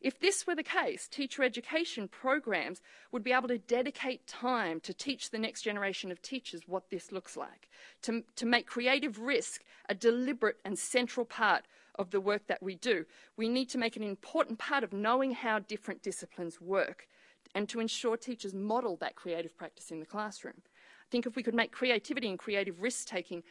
If 0.06 0.20
this 0.20 0.46
were 0.46 0.54
the 0.54 0.62
case, 0.62 1.08
teacher 1.08 1.42
education 1.42 2.08
programs 2.08 2.80
would 3.12 3.24
be 3.24 3.32
able 3.32 3.48
to 3.48 3.58
dedicate 3.58 4.28
time 4.28 4.80
to 4.82 4.94
teach 4.94 5.32
the 5.32 5.40
next 5.40 5.64
generation 5.64 6.12
of 6.12 6.22
teachers 6.22 6.62
what 6.68 6.92
this 6.92 7.12
looks 7.12 7.36
like, 7.36 7.70
to, 8.04 8.24
to 8.36 8.46
make 8.46 8.68
creative 8.68 9.18
risk 9.18 9.64
a 9.90 9.96
deliberate 9.96 10.58
and 10.64 10.78
central 10.78 11.26
part 11.26 11.64
of 11.96 12.12
the 12.12 12.22
work 12.22 12.46
that 12.46 12.62
we 12.62 12.76
do. 12.76 13.06
We 13.36 13.50
need 13.50 13.68
to 13.70 13.80
make 13.80 13.96
an 13.96 14.04
important 14.04 14.60
part 14.60 14.84
of 14.84 14.94
knowing 14.94 15.32
how 15.32 15.58
different 15.58 16.04
disciplines 16.04 16.62
work 16.62 17.08
and 17.56 17.68
to 17.70 17.80
ensure 17.80 18.16
teachers 18.16 18.54
model 18.54 18.98
that 18.98 19.16
creative 19.16 19.58
practice 19.58 19.90
in 19.90 20.02
the 20.02 20.06
classroom. 20.06 20.62
I 20.68 21.10
think 21.10 21.26
if 21.26 21.36
we 21.36 21.42
could 21.42 21.56
make 21.56 21.72
creativity 21.72 22.30
and 22.30 22.38
creative 22.38 22.80
risk 22.80 23.08
taking 23.08 23.42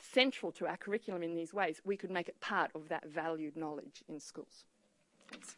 central 0.00 0.52
to 0.52 0.66
our 0.68 0.78
curriculum 0.78 1.22
in 1.22 1.34
these 1.34 1.52
ways, 1.52 1.82
we 1.84 1.98
could 1.98 2.10
make 2.10 2.30
it 2.30 2.40
part 2.40 2.70
of 2.74 2.88
that 2.88 3.06
valued 3.10 3.58
knowledge 3.58 4.02
in 4.08 4.20
schools. 4.20 4.64
Thanks. 5.28 5.56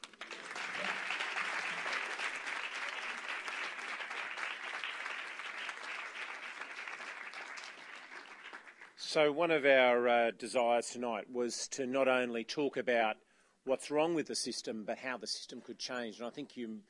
So, 9.10 9.32
one 9.32 9.50
of 9.50 9.64
our 9.64 10.06
uh, 10.06 10.30
desires 10.32 10.90
tonight 10.90 11.32
was 11.32 11.66
to 11.68 11.86
not 11.86 12.08
only 12.08 12.44
talk 12.44 12.76
about 12.76 13.16
what's 13.64 13.90
wrong 13.90 14.12
with 14.12 14.26
the 14.26 14.34
system, 14.34 14.84
but 14.84 14.98
how 14.98 15.16
the 15.16 15.26
system 15.26 15.62
could 15.62 15.78
change. 15.78 16.18
And 16.18 16.26
I 16.26 16.30
think 16.30 16.58
you 16.58 16.80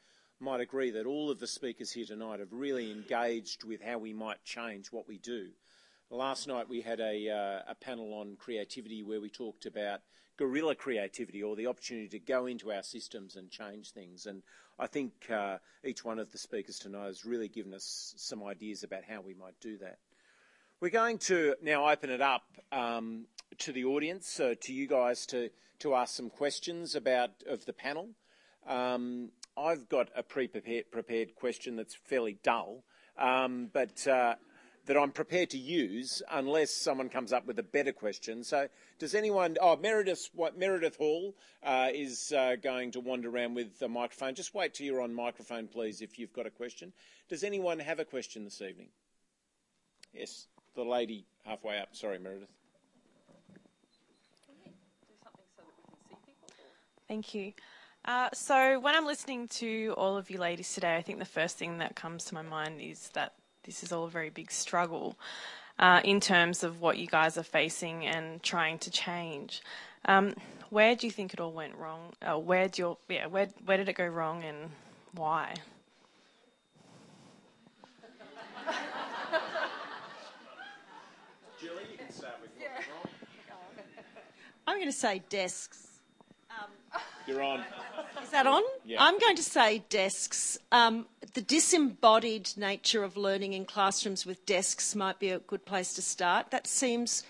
might 0.40 0.58
agree 0.58 0.90
that 0.90 1.06
all 1.06 1.30
of 1.30 1.38
the 1.38 1.46
speakers 1.46 1.92
here 1.92 2.06
tonight 2.06 2.40
have 2.40 2.52
really 2.52 2.90
engaged 2.90 3.62
with 3.62 3.80
how 3.80 3.98
we 3.98 4.12
might 4.12 4.42
change 4.42 4.88
what 4.88 5.06
we 5.06 5.18
do. 5.18 5.50
Last 6.10 6.48
night 6.48 6.68
we 6.68 6.80
had 6.80 6.98
a, 6.98 7.30
uh, 7.30 7.70
a 7.70 7.76
panel 7.76 8.12
on 8.14 8.34
creativity 8.34 9.04
where 9.04 9.20
we 9.20 9.30
talked 9.30 9.64
about 9.64 10.00
guerrilla 10.36 10.74
creativity 10.74 11.44
or 11.44 11.54
the 11.54 11.68
opportunity 11.68 12.08
to 12.08 12.18
go 12.18 12.46
into 12.46 12.72
our 12.72 12.82
systems 12.82 13.36
and 13.36 13.48
change 13.48 13.92
things. 13.92 14.26
And 14.26 14.42
I 14.76 14.88
think 14.88 15.12
uh, 15.30 15.58
each 15.84 16.04
one 16.04 16.18
of 16.18 16.32
the 16.32 16.38
speakers 16.38 16.80
tonight 16.80 17.06
has 17.06 17.24
really 17.24 17.46
given 17.46 17.72
us 17.72 18.12
some 18.16 18.42
ideas 18.42 18.82
about 18.82 19.04
how 19.08 19.20
we 19.20 19.34
might 19.34 19.60
do 19.60 19.78
that. 19.78 19.98
We're 20.80 20.90
going 20.90 21.18
to 21.18 21.56
now 21.60 21.90
open 21.90 22.08
it 22.08 22.20
up 22.20 22.44
um, 22.70 23.26
to 23.58 23.72
the 23.72 23.84
audience, 23.84 24.38
uh, 24.38 24.54
to 24.60 24.72
you 24.72 24.86
guys 24.86 25.26
to, 25.26 25.50
to 25.80 25.96
ask 25.96 26.14
some 26.14 26.30
questions 26.30 26.94
about 26.94 27.30
of 27.48 27.66
the 27.66 27.72
panel. 27.72 28.10
Um, 28.64 29.30
I've 29.56 29.88
got 29.88 30.10
a 30.14 30.22
pre-prepared 30.22 30.92
prepared 30.92 31.34
question 31.34 31.74
that's 31.74 31.96
fairly 31.96 32.38
dull, 32.44 32.84
um, 33.18 33.70
but 33.72 34.06
uh, 34.06 34.36
that 34.86 34.96
I'm 34.96 35.10
prepared 35.10 35.50
to 35.50 35.58
use 35.58 36.22
unless 36.30 36.70
someone 36.70 37.08
comes 37.08 37.32
up 37.32 37.44
with 37.44 37.58
a 37.58 37.64
better 37.64 37.92
question. 37.92 38.44
So, 38.44 38.68
does 39.00 39.16
anyone? 39.16 39.56
Oh, 39.60 39.76
Meredith, 39.76 40.30
what, 40.32 40.56
Meredith 40.56 40.94
Hall 40.94 41.34
uh, 41.64 41.88
is 41.92 42.32
uh, 42.32 42.54
going 42.54 42.92
to 42.92 43.00
wander 43.00 43.28
around 43.28 43.54
with 43.54 43.80
the 43.80 43.88
microphone. 43.88 44.36
Just 44.36 44.54
wait 44.54 44.74
till 44.74 44.86
you're 44.86 45.02
on 45.02 45.12
microphone, 45.12 45.66
please, 45.66 46.02
if 46.02 46.20
you've 46.20 46.32
got 46.32 46.46
a 46.46 46.50
question. 46.50 46.92
Does 47.28 47.42
anyone 47.42 47.80
have 47.80 47.98
a 47.98 48.04
question 48.04 48.44
this 48.44 48.62
evening? 48.62 48.90
Yes, 50.14 50.46
the 50.78 50.84
lady 50.84 51.26
halfway 51.44 51.78
up. 51.78 51.88
Sorry, 51.92 52.18
Meredith. 52.20 52.48
Thank 57.08 57.34
you. 57.34 57.52
Uh, 58.04 58.28
so, 58.32 58.78
when 58.78 58.94
I'm 58.94 59.04
listening 59.04 59.48
to 59.48 59.92
all 59.96 60.16
of 60.16 60.30
you 60.30 60.38
ladies 60.38 60.72
today, 60.72 60.96
I 60.96 61.02
think 61.02 61.18
the 61.18 61.24
first 61.24 61.58
thing 61.58 61.78
that 61.78 61.96
comes 61.96 62.26
to 62.26 62.34
my 62.34 62.42
mind 62.42 62.80
is 62.80 63.08
that 63.14 63.34
this 63.64 63.82
is 63.82 63.90
all 63.92 64.04
a 64.04 64.10
very 64.10 64.30
big 64.30 64.52
struggle 64.52 65.18
uh, 65.80 66.00
in 66.04 66.20
terms 66.20 66.62
of 66.62 66.80
what 66.80 66.96
you 66.96 67.08
guys 67.08 67.36
are 67.36 67.42
facing 67.42 68.06
and 68.06 68.40
trying 68.42 68.78
to 68.78 68.90
change. 68.90 69.62
Um, 70.04 70.34
where 70.70 70.94
do 70.94 71.06
you 71.06 71.10
think 71.10 71.34
it 71.34 71.40
all 71.40 71.52
went 71.52 71.74
wrong? 71.76 72.12
Uh, 72.22 72.38
where 72.38 72.68
do 72.68 72.82
your 72.82 72.98
yeah 73.08 73.26
where 73.26 73.48
where 73.64 73.76
did 73.76 73.88
it 73.88 73.94
go 73.94 74.06
wrong 74.06 74.44
and 74.44 74.70
why? 75.12 75.54
Julie, 81.60 81.82
you 81.90 81.98
can 81.98 82.10
start 82.12 82.34
with 82.40 82.50
yeah. 82.60 82.68
I'm 84.68 84.76
going 84.76 84.88
to 84.88 84.92
say 84.92 85.22
desks. 85.30 86.02
Um, 86.50 87.00
You're 87.26 87.42
on. 87.42 87.64
Is 88.22 88.28
that 88.32 88.46
on? 88.46 88.62
Yeah. 88.84 89.02
I'm 89.02 89.18
going 89.18 89.36
to 89.36 89.42
say 89.42 89.82
desks. 89.88 90.58
Um, 90.70 91.06
the 91.32 91.40
disembodied 91.40 92.50
nature 92.54 93.02
of 93.02 93.16
learning 93.16 93.54
in 93.54 93.64
classrooms 93.64 94.26
with 94.26 94.44
desks 94.44 94.94
might 94.94 95.18
be 95.18 95.30
a 95.30 95.38
good 95.38 95.64
place 95.64 95.94
to 95.94 96.02
start. 96.02 96.50
That 96.50 96.66
seems 96.66 97.22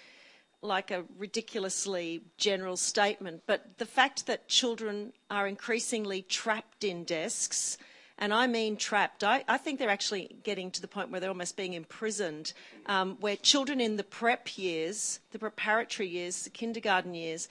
like 0.63 0.91
a 0.91 1.05
ridiculously 1.17 2.23
general 2.39 2.77
statement, 2.77 3.43
but 3.47 3.79
the 3.79 3.87
fact 3.87 4.27
that 4.27 4.49
children 4.49 5.13
are 5.31 5.47
increasingly 5.47 6.23
trapped 6.23 6.83
in 6.83 7.05
desks, 7.05 7.79
and 8.19 8.35
I 8.35 8.47
mean 8.49 8.77
trapped, 8.77 9.23
I, 9.23 9.45
I 9.49 9.59
think 9.59 9.79
they're 9.79 9.89
actually 9.89 10.37
getting 10.43 10.71
to 10.73 10.81
the 10.81 10.89
point 10.89 11.11
where 11.11 11.21
they're 11.21 11.31
almost 11.31 11.57
being 11.57 11.75
imprisoned, 11.75 12.53
um, 12.87 13.17
where 13.21 13.37
children 13.37 13.81
in 13.81 13.97
the 13.97 14.05
prep 14.05 14.59
years, 14.59 15.21
the 15.31 15.39
preparatory 15.39 16.09
years, 16.09 16.43
the 16.43 16.51
kindergarten 16.51 17.15
years, 17.15 17.49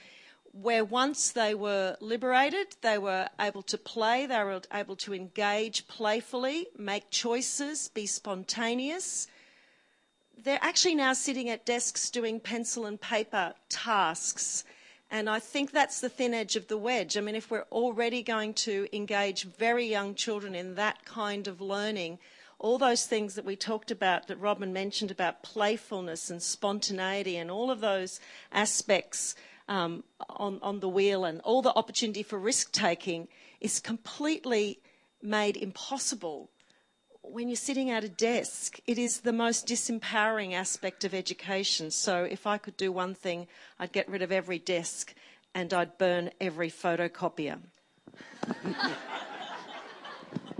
where 0.51 0.83
once 0.83 1.31
they 1.31 1.53
were 1.53 1.95
liberated, 2.01 2.67
they 2.81 2.97
were 2.97 3.29
able 3.39 3.61
to 3.61 3.77
play, 3.77 4.25
they 4.25 4.43
were 4.43 4.61
able 4.73 4.95
to 4.97 5.13
engage 5.13 5.87
playfully, 5.87 6.67
make 6.77 7.09
choices, 7.11 7.89
be 7.89 8.05
spontaneous. 8.05 9.27
They're 10.43 10.59
actually 10.61 10.95
now 10.95 11.13
sitting 11.13 11.49
at 11.49 11.65
desks 11.65 12.09
doing 12.09 12.39
pencil 12.39 12.85
and 12.85 12.99
paper 12.99 13.53
tasks. 13.69 14.63
And 15.09 15.29
I 15.29 15.39
think 15.39 15.71
that's 15.71 16.01
the 16.01 16.09
thin 16.09 16.33
edge 16.33 16.55
of 16.55 16.67
the 16.67 16.77
wedge. 16.77 17.17
I 17.17 17.21
mean, 17.21 17.35
if 17.35 17.49
we're 17.49 17.65
already 17.71 18.23
going 18.23 18.53
to 18.55 18.87
engage 18.91 19.43
very 19.43 19.85
young 19.85 20.15
children 20.15 20.53
in 20.53 20.75
that 20.75 21.05
kind 21.05 21.47
of 21.47 21.61
learning, 21.61 22.19
all 22.59 22.77
those 22.77 23.05
things 23.05 23.35
that 23.35 23.45
we 23.45 23.55
talked 23.55 23.89
about, 23.89 24.27
that 24.27 24.39
Robyn 24.39 24.73
mentioned 24.73 25.11
about 25.11 25.43
playfulness 25.43 26.29
and 26.29 26.43
spontaneity 26.43 27.37
and 27.37 27.49
all 27.49 27.71
of 27.71 27.79
those 27.79 28.19
aspects 28.51 29.35
um, 29.69 30.03
on, 30.29 30.59
on 30.61 30.79
the 30.79 30.89
wheel 30.89 31.23
and 31.23 31.39
all 31.41 31.61
the 31.61 31.73
opportunity 31.73 32.23
for 32.23 32.37
risk 32.37 32.71
taking 32.71 33.27
is 33.61 33.79
completely 33.79 34.79
made 35.21 35.55
impossible 35.57 36.49
when 37.31 37.49
you're 37.49 37.55
sitting 37.55 37.89
at 37.89 38.03
a 38.03 38.09
desk. 38.09 38.79
It 38.87 38.97
is 38.97 39.21
the 39.21 39.33
most 39.33 39.67
disempowering 39.67 40.53
aspect 40.53 41.03
of 41.03 41.13
education. 41.13 41.91
So 41.91 42.23
if 42.23 42.47
I 42.47 42.57
could 42.57 42.77
do 42.77 42.91
one 42.91 43.13
thing, 43.13 43.47
I'd 43.79 43.91
get 43.91 44.09
rid 44.09 44.21
of 44.21 44.31
every 44.31 44.59
desk 44.59 45.13
and 45.53 45.73
I'd 45.73 45.97
burn 45.97 46.31
every 46.39 46.69
photocopier. 46.69 47.59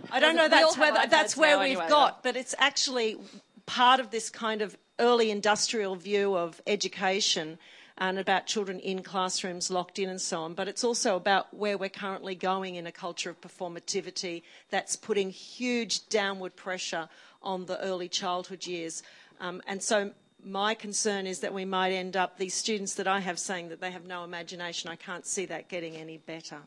I 0.09 0.19
don't 0.19 0.35
know 0.35 0.47
that's 0.47 0.77
where 0.77 1.07
that's 1.07 1.35
where 1.35 1.59
we've 1.59 1.71
anyway, 1.71 1.89
got, 1.89 2.23
but 2.23 2.35
it's 2.37 2.55
actually 2.57 3.17
part 3.65 3.99
of 3.99 4.09
this 4.09 4.29
kind 4.29 4.61
of 4.61 4.77
early 4.99 5.29
industrial 5.31 5.95
view 5.95 6.35
of 6.35 6.61
education 6.65 7.59
and 7.97 8.19
about 8.19 8.45
children 8.45 8.79
in 8.79 9.01
classrooms 9.01 9.71
locked 9.71 9.97
in 9.99 10.09
and 10.09 10.21
so 10.21 10.41
on. 10.41 10.53
But 10.53 10.67
it's 10.67 10.83
also 10.83 11.15
about 11.15 11.53
where 11.53 11.77
we're 11.77 11.89
currently 11.89 12.35
going 12.35 12.75
in 12.75 12.85
a 12.85 12.91
culture 12.91 13.29
of 13.29 13.41
performativity 13.41 14.43
that's 14.69 14.95
putting 14.95 15.31
huge 15.31 16.07
downward 16.09 16.55
pressure 16.55 17.09
on 17.41 17.65
the 17.65 17.79
early 17.81 18.07
childhood 18.07 18.67
years. 18.67 19.03
Um, 19.39 19.61
and 19.67 19.81
so 19.81 20.11
my 20.43 20.73
concern 20.75 21.25
is 21.25 21.39
that 21.39 21.53
we 21.53 21.65
might 21.65 21.91
end 21.91 22.15
up, 22.15 22.37
these 22.37 22.53
students 22.53 22.93
that 22.95 23.07
I 23.07 23.19
have 23.19 23.39
saying 23.39 23.69
that 23.69 23.81
they 23.81 23.91
have 23.91 24.05
no 24.05 24.23
imagination, 24.23 24.89
I 24.89 24.95
can't 24.95 25.25
see 25.25 25.45
that 25.47 25.67
getting 25.67 25.95
any 25.95 26.17
better. 26.17 26.59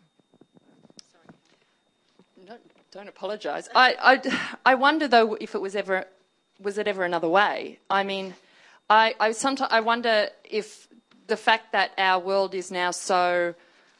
No, 2.47 2.57
don't 2.91 3.09
apologise. 3.09 3.69
I, 3.75 3.95
I, 4.01 4.49
I 4.67 4.75
wonder 4.75 5.07
though 5.07 5.35
if 5.41 5.55
it 5.55 5.61
was 5.61 5.77
ever 5.77 6.07
was 6.63 6.77
it 6.77 6.87
ever 6.87 7.05
another 7.05 7.29
way. 7.29 7.79
I 7.89 8.05
mean, 8.05 8.35
I, 8.91 9.15
I 9.19 9.33
sometimes 9.33 9.71
I 9.73 9.81
wonder 9.81 10.29
if 10.45 10.89
the 11.31 11.37
fact 11.37 11.73
that 11.73 11.93
our 11.97 12.21
world 12.21 12.55
is 12.55 12.71
now 12.71 12.91
so 12.91 13.55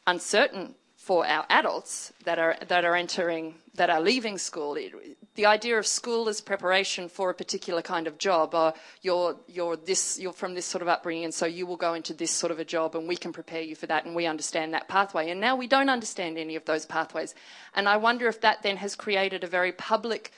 uncertain 0.05 0.75
for 0.97 1.25
our 1.25 1.45
adults 1.49 2.13
that 2.25 2.37
are 2.37 2.55
that 2.67 2.85
are 2.85 2.95
entering 2.95 3.55
that 3.73 3.89
are 3.89 4.01
leaving 4.01 4.37
school. 4.37 4.75
It, 4.75 4.93
the 5.35 5.45
idea 5.45 5.79
of 5.79 5.87
school 5.87 6.27
as 6.29 6.41
preparation 6.41 7.07
for 7.07 7.29
a 7.29 7.33
particular 7.33 7.81
kind 7.81 8.05
of 8.05 8.17
job. 8.17 8.53
or 8.53 8.73
you're 9.01 9.37
you're 9.47 9.77
this 9.77 10.19
you're 10.19 10.33
from 10.33 10.53
this 10.53 10.65
sort 10.65 10.81
of 10.81 10.89
upbringing, 10.89 11.23
and 11.23 11.33
so 11.33 11.45
you 11.47 11.65
will 11.65 11.77
go 11.77 11.93
into 11.93 12.13
this 12.13 12.31
sort 12.31 12.51
of 12.51 12.59
a 12.59 12.65
job, 12.65 12.95
and 12.95 13.07
we 13.07 13.15
can 13.15 13.31
prepare 13.33 13.61
you 13.61 13.75
for 13.75 13.87
that, 13.87 14.05
and 14.05 14.13
we 14.13 14.27
understand 14.27 14.73
that 14.73 14.87
pathway. 14.87 15.31
And 15.31 15.39
now 15.39 15.55
we 15.55 15.67
don't 15.67 15.89
understand 15.89 16.37
any 16.37 16.55
of 16.55 16.65
those 16.65 16.85
pathways, 16.85 17.33
and 17.73 17.87
I 17.87 17.97
wonder 17.97 18.27
if 18.27 18.41
that 18.41 18.61
then 18.61 18.77
has 18.77 18.95
created 18.95 19.43
a 19.43 19.47
very 19.47 19.71
public 19.71 20.31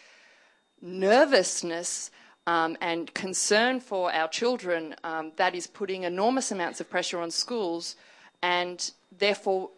nervousness. 0.80 2.12
Um, 2.46 2.76
and 2.82 3.14
concern 3.14 3.80
for 3.80 4.12
our 4.12 4.28
children 4.28 4.96
um, 5.06 5.32
that 5.38 5.56
is 5.56 5.66
putting 5.66 6.04
enormous 6.04 6.52
amounts 6.52 6.82
of 6.82 6.90
pressure 6.90 7.20
on 7.22 7.32
schools, 7.32 7.96
and 8.42 8.92
therefore 9.18 9.70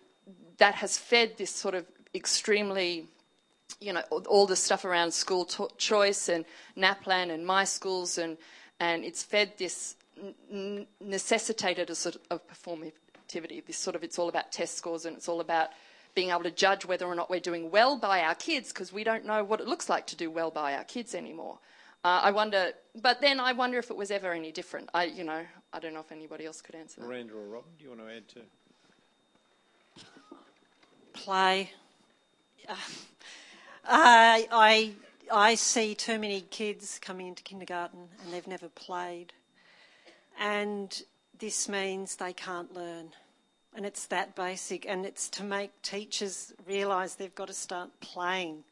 that 0.57 0.73
has 0.75 0.97
fed 0.97 1.37
this 1.37 1.51
sort 1.51 1.75
of 1.75 1.85
extremely 2.15 3.05
you 3.79 3.93
know, 3.93 4.01
all 4.27 4.45
the 4.45 4.55
stuff 4.55 4.85
around 4.85 5.13
school 5.13 5.45
choice 5.77 6.29
and 6.29 6.45
NAPLAN 6.77 7.31
and 7.31 7.45
my 7.45 7.63
schools, 7.63 8.17
and, 8.17 8.37
and 8.79 9.03
it's 9.03 9.23
fed 9.23 9.53
this, 9.57 9.95
necessitated 10.99 11.89
a 11.89 11.95
sort 11.95 12.17
of 12.29 12.41
performativity. 12.47 13.65
This 13.65 13.77
sort 13.77 13.95
of, 13.95 14.03
it's 14.03 14.17
all 14.17 14.29
about 14.29 14.51
test 14.51 14.75
scores 14.77 15.05
and 15.05 15.17
it's 15.17 15.27
all 15.27 15.41
about 15.41 15.69
being 16.13 16.29
able 16.29 16.43
to 16.43 16.51
judge 16.51 16.85
whether 16.85 17.05
or 17.05 17.15
not 17.15 17.29
we're 17.29 17.39
doing 17.39 17.69
well 17.69 17.97
by 17.97 18.21
our 18.21 18.35
kids 18.35 18.71
because 18.71 18.93
we 18.93 19.03
don't 19.03 19.25
know 19.25 19.43
what 19.43 19.59
it 19.59 19.67
looks 19.67 19.89
like 19.89 20.07
to 20.07 20.15
do 20.15 20.31
well 20.31 20.49
by 20.49 20.73
our 20.73 20.85
kids 20.85 21.13
anymore. 21.13 21.59
Uh, 22.05 22.21
I 22.21 22.29
wonder, 22.29 22.71
but 23.01 23.19
then 23.19 23.39
I 23.39 23.51
wonder 23.53 23.79
if 23.79 23.89
it 23.89 23.97
was 23.97 24.11
ever 24.11 24.31
any 24.31 24.51
different. 24.51 24.91
I, 24.93 25.05
you 25.05 25.23
know, 25.23 25.41
I 25.73 25.79
don't 25.79 25.95
know 25.95 26.01
if 26.01 26.11
anybody 26.11 26.45
else 26.45 26.61
could 26.61 26.75
answer 26.75 27.01
that. 27.01 27.07
Miranda 27.07 27.33
or 27.33 27.47
Robyn, 27.47 27.71
do 27.79 27.83
you 27.83 27.89
want 27.89 28.01
to 28.01 28.15
add 28.15 28.27
to? 28.27 28.41
Play. 31.13 31.71
Uh, 32.69 32.75
I, 33.87 34.47
I, 34.51 34.91
I 35.33 35.55
see 35.55 35.95
too 35.95 36.19
many 36.19 36.41
kids 36.41 36.99
coming 37.01 37.25
into 37.25 37.41
kindergarten 37.41 38.01
and 38.23 38.31
they've 38.31 38.45
never 38.45 38.69
played. 38.69 39.33
And 40.39 41.01
this 41.39 41.67
means 41.67 42.17
they 42.17 42.33
can't 42.33 42.71
learn. 42.71 43.13
And 43.75 43.83
it's 43.83 44.05
that 44.05 44.35
basic. 44.35 44.87
And 44.87 45.07
it's 45.07 45.27
to 45.29 45.43
make 45.43 45.71
teachers 45.81 46.53
realise 46.67 47.15
they've 47.15 47.33
got 47.33 47.47
to 47.47 47.53
start 47.53 47.89
playing 47.99 48.63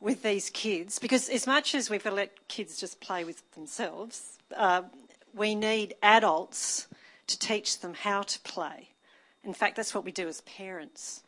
with 0.00 0.22
these 0.22 0.50
kids. 0.50 0.98
Because 0.98 1.28
as 1.28 1.46
much 1.46 1.74
as 1.74 1.90
we've 1.90 2.04
let 2.04 2.48
kids 2.48 2.78
just 2.78 3.00
play 3.00 3.24
with 3.24 3.48
themselves, 3.52 4.38
uh, 4.56 4.82
we 5.34 5.54
need 5.54 5.94
adults 6.02 6.88
to 7.26 7.38
teach 7.38 7.80
them 7.80 7.94
how 7.94 8.22
to 8.22 8.40
play. 8.40 8.88
In 9.44 9.54
fact, 9.54 9.76
that's 9.76 9.94
what 9.94 10.04
we 10.04 10.12
do 10.12 10.26
as 10.28 10.40
parents. 10.42 11.22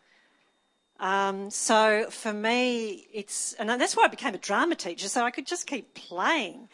Um, 0.99 1.51
so 1.51 2.07
for 2.11 2.33
me, 2.33 3.07
it's, 3.13 3.55
and 3.55 3.69
that's 3.69 3.97
why 3.97 4.05
I 4.05 4.09
became 4.09 4.35
a 4.35 4.39
drama 4.39 4.75
teacher, 4.75 5.09
so 5.09 5.25
I 5.25 5.31
could 5.31 5.47
just 5.47 5.67
keep 5.67 5.95
playing. 5.95 6.69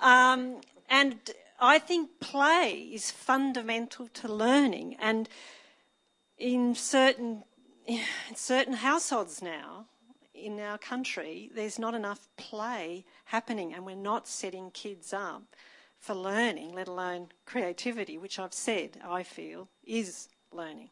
Um, 0.00 0.60
and 0.88 1.16
I 1.60 1.78
think 1.78 2.20
play 2.20 2.90
is 2.92 3.10
fundamental 3.10 4.08
to 4.14 4.32
learning. 4.32 4.96
And 5.00 5.28
in 6.38 6.74
certain, 6.74 7.44
in 7.86 8.00
certain 8.34 8.74
households 8.74 9.42
now, 9.42 9.86
in 10.42 10.58
our 10.60 10.78
country, 10.78 11.50
there's 11.54 11.78
not 11.78 11.94
enough 11.94 12.28
play 12.36 13.04
happening, 13.26 13.72
and 13.72 13.86
we're 13.86 13.96
not 13.96 14.26
setting 14.26 14.70
kids 14.70 15.12
up 15.12 15.42
for 15.98 16.14
learning, 16.14 16.74
let 16.74 16.88
alone 16.88 17.28
creativity, 17.46 18.18
which 18.18 18.38
I've 18.38 18.52
said 18.52 18.98
I 19.04 19.22
feel 19.22 19.68
is 19.84 20.28
learning. 20.52 20.90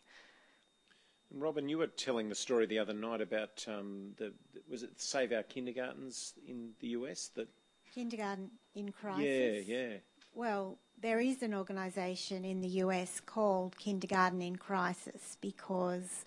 Robyn, 1.32 1.68
you 1.68 1.78
were 1.78 1.86
telling 1.86 2.28
the 2.28 2.34
story 2.34 2.66
the 2.66 2.78
other 2.78 2.92
night 2.92 3.20
about 3.20 3.64
um, 3.68 4.12
the 4.16 4.32
was 4.68 4.82
it 4.82 5.00
Save 5.00 5.32
Our 5.32 5.42
Kindergartens 5.42 6.34
in 6.46 6.70
the 6.80 6.88
US 6.88 7.28
that 7.34 7.48
kindergarten 7.94 8.50
in 8.74 8.92
crisis. 8.92 9.66
Yeah, 9.66 9.76
yeah. 9.76 9.96
Well, 10.34 10.78
there 11.00 11.20
is 11.20 11.42
an 11.42 11.54
organisation 11.54 12.44
in 12.44 12.60
the 12.60 12.68
US 12.84 13.20
called 13.20 13.76
Kindergarten 13.78 14.42
in 14.42 14.56
Crisis 14.56 15.36
because 15.40 16.24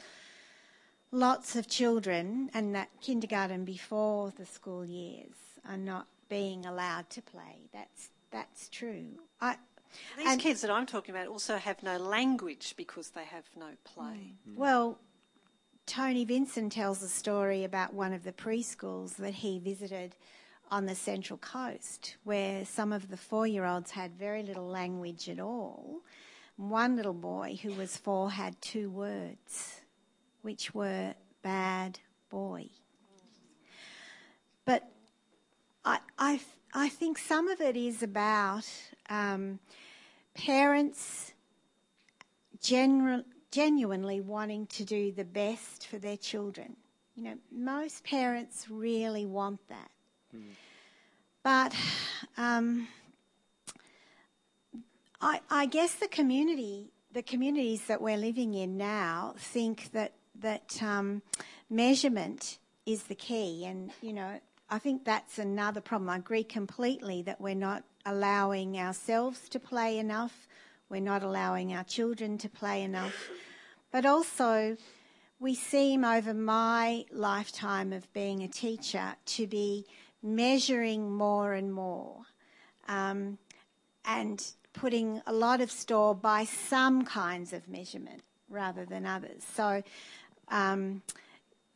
lots 1.14 1.56
of 1.56 1.68
children 1.68 2.50
and 2.54 2.76
that 2.76 2.90
kindergarten 3.00 3.64
before 3.64 4.34
the 4.36 4.46
school 4.46 4.84
years 4.84 5.36
are 5.70 5.78
not 5.78 6.08
being 6.28 6.66
allowed 6.66 7.10
to 7.12 7.22
play. 7.22 7.70
That's 7.72 8.10
that's 8.32 8.68
true. 8.68 9.20
I, 9.40 9.56
these 10.18 10.28
and 10.28 10.42
kids 10.42 10.62
that 10.62 10.72
I'm 10.72 10.88
talking 10.88 11.14
about 11.14 11.28
also 11.28 11.58
have 11.58 11.84
no 11.84 11.98
language 11.98 12.74
because 12.76 13.10
they 13.10 13.26
have 13.26 13.46
no 13.56 13.70
play. 13.84 14.34
Mm. 14.50 14.56
Well, 14.56 14.98
Tony 15.86 16.26
Vinson 16.26 16.72
tells 16.72 17.04
a 17.04 17.08
story 17.08 17.64
about 17.64 17.94
one 17.94 18.12
of 18.12 18.24
the 18.24 18.32
preschools 18.32 19.18
that 19.18 19.36
he 19.36 19.60
visited 19.60 20.16
on 20.72 20.88
the 20.88 20.96
Central 20.96 21.38
Coast 21.38 22.16
where 22.24 22.66
some 22.66 22.92
of 22.92 23.10
the 23.10 23.18
four 23.18 23.46
year 23.46 23.66
olds 23.66 23.92
had 23.92 24.18
very 24.18 24.42
little 24.42 24.68
language 24.68 25.30
at 25.30 25.40
all. 25.40 26.02
One 26.56 26.96
little 26.96 27.14
boy 27.14 27.60
who 27.62 27.74
was 27.74 27.98
four 27.98 28.32
had 28.32 28.60
two 28.62 28.90
words, 28.90 29.82
which 30.44 30.74
were 30.74 31.16
bad 31.42 32.00
boy. 32.30 32.68
But 34.66 34.84
I, 35.84 36.00
I, 36.18 36.40
I 36.74 36.90
think 36.90 37.18
some 37.18 37.48
of 37.48 37.60
it 37.60 37.76
is 37.76 38.04
about 38.04 38.66
um, 39.10 39.60
parents 40.36 41.34
genuinely 42.62 44.22
wanting 44.22 44.68
to 44.68 44.86
do 44.86 45.12
the 45.12 45.26
best 45.26 45.88
for 45.88 45.98
their 45.98 46.18
children. 46.18 46.76
You 47.16 47.24
know, 47.24 47.36
most 47.52 48.04
parents 48.04 48.68
really 48.70 49.26
want 49.26 49.60
that. 49.68 49.92
Mm. 50.36 50.42
But 51.44 51.76
um, 52.38 52.88
I, 55.22 55.42
I 55.50 55.66
guess 55.66 55.96
the 55.96 56.08
community, 56.08 56.92
the 57.12 57.22
communities 57.22 57.86
that 57.86 58.02
we're 58.02 58.18
living 58.18 58.54
in 58.54 58.78
now, 58.78 59.36
think 59.38 59.92
that 59.92 60.14
that 60.40 60.82
um, 60.82 61.22
measurement 61.70 62.58
is 62.86 63.04
the 63.04 63.16
key, 63.16 63.66
and 63.66 63.92
you 64.02 64.14
know, 64.14 64.40
I 64.70 64.80
think 64.80 65.06
that's 65.06 65.38
another 65.38 65.82
problem. 65.82 66.10
I 66.10 66.18
agree 66.18 66.44
completely 66.44 67.22
that 67.24 67.40
we're 67.40 67.56
not 67.56 67.84
allowing 68.06 68.78
ourselves 68.78 69.48
to 69.50 69.60
play 69.60 69.98
enough, 69.98 70.48
we're 70.90 71.02
not 71.02 71.24
allowing 71.24 71.74
our 71.74 71.84
children 71.84 72.38
to 72.40 72.50
play 72.50 72.84
enough, 72.84 73.30
but 73.92 74.06
also 74.06 74.78
we 75.40 75.56
seem 75.56 76.06
over 76.06 76.34
my 76.34 77.06
lifetime 77.12 77.92
of 77.92 78.12
being 78.14 78.44
a 78.44 78.48
teacher 78.48 79.16
to 79.26 79.46
be 79.48 79.86
measuring 80.22 81.12
more 81.12 81.54
and 81.54 81.74
more 81.74 82.22
um, 82.88 83.38
and 84.06 84.54
putting 84.72 85.22
a 85.28 85.34
lot 85.34 85.62
of 85.62 85.70
store 85.70 86.16
by 86.16 86.46
some 86.46 87.04
kinds 87.04 87.54
of 87.54 87.68
measurement 87.68 88.22
rather 88.50 88.86
than 88.86 89.06
others. 89.06 89.44
So 89.54 89.84
um, 90.50 91.02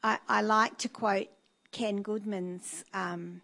I, 0.03 0.19
I, 0.27 0.41
like 0.41 0.77
to 0.79 0.89
quote 0.89 1.27
Ken 1.71 2.01
Goodman's 2.01 2.83
um, 2.93 3.41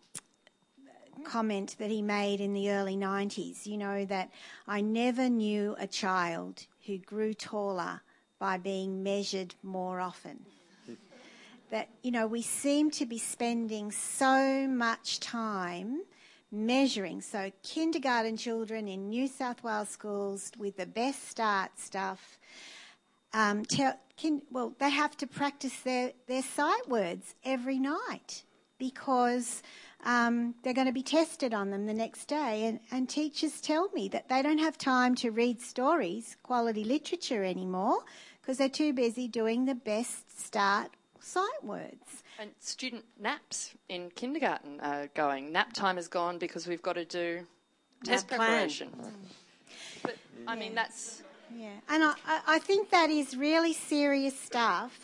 comment 1.23 1.75
that 1.79 1.89
he 1.89 2.01
made 2.01 2.41
in 2.41 2.53
the 2.53 2.71
early 2.71 2.95
90s, 2.95 3.65
you 3.65 3.77
know, 3.77 4.05
that 4.05 4.31
I 4.67 4.81
never 4.81 5.29
knew 5.29 5.75
a 5.79 5.87
child 5.87 6.65
who 6.85 6.97
grew 6.97 7.33
taller 7.33 8.01
by 8.39 8.57
being 8.57 9.03
measured 9.03 9.55
more 9.63 9.99
often. 9.99 10.45
that, 11.71 11.89
you 12.01 12.11
know, 12.11 12.27
we 12.27 12.41
seem 12.41 12.91
to 12.91 13.05
be 13.05 13.17
spending 13.17 13.91
so 13.91 14.67
much 14.67 15.19
time 15.19 16.01
measuring. 16.51 17.21
So, 17.21 17.51
kindergarten 17.63 18.37
children 18.37 18.87
in 18.87 19.09
New 19.09 19.27
South 19.27 19.63
Wales 19.63 19.89
schools 19.89 20.51
with 20.57 20.77
the 20.77 20.85
best 20.85 21.27
start 21.27 21.71
stuff. 21.79 22.37
Um, 23.33 23.65
tell, 23.65 23.99
can, 24.17 24.41
well, 24.51 24.75
they 24.79 24.89
have 24.89 25.17
to 25.17 25.27
practice 25.27 25.79
their, 25.81 26.11
their 26.27 26.43
sight 26.43 26.87
words 26.87 27.35
every 27.43 27.79
night 27.79 28.43
because 28.77 29.63
um, 30.05 30.55
they're 30.63 30.73
going 30.73 30.87
to 30.87 30.93
be 30.93 31.03
tested 31.03 31.53
on 31.53 31.71
them 31.71 31.85
the 31.85 31.93
next 31.93 32.25
day. 32.25 32.65
And, 32.65 32.79
and 32.91 33.09
teachers 33.09 33.61
tell 33.61 33.89
me 33.93 34.07
that 34.09 34.29
they 34.29 34.41
don't 34.41 34.59
have 34.59 34.77
time 34.77 35.15
to 35.15 35.31
read 35.31 35.61
stories, 35.61 36.37
quality 36.43 36.83
literature 36.83 37.43
anymore, 37.43 37.99
because 38.41 38.57
they're 38.57 38.69
too 38.69 38.93
busy 38.93 39.27
doing 39.27 39.65
the 39.65 39.75
best 39.75 40.39
start 40.39 40.91
sight 41.19 41.63
words. 41.63 42.23
And 42.37 42.51
student 42.59 43.05
naps 43.19 43.73
in 43.89 44.09
kindergarten 44.11 44.79
are 44.81 45.07
going. 45.13 45.51
Nap 45.51 45.73
time 45.73 45.97
is 45.97 46.07
gone 46.07 46.37
because 46.37 46.67
we've 46.67 46.81
got 46.81 46.93
to 46.93 47.05
do 47.05 47.45
test 48.03 48.29
Nap 48.29 48.39
preparation. 48.39 48.89
But 50.01 50.17
I 50.47 50.55
mean, 50.55 50.75
that's. 50.75 51.23
Yeah, 51.55 51.69
and 51.89 52.03
I, 52.03 52.13
I 52.47 52.59
think 52.59 52.89
that 52.91 53.09
is 53.09 53.35
really 53.35 53.73
serious 53.73 54.39
stuff. 54.39 54.97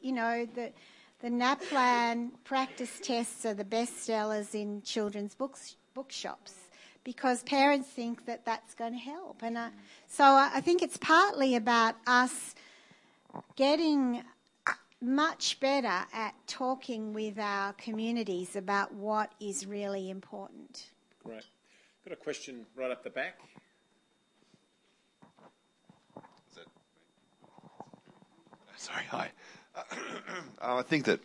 You 0.00 0.12
know, 0.12 0.46
that 0.56 0.72
the 1.20 1.28
NAPLAN 1.28 2.30
practice 2.44 3.00
tests 3.02 3.44
are 3.44 3.54
the 3.54 3.64
best 3.64 4.04
sellers 4.04 4.54
in 4.54 4.82
children's 4.82 5.34
books, 5.34 5.76
bookshops 5.94 6.54
because 7.04 7.42
parents 7.42 7.88
think 7.88 8.26
that 8.26 8.44
that's 8.44 8.74
going 8.74 8.92
to 8.92 8.98
help. 8.98 9.42
And 9.42 9.56
uh, 9.56 9.70
so 10.08 10.24
I 10.24 10.60
think 10.60 10.82
it's 10.82 10.96
partly 10.96 11.56
about 11.56 11.96
us 12.06 12.54
getting 13.56 14.22
much 15.00 15.58
better 15.60 16.06
at 16.12 16.34
talking 16.46 17.12
with 17.12 17.38
our 17.38 17.72
communities 17.74 18.56
about 18.56 18.92
what 18.94 19.32
is 19.40 19.66
really 19.66 20.10
important. 20.10 20.90
Great. 21.24 21.44
Got 22.04 22.12
a 22.12 22.16
question 22.16 22.66
right 22.76 22.90
up 22.90 23.02
the 23.02 23.10
back. 23.10 23.38
Sorry, 28.80 29.04
hi. 29.10 29.30
Uh, 30.62 30.76
I 30.76 30.82
think 30.82 31.04
that 31.06 31.20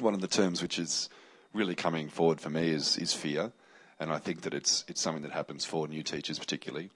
one 0.00 0.14
of 0.14 0.20
the 0.20 0.26
terms 0.28 0.60
which 0.60 0.78
is 0.78 1.08
really 1.52 1.76
coming 1.76 2.08
forward 2.08 2.40
for 2.40 2.50
me 2.50 2.70
is, 2.70 2.96
is 2.96 3.12
fear, 3.12 3.52
and 4.00 4.10
I 4.10 4.18
think 4.18 4.42
that 4.42 4.54
it's 4.54 4.84
it's 4.88 5.00
something 5.00 5.22
that 5.22 5.30
happens 5.30 5.64
for 5.64 5.86
new 5.86 6.02
teachers 6.02 6.38
particularly. 6.38 6.90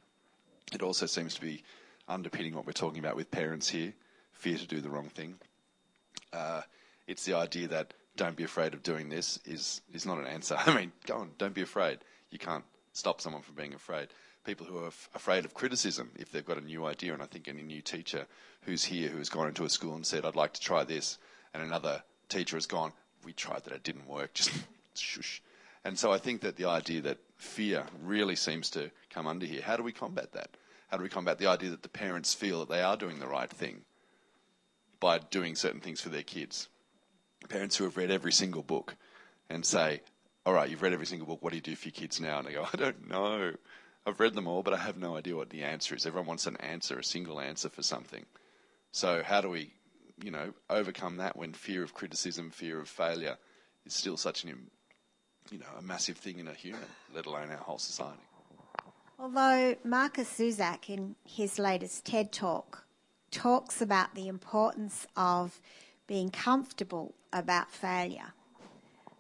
It 0.72 0.82
also 0.82 1.06
seems 1.06 1.34
to 1.34 1.40
be 1.40 1.62
underpinning 2.08 2.54
what 2.54 2.66
we're 2.66 2.72
talking 2.72 2.98
about 2.98 3.14
with 3.14 3.30
parents 3.30 3.68
here: 3.68 3.92
fear 4.32 4.58
to 4.58 4.66
do 4.66 4.80
the 4.80 4.90
wrong 4.90 5.08
thing. 5.08 5.36
Uh, 6.32 6.62
it's 7.06 7.24
the 7.24 7.34
idea 7.34 7.68
that 7.68 7.94
don't 8.16 8.36
be 8.36 8.44
afraid 8.44 8.74
of 8.74 8.82
doing 8.82 9.08
this 9.08 9.38
is 9.44 9.80
is 9.92 10.04
not 10.06 10.18
an 10.18 10.26
answer. 10.26 10.56
I 10.66 10.74
mean, 10.74 10.92
go 11.06 11.18
on, 11.18 11.30
don't 11.38 11.54
be 11.54 11.62
afraid. 11.62 11.98
You 12.30 12.38
can't 12.38 12.64
stop 12.92 13.20
someone 13.20 13.42
from 13.42 13.54
being 13.54 13.74
afraid. 13.74 14.08
People 14.44 14.66
who 14.66 14.78
are 14.78 14.88
f- 14.88 15.10
afraid 15.14 15.44
of 15.44 15.54
criticism 15.54 16.10
if 16.16 16.32
they've 16.32 16.44
got 16.44 16.58
a 16.58 16.62
new 16.62 16.86
idea, 16.86 17.12
and 17.12 17.22
I 17.22 17.26
think 17.26 17.46
any 17.46 17.62
new 17.62 17.82
teacher 17.82 18.26
who's 18.62 18.84
here 18.84 19.08
who 19.08 19.18
has 19.18 19.28
gone 19.28 19.48
into 19.48 19.64
a 19.64 19.70
school 19.70 19.94
and 19.94 20.06
said, 20.06 20.24
"I'd 20.24 20.36
like 20.36 20.54
to 20.54 20.60
try 20.60 20.84
this," 20.84 21.18
and 21.52 21.62
another 21.62 22.02
teacher 22.28 22.56
has 22.56 22.66
gone, 22.66 22.92
"We 23.24 23.32
tried 23.32 23.64
that, 23.64 23.74
it 23.74 23.82
didn't 23.82 24.06
work." 24.06 24.32
Just 24.34 24.52
shush. 24.94 25.42
And 25.84 25.98
so 25.98 26.12
I 26.12 26.18
think 26.18 26.42
that 26.42 26.56
the 26.56 26.66
idea 26.66 27.00
that 27.02 27.18
fear 27.36 27.86
really 28.02 28.36
seems 28.36 28.70
to 28.70 28.90
come 29.08 29.26
under 29.26 29.46
here. 29.46 29.62
How 29.62 29.76
do 29.76 29.82
we 29.82 29.92
combat 29.92 30.32
that? 30.32 30.56
How 30.88 30.96
do 30.96 31.02
we 31.02 31.08
combat 31.08 31.38
the 31.38 31.46
idea 31.46 31.70
that 31.70 31.82
the 31.82 31.88
parents 31.88 32.34
feel 32.34 32.60
that 32.60 32.68
they 32.68 32.82
are 32.82 32.96
doing 32.96 33.18
the 33.18 33.28
right 33.28 33.48
thing 33.48 33.82
by 34.98 35.18
doing 35.18 35.54
certain 35.54 35.80
things 35.80 36.00
for 36.00 36.08
their 36.08 36.22
kids? 36.22 36.68
Parents 37.48 37.76
who 37.76 37.84
have 37.84 37.96
read 37.96 38.10
every 38.10 38.32
single 38.32 38.62
book 38.62 38.96
and 39.48 39.64
say, 39.64 40.02
All 40.44 40.52
right, 40.52 40.68
you've 40.68 40.82
read 40.82 40.92
every 40.92 41.06
single 41.06 41.26
book, 41.26 41.42
what 41.42 41.50
do 41.50 41.56
you 41.56 41.62
do 41.62 41.76
for 41.76 41.88
your 41.88 41.92
kids 41.92 42.20
now? 42.20 42.38
And 42.38 42.48
they 42.48 42.52
go, 42.52 42.66
I 42.72 42.76
don't 42.76 43.08
know. 43.08 43.52
I've 44.06 44.20
read 44.20 44.35
them 44.35 44.47
all, 44.47 44.62
but 44.62 44.74
I 44.74 44.78
have 44.78 44.97
no 44.97 45.16
idea 45.16 45.36
what 45.36 45.51
the 45.51 45.62
answer 45.62 45.94
is. 45.94 46.06
Everyone 46.06 46.27
wants 46.27 46.47
an 46.47 46.56
answer, 46.56 46.98
a 46.98 47.05
single 47.05 47.40
answer 47.40 47.68
for 47.68 47.82
something. 47.82 48.24
So, 48.93 49.22
how 49.22 49.40
do 49.40 49.51
we, 49.51 49.72
you 50.22 50.31
know, 50.31 50.52
overcome 50.68 51.18
that 51.18 51.36
when 51.36 51.52
fear 51.52 51.82
of 51.82 51.94
criticism, 51.94 52.51
fear 52.51 52.81
of 52.81 52.89
failure 52.89 53.36
is 53.85 53.94
still 53.94 54.16
such 54.16 54.44
an 54.44 54.70
you 55.51 55.59
know, 55.59 55.66
a 55.78 55.82
massive 55.82 56.16
thing 56.16 56.39
in 56.39 56.48
a 56.48 56.55
human, 56.55 56.81
let 57.14 57.27
alone 57.27 57.51
our 57.51 57.56
whole 57.56 57.78
society. 57.78 58.20
Although 59.18 59.77
Markus 59.85 60.28
Zusak, 60.39 60.89
in 60.89 61.16
his 61.24 61.59
latest 61.59 62.05
TED 62.05 62.32
talk, 62.32 62.85
talks 63.31 63.82
about 63.82 64.14
the 64.14 64.28
importance 64.28 65.06
of 65.16 65.60
being 66.06 66.31
comfortable 66.31 67.14
about 67.32 67.70
failure. 67.70 68.32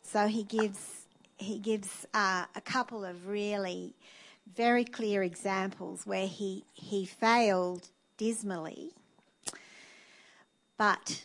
So 0.02 0.26
he 0.26 0.42
gives 0.42 1.06
he 1.36 1.58
gives 1.58 2.06
uh, 2.12 2.44
a 2.54 2.60
couple 2.60 3.04
of 3.04 3.26
really 3.26 3.94
very 4.56 4.84
clear 4.84 5.22
examples 5.22 6.06
where 6.06 6.26
he 6.26 6.64
he 6.72 7.04
failed 7.04 7.88
dismally, 8.16 8.92
but 10.76 11.24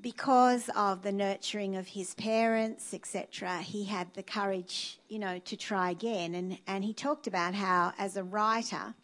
because 0.00 0.68
of 0.76 1.02
the 1.02 1.12
nurturing 1.12 1.76
of 1.76 1.88
his 1.88 2.14
parents, 2.14 2.92
etc., 2.92 3.58
he 3.58 3.84
had 3.84 4.12
the 4.14 4.22
courage, 4.22 4.98
you 5.08 5.18
know, 5.18 5.38
to 5.38 5.56
try 5.56 5.90
again. 5.90 6.34
And, 6.34 6.58
and 6.66 6.84
he 6.84 6.92
talked 6.92 7.26
about 7.26 7.54
how, 7.54 7.92
as 7.98 8.16
a 8.16 8.24
writer, 8.24 8.94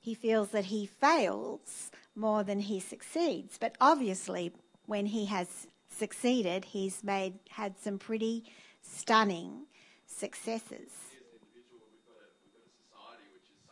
he 0.00 0.14
feels 0.14 0.50
that 0.50 0.66
he 0.66 0.86
fails 0.86 1.90
more 2.14 2.42
than 2.42 2.60
he 2.60 2.80
succeeds. 2.80 3.58
But 3.58 3.76
obviously, 3.80 4.52
when 4.86 5.06
he 5.06 5.26
has 5.26 5.66
succeeded, 5.90 6.66
he's 6.66 7.02
made 7.04 7.34
had 7.50 7.78
some 7.78 7.98
pretty 7.98 8.44
stunning 8.82 9.66
successes. 10.06 11.09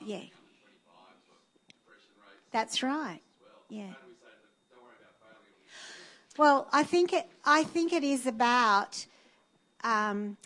Yeah. 0.01 0.21
That's 2.51 2.83
right. 2.83 3.21
Yeah. 3.69 3.93
Well, 6.39 6.69
I 6.73 6.85
think 6.85 7.13
it. 7.13 7.29
I 7.45 7.65
think 7.65 7.93
it 7.93 8.05
is 8.05 8.27
about 8.27 9.07
um, 9.83 10.37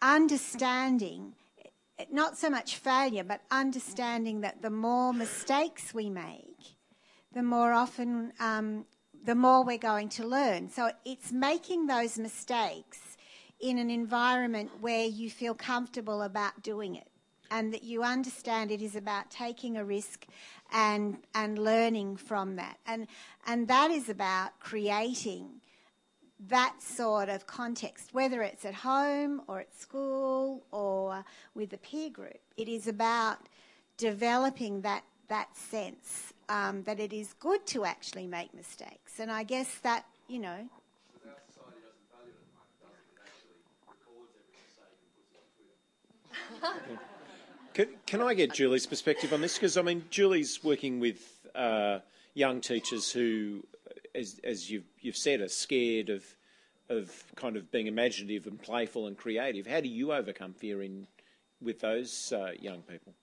understanding, 0.00 1.34
not 2.10 2.38
so 2.38 2.50
much 2.50 2.76
failure, 2.76 3.24
but 3.24 3.42
understanding 3.50 4.40
that 4.40 4.62
the 4.62 4.70
more 4.70 5.12
mistakes 5.12 5.92
we 5.92 6.08
make, 6.08 6.76
the 7.32 7.42
more 7.42 7.72
often, 7.72 8.32
um, 8.40 8.86
the 9.24 9.34
more 9.34 9.64
we're 9.64 9.78
going 9.78 10.08
to 10.10 10.26
learn. 10.26 10.70
So 10.70 10.90
it's 11.04 11.30
making 11.30 11.86
those 11.86 12.18
mistakes 12.18 13.16
in 13.60 13.78
an 13.78 13.90
environment 13.90 14.70
where 14.80 15.06
you 15.06 15.30
feel 15.30 15.54
comfortable 15.54 16.22
about 16.22 16.62
doing 16.62 16.96
it 16.96 17.08
and 17.54 17.72
that 17.72 17.84
you 17.84 18.02
understand 18.02 18.72
it 18.72 18.82
is 18.82 18.96
about 18.96 19.30
taking 19.30 19.76
a 19.76 19.84
risk 19.84 20.26
and 20.72 21.18
and 21.36 21.56
learning 21.56 22.16
from 22.16 22.56
that. 22.56 22.78
And 22.84 23.06
and 23.46 23.68
that 23.68 23.92
is 23.92 24.08
about 24.08 24.58
creating 24.58 25.60
that 26.48 26.82
sort 26.82 27.28
of 27.28 27.46
context, 27.46 28.12
whether 28.12 28.42
it's 28.42 28.64
at 28.64 28.74
home 28.74 29.40
or 29.46 29.60
at 29.60 29.72
school 29.72 30.66
or 30.72 31.24
with 31.54 31.72
a 31.72 31.78
peer 31.78 32.10
group. 32.10 32.40
It 32.56 32.68
is 32.68 32.88
about 32.88 33.38
developing 33.98 34.80
that 34.80 35.04
that 35.28 35.56
sense 35.56 36.32
um, 36.48 36.82
that 36.82 36.98
it 36.98 37.12
is 37.12 37.34
good 37.34 37.64
to 37.66 37.84
actually 37.84 38.26
make 38.26 38.52
mistakes. 38.52 39.20
And 39.20 39.30
I 39.30 39.44
guess 39.44 39.78
that 39.78 40.04
you 40.26 40.40
know. 40.40 40.68
Can, 47.74 47.88
can 48.06 48.22
I 48.22 48.34
get 48.34 48.52
Julie's 48.52 48.86
perspective 48.86 49.32
on 49.32 49.40
this? 49.40 49.54
Because 49.54 49.76
I 49.76 49.82
mean, 49.82 50.04
Julie's 50.08 50.62
working 50.62 51.00
with 51.00 51.18
uh, 51.56 51.98
young 52.32 52.60
teachers 52.60 53.10
who, 53.10 53.64
as, 54.14 54.40
as 54.44 54.70
you've, 54.70 54.84
you've 55.00 55.16
said, 55.16 55.40
are 55.40 55.48
scared 55.48 56.08
of 56.08 56.24
of 56.90 57.24
kind 57.34 57.56
of 57.56 57.70
being 57.70 57.86
imaginative 57.86 58.46
and 58.46 58.60
playful 58.60 59.06
and 59.06 59.16
creative. 59.16 59.66
How 59.66 59.80
do 59.80 59.88
you 59.88 60.12
overcome 60.12 60.52
fear 60.52 60.82
in 60.82 61.06
with 61.62 61.80
those 61.80 62.30
uh, 62.30 62.50
young 62.60 62.82
people? 62.82 63.14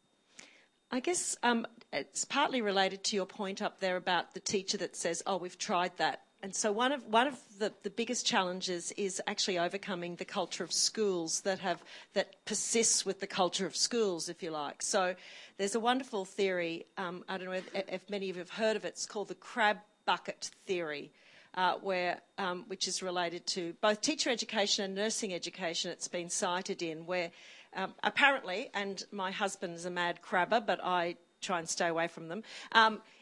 I 0.89 0.99
guess 0.99 1.37
um, 1.43 1.67
it's 1.93 2.25
partly 2.25 2.61
related 2.61 3.03
to 3.05 3.15
your 3.15 3.27
point 3.27 3.61
up 3.61 3.79
there 3.79 3.97
about 3.97 4.33
the 4.33 4.39
teacher 4.39 4.77
that 4.77 4.95
says, 4.95 5.23
"Oh, 5.25 5.37
we've 5.37 5.57
tried 5.57 5.95
that 5.97 6.23
and 6.43 6.55
so 6.55 6.72
one 6.72 6.91
of 6.91 7.05
one 7.07 7.27
of 7.27 7.39
the, 7.59 7.72
the 7.84 7.89
biggest 7.89 8.26
challenges 8.26 8.91
is 8.93 9.22
actually 9.27 9.59
overcoming 9.59 10.15
the 10.15 10.26
culture 10.26 10.63
of 10.63 10.72
schools 10.72 11.41
that 11.41 11.59
have 11.59 11.84
that 12.13 12.43
persists 12.45 13.05
with 13.05 13.19
the 13.19 13.27
culture 13.27 13.65
of 13.65 13.76
schools, 13.76 14.30
if 14.30 14.41
you 14.41 14.51
like. 14.51 14.81
So 14.81 15.15
there's 15.57 15.76
a 15.76 15.80
wonderful 15.80 16.26
theory. 16.26 16.85
Um, 16.97 17.23
I 17.30 17.38
don't 17.38 17.47
know 17.47 17.53
if, 17.53 17.69
if, 17.73 18.09
many 18.09 18.30
of 18.30 18.35
you 18.35 18.41
have 18.41 18.49
heard 18.49 18.76
of 18.76 18.85
it. 18.85 18.89
It's 18.89 19.05
called 19.05 19.27
the 19.27 19.35
crab 19.35 19.77
bucket 20.05 20.51
theory. 20.65 21.11
Uh, 21.53 21.73
where, 21.81 22.22
um, 22.38 22.63
which 22.68 22.88
is 22.88 23.03
related 23.03 23.45
to 23.45 23.73
both 23.81 23.99
teacher 23.99 24.30
education 24.30 24.85
and 24.85 24.95
nursing 24.95 25.34
education, 25.34 25.91
it's 25.91 26.07
been 26.07 26.30
cited 26.30 26.81
in, 26.81 27.05
where 27.05 27.30
um, 27.76 27.93
apparently, 28.03 28.69
and 28.73 29.03
my 29.11 29.31
husband 29.31 29.76
is 29.76 29.84
a 29.84 29.89
mad 29.89 30.22
crabber, 30.22 30.61
but 30.61 30.81
I 30.81 31.18
try 31.41 31.59
and 31.59 31.68
stay 31.68 31.88
away 31.88 32.07
from 32.07 32.30
them. 32.30 32.43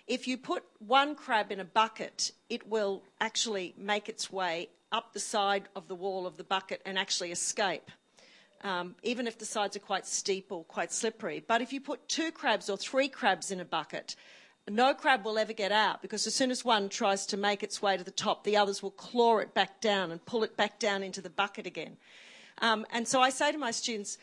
If 0.09 0.27
you 0.27 0.37
put 0.39 0.63
one 0.79 1.13
crab 1.13 1.51
in 1.51 1.59
a 1.59 1.65
bucket, 1.65 2.31
it 2.49 2.67
will 2.67 3.03
actually 3.21 3.75
make 3.77 4.09
its 4.09 4.31
way 4.31 4.69
up 4.91 5.13
the 5.13 5.19
side 5.19 5.69
of 5.75 5.87
the 5.87 5.93
wall 5.93 6.25
of 6.25 6.35
the 6.35 6.43
bucket 6.43 6.81
and 6.83 6.97
actually 6.97 7.31
escape. 7.31 7.91
Um, 8.63 8.95
even 9.03 9.27
if 9.27 9.37
the 9.37 9.45
sides 9.45 9.75
are 9.75 9.81
quite 9.81 10.07
steep 10.07 10.51
or 10.51 10.63
quite 10.63 10.91
slippery. 10.91 11.43
But 11.47 11.61
if 11.61 11.71
you 11.71 11.79
put 11.79 12.09
two 12.09 12.31
crabs 12.31 12.71
or 12.71 12.75
three 12.75 13.07
crabs 13.07 13.51
in 13.51 13.59
a 13.59 13.65
bucket, 13.65 14.15
no 14.67 14.95
crab 14.95 15.23
will 15.23 15.37
ever 15.37 15.53
get 15.53 15.71
out 15.71 16.01
because 16.01 16.25
as 16.25 16.33
soon 16.33 16.49
as 16.49 16.65
one 16.65 16.89
tries 16.89 17.27
to 17.27 17.37
make 17.37 17.61
its 17.61 17.79
way 17.79 17.95
to 17.95 18.03
the 18.03 18.09
top, 18.09 18.43
the 18.43 18.57
others 18.57 18.81
will 18.81 18.91
claw 18.91 19.37
it 19.37 19.53
back 19.53 19.79
down 19.79 20.11
and 20.11 20.25
pull 20.25 20.43
it 20.43 20.57
back 20.57 20.79
down 20.79 21.03
into 21.03 21.21
the 21.21 21.29
bucket 21.29 21.67
again. 21.67 21.97
Um, 22.63 22.87
and 22.91 23.07
so 23.07 23.21
I 23.21 23.29
say 23.29 23.51
to 23.51 23.59
my 23.59 23.71
students, 23.71 24.17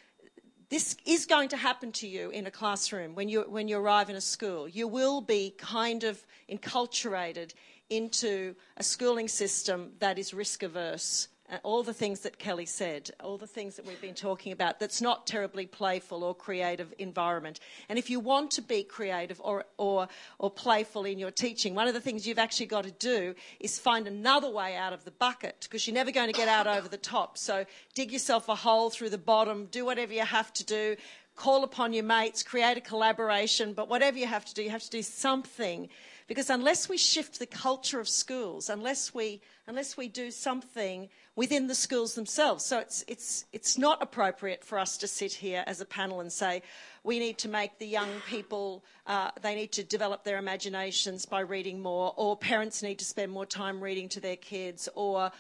this 0.69 0.97
is 1.05 1.27
going 1.27 1.49
to 1.51 1.57
happen 1.57 1.93
to 1.93 2.09
you 2.09 2.31
in 2.31 2.47
a 2.47 2.51
classroom 2.51 3.15
when 3.15 3.29
you, 3.29 3.43
when 3.43 3.69
you 3.69 3.79
arrive 3.79 4.11
in 4.11 4.17
a 4.17 4.21
school. 4.21 4.69
You 4.69 4.89
will 4.89 5.21
be 5.21 5.55
kind 5.57 6.05
of 6.05 6.25
enculturated 6.51 7.53
into 7.89 8.55
a 8.77 8.83
schooling 8.83 9.29
system 9.29 9.93
that 10.01 10.19
is 10.19 10.35
risk 10.35 10.63
averse 10.63 11.29
uh, 11.51 11.59
all 11.63 11.83
the 11.83 11.93
things 11.93 12.21
that 12.21 12.39
Kelly 12.39 12.67
said, 12.67 13.11
all 13.21 13.39
the 13.39 13.47
things 13.47 13.77
that 13.77 13.87
we've 13.87 14.01
been 14.01 14.15
talking 14.15 14.53
about, 14.53 14.81
that's 14.81 15.01
not 15.01 15.27
terribly 15.27 15.67
playful 15.67 16.25
or 16.25 16.35
creative 16.35 16.93
environment. 16.99 17.61
And 17.89 17.99
if 17.99 18.11
you 18.11 18.21
want 18.21 18.51
to 18.53 18.63
be 18.63 18.83
creative 18.83 19.41
or, 19.43 19.65
or, 19.79 20.09
or 20.39 20.51
playful 20.51 21.05
in 21.05 21.19
your 21.19 21.31
teaching, 21.31 21.75
one 21.75 21.89
of 21.89 21.95
the 21.95 22.01
things 22.01 22.27
you've 22.27 22.39
actually 22.39 22.67
got 22.67 22.85
to 22.85 22.91
do 22.91 23.35
is 23.61 23.79
find 23.79 24.07
another 24.07 24.51
way 24.51 24.77
out 24.77 24.93
of 24.93 25.05
the 25.05 25.11
bucket 25.13 25.57
because 25.63 25.87
you're 25.87 25.95
never 25.95 26.11
going 26.11 26.29
to 26.29 26.33
get 26.33 26.49
out 26.49 26.67
over 26.67 26.89
the 26.89 26.97
top. 26.97 27.39
So 27.39 27.65
dig 27.95 28.13
yourself 28.13 28.49
a 28.49 28.55
hole 28.55 28.91
through 28.91 29.11
the 29.11 29.19
bottom, 29.19 29.67
do 29.67 29.85
whatever 29.85 30.13
you 30.13 30.25
have 30.25 30.53
to 30.55 30.65
do, 30.65 30.97
call 31.37 31.65
upon 31.65 31.93
your 31.93 32.05
mates, 32.05 32.43
create 32.43 32.77
a 32.77 32.81
collaboration, 32.81 33.73
but 33.73 33.89
whatever 33.89 34.19
you 34.19 34.27
have 34.27 34.45
to 34.47 34.55
do, 34.55 34.63
you 34.63 34.71
have 34.71 34.83
to 34.83 34.91
do 34.91 35.03
something 35.03 35.89
Because 36.27 36.51
unless 36.51 36.89
we 36.89 36.97
shift 36.97 37.39
the 37.39 37.47
culture 37.47 38.01
of 38.01 38.09
schools, 38.09 38.69
unless 38.69 39.15
we, 39.15 39.41
unless 39.69 39.97
we 39.97 40.09
do 40.09 40.31
something 40.31 41.09
within 41.35 41.67
the 41.67 41.75
schools 41.75 42.15
themselves, 42.15 42.65
so 42.65 42.79
it's, 42.79 43.05
it's, 43.09 43.45
it's 43.53 43.77
not 43.77 44.01
appropriate 44.01 44.65
for 44.65 44.79
us 44.79 44.97
to 44.97 45.07
sit 45.07 45.33
here 45.33 45.65
as 45.67 45.81
a 45.81 45.85
panel 45.85 46.21
and 46.21 46.33
say, 46.33 46.63
we 47.03 47.19
need 47.19 47.37
to 47.39 47.49
make 47.49 47.79
the 47.79 47.87
young 47.87 48.09
people, 48.29 48.85
uh, 49.07 49.31
they 49.43 49.55
need 49.55 49.73
to 49.73 49.83
develop 49.83 50.25
their 50.25 50.39
imaginations 50.39 51.27
by 51.27 51.41
reading 51.41 51.83
more, 51.83 52.15
or 52.17 52.37
parents 52.37 52.83
need 52.83 52.99
to 52.99 53.05
spend 53.05 53.33
more 53.33 53.47
time 53.47 53.83
reading 53.83 54.09
to 54.09 54.21
their 54.21 54.37
kids, 54.37 54.89
or 54.95 55.31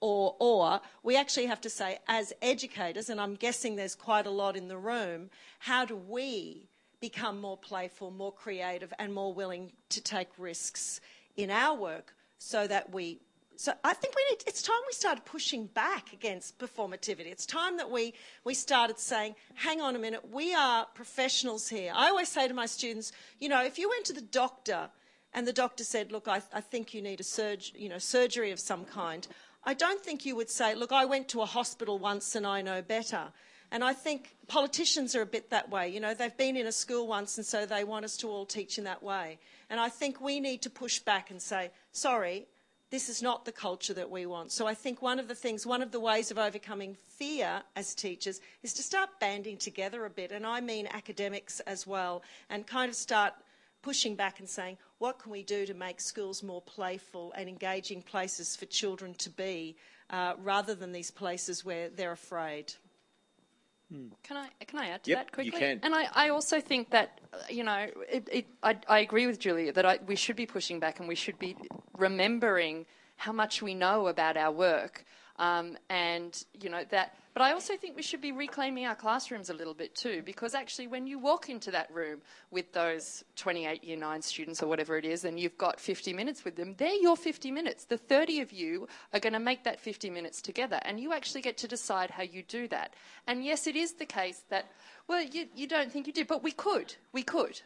or, 0.00 0.36
or 0.38 0.80
we 1.02 1.16
actually 1.16 1.46
have 1.46 1.62
to 1.62 1.70
say, 1.70 1.98
as 2.06 2.32
educators, 2.42 3.08
and 3.08 3.18
I'm 3.18 3.34
guessing 3.34 3.76
there's 3.76 3.94
quite 3.94 4.26
a 4.26 4.30
lot 4.30 4.54
in 4.54 4.68
the 4.68 4.76
room, 4.76 5.30
how 5.58 5.86
do 5.86 5.96
we 5.96 6.68
become 7.00 7.40
more 7.40 7.56
playful, 7.56 8.10
more 8.10 8.32
creative, 8.32 8.92
and 8.98 9.14
more 9.14 9.32
willing 9.32 9.72
to 9.88 10.02
take 10.02 10.28
risks 10.38 11.00
in 11.36 11.50
our 11.50 11.74
work 11.74 12.14
so 12.38 12.66
that 12.66 12.92
we 12.92 13.20
so 13.56 13.72
I 13.82 13.94
think 13.94 14.14
we 14.14 14.22
need, 14.30 14.44
it's 14.46 14.62
time 14.62 14.76
we 14.86 14.92
started 14.92 15.24
pushing 15.24 15.66
back 15.66 16.12
against 16.12 16.58
performativity. 16.58 17.26
It's 17.26 17.46
time 17.46 17.78
that 17.78 17.90
we, 17.90 18.14
we 18.44 18.52
started 18.54 18.98
saying, 18.98 19.34
hang 19.54 19.80
on 19.80 19.96
a 19.96 19.98
minute, 19.98 20.30
we 20.30 20.54
are 20.54 20.86
professionals 20.94 21.68
here. 21.68 21.92
I 21.94 22.08
always 22.08 22.28
say 22.28 22.46
to 22.46 22.54
my 22.54 22.66
students, 22.66 23.12
you 23.40 23.48
know, 23.48 23.64
if 23.64 23.78
you 23.78 23.88
went 23.88 24.04
to 24.06 24.12
the 24.12 24.20
doctor 24.20 24.90
and 25.32 25.46
the 25.46 25.52
doctor 25.52 25.84
said, 25.84 26.12
look, 26.12 26.28
I, 26.28 26.42
I 26.52 26.60
think 26.60 26.92
you 26.92 27.00
need 27.00 27.20
a 27.20 27.24
surg, 27.24 27.62
you 27.74 27.88
know, 27.88 27.98
surgery 27.98 28.50
of 28.50 28.60
some 28.60 28.84
kind, 28.84 29.26
I 29.64 29.74
don't 29.74 30.00
think 30.00 30.26
you 30.26 30.36
would 30.36 30.50
say, 30.50 30.74
look, 30.74 30.92
I 30.92 31.06
went 31.06 31.28
to 31.28 31.40
a 31.40 31.46
hospital 31.46 31.98
once 31.98 32.34
and 32.34 32.46
I 32.46 32.62
know 32.62 32.82
better. 32.82 33.32
And 33.72 33.82
I 33.82 33.94
think 33.94 34.36
politicians 34.46 35.16
are 35.16 35.22
a 35.22 35.26
bit 35.26 35.50
that 35.50 35.70
way. 35.70 35.88
You 35.88 35.98
know, 35.98 36.14
they've 36.14 36.36
been 36.36 36.56
in 36.56 36.66
a 36.66 36.72
school 36.72 37.08
once 37.08 37.36
and 37.36 37.46
so 37.46 37.66
they 37.66 37.84
want 37.84 38.04
us 38.04 38.16
to 38.18 38.28
all 38.28 38.46
teach 38.46 38.78
in 38.78 38.84
that 38.84 39.02
way. 39.02 39.38
And 39.68 39.80
I 39.80 39.88
think 39.88 40.20
we 40.20 40.40
need 40.40 40.62
to 40.62 40.70
push 40.70 41.00
back 41.00 41.30
and 41.30 41.42
say, 41.42 41.70
sorry, 41.90 42.46
this 42.90 43.08
is 43.08 43.22
not 43.22 43.44
the 43.44 43.52
culture 43.52 43.94
that 43.94 44.10
we 44.10 44.26
want. 44.26 44.52
So 44.52 44.66
I 44.66 44.74
think 44.74 45.02
one 45.02 45.18
of 45.18 45.28
the 45.28 45.34
things, 45.34 45.66
one 45.66 45.82
of 45.82 45.90
the 45.90 46.00
ways 46.00 46.30
of 46.30 46.38
overcoming 46.38 46.96
fear 47.08 47.62
as 47.74 47.94
teachers 47.94 48.40
is 48.62 48.72
to 48.74 48.82
start 48.82 49.10
banding 49.20 49.56
together 49.56 50.04
a 50.04 50.10
bit, 50.10 50.30
and 50.30 50.46
I 50.46 50.60
mean 50.60 50.86
academics 50.92 51.60
as 51.60 51.86
well, 51.86 52.22
and 52.48 52.66
kind 52.66 52.88
of 52.88 52.94
start 52.94 53.34
pushing 53.82 54.14
back 54.14 54.40
and 54.40 54.48
saying, 54.48 54.78
what 54.98 55.18
can 55.18 55.32
we 55.32 55.42
do 55.42 55.66
to 55.66 55.74
make 55.74 56.00
schools 56.00 56.42
more 56.42 56.62
playful 56.62 57.32
and 57.36 57.48
engaging 57.48 58.02
places 58.02 58.56
for 58.56 58.66
children 58.66 59.14
to 59.14 59.30
be, 59.30 59.76
uh, 60.10 60.34
rather 60.42 60.74
than 60.74 60.92
these 60.92 61.10
places 61.10 61.64
where 61.64 61.88
they're 61.88 62.12
afraid? 62.12 62.72
Can 64.22 64.36
I 64.36 64.48
can 64.66 64.78
I 64.80 64.88
add 64.88 65.04
to 65.04 65.10
Yep, 65.10 65.18
that 65.18 65.44
you 65.44 65.52
quickly? 65.52 65.60
can. 65.60 65.80
And 65.82 65.94
I, 65.94 66.08
I 66.14 66.28
also 66.30 66.60
think 66.60 66.90
that 66.90 67.20
uh, 67.32 67.38
you 67.48 67.62
know 67.62 67.86
it, 68.10 68.28
it, 68.32 68.46
I, 68.62 68.76
I 68.88 68.98
agree 69.00 69.26
with 69.26 69.38
Julia 69.38 69.72
that 69.72 69.86
I, 69.86 69.98
we 70.06 70.16
should 70.16 70.36
be 70.36 70.46
pushing 70.46 70.80
back 70.80 70.98
and 70.98 71.08
we 71.08 71.14
should 71.14 71.38
be 71.38 71.56
remembering 71.96 72.86
how 73.16 73.32
much 73.32 73.62
we 73.62 73.74
know 73.74 74.08
about 74.08 74.36
our 74.36 74.50
work 74.52 75.04
um, 75.38 75.76
and 75.90 76.44
you 76.60 76.70
know 76.70 76.84
that. 76.90 77.16
But 77.34 77.42
I 77.42 77.52
also 77.52 77.76
think 77.76 77.96
we 77.96 78.02
should 78.02 78.22
be 78.22 78.32
reclaiming 78.32 78.86
our 78.86 78.94
classrooms 78.94 79.50
a 79.50 79.54
little 79.54 79.74
bit 79.74 79.94
too, 79.94 80.22
because 80.24 80.54
actually, 80.54 80.86
when 80.86 81.06
you 81.06 81.18
walk 81.18 81.50
into 81.50 81.70
that 81.70 81.92
room 81.92 82.22
with 82.50 82.72
those 82.72 83.24
28 83.36 83.84
year 83.84 83.98
nine 83.98 84.22
students 84.22 84.62
or 84.62 84.68
whatever 84.68 84.96
it 84.96 85.04
is, 85.04 85.24
and 85.24 85.38
you've 85.38 85.58
got 85.58 85.78
50 85.78 86.14
minutes 86.14 86.44
with 86.44 86.56
them, 86.56 86.74
they're 86.78 86.94
your 86.94 87.16
50 87.16 87.50
minutes. 87.50 87.84
The 87.84 87.98
30 87.98 88.40
of 88.40 88.52
you 88.52 88.88
are 89.12 89.20
going 89.20 89.34
to 89.34 89.38
make 89.38 89.64
that 89.64 89.80
50 89.80 90.08
minutes 90.08 90.40
together, 90.40 90.80
and 90.82 90.98
you 90.98 91.12
actually 91.12 91.42
get 91.42 91.58
to 91.58 91.68
decide 91.68 92.10
how 92.10 92.22
you 92.22 92.42
do 92.42 92.68
that. 92.68 92.94
And 93.26 93.44
yes, 93.44 93.66
it 93.66 93.76
is 93.76 93.92
the 93.92 94.06
case 94.06 94.44
that, 94.48 94.70
well, 95.06 95.22
you, 95.22 95.46
you 95.54 95.68
don't 95.68 95.92
think 95.92 96.06
you 96.06 96.14
do, 96.14 96.24
but 96.24 96.42
we 96.42 96.52
could. 96.52 96.94
We 97.12 97.22
could. 97.22 97.60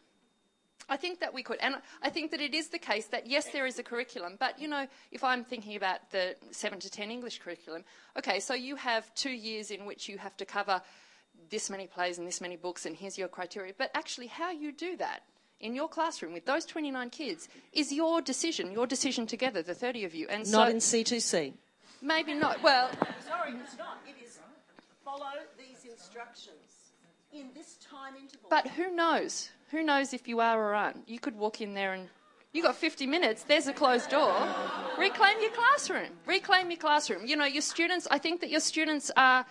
I 0.91 0.97
think 0.97 1.21
that 1.21 1.33
we 1.33 1.43
could. 1.43 1.59
And 1.61 1.77
I 2.03 2.11
think 2.11 2.33
that 2.33 2.41
it 2.41 2.53
is 2.53 2.69
the 2.69 2.79
case 2.79 3.07
that, 3.07 3.27
yes, 3.29 3.49
there 3.51 3.65
is 3.65 3.79
a 3.79 3.83
curriculum, 3.83 4.37
but, 4.39 4.59
you 4.59 4.69
know, 4.69 4.87
if 5.13 5.23
I'm 5.23 5.45
thinking 5.45 5.77
about 5.77 6.11
the 6.11 6.35
7 6.51 6.81
to 6.81 6.91
10 6.91 7.11
English 7.11 7.39
curriculum, 7.39 7.85
okay, 8.19 8.41
so 8.41 8.55
you 8.55 8.77
have 8.77 9.15
two 9.15 9.31
years 9.31 9.71
in 9.71 9.87
which 9.87 10.09
you 10.09 10.19
have 10.19 10.37
to 10.39 10.45
cover 10.45 10.83
this 11.49 11.71
many 11.71 11.87
plays 11.87 12.19
and 12.19 12.27
this 12.27 12.41
many 12.41 12.57
books, 12.57 12.85
and 12.85 12.97
here's 12.97 13.17
your 13.17 13.29
criteria. 13.29 13.73
But 13.79 13.91
actually, 13.95 14.27
how 14.27 14.51
you 14.51 14.73
do 14.73 14.97
that 14.97 15.23
in 15.61 15.75
your 15.75 15.89
classroom 15.89 16.33
with 16.33 16.45
those 16.45 16.65
29 16.67 17.11
kids 17.11 17.49
is 17.73 17.93
your 17.93 18.21
decision, 18.21 18.73
your 18.73 18.87
decision 18.87 19.27
together, 19.27 19.63
the 19.63 19.75
30 19.75 20.05
of 20.05 20.15
you. 20.15 20.27
And 20.29 20.47
so 20.47 20.59
Not 20.59 20.71
in 20.71 20.79
C2C. 20.79 21.53
maybe 22.03 22.35
not. 22.35 22.63
Well, 22.63 22.91
Sorry, 23.27 23.53
it's 23.63 23.79
not. 23.79 23.99
It 24.07 24.25
is 24.25 24.39
follow 25.05 25.39
these 25.57 25.91
instructions 25.91 26.57
in 27.33 27.49
this 27.55 27.77
time 27.77 28.15
interval. 28.21 28.49
But 28.51 28.67
who 28.69 28.95
knows? 28.95 29.51
Who 29.71 29.83
knows 29.83 30.13
if 30.13 30.27
you 30.27 30.41
are 30.41 30.61
or 30.61 30.75
aren't? 30.75 31.09
You 31.09 31.19
could 31.19 31.37
walk 31.37 31.61
in 31.61 31.75
there 31.75 31.93
and 31.93 32.09
you 32.53 32.63
got 32.63 32.75
50 32.75 33.07
minutes. 33.07 33.45
There's 33.45 33.69
a 33.69 33.73
closed 33.73 34.11
door. 34.11 34.35
Reclaim 34.99 35.41
your 35.41 35.53
classroom. 35.53 36.11
Reclaim 36.27 36.71
your 36.71 36.79
classroom. 36.79 37.27
You 37.27 37.37
know, 37.37 37.45
your 37.45 37.63
students. 37.63 38.09
I 38.11 38.19
think 38.19 38.41
that 38.41 38.51
your 38.51 38.61
students 38.61 39.11
are 39.17 39.47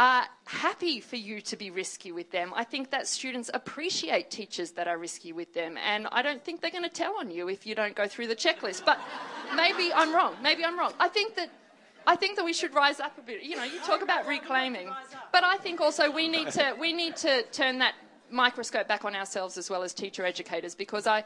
are 0.00 0.24
happy 0.46 0.98
for 0.98 1.16
you 1.16 1.42
to 1.42 1.56
be 1.58 1.70
risky 1.70 2.10
with 2.10 2.30
them. 2.30 2.54
I 2.56 2.64
think 2.64 2.90
that 2.90 3.06
students 3.06 3.50
appreciate 3.52 4.30
teachers 4.30 4.70
that 4.72 4.88
are 4.88 4.96
risky 4.96 5.30
with 5.34 5.52
them, 5.52 5.76
and 5.76 6.08
I 6.10 6.22
don't 6.22 6.42
think 6.42 6.62
they're 6.62 6.70
going 6.70 6.84
to 6.84 6.88
tell 6.88 7.18
on 7.18 7.30
you 7.30 7.50
if 7.50 7.66
you 7.66 7.74
don't 7.74 7.94
go 7.94 8.08
through 8.08 8.28
the 8.28 8.34
checklist. 8.34 8.82
But 8.86 8.98
maybe 9.54 9.92
I'm 9.92 10.14
wrong. 10.14 10.36
Maybe 10.42 10.64
I'm 10.64 10.78
wrong. 10.78 10.94
I 10.98 11.08
think 11.08 11.36
that 11.36 11.50
I 12.06 12.16
think 12.16 12.36
that 12.36 12.44
we 12.46 12.54
should 12.54 12.74
rise 12.74 12.98
up 12.98 13.18
a 13.18 13.20
bit. 13.20 13.42
You 13.42 13.56
know, 13.56 13.64
you 13.64 13.78
talk 13.80 14.02
about 14.02 14.26
reclaiming, 14.26 14.90
but 15.32 15.44
I 15.44 15.58
think 15.58 15.82
also 15.82 16.10
we 16.10 16.28
need 16.28 16.50
to 16.52 16.74
we 16.80 16.92
need 16.94 17.14
to 17.16 17.42
turn 17.52 17.78
that 17.78 17.94
microscope 18.30 18.88
back 18.88 19.04
on 19.04 19.14
ourselves 19.14 19.58
as 19.58 19.70
well 19.70 19.82
as 19.82 19.92
teacher 19.92 20.24
educators 20.24 20.74
because 20.74 21.06
I 21.06 21.24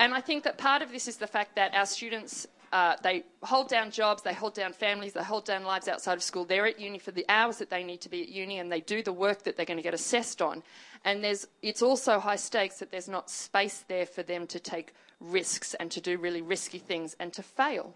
and 0.00 0.14
I 0.14 0.20
think 0.20 0.44
that 0.44 0.58
part 0.58 0.82
of 0.82 0.90
this 0.90 1.06
is 1.06 1.16
the 1.16 1.26
fact 1.26 1.56
that 1.56 1.74
our 1.74 1.86
students 1.86 2.46
uh, 2.72 2.96
they 3.02 3.22
hold 3.42 3.68
down 3.68 3.90
jobs, 3.90 4.22
they 4.22 4.32
hold 4.32 4.54
down 4.54 4.72
families, 4.72 5.12
they 5.12 5.22
hold 5.22 5.44
down 5.44 5.62
lives 5.62 5.88
outside 5.88 6.14
of 6.14 6.22
school. 6.22 6.46
They're 6.46 6.66
at 6.66 6.80
uni 6.80 6.98
for 6.98 7.10
the 7.10 7.26
hours 7.28 7.58
that 7.58 7.68
they 7.68 7.84
need 7.84 8.00
to 8.00 8.08
be 8.08 8.22
at 8.22 8.30
uni, 8.30 8.58
and 8.58 8.72
they 8.72 8.80
do 8.80 9.02
the 9.02 9.12
work 9.12 9.42
that 9.42 9.56
they're 9.56 9.66
going 9.66 9.76
to 9.76 9.82
get 9.82 9.92
assessed 9.92 10.40
on. 10.40 10.62
And 11.04 11.22
there's 11.22 11.46
it's 11.60 11.82
also 11.82 12.18
high 12.18 12.36
stakes 12.36 12.78
that 12.78 12.90
there's 12.90 13.08
not 13.08 13.28
space 13.28 13.84
there 13.88 14.06
for 14.06 14.22
them 14.22 14.46
to 14.46 14.58
take 14.58 14.94
risks 15.20 15.74
and 15.74 15.90
to 15.90 16.00
do 16.00 16.16
really 16.16 16.40
risky 16.40 16.78
things 16.78 17.14
and 17.20 17.32
to 17.34 17.42
fail. 17.42 17.94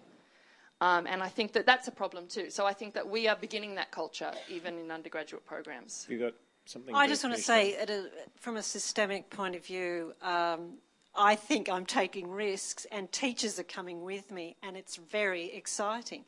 Um, 0.82 1.06
and 1.06 1.22
I 1.22 1.28
think 1.28 1.52
that 1.52 1.64
that's 1.64 1.88
a 1.88 1.92
problem 1.92 2.26
too. 2.26 2.50
So 2.50 2.66
I 2.66 2.74
think 2.74 2.92
that 2.94 3.08
we 3.08 3.28
are 3.28 3.36
beginning 3.36 3.76
that 3.76 3.90
culture 3.90 4.32
even 4.50 4.78
in 4.78 4.90
undergraduate 4.90 5.46
programs. 5.46 6.06
You 6.08 6.18
got 6.18 6.34
something? 6.68 6.94
I 6.94 7.06
just 7.06 7.24
want 7.24 7.36
to 7.36 7.42
say, 7.42 7.76
at 7.76 7.90
a, 7.90 8.10
from 8.40 8.56
a 8.56 8.62
systemic 8.62 9.30
point 9.30 9.54
of 9.56 9.64
view, 9.64 10.12
um, 10.22 10.74
I 11.14 11.34
think 11.34 11.68
I'm 11.68 11.86
taking 11.86 12.30
risks, 12.30 12.86
and 12.92 13.10
teachers 13.10 13.58
are 13.58 13.64
coming 13.64 14.02
with 14.02 14.30
me, 14.30 14.56
and 14.62 14.76
it's 14.76 14.96
very 14.96 15.52
exciting. 15.52 16.24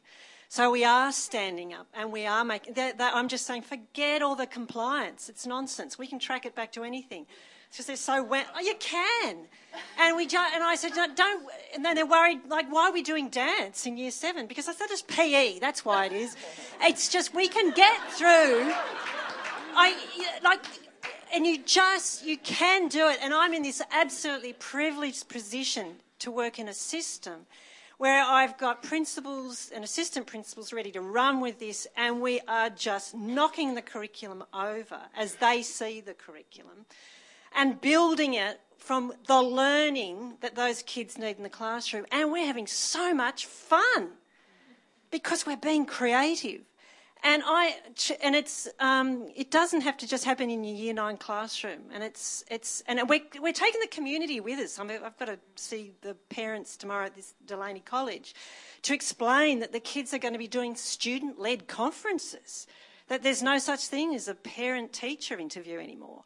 So 0.48 0.70
we 0.70 0.82
are 0.84 1.12
standing 1.12 1.74
up, 1.74 1.86
and 1.92 2.10
we 2.10 2.24
are 2.26 2.44
making. 2.44 2.74
That, 2.74 2.98
that, 2.98 3.14
I'm 3.14 3.28
just 3.28 3.46
saying, 3.46 3.62
forget 3.62 4.22
all 4.22 4.34
the 4.34 4.46
compliance. 4.46 5.28
It's 5.28 5.46
nonsense. 5.46 5.98
We 5.98 6.06
can 6.06 6.18
track 6.18 6.46
it 6.46 6.54
back 6.54 6.72
to 6.72 6.84
anything. 6.84 7.26
It's 7.68 7.76
just 7.76 7.86
they're 7.88 7.96
so 7.96 8.22
wet. 8.22 8.46
Oh, 8.56 8.60
you 8.60 8.74
can, 8.80 9.36
and 10.00 10.16
we 10.16 10.26
ju- 10.26 10.38
and 10.54 10.64
I 10.64 10.74
said, 10.74 10.96
"No, 10.96 11.06
don't. 11.14 11.46
And 11.74 11.84
then 11.84 11.96
they're 11.96 12.06
worried, 12.06 12.40
like, 12.48 12.72
why 12.72 12.88
are 12.88 12.92
we 12.92 13.02
doing 13.02 13.28
dance 13.28 13.84
in 13.84 13.98
year 13.98 14.10
seven? 14.10 14.46
Because 14.46 14.68
I 14.68 14.72
said 14.72 14.86
it's 14.90 15.02
PE. 15.02 15.58
That's 15.58 15.84
why 15.84 16.06
it 16.06 16.12
is. 16.12 16.34
It's 16.80 17.10
just 17.10 17.34
we 17.34 17.46
can 17.46 17.72
get 17.72 18.00
through. 18.12 18.72
I 19.80 19.96
like 20.42 20.64
and 21.32 21.46
you 21.46 21.58
just 21.58 22.24
you 22.26 22.36
can 22.38 22.88
do 22.88 23.08
it. 23.08 23.18
And 23.22 23.32
i'm 23.32 23.54
in 23.54 23.62
this 23.62 23.80
absolutely 23.92 24.52
privileged 24.54 25.28
position 25.28 25.96
to 26.18 26.30
work 26.30 26.58
in 26.58 26.68
a 26.68 26.74
system 26.74 27.46
where 27.98 28.22
i've 28.24 28.58
got 28.58 28.82
principals 28.82 29.70
and 29.74 29.84
assistant 29.84 30.26
principals 30.26 30.72
ready 30.72 30.90
to 30.90 31.00
run 31.00 31.40
with 31.40 31.58
this 31.58 31.86
and 31.96 32.20
we 32.20 32.40
are 32.48 32.70
just 32.70 33.14
knocking 33.14 33.74
the 33.74 33.82
curriculum 33.82 34.42
over 34.52 35.00
as 35.16 35.36
they 35.36 35.62
see 35.62 36.00
the 36.00 36.14
curriculum 36.14 36.86
and 37.54 37.80
building 37.80 38.34
it 38.34 38.60
from 38.78 39.12
the 39.26 39.42
learning 39.42 40.34
that 40.40 40.54
those 40.54 40.82
kids 40.82 41.18
need 41.18 41.36
in 41.36 41.42
the 41.42 41.48
classroom. 41.48 42.06
And 42.10 42.32
we're 42.32 42.46
having 42.46 42.66
so 42.66 43.12
much 43.12 43.46
fun 43.46 44.10
because 45.10 45.44
we're 45.46 45.56
being 45.56 45.84
creative 45.84 46.62
and 47.22 47.42
I 47.44 47.76
and 48.22 48.36
it's 48.36 48.68
um, 48.78 49.28
it 49.34 49.50
doesn't 49.50 49.80
have 49.80 49.96
to 49.98 50.06
just 50.06 50.24
happen 50.24 50.50
in 50.50 50.64
your 50.64 50.74
year 50.74 50.94
nine 50.94 51.16
classroom, 51.16 51.82
and 51.92 52.02
it's 52.02 52.44
it's 52.50 52.82
and 52.86 53.00
we're 53.08 53.22
we're 53.40 53.52
taking 53.52 53.80
the 53.80 53.88
community 53.88 54.40
with 54.40 54.58
us. 54.58 54.78
I 54.78 54.84
mean, 54.84 54.98
I've 55.04 55.18
got 55.18 55.26
to 55.26 55.38
see 55.56 55.92
the 56.02 56.14
parents 56.28 56.76
tomorrow 56.76 57.06
at 57.06 57.14
this 57.14 57.34
Delany 57.44 57.80
College 57.80 58.34
to 58.82 58.94
explain 58.94 59.60
that 59.60 59.72
the 59.72 59.80
kids 59.80 60.14
are 60.14 60.18
going 60.18 60.34
to 60.34 60.38
be 60.38 60.48
doing 60.48 60.76
student-led 60.76 61.66
conferences. 61.66 62.66
That 63.08 63.22
there's 63.22 63.42
no 63.42 63.58
such 63.58 63.86
thing 63.86 64.14
as 64.14 64.28
a 64.28 64.34
parent-teacher 64.34 65.38
interview 65.38 65.78
anymore, 65.78 66.24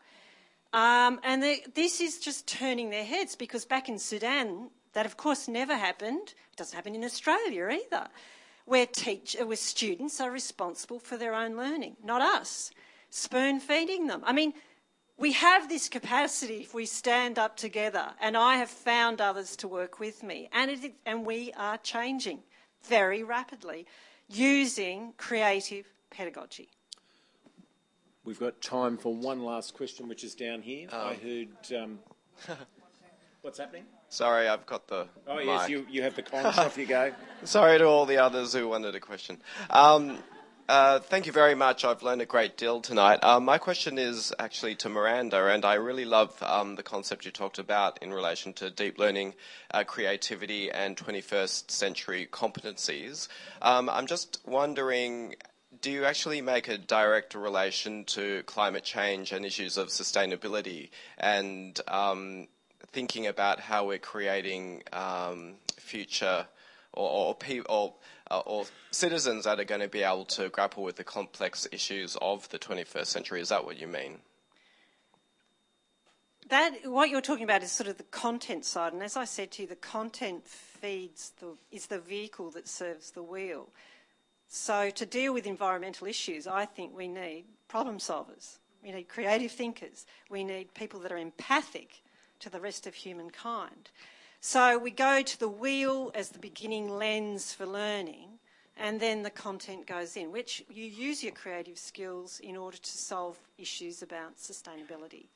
um, 0.73 1.21
and 1.23 1.43
this 1.75 2.01
is 2.01 2.19
just 2.19 2.47
turning 2.47 2.91
their 2.91 3.05
heads 3.05 3.37
because 3.37 3.65
back 3.65 3.89
in 3.89 3.99
Sudan, 3.99 4.71
that 4.93 5.07
of 5.07 5.17
course 5.17 5.49
never 5.49 5.77
happened. 5.77 6.35
It 6.53 6.57
doesn't 6.57 6.75
happen 6.75 6.95
in 6.95 7.05
Australia 7.05 7.69
either 7.69 8.09
where, 8.65 8.87
teach, 8.87 9.37
where 9.43 9.57
students 9.57 10.21
are 10.21 10.31
responsible 10.31 10.99
for 10.99 11.17
their 11.17 11.35
own 11.35 11.57
learning, 11.57 11.97
not 12.03 12.23
us, 12.23 12.71
spoon 13.11 13.61
feeding 13.61 14.07
them. 14.07 14.23
I 14.25 14.33
mean, 14.33 14.55
we 15.19 15.33
have 15.33 15.69
this 15.69 15.89
capacity 15.89 16.61
if 16.63 16.75
we 16.75 16.87
stand 16.87 17.39
up 17.39 17.57
together, 17.57 18.13
and 18.21 18.37
I 18.37 18.57
have 18.57 18.71
found 18.71 19.21
others 19.21 19.57
to 19.57 19.69
work 19.69 20.01
with 20.01 20.23
me, 20.23 20.49
and, 20.53 20.71
it, 20.71 20.95
and 21.07 21.25
we 21.25 21.53
are 21.57 21.79
changing 21.79 22.41
very 22.85 23.23
rapidly 23.23 23.87
using 24.29 25.13
creative 25.17 25.87
pedagogy. 26.11 26.71
We've 28.25 28.41
got 28.41 28.61
time 28.61 28.97
for 28.97 29.15
one 29.15 29.43
last 29.43 29.75
question, 29.75 30.09
which 30.09 30.23
is 30.23 30.35
down 30.35 30.63
here. 30.63 30.89
Um, 30.93 31.01
I 31.01 31.15
heard. 31.15 31.83
Um, 31.83 31.99
what's 33.43 33.59
happening? 33.59 33.85
Sorry, 34.13 34.47
I've 34.47 34.67
got 34.67 34.89
the. 34.89 35.07
Oh, 35.27 35.37
mic. 35.37 35.47
yes, 35.47 35.71
you, 35.71 35.87
you 35.91 36.03
have 36.03 36.15
the 36.15 36.23
conch. 36.23 36.59
off 36.59 36.77
you 36.77 36.85
go. 36.85 37.15
Sorry 37.45 37.79
to 37.79 37.87
all 37.87 38.05
the 38.05 38.19
others 38.19 38.53
who 38.53 38.69
wanted 38.69 38.95
a 38.95 39.01
question. 39.01 39.39
Um, 39.71 40.19
uh, 40.69 40.99
thank 40.99 41.25
you 41.25 41.33
very 41.33 41.55
much. 41.55 41.83
I've 41.83 42.03
learned 42.03 42.21
a 42.21 42.27
great 42.27 42.59
deal 42.59 42.83
tonight. 42.83 43.21
Uh, 43.23 43.41
my 43.41 43.57
question 43.57 43.97
is 43.97 44.31
actually 44.39 44.75
to 44.77 44.91
Miranda, 44.91 45.47
and 45.47 45.65
I 45.65 45.75
really 45.75 46.05
love 46.05 46.37
um, 46.43 46.77
the 46.77 46.83
concept 46.83 47.25
you 47.25 47.31
talked 47.31 47.59
about 47.59 48.03
in 48.03 48.13
relation 48.13 48.53
to 48.55 48.69
deep 48.69 48.99
learning, 48.99 49.33
uh, 49.71 49.83
creativity, 49.85 50.71
and 50.71 50.95
21st 50.95 51.71
century 51.71 52.29
competencies. 52.31 53.29
Um, 53.63 53.89
I'm 53.89 54.07
just 54.07 54.43
wondering 54.45 55.37
do 55.81 55.91
you 55.91 56.05
actually 56.05 56.43
make 56.43 56.69
a 56.69 56.77
direct 56.77 57.35
relation 57.35 58.05
to 58.05 58.43
climate 58.43 58.85
change 58.85 59.33
and 59.33 59.47
issues 59.47 59.79
of 59.79 59.89
sustainability 59.89 60.91
and 61.17 61.81
um, 61.89 62.47
thinking 62.93 63.27
about 63.27 63.61
how 63.61 63.87
we're 63.87 63.99
creating 63.99 64.83
um, 64.93 65.55
future 65.77 66.47
or, 66.93 67.37
or, 67.45 67.63
or, 67.69 67.95
uh, 68.31 68.39
or, 68.41 68.67
citizens 68.91 69.45
that 69.45 69.59
are 69.59 69.65
going 69.65 69.81
to 69.81 69.89
be 69.89 70.03
able 70.03 70.27
to 70.27 70.49
grapple 70.51 70.83
with 70.83 70.97
the 70.97 71.05
complex 71.05 71.67
issues 71.73 72.17
of 72.21 72.49
the 72.51 72.59
21st 72.59 73.07
century? 73.07 73.41
Is 73.41 73.49
that 73.49 73.65
what 73.65 73.79
you 73.81 73.87
mean? 73.87 74.19
That 76.49 76.85
what 76.85 77.09
you're 77.09 77.23
talking 77.23 77.45
about 77.45 77.63
is 77.63 77.73
sort 77.73 77.89
of 77.89 77.97
the 77.97 78.03
content 78.05 78.67
side, 78.67 78.93
and 78.93 79.03
as 79.03 79.17
I 79.17 79.25
said 79.25 79.53
to 79.53 79.63
you, 79.63 79.69
the 79.69 79.77
content 79.77 80.47
feeds 80.47 81.33
the 81.41 81.57
is 81.71 81.87
the 81.87 81.99
vehicle 81.99 82.51
that 82.51 82.69
serves 82.69 83.13
the 83.13 83.23
wheel. 83.23 83.69
So, 84.49 84.91
to 84.91 85.07
deal 85.07 85.33
with 85.33 85.47
environmental 85.47 86.07
issues, 86.07 86.47
I 86.47 86.67
think 86.67 86.95
we 86.95 87.09
need 87.09 87.45
problem 87.69 87.97
solvers. 87.99 88.59
We 88.83 88.93
need 88.93 89.09
creative 89.09 89.53
thinkers. 89.53 90.05
We 90.29 90.45
need 90.45 90.75
people 90.75 91.01
that 91.01 91.13
are 91.13 91.17
empathic 91.17 92.02
to 92.43 92.51
the 92.51 92.61
rest 92.61 92.87
of 92.87 92.95
humankind. 92.95 93.91
So, 94.41 94.79
we 94.79 94.91
go 94.91 95.23
to 95.23 95.39
the 95.39 95.49
wheel 95.49 96.11
as 96.15 96.31
the 96.31 96.39
beginning 96.39 96.89
lens 96.89 97.53
for 97.53 97.65
learning, 97.65 98.39
and 98.77 99.01
then 99.01 99.23
the 99.23 99.31
content 99.31 99.87
goes 99.87 100.17
in, 100.17 100.33
which 100.33 100.65
you 100.69 100.85
use 100.85 101.23
your 101.23 101.33
creative 101.33 101.79
skills 101.79 102.41
in 102.41 102.57
order 102.57 102.77
to 102.79 102.99
solve 102.99 103.39
issues 103.59 104.03
about 104.03 104.39
sustainability. 104.39 105.27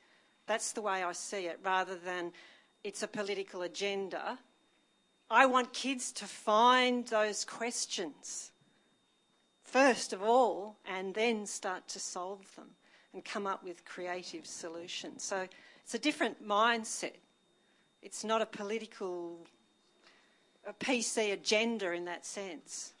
That's 0.45 0.73
the 0.73 0.81
way 0.81 1.03
I 1.03 1.11
see 1.13 1.45
it, 1.45 1.59
rather 1.63 1.95
than 1.95 2.31
it's 2.83 3.03
a 3.03 3.07
political 3.07 3.61
agenda. 3.61 4.39
I 5.29 5.45
want 5.45 5.73
kids 5.73 6.11
to 6.13 6.25
find 6.25 7.05
those 7.07 7.45
questions 7.45 8.51
first 9.67 10.13
of 10.13 10.23
all 10.23 10.77
and 10.85 11.13
then 11.13 11.45
start 11.45 11.87
to 11.89 11.99
solve 11.99 12.55
them 12.55 12.69
and 13.13 13.23
come 13.23 13.45
up 13.45 13.63
with 13.63 13.85
creative 13.85 14.45
solutions. 14.45 15.23
So 15.23 15.47
it's 15.87 15.95
a 15.95 15.99
different 15.99 16.45
mindset. 16.45 17.13
It's 18.01 18.25
not 18.25 18.41
a 18.41 18.45
political, 18.45 19.37
a 20.67 20.73
PC 20.73 21.31
agenda 21.31 21.93
in 21.93 22.03
that 22.03 22.25
sense. 22.25 22.91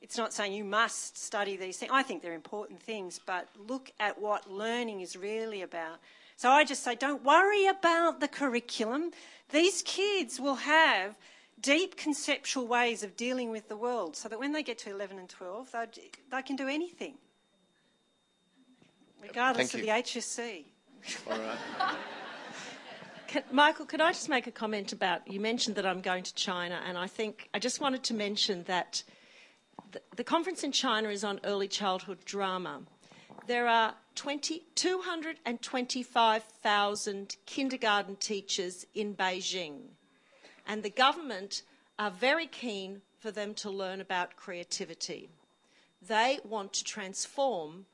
It's 0.00 0.16
not 0.16 0.32
saying 0.32 0.54
you 0.54 0.64
must 0.64 1.18
study 1.18 1.58
these 1.58 1.76
things. 1.76 1.92
I 1.92 2.02
think 2.02 2.22
they're 2.22 2.32
important 2.32 2.80
things, 2.80 3.20
but 3.26 3.50
look 3.68 3.90
at 4.00 4.18
what 4.18 4.50
learning 4.50 5.02
is 5.02 5.14
really 5.14 5.60
about. 5.60 5.98
So 6.38 6.48
I 6.48 6.64
just 6.64 6.82
say, 6.82 6.94
don't 6.94 7.22
worry 7.22 7.66
about 7.66 8.20
the 8.20 8.28
curriculum. 8.28 9.10
These 9.50 9.82
kids 9.82 10.40
will 10.40 10.54
have 10.54 11.18
deep 11.60 11.98
conceptual 11.98 12.66
ways 12.66 13.02
of 13.02 13.14
dealing 13.18 13.50
with 13.50 13.68
the 13.68 13.76
world 13.76 14.16
so 14.16 14.30
that 14.30 14.38
when 14.38 14.52
they 14.52 14.62
get 14.62 14.78
to 14.78 14.90
11 14.90 15.18
and 15.18 15.28
12, 15.28 15.74
they 16.32 16.42
can 16.42 16.56
do 16.56 16.66
anything, 16.66 17.18
regardless 19.22 19.74
of 19.74 19.82
the 19.82 19.88
HSC. 19.88 20.64
All 21.30 21.38
right. 21.38 21.58
Can, 23.28 23.44
Michael, 23.50 23.86
could 23.86 24.00
I 24.00 24.12
just 24.12 24.28
make 24.28 24.46
a 24.46 24.52
comment 24.52 24.92
about 24.92 25.26
you 25.30 25.40
mentioned 25.40 25.76
that 25.76 25.86
I'm 25.86 26.00
going 26.00 26.22
to 26.22 26.34
China, 26.34 26.80
and 26.86 26.96
I 26.96 27.06
think 27.06 27.50
I 27.52 27.58
just 27.58 27.80
wanted 27.80 28.02
to 28.04 28.14
mention 28.14 28.62
that 28.64 29.02
the, 29.92 30.00
the 30.16 30.24
conference 30.24 30.62
in 30.62 30.72
China 30.72 31.08
is 31.08 31.24
on 31.24 31.40
early 31.44 31.68
childhood 31.68 32.24
drama. 32.24 32.82
There 33.46 33.68
are 33.68 33.94
20, 34.14 34.62
225,000 34.74 37.36
kindergarten 37.46 38.16
teachers 38.16 38.86
in 38.94 39.14
Beijing 39.14 39.96
and 40.66 40.82
the 40.82 40.90
government 40.90 41.62
are 41.98 42.10
very 42.10 42.46
keen 42.46 43.02
for 43.18 43.30
them 43.30 43.54
to 43.54 43.70
learn 43.70 44.00
about 44.00 44.36
creativity. 44.36 45.30
They 46.06 46.40
want 46.44 46.72
to 46.74 46.84
transform 46.84 47.86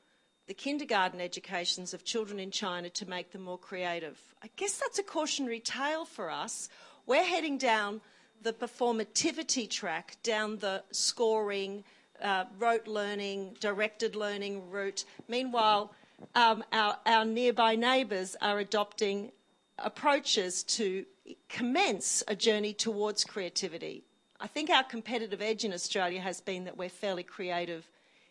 the 0.47 0.53
kindergarten 0.53 1.21
educations 1.21 1.93
of 1.93 2.03
children 2.03 2.39
in 2.39 2.51
China 2.51 2.89
to 2.89 3.09
make 3.09 3.31
them 3.31 3.43
more 3.43 3.57
creative. 3.57 4.19
I 4.43 4.49
guess 4.55 4.77
that's 4.77 4.99
a 4.99 5.03
cautionary 5.03 5.59
tale 5.59 6.05
for 6.05 6.29
us. 6.29 6.69
We're 7.05 7.23
heading 7.23 7.57
down 7.57 8.01
the 8.41 8.53
performativity 8.53 9.69
track, 9.69 10.17
down 10.21 10.57
the 10.57 10.83
scoring, 10.91 11.83
uh, 12.21 12.45
rote 12.59 12.87
learning, 12.87 13.55
directed 13.59 14.15
learning 14.15 14.69
route. 14.69 15.05
Meanwhile, 15.27 15.93
um, 16.35 16.63
our, 16.73 16.97
our 17.05 17.25
nearby 17.25 17.75
neighbours 17.75 18.35
are 18.41 18.59
adopting 18.59 19.31
approaches 19.79 20.63
to 20.63 21.05
commence 21.49 22.23
a 22.27 22.35
journey 22.35 22.73
towards 22.73 23.23
creativity. 23.23 24.03
I 24.39 24.47
think 24.47 24.69
our 24.69 24.83
competitive 24.83 25.41
edge 25.41 25.63
in 25.63 25.73
Australia 25.73 26.19
has 26.19 26.41
been 26.41 26.65
that 26.65 26.77
we're 26.77 26.89
fairly 26.89 27.23
creative 27.23 27.89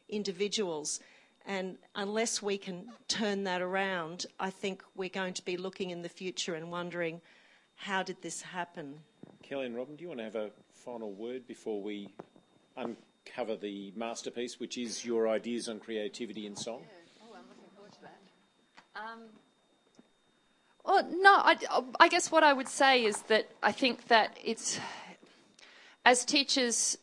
individuals. 0.08 1.00
And 1.46 1.76
unless 1.94 2.40
we 2.40 2.56
can 2.56 2.86
turn 3.08 3.44
that 3.44 3.60
around, 3.60 4.26
I 4.38 4.50
think 4.50 4.82
we're 4.94 5.08
going 5.08 5.34
to 5.34 5.44
be 5.44 5.56
looking 5.56 5.90
in 5.90 6.02
the 6.02 6.08
future 6.08 6.54
and 6.54 6.70
wondering 6.70 7.20
how 7.74 8.02
did 8.02 8.22
this 8.22 8.42
happen? 8.42 9.00
Kelly 9.42 9.66
and 9.66 9.76
Robyn, 9.76 9.96
do 9.96 10.02
you 10.02 10.08
want 10.08 10.20
to 10.20 10.24
have 10.24 10.36
a 10.36 10.50
final 10.72 11.12
word 11.12 11.46
before 11.46 11.82
we 11.82 12.08
uncover 12.76 13.56
the 13.56 13.92
masterpiece, 13.96 14.60
which 14.60 14.78
is 14.78 15.04
your 15.04 15.28
ideas 15.28 15.68
on 15.68 15.80
creativity 15.80 16.46
in 16.46 16.54
song? 16.54 16.80
Yeah. 16.80 17.24
Oh, 17.24 17.34
I'm 17.34 17.44
looking 17.48 17.70
forward 17.74 17.92
to 17.92 18.00
that. 18.02 18.20
Um, 18.94 19.20
well, 20.84 21.08
no, 21.22 21.32
I, 21.32 21.56
I 22.00 22.08
guess 22.08 22.30
what 22.30 22.44
I 22.44 22.52
would 22.52 22.68
say 22.68 23.04
is 23.04 23.22
that 23.22 23.50
I 23.62 23.72
think 23.72 24.08
that 24.08 24.38
it's, 24.42 24.78
as 26.04 26.24
teachers, 26.24 26.98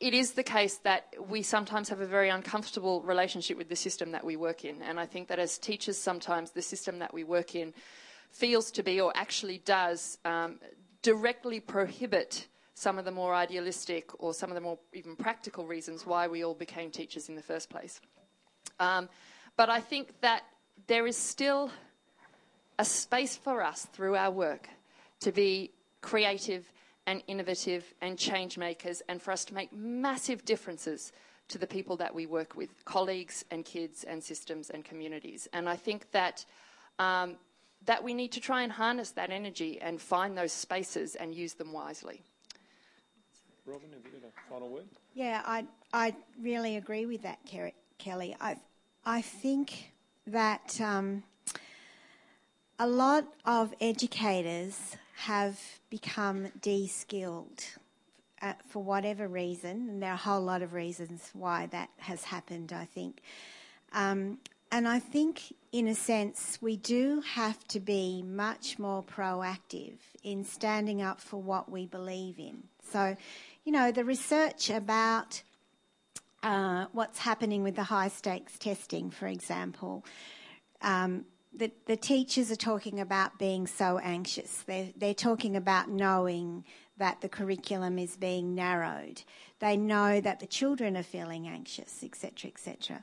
it 0.00 0.14
is 0.14 0.32
the 0.32 0.42
case 0.42 0.78
that 0.78 1.14
we 1.28 1.42
sometimes 1.42 1.90
have 1.90 2.00
a 2.00 2.06
very 2.06 2.30
uncomfortable 2.30 3.02
relationship 3.02 3.58
with 3.58 3.68
the 3.68 3.76
system 3.76 4.12
that 4.12 4.24
we 4.24 4.34
work 4.34 4.64
in. 4.64 4.80
And 4.82 4.98
I 4.98 5.04
think 5.04 5.28
that 5.28 5.38
as 5.38 5.58
teachers, 5.58 5.98
sometimes 5.98 6.52
the 6.52 6.62
system 6.62 6.98
that 7.00 7.12
we 7.12 7.22
work 7.22 7.54
in 7.54 7.74
feels 8.30 8.70
to 8.72 8.82
be 8.82 9.00
or 9.00 9.12
actually 9.14 9.58
does 9.58 10.18
um, 10.24 10.58
directly 11.02 11.60
prohibit 11.60 12.48
some 12.74 12.98
of 12.98 13.04
the 13.04 13.10
more 13.10 13.34
idealistic 13.34 14.10
or 14.22 14.32
some 14.32 14.48
of 14.48 14.54
the 14.54 14.60
more 14.60 14.78
even 14.94 15.14
practical 15.16 15.66
reasons 15.66 16.06
why 16.06 16.26
we 16.26 16.42
all 16.42 16.54
became 16.54 16.90
teachers 16.90 17.28
in 17.28 17.36
the 17.36 17.42
first 17.42 17.68
place. 17.68 18.00
Um, 18.78 19.06
but 19.58 19.68
I 19.68 19.80
think 19.80 20.18
that 20.22 20.44
there 20.86 21.06
is 21.06 21.16
still 21.16 21.70
a 22.78 22.84
space 22.86 23.36
for 23.36 23.62
us 23.62 23.86
through 23.92 24.16
our 24.16 24.30
work 24.30 24.66
to 25.20 25.30
be 25.30 25.72
creative 26.00 26.72
and 27.06 27.22
innovative 27.26 27.94
and 28.00 28.18
change 28.18 28.58
makers 28.58 29.02
and 29.08 29.20
for 29.20 29.32
us 29.32 29.44
to 29.46 29.54
make 29.54 29.72
massive 29.72 30.44
differences 30.44 31.12
to 31.48 31.58
the 31.58 31.66
people 31.66 31.96
that 31.96 32.14
we 32.14 32.26
work 32.26 32.56
with, 32.56 32.84
colleagues 32.84 33.44
and 33.50 33.64
kids 33.64 34.04
and 34.04 34.22
systems 34.22 34.70
and 34.70 34.84
communities. 34.84 35.48
And 35.52 35.68
I 35.68 35.76
think 35.76 36.10
that 36.12 36.44
um, 36.98 37.36
that 37.86 38.04
we 38.04 38.14
need 38.14 38.32
to 38.32 38.40
try 38.40 38.62
and 38.62 38.70
harness 38.70 39.10
that 39.12 39.30
energy 39.30 39.80
and 39.80 40.00
find 40.00 40.36
those 40.36 40.52
spaces 40.52 41.14
and 41.16 41.34
use 41.34 41.54
them 41.54 41.72
wisely. 41.72 42.22
Robyn, 43.64 43.90
have 43.92 44.04
you 44.04 44.20
got 44.20 44.28
a 44.28 44.50
final 44.50 44.68
word? 44.68 44.86
Yeah, 45.14 45.42
I 45.46 45.64
I 45.92 46.14
really 46.40 46.76
agree 46.76 47.06
with 47.06 47.22
that, 47.22 47.38
Kelly. 47.98 48.36
I 48.40 48.56
I 49.04 49.22
think 49.22 49.92
that 50.26 50.80
um, 50.80 51.22
a 52.78 52.86
lot 52.86 53.24
of 53.44 53.74
educators 53.80 54.96
have 55.20 55.60
become 55.90 56.48
de 56.62 56.86
skilled 56.86 57.62
uh, 58.40 58.54
for 58.66 58.82
whatever 58.82 59.28
reason, 59.28 59.88
and 59.88 60.02
there 60.02 60.10
are 60.10 60.14
a 60.14 60.16
whole 60.16 60.40
lot 60.40 60.62
of 60.62 60.72
reasons 60.72 61.30
why 61.34 61.66
that 61.66 61.90
has 61.98 62.24
happened, 62.24 62.72
I 62.72 62.86
think. 62.86 63.20
Um, 63.92 64.38
and 64.72 64.88
I 64.88 64.98
think, 64.98 65.52
in 65.72 65.88
a 65.88 65.94
sense, 65.94 66.58
we 66.62 66.76
do 66.76 67.22
have 67.34 67.66
to 67.68 67.80
be 67.80 68.22
much 68.22 68.78
more 68.78 69.02
proactive 69.02 69.98
in 70.22 70.42
standing 70.44 71.02
up 71.02 71.20
for 71.20 71.42
what 71.42 71.70
we 71.70 71.84
believe 71.84 72.38
in. 72.38 72.62
So, 72.90 73.14
you 73.64 73.72
know, 73.72 73.92
the 73.92 74.04
research 74.04 74.70
about 74.70 75.42
uh, 76.42 76.86
what's 76.92 77.18
happening 77.18 77.62
with 77.62 77.76
the 77.76 77.82
high 77.82 78.08
stakes 78.08 78.58
testing, 78.58 79.10
for 79.10 79.26
example, 79.26 80.02
um, 80.80 81.26
the, 81.52 81.72
the 81.86 81.96
teachers 81.96 82.50
are 82.50 82.56
talking 82.56 83.00
about 83.00 83.38
being 83.38 83.66
so 83.66 83.98
anxious. 83.98 84.62
They're, 84.66 84.88
they're 84.96 85.14
talking 85.14 85.56
about 85.56 85.90
knowing 85.90 86.64
that 86.96 87.20
the 87.20 87.28
curriculum 87.28 87.98
is 87.98 88.16
being 88.16 88.54
narrowed. 88.54 89.22
They 89.58 89.76
know 89.76 90.20
that 90.20 90.40
the 90.40 90.46
children 90.46 90.96
are 90.96 91.02
feeling 91.02 91.48
anxious, 91.48 92.02
etc., 92.02 92.50
etc. 92.50 93.02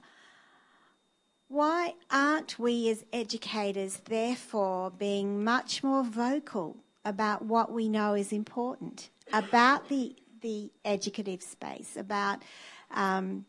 Why 1.50 1.96
aren't 2.12 2.60
we 2.60 2.90
as 2.90 3.06
educators, 3.12 4.02
therefore, 4.06 4.92
being 4.92 5.44
much 5.44 5.84
more 5.84 6.04
vocal 6.04 6.78
about 7.06 7.46
what 7.46 7.72
we 7.72 7.88
know 7.88 8.14
is 8.14 8.32
important, 8.32 9.10
about 9.32 9.88
the, 9.88 10.16
the 10.42 10.70
educative 10.84 11.42
space, 11.42 11.96
about 11.96 12.44
um, 12.92 13.46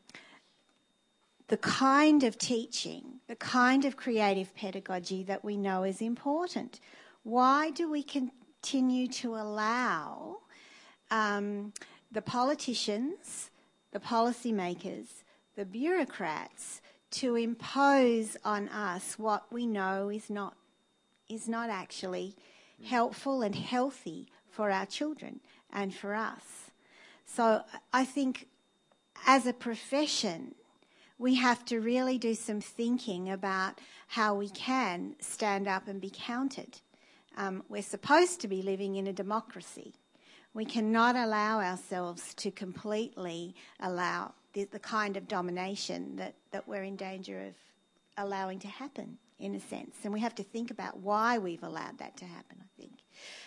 the 1.48 1.56
kind 1.56 2.22
of 2.22 2.38
teaching, 2.38 3.20
the 3.26 3.36
kind 3.36 3.84
of 3.84 3.96
creative 3.96 4.54
pedagogy 4.54 5.22
that 5.24 5.44
we 5.44 5.56
know 5.56 5.82
is 5.82 6.00
important. 6.00 6.80
Why 7.22 7.70
do 7.70 7.90
we 7.90 8.02
continue 8.02 9.08
to 9.08 9.34
allow 9.34 10.38
um, 11.10 11.72
the 12.12 12.22
politicians, 12.22 13.50
the 13.92 14.00
policymakers, 14.00 15.22
the 15.56 15.64
bureaucrats 15.64 16.80
to 17.10 17.36
impose 17.36 18.36
on 18.44 18.68
us 18.68 19.18
what 19.18 19.50
we 19.50 19.66
know 19.66 20.10
is 20.10 20.28
not 20.28 20.54
is 21.28 21.48
not 21.48 21.68
actually 21.68 22.34
helpful 22.86 23.42
and 23.42 23.54
healthy 23.54 24.28
for 24.50 24.70
our 24.70 24.86
children 24.86 25.40
and 25.70 25.94
for 25.94 26.14
us. 26.14 26.70
So 27.26 27.62
I 27.92 28.04
think 28.06 28.48
as 29.26 29.46
a 29.46 29.52
profession, 29.52 30.54
we 31.18 31.34
have 31.34 31.64
to 31.66 31.80
really 31.80 32.16
do 32.16 32.34
some 32.34 32.60
thinking 32.60 33.30
about 33.30 33.80
how 34.06 34.34
we 34.34 34.48
can 34.48 35.16
stand 35.20 35.66
up 35.66 35.88
and 35.88 36.00
be 36.00 36.12
counted. 36.14 36.80
Um, 37.36 37.62
we're 37.68 37.82
supposed 37.82 38.40
to 38.40 38.48
be 38.48 38.62
living 38.62 38.96
in 38.96 39.06
a 39.06 39.12
democracy. 39.12 39.94
We 40.54 40.64
cannot 40.64 41.16
allow 41.16 41.60
ourselves 41.60 42.34
to 42.34 42.50
completely 42.50 43.54
allow 43.80 44.34
the, 44.54 44.64
the 44.64 44.78
kind 44.78 45.16
of 45.16 45.28
domination 45.28 46.16
that, 46.16 46.34
that 46.52 46.66
we're 46.66 46.84
in 46.84 46.96
danger 46.96 47.40
of 47.40 47.54
allowing 48.16 48.58
to 48.60 48.68
happen, 48.68 49.18
in 49.38 49.54
a 49.54 49.60
sense. 49.60 49.96
And 50.04 50.12
we 50.12 50.20
have 50.20 50.34
to 50.36 50.42
think 50.42 50.70
about 50.70 50.98
why 50.98 51.38
we've 51.38 51.62
allowed 51.62 51.98
that 51.98 52.16
to 52.16 52.24
happen, 52.24 52.58
I 52.60 52.80
think, 52.80 52.94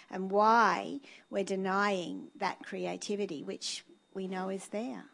and 0.10 0.30
why 0.30 0.99
we're 1.30 1.43
denying 1.43 2.27
that 2.39 2.60
creativity, 2.64 3.43
which 3.43 3.84
we 4.14 4.27
know 4.27 4.49
is 4.49 4.68
there. 4.68 5.06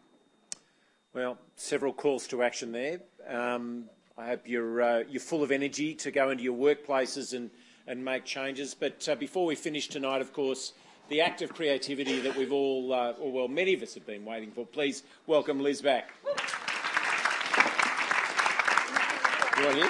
Well, 1.17 1.39
several 1.55 1.93
calls 1.93 2.27
to 2.27 2.43
action 2.43 2.71
there. 2.71 2.99
Um, 3.27 3.85
I 4.19 4.27
hope 4.27 4.41
you're, 4.45 4.83
uh, 4.83 5.03
you're 5.09 5.19
full 5.19 5.41
of 5.41 5.49
energy 5.51 5.95
to 5.95 6.11
go 6.11 6.29
into 6.29 6.43
your 6.43 6.55
workplaces 6.55 7.33
and, 7.35 7.49
and 7.87 8.05
make 8.05 8.23
changes. 8.23 8.75
But 8.75 9.09
uh, 9.09 9.15
before 9.15 9.47
we 9.47 9.55
finish 9.55 9.87
tonight, 9.87 10.21
of 10.21 10.31
course, 10.31 10.73
the 11.09 11.21
act 11.21 11.41
of 11.41 11.51
creativity 11.51 12.19
that 12.19 12.35
we've 12.35 12.51
all, 12.51 12.93
uh, 12.93 13.13
or 13.13 13.31
well, 13.31 13.47
many 13.47 13.73
of 13.73 13.81
us 13.81 13.95
have 13.95 14.05
been 14.05 14.25
waiting 14.25 14.51
for. 14.51 14.63
Please 14.63 15.01
welcome 15.25 15.59
Liz 15.59 15.81
back. 15.81 16.11
You 19.57 19.89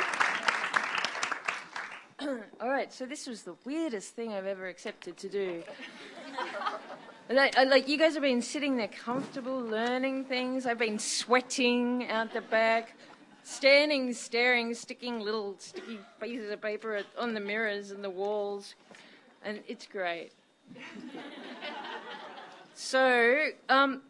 all 2.61 2.69
right, 2.69 2.93
so 2.93 3.05
this 3.05 3.27
was 3.27 3.43
the 3.43 3.55
weirdest 3.65 4.15
thing 4.15 4.31
I've 4.31 4.45
ever 4.45 4.69
accepted 4.69 5.17
to 5.17 5.27
do. 5.27 5.61
Like, 7.29 7.89
you 7.89 7.97
guys 7.97 8.13
have 8.13 8.23
been 8.23 8.41
sitting 8.41 8.77
there 8.77 8.87
comfortable 8.87 9.59
learning 9.59 10.25
things. 10.25 10.65
I've 10.65 10.77
been 10.77 10.97
sweating 10.97 12.07
out 12.09 12.31
the 12.31 12.39
back, 12.39 12.95
standing, 13.43 14.13
staring, 14.13 14.73
sticking 14.73 15.19
little 15.19 15.55
sticky 15.59 15.99
pieces 16.21 16.49
of 16.51 16.61
paper 16.61 17.01
on 17.17 17.33
the 17.33 17.41
mirrors 17.41 17.91
and 17.91 18.01
the 18.01 18.09
walls, 18.09 18.75
and 19.43 19.59
it's 19.67 19.85
great. 19.85 20.31
so, 22.73 23.47
um, 23.67 24.03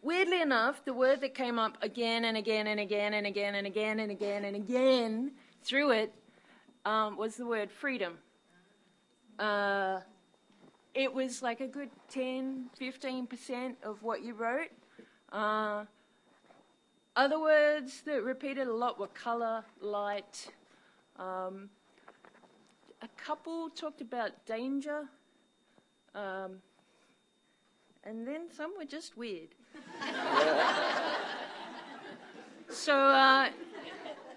weirdly 0.00 0.40
enough, 0.40 0.84
the 0.84 0.94
word 0.94 1.20
that 1.22 1.34
came 1.34 1.58
up 1.58 1.76
again 1.82 2.26
and 2.26 2.36
again 2.36 2.68
and 2.68 2.78
again 2.78 3.14
and 3.14 3.26
again 3.26 3.56
and 3.56 3.66
again 3.66 3.98
and 3.98 4.12
again 4.12 4.44
and 4.44 4.54
again 4.54 5.32
through 5.64 5.90
it 5.90 6.14
um, 6.84 7.16
was 7.16 7.34
the 7.34 7.46
word 7.46 7.72
freedom. 7.72 8.18
Uh, 9.36 9.98
it 10.94 11.12
was 11.12 11.42
like 11.42 11.60
a 11.60 11.66
good 11.66 11.90
10, 12.10 12.70
15% 12.80 13.74
of 13.82 14.02
what 14.02 14.22
you 14.22 14.34
wrote. 14.34 14.70
Uh, 15.30 15.84
other 17.16 17.40
words 17.40 18.02
that 18.02 18.22
repeated 18.22 18.68
a 18.68 18.72
lot 18.72 18.98
were 18.98 19.06
colour, 19.08 19.64
light. 19.80 20.50
Um, 21.18 21.70
a 23.00 23.08
couple 23.16 23.70
talked 23.70 24.00
about 24.00 24.46
danger. 24.46 25.04
Um, 26.14 26.58
and 28.04 28.26
then 28.26 28.50
some 28.54 28.72
were 28.76 28.84
just 28.84 29.16
weird. 29.16 29.48
so, 32.68 32.94
uh, 32.94 33.48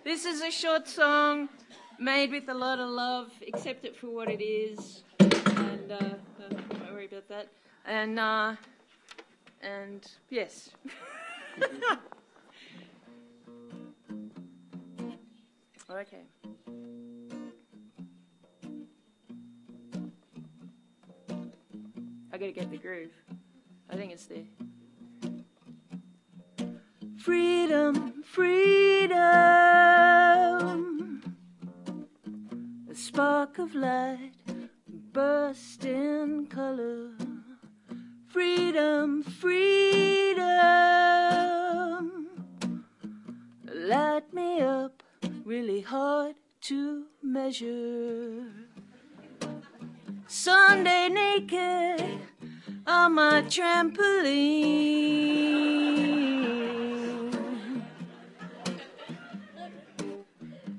this 0.03 0.23
is 0.25 0.41
a 0.41 0.51
short 0.51 0.87
song 0.87 1.49
made 1.99 2.31
with 2.31 2.47
a 2.47 2.53
lot 2.53 2.79
of 2.79 2.89
love. 2.89 3.31
Accept 3.47 3.85
it 3.85 3.95
for 3.95 4.07
what 4.07 4.29
it 4.29 4.41
is. 4.41 5.03
And, 5.19 5.91
uh, 5.91 6.15
that. 7.27 7.47
And 7.85 8.19
uh, 8.19 8.55
and 9.61 10.05
yes. 10.29 10.69
okay. 15.89 16.23
I 22.31 22.37
gotta 22.37 22.51
get 22.51 22.69
the 22.69 22.77
groove. 22.77 23.13
I 23.89 23.95
think 23.95 24.11
it's 24.11 24.25
there. 24.25 24.43
Freedom, 27.17 28.23
freedom, 28.23 29.15
a 32.89 32.95
spark 32.95 33.57
of 33.57 33.73
light 33.73 34.44
burst 35.15 35.85
in 35.85 36.45
color. 36.47 37.11
Freedom, 38.27 39.23
freedom, 39.23 40.43
light 43.73 44.33
me 44.33 44.59
up 44.59 45.01
really 45.45 45.79
hard 45.79 46.35
to 46.59 47.05
measure. 47.23 48.43
Sunday 50.27 51.07
naked 51.07 52.19
on 52.85 53.13
my 53.13 53.41
trampoline. 53.43 54.75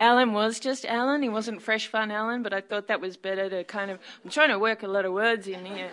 Alan 0.00 0.32
was 0.32 0.58
just 0.58 0.86
Alan. 0.86 1.22
He 1.22 1.28
wasn't 1.28 1.60
fresh 1.60 1.86
fun 1.86 2.10
Alan, 2.10 2.42
but 2.42 2.54
I 2.54 2.62
thought 2.62 2.86
that 2.86 3.02
was 3.02 3.18
better 3.18 3.50
to 3.50 3.64
kind 3.64 3.90
of. 3.90 3.98
I'm 4.24 4.30
trying 4.30 4.48
to 4.48 4.58
work 4.58 4.82
a 4.82 4.88
lot 4.88 5.04
of 5.04 5.12
words 5.12 5.46
in 5.46 5.66
here. 5.66 5.90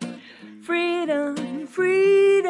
freedom, 0.62 1.66
freedom. 1.66 2.48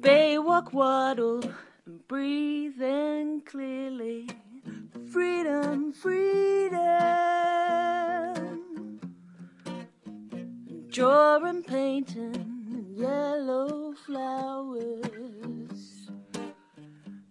Baywalk 0.00 0.74
waddle, 0.74 1.42
breathing 2.06 3.40
clearly. 3.46 4.28
Freedom, 5.10 5.90
freedom. 5.94 6.68
Drawing, 10.90 11.62
painting 11.62 12.47
yellow 12.98 13.94
flowers. 14.04 15.00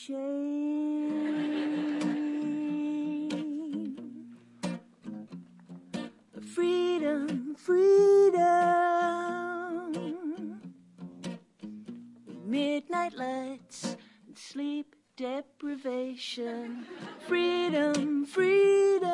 Freedom, 6.53 7.55
freedom. 7.55 8.90
Midnight 12.51 13.13
lights 13.13 13.95
and 14.27 14.37
sleep 14.37 14.93
deprivation. 15.15 16.85
Freedom, 17.25 18.25
freedom. 18.25 19.07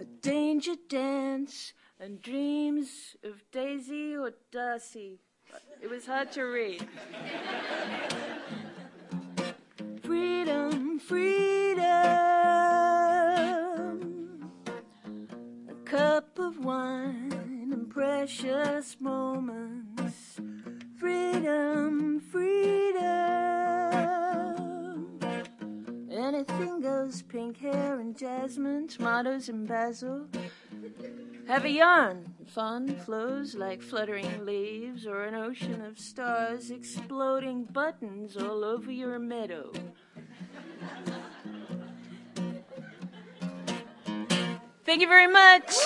A 0.00 0.04
danger 0.20 0.74
dance 0.88 1.72
and 2.00 2.20
dreams 2.20 3.14
of 3.22 3.44
Daisy 3.52 4.16
or 4.16 4.32
Darcy. 4.50 5.20
It 5.80 5.88
was 5.88 6.04
hard 6.04 6.32
to 6.32 6.42
read. 6.42 6.84
freedom, 10.02 10.98
freedom. 10.98 11.84
A 15.68 15.74
cup 15.84 16.40
of 16.40 16.58
wine 16.58 17.43
precious 17.94 18.96
moments. 18.98 20.40
Freedom, 20.98 22.18
freedom. 22.18 23.00
Anything 26.10 26.80
goes, 26.80 27.22
pink 27.22 27.58
hair 27.58 28.00
and 28.00 28.18
jasmine, 28.18 28.88
tomatoes 28.88 29.48
and 29.48 29.68
basil. 29.68 30.26
Have 31.46 31.64
a 31.64 31.70
yarn. 31.70 32.34
Fun 32.48 32.96
flows 33.04 33.54
like 33.54 33.80
fluttering 33.80 34.44
leaves 34.44 35.06
or 35.06 35.22
an 35.22 35.36
ocean 35.36 35.80
of 35.82 35.96
stars 35.96 36.72
exploding 36.72 37.62
buttons 37.64 38.36
all 38.36 38.64
over 38.64 38.90
your 38.90 39.20
meadow. 39.20 39.70
Thank 44.84 45.00
you 45.00 45.06
very 45.06 45.28
much. 45.28 45.76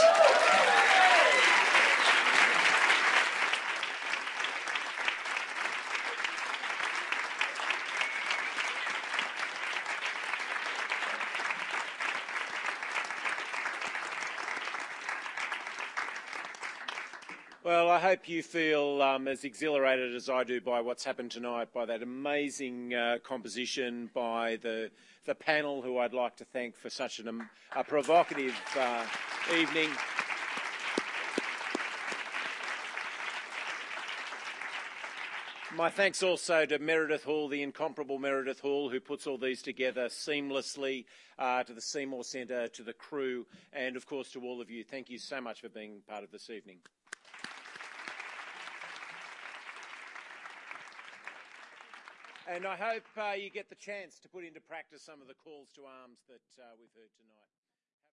Well, 17.69 17.91
I 17.91 17.99
hope 17.99 18.31
you 18.31 18.43
feel 18.43 19.03
um, 19.03 19.29
as 19.29 19.45
exhilarated 19.45 20.15
as 20.15 20.31
I 20.31 20.43
do 20.43 20.59
by 20.59 20.81
what's 20.81 21.05
happened 21.05 21.33
tonight, 21.33 21.69
by 21.71 21.85
that 21.85 22.03
amazing 22.03 22.95
uh, 22.95 23.19
composition, 23.23 24.09
by 24.15 24.57
the 24.63 24.91
the 25.27 25.35
panel, 25.35 25.83
who 25.83 25.99
I'd 25.99 26.15
like 26.15 26.35
to 26.39 26.47
thank 26.47 26.79
for 26.79 26.89
such 26.89 27.19
an, 27.19 27.29
um, 27.29 27.51
a 27.77 27.85
provocative 27.85 28.59
uh, 28.75 29.05
evening. 29.55 29.91
My 35.77 35.91
thanks 35.91 36.23
also 36.23 36.65
to 36.65 36.79
Meredith 36.79 37.25
Hall, 37.25 37.49
the 37.49 37.63
incomparable 37.63 38.19
Meredith 38.19 38.61
Hall, 38.61 38.89
who 38.89 38.99
puts 38.99 39.27
all 39.27 39.37
these 39.37 39.61
together 39.61 40.07
seamlessly, 40.07 41.05
uh, 41.39 41.65
to 41.65 41.75
the 41.75 41.83
Seymour 41.83 42.25
Centre, 42.25 42.69
to 42.69 42.83
the 42.83 42.95
crew, 42.95 43.45
and 43.75 43.95
of 43.95 44.07
course 44.07 44.31
to 44.31 44.41
all 44.41 44.63
of 44.63 44.71
you. 44.71 44.85
Thank 44.85 45.11
you 45.11 45.19
so 45.19 45.39
much 45.43 45.61
for 45.61 45.69
being 45.69 46.01
part 46.09 46.25
of 46.25 46.31
this 46.31 46.49
evening. 46.49 46.79
And 52.49 52.65
I 52.65 52.77
hope 52.81 53.05
uh, 53.21 53.37
you 53.37 53.51
get 53.51 53.69
the 53.69 53.77
chance 53.77 54.19
to 54.21 54.29
put 54.29 54.43
into 54.43 54.59
practice 54.59 55.03
some 55.05 55.21
of 55.21 55.29
the 55.29 55.37
calls 55.37 55.69
to 55.77 55.85
arms 55.85 56.25
that 56.33 56.41
uh, 56.57 56.73
we've 56.81 56.89
heard 56.97 57.13
tonight. 57.21 57.58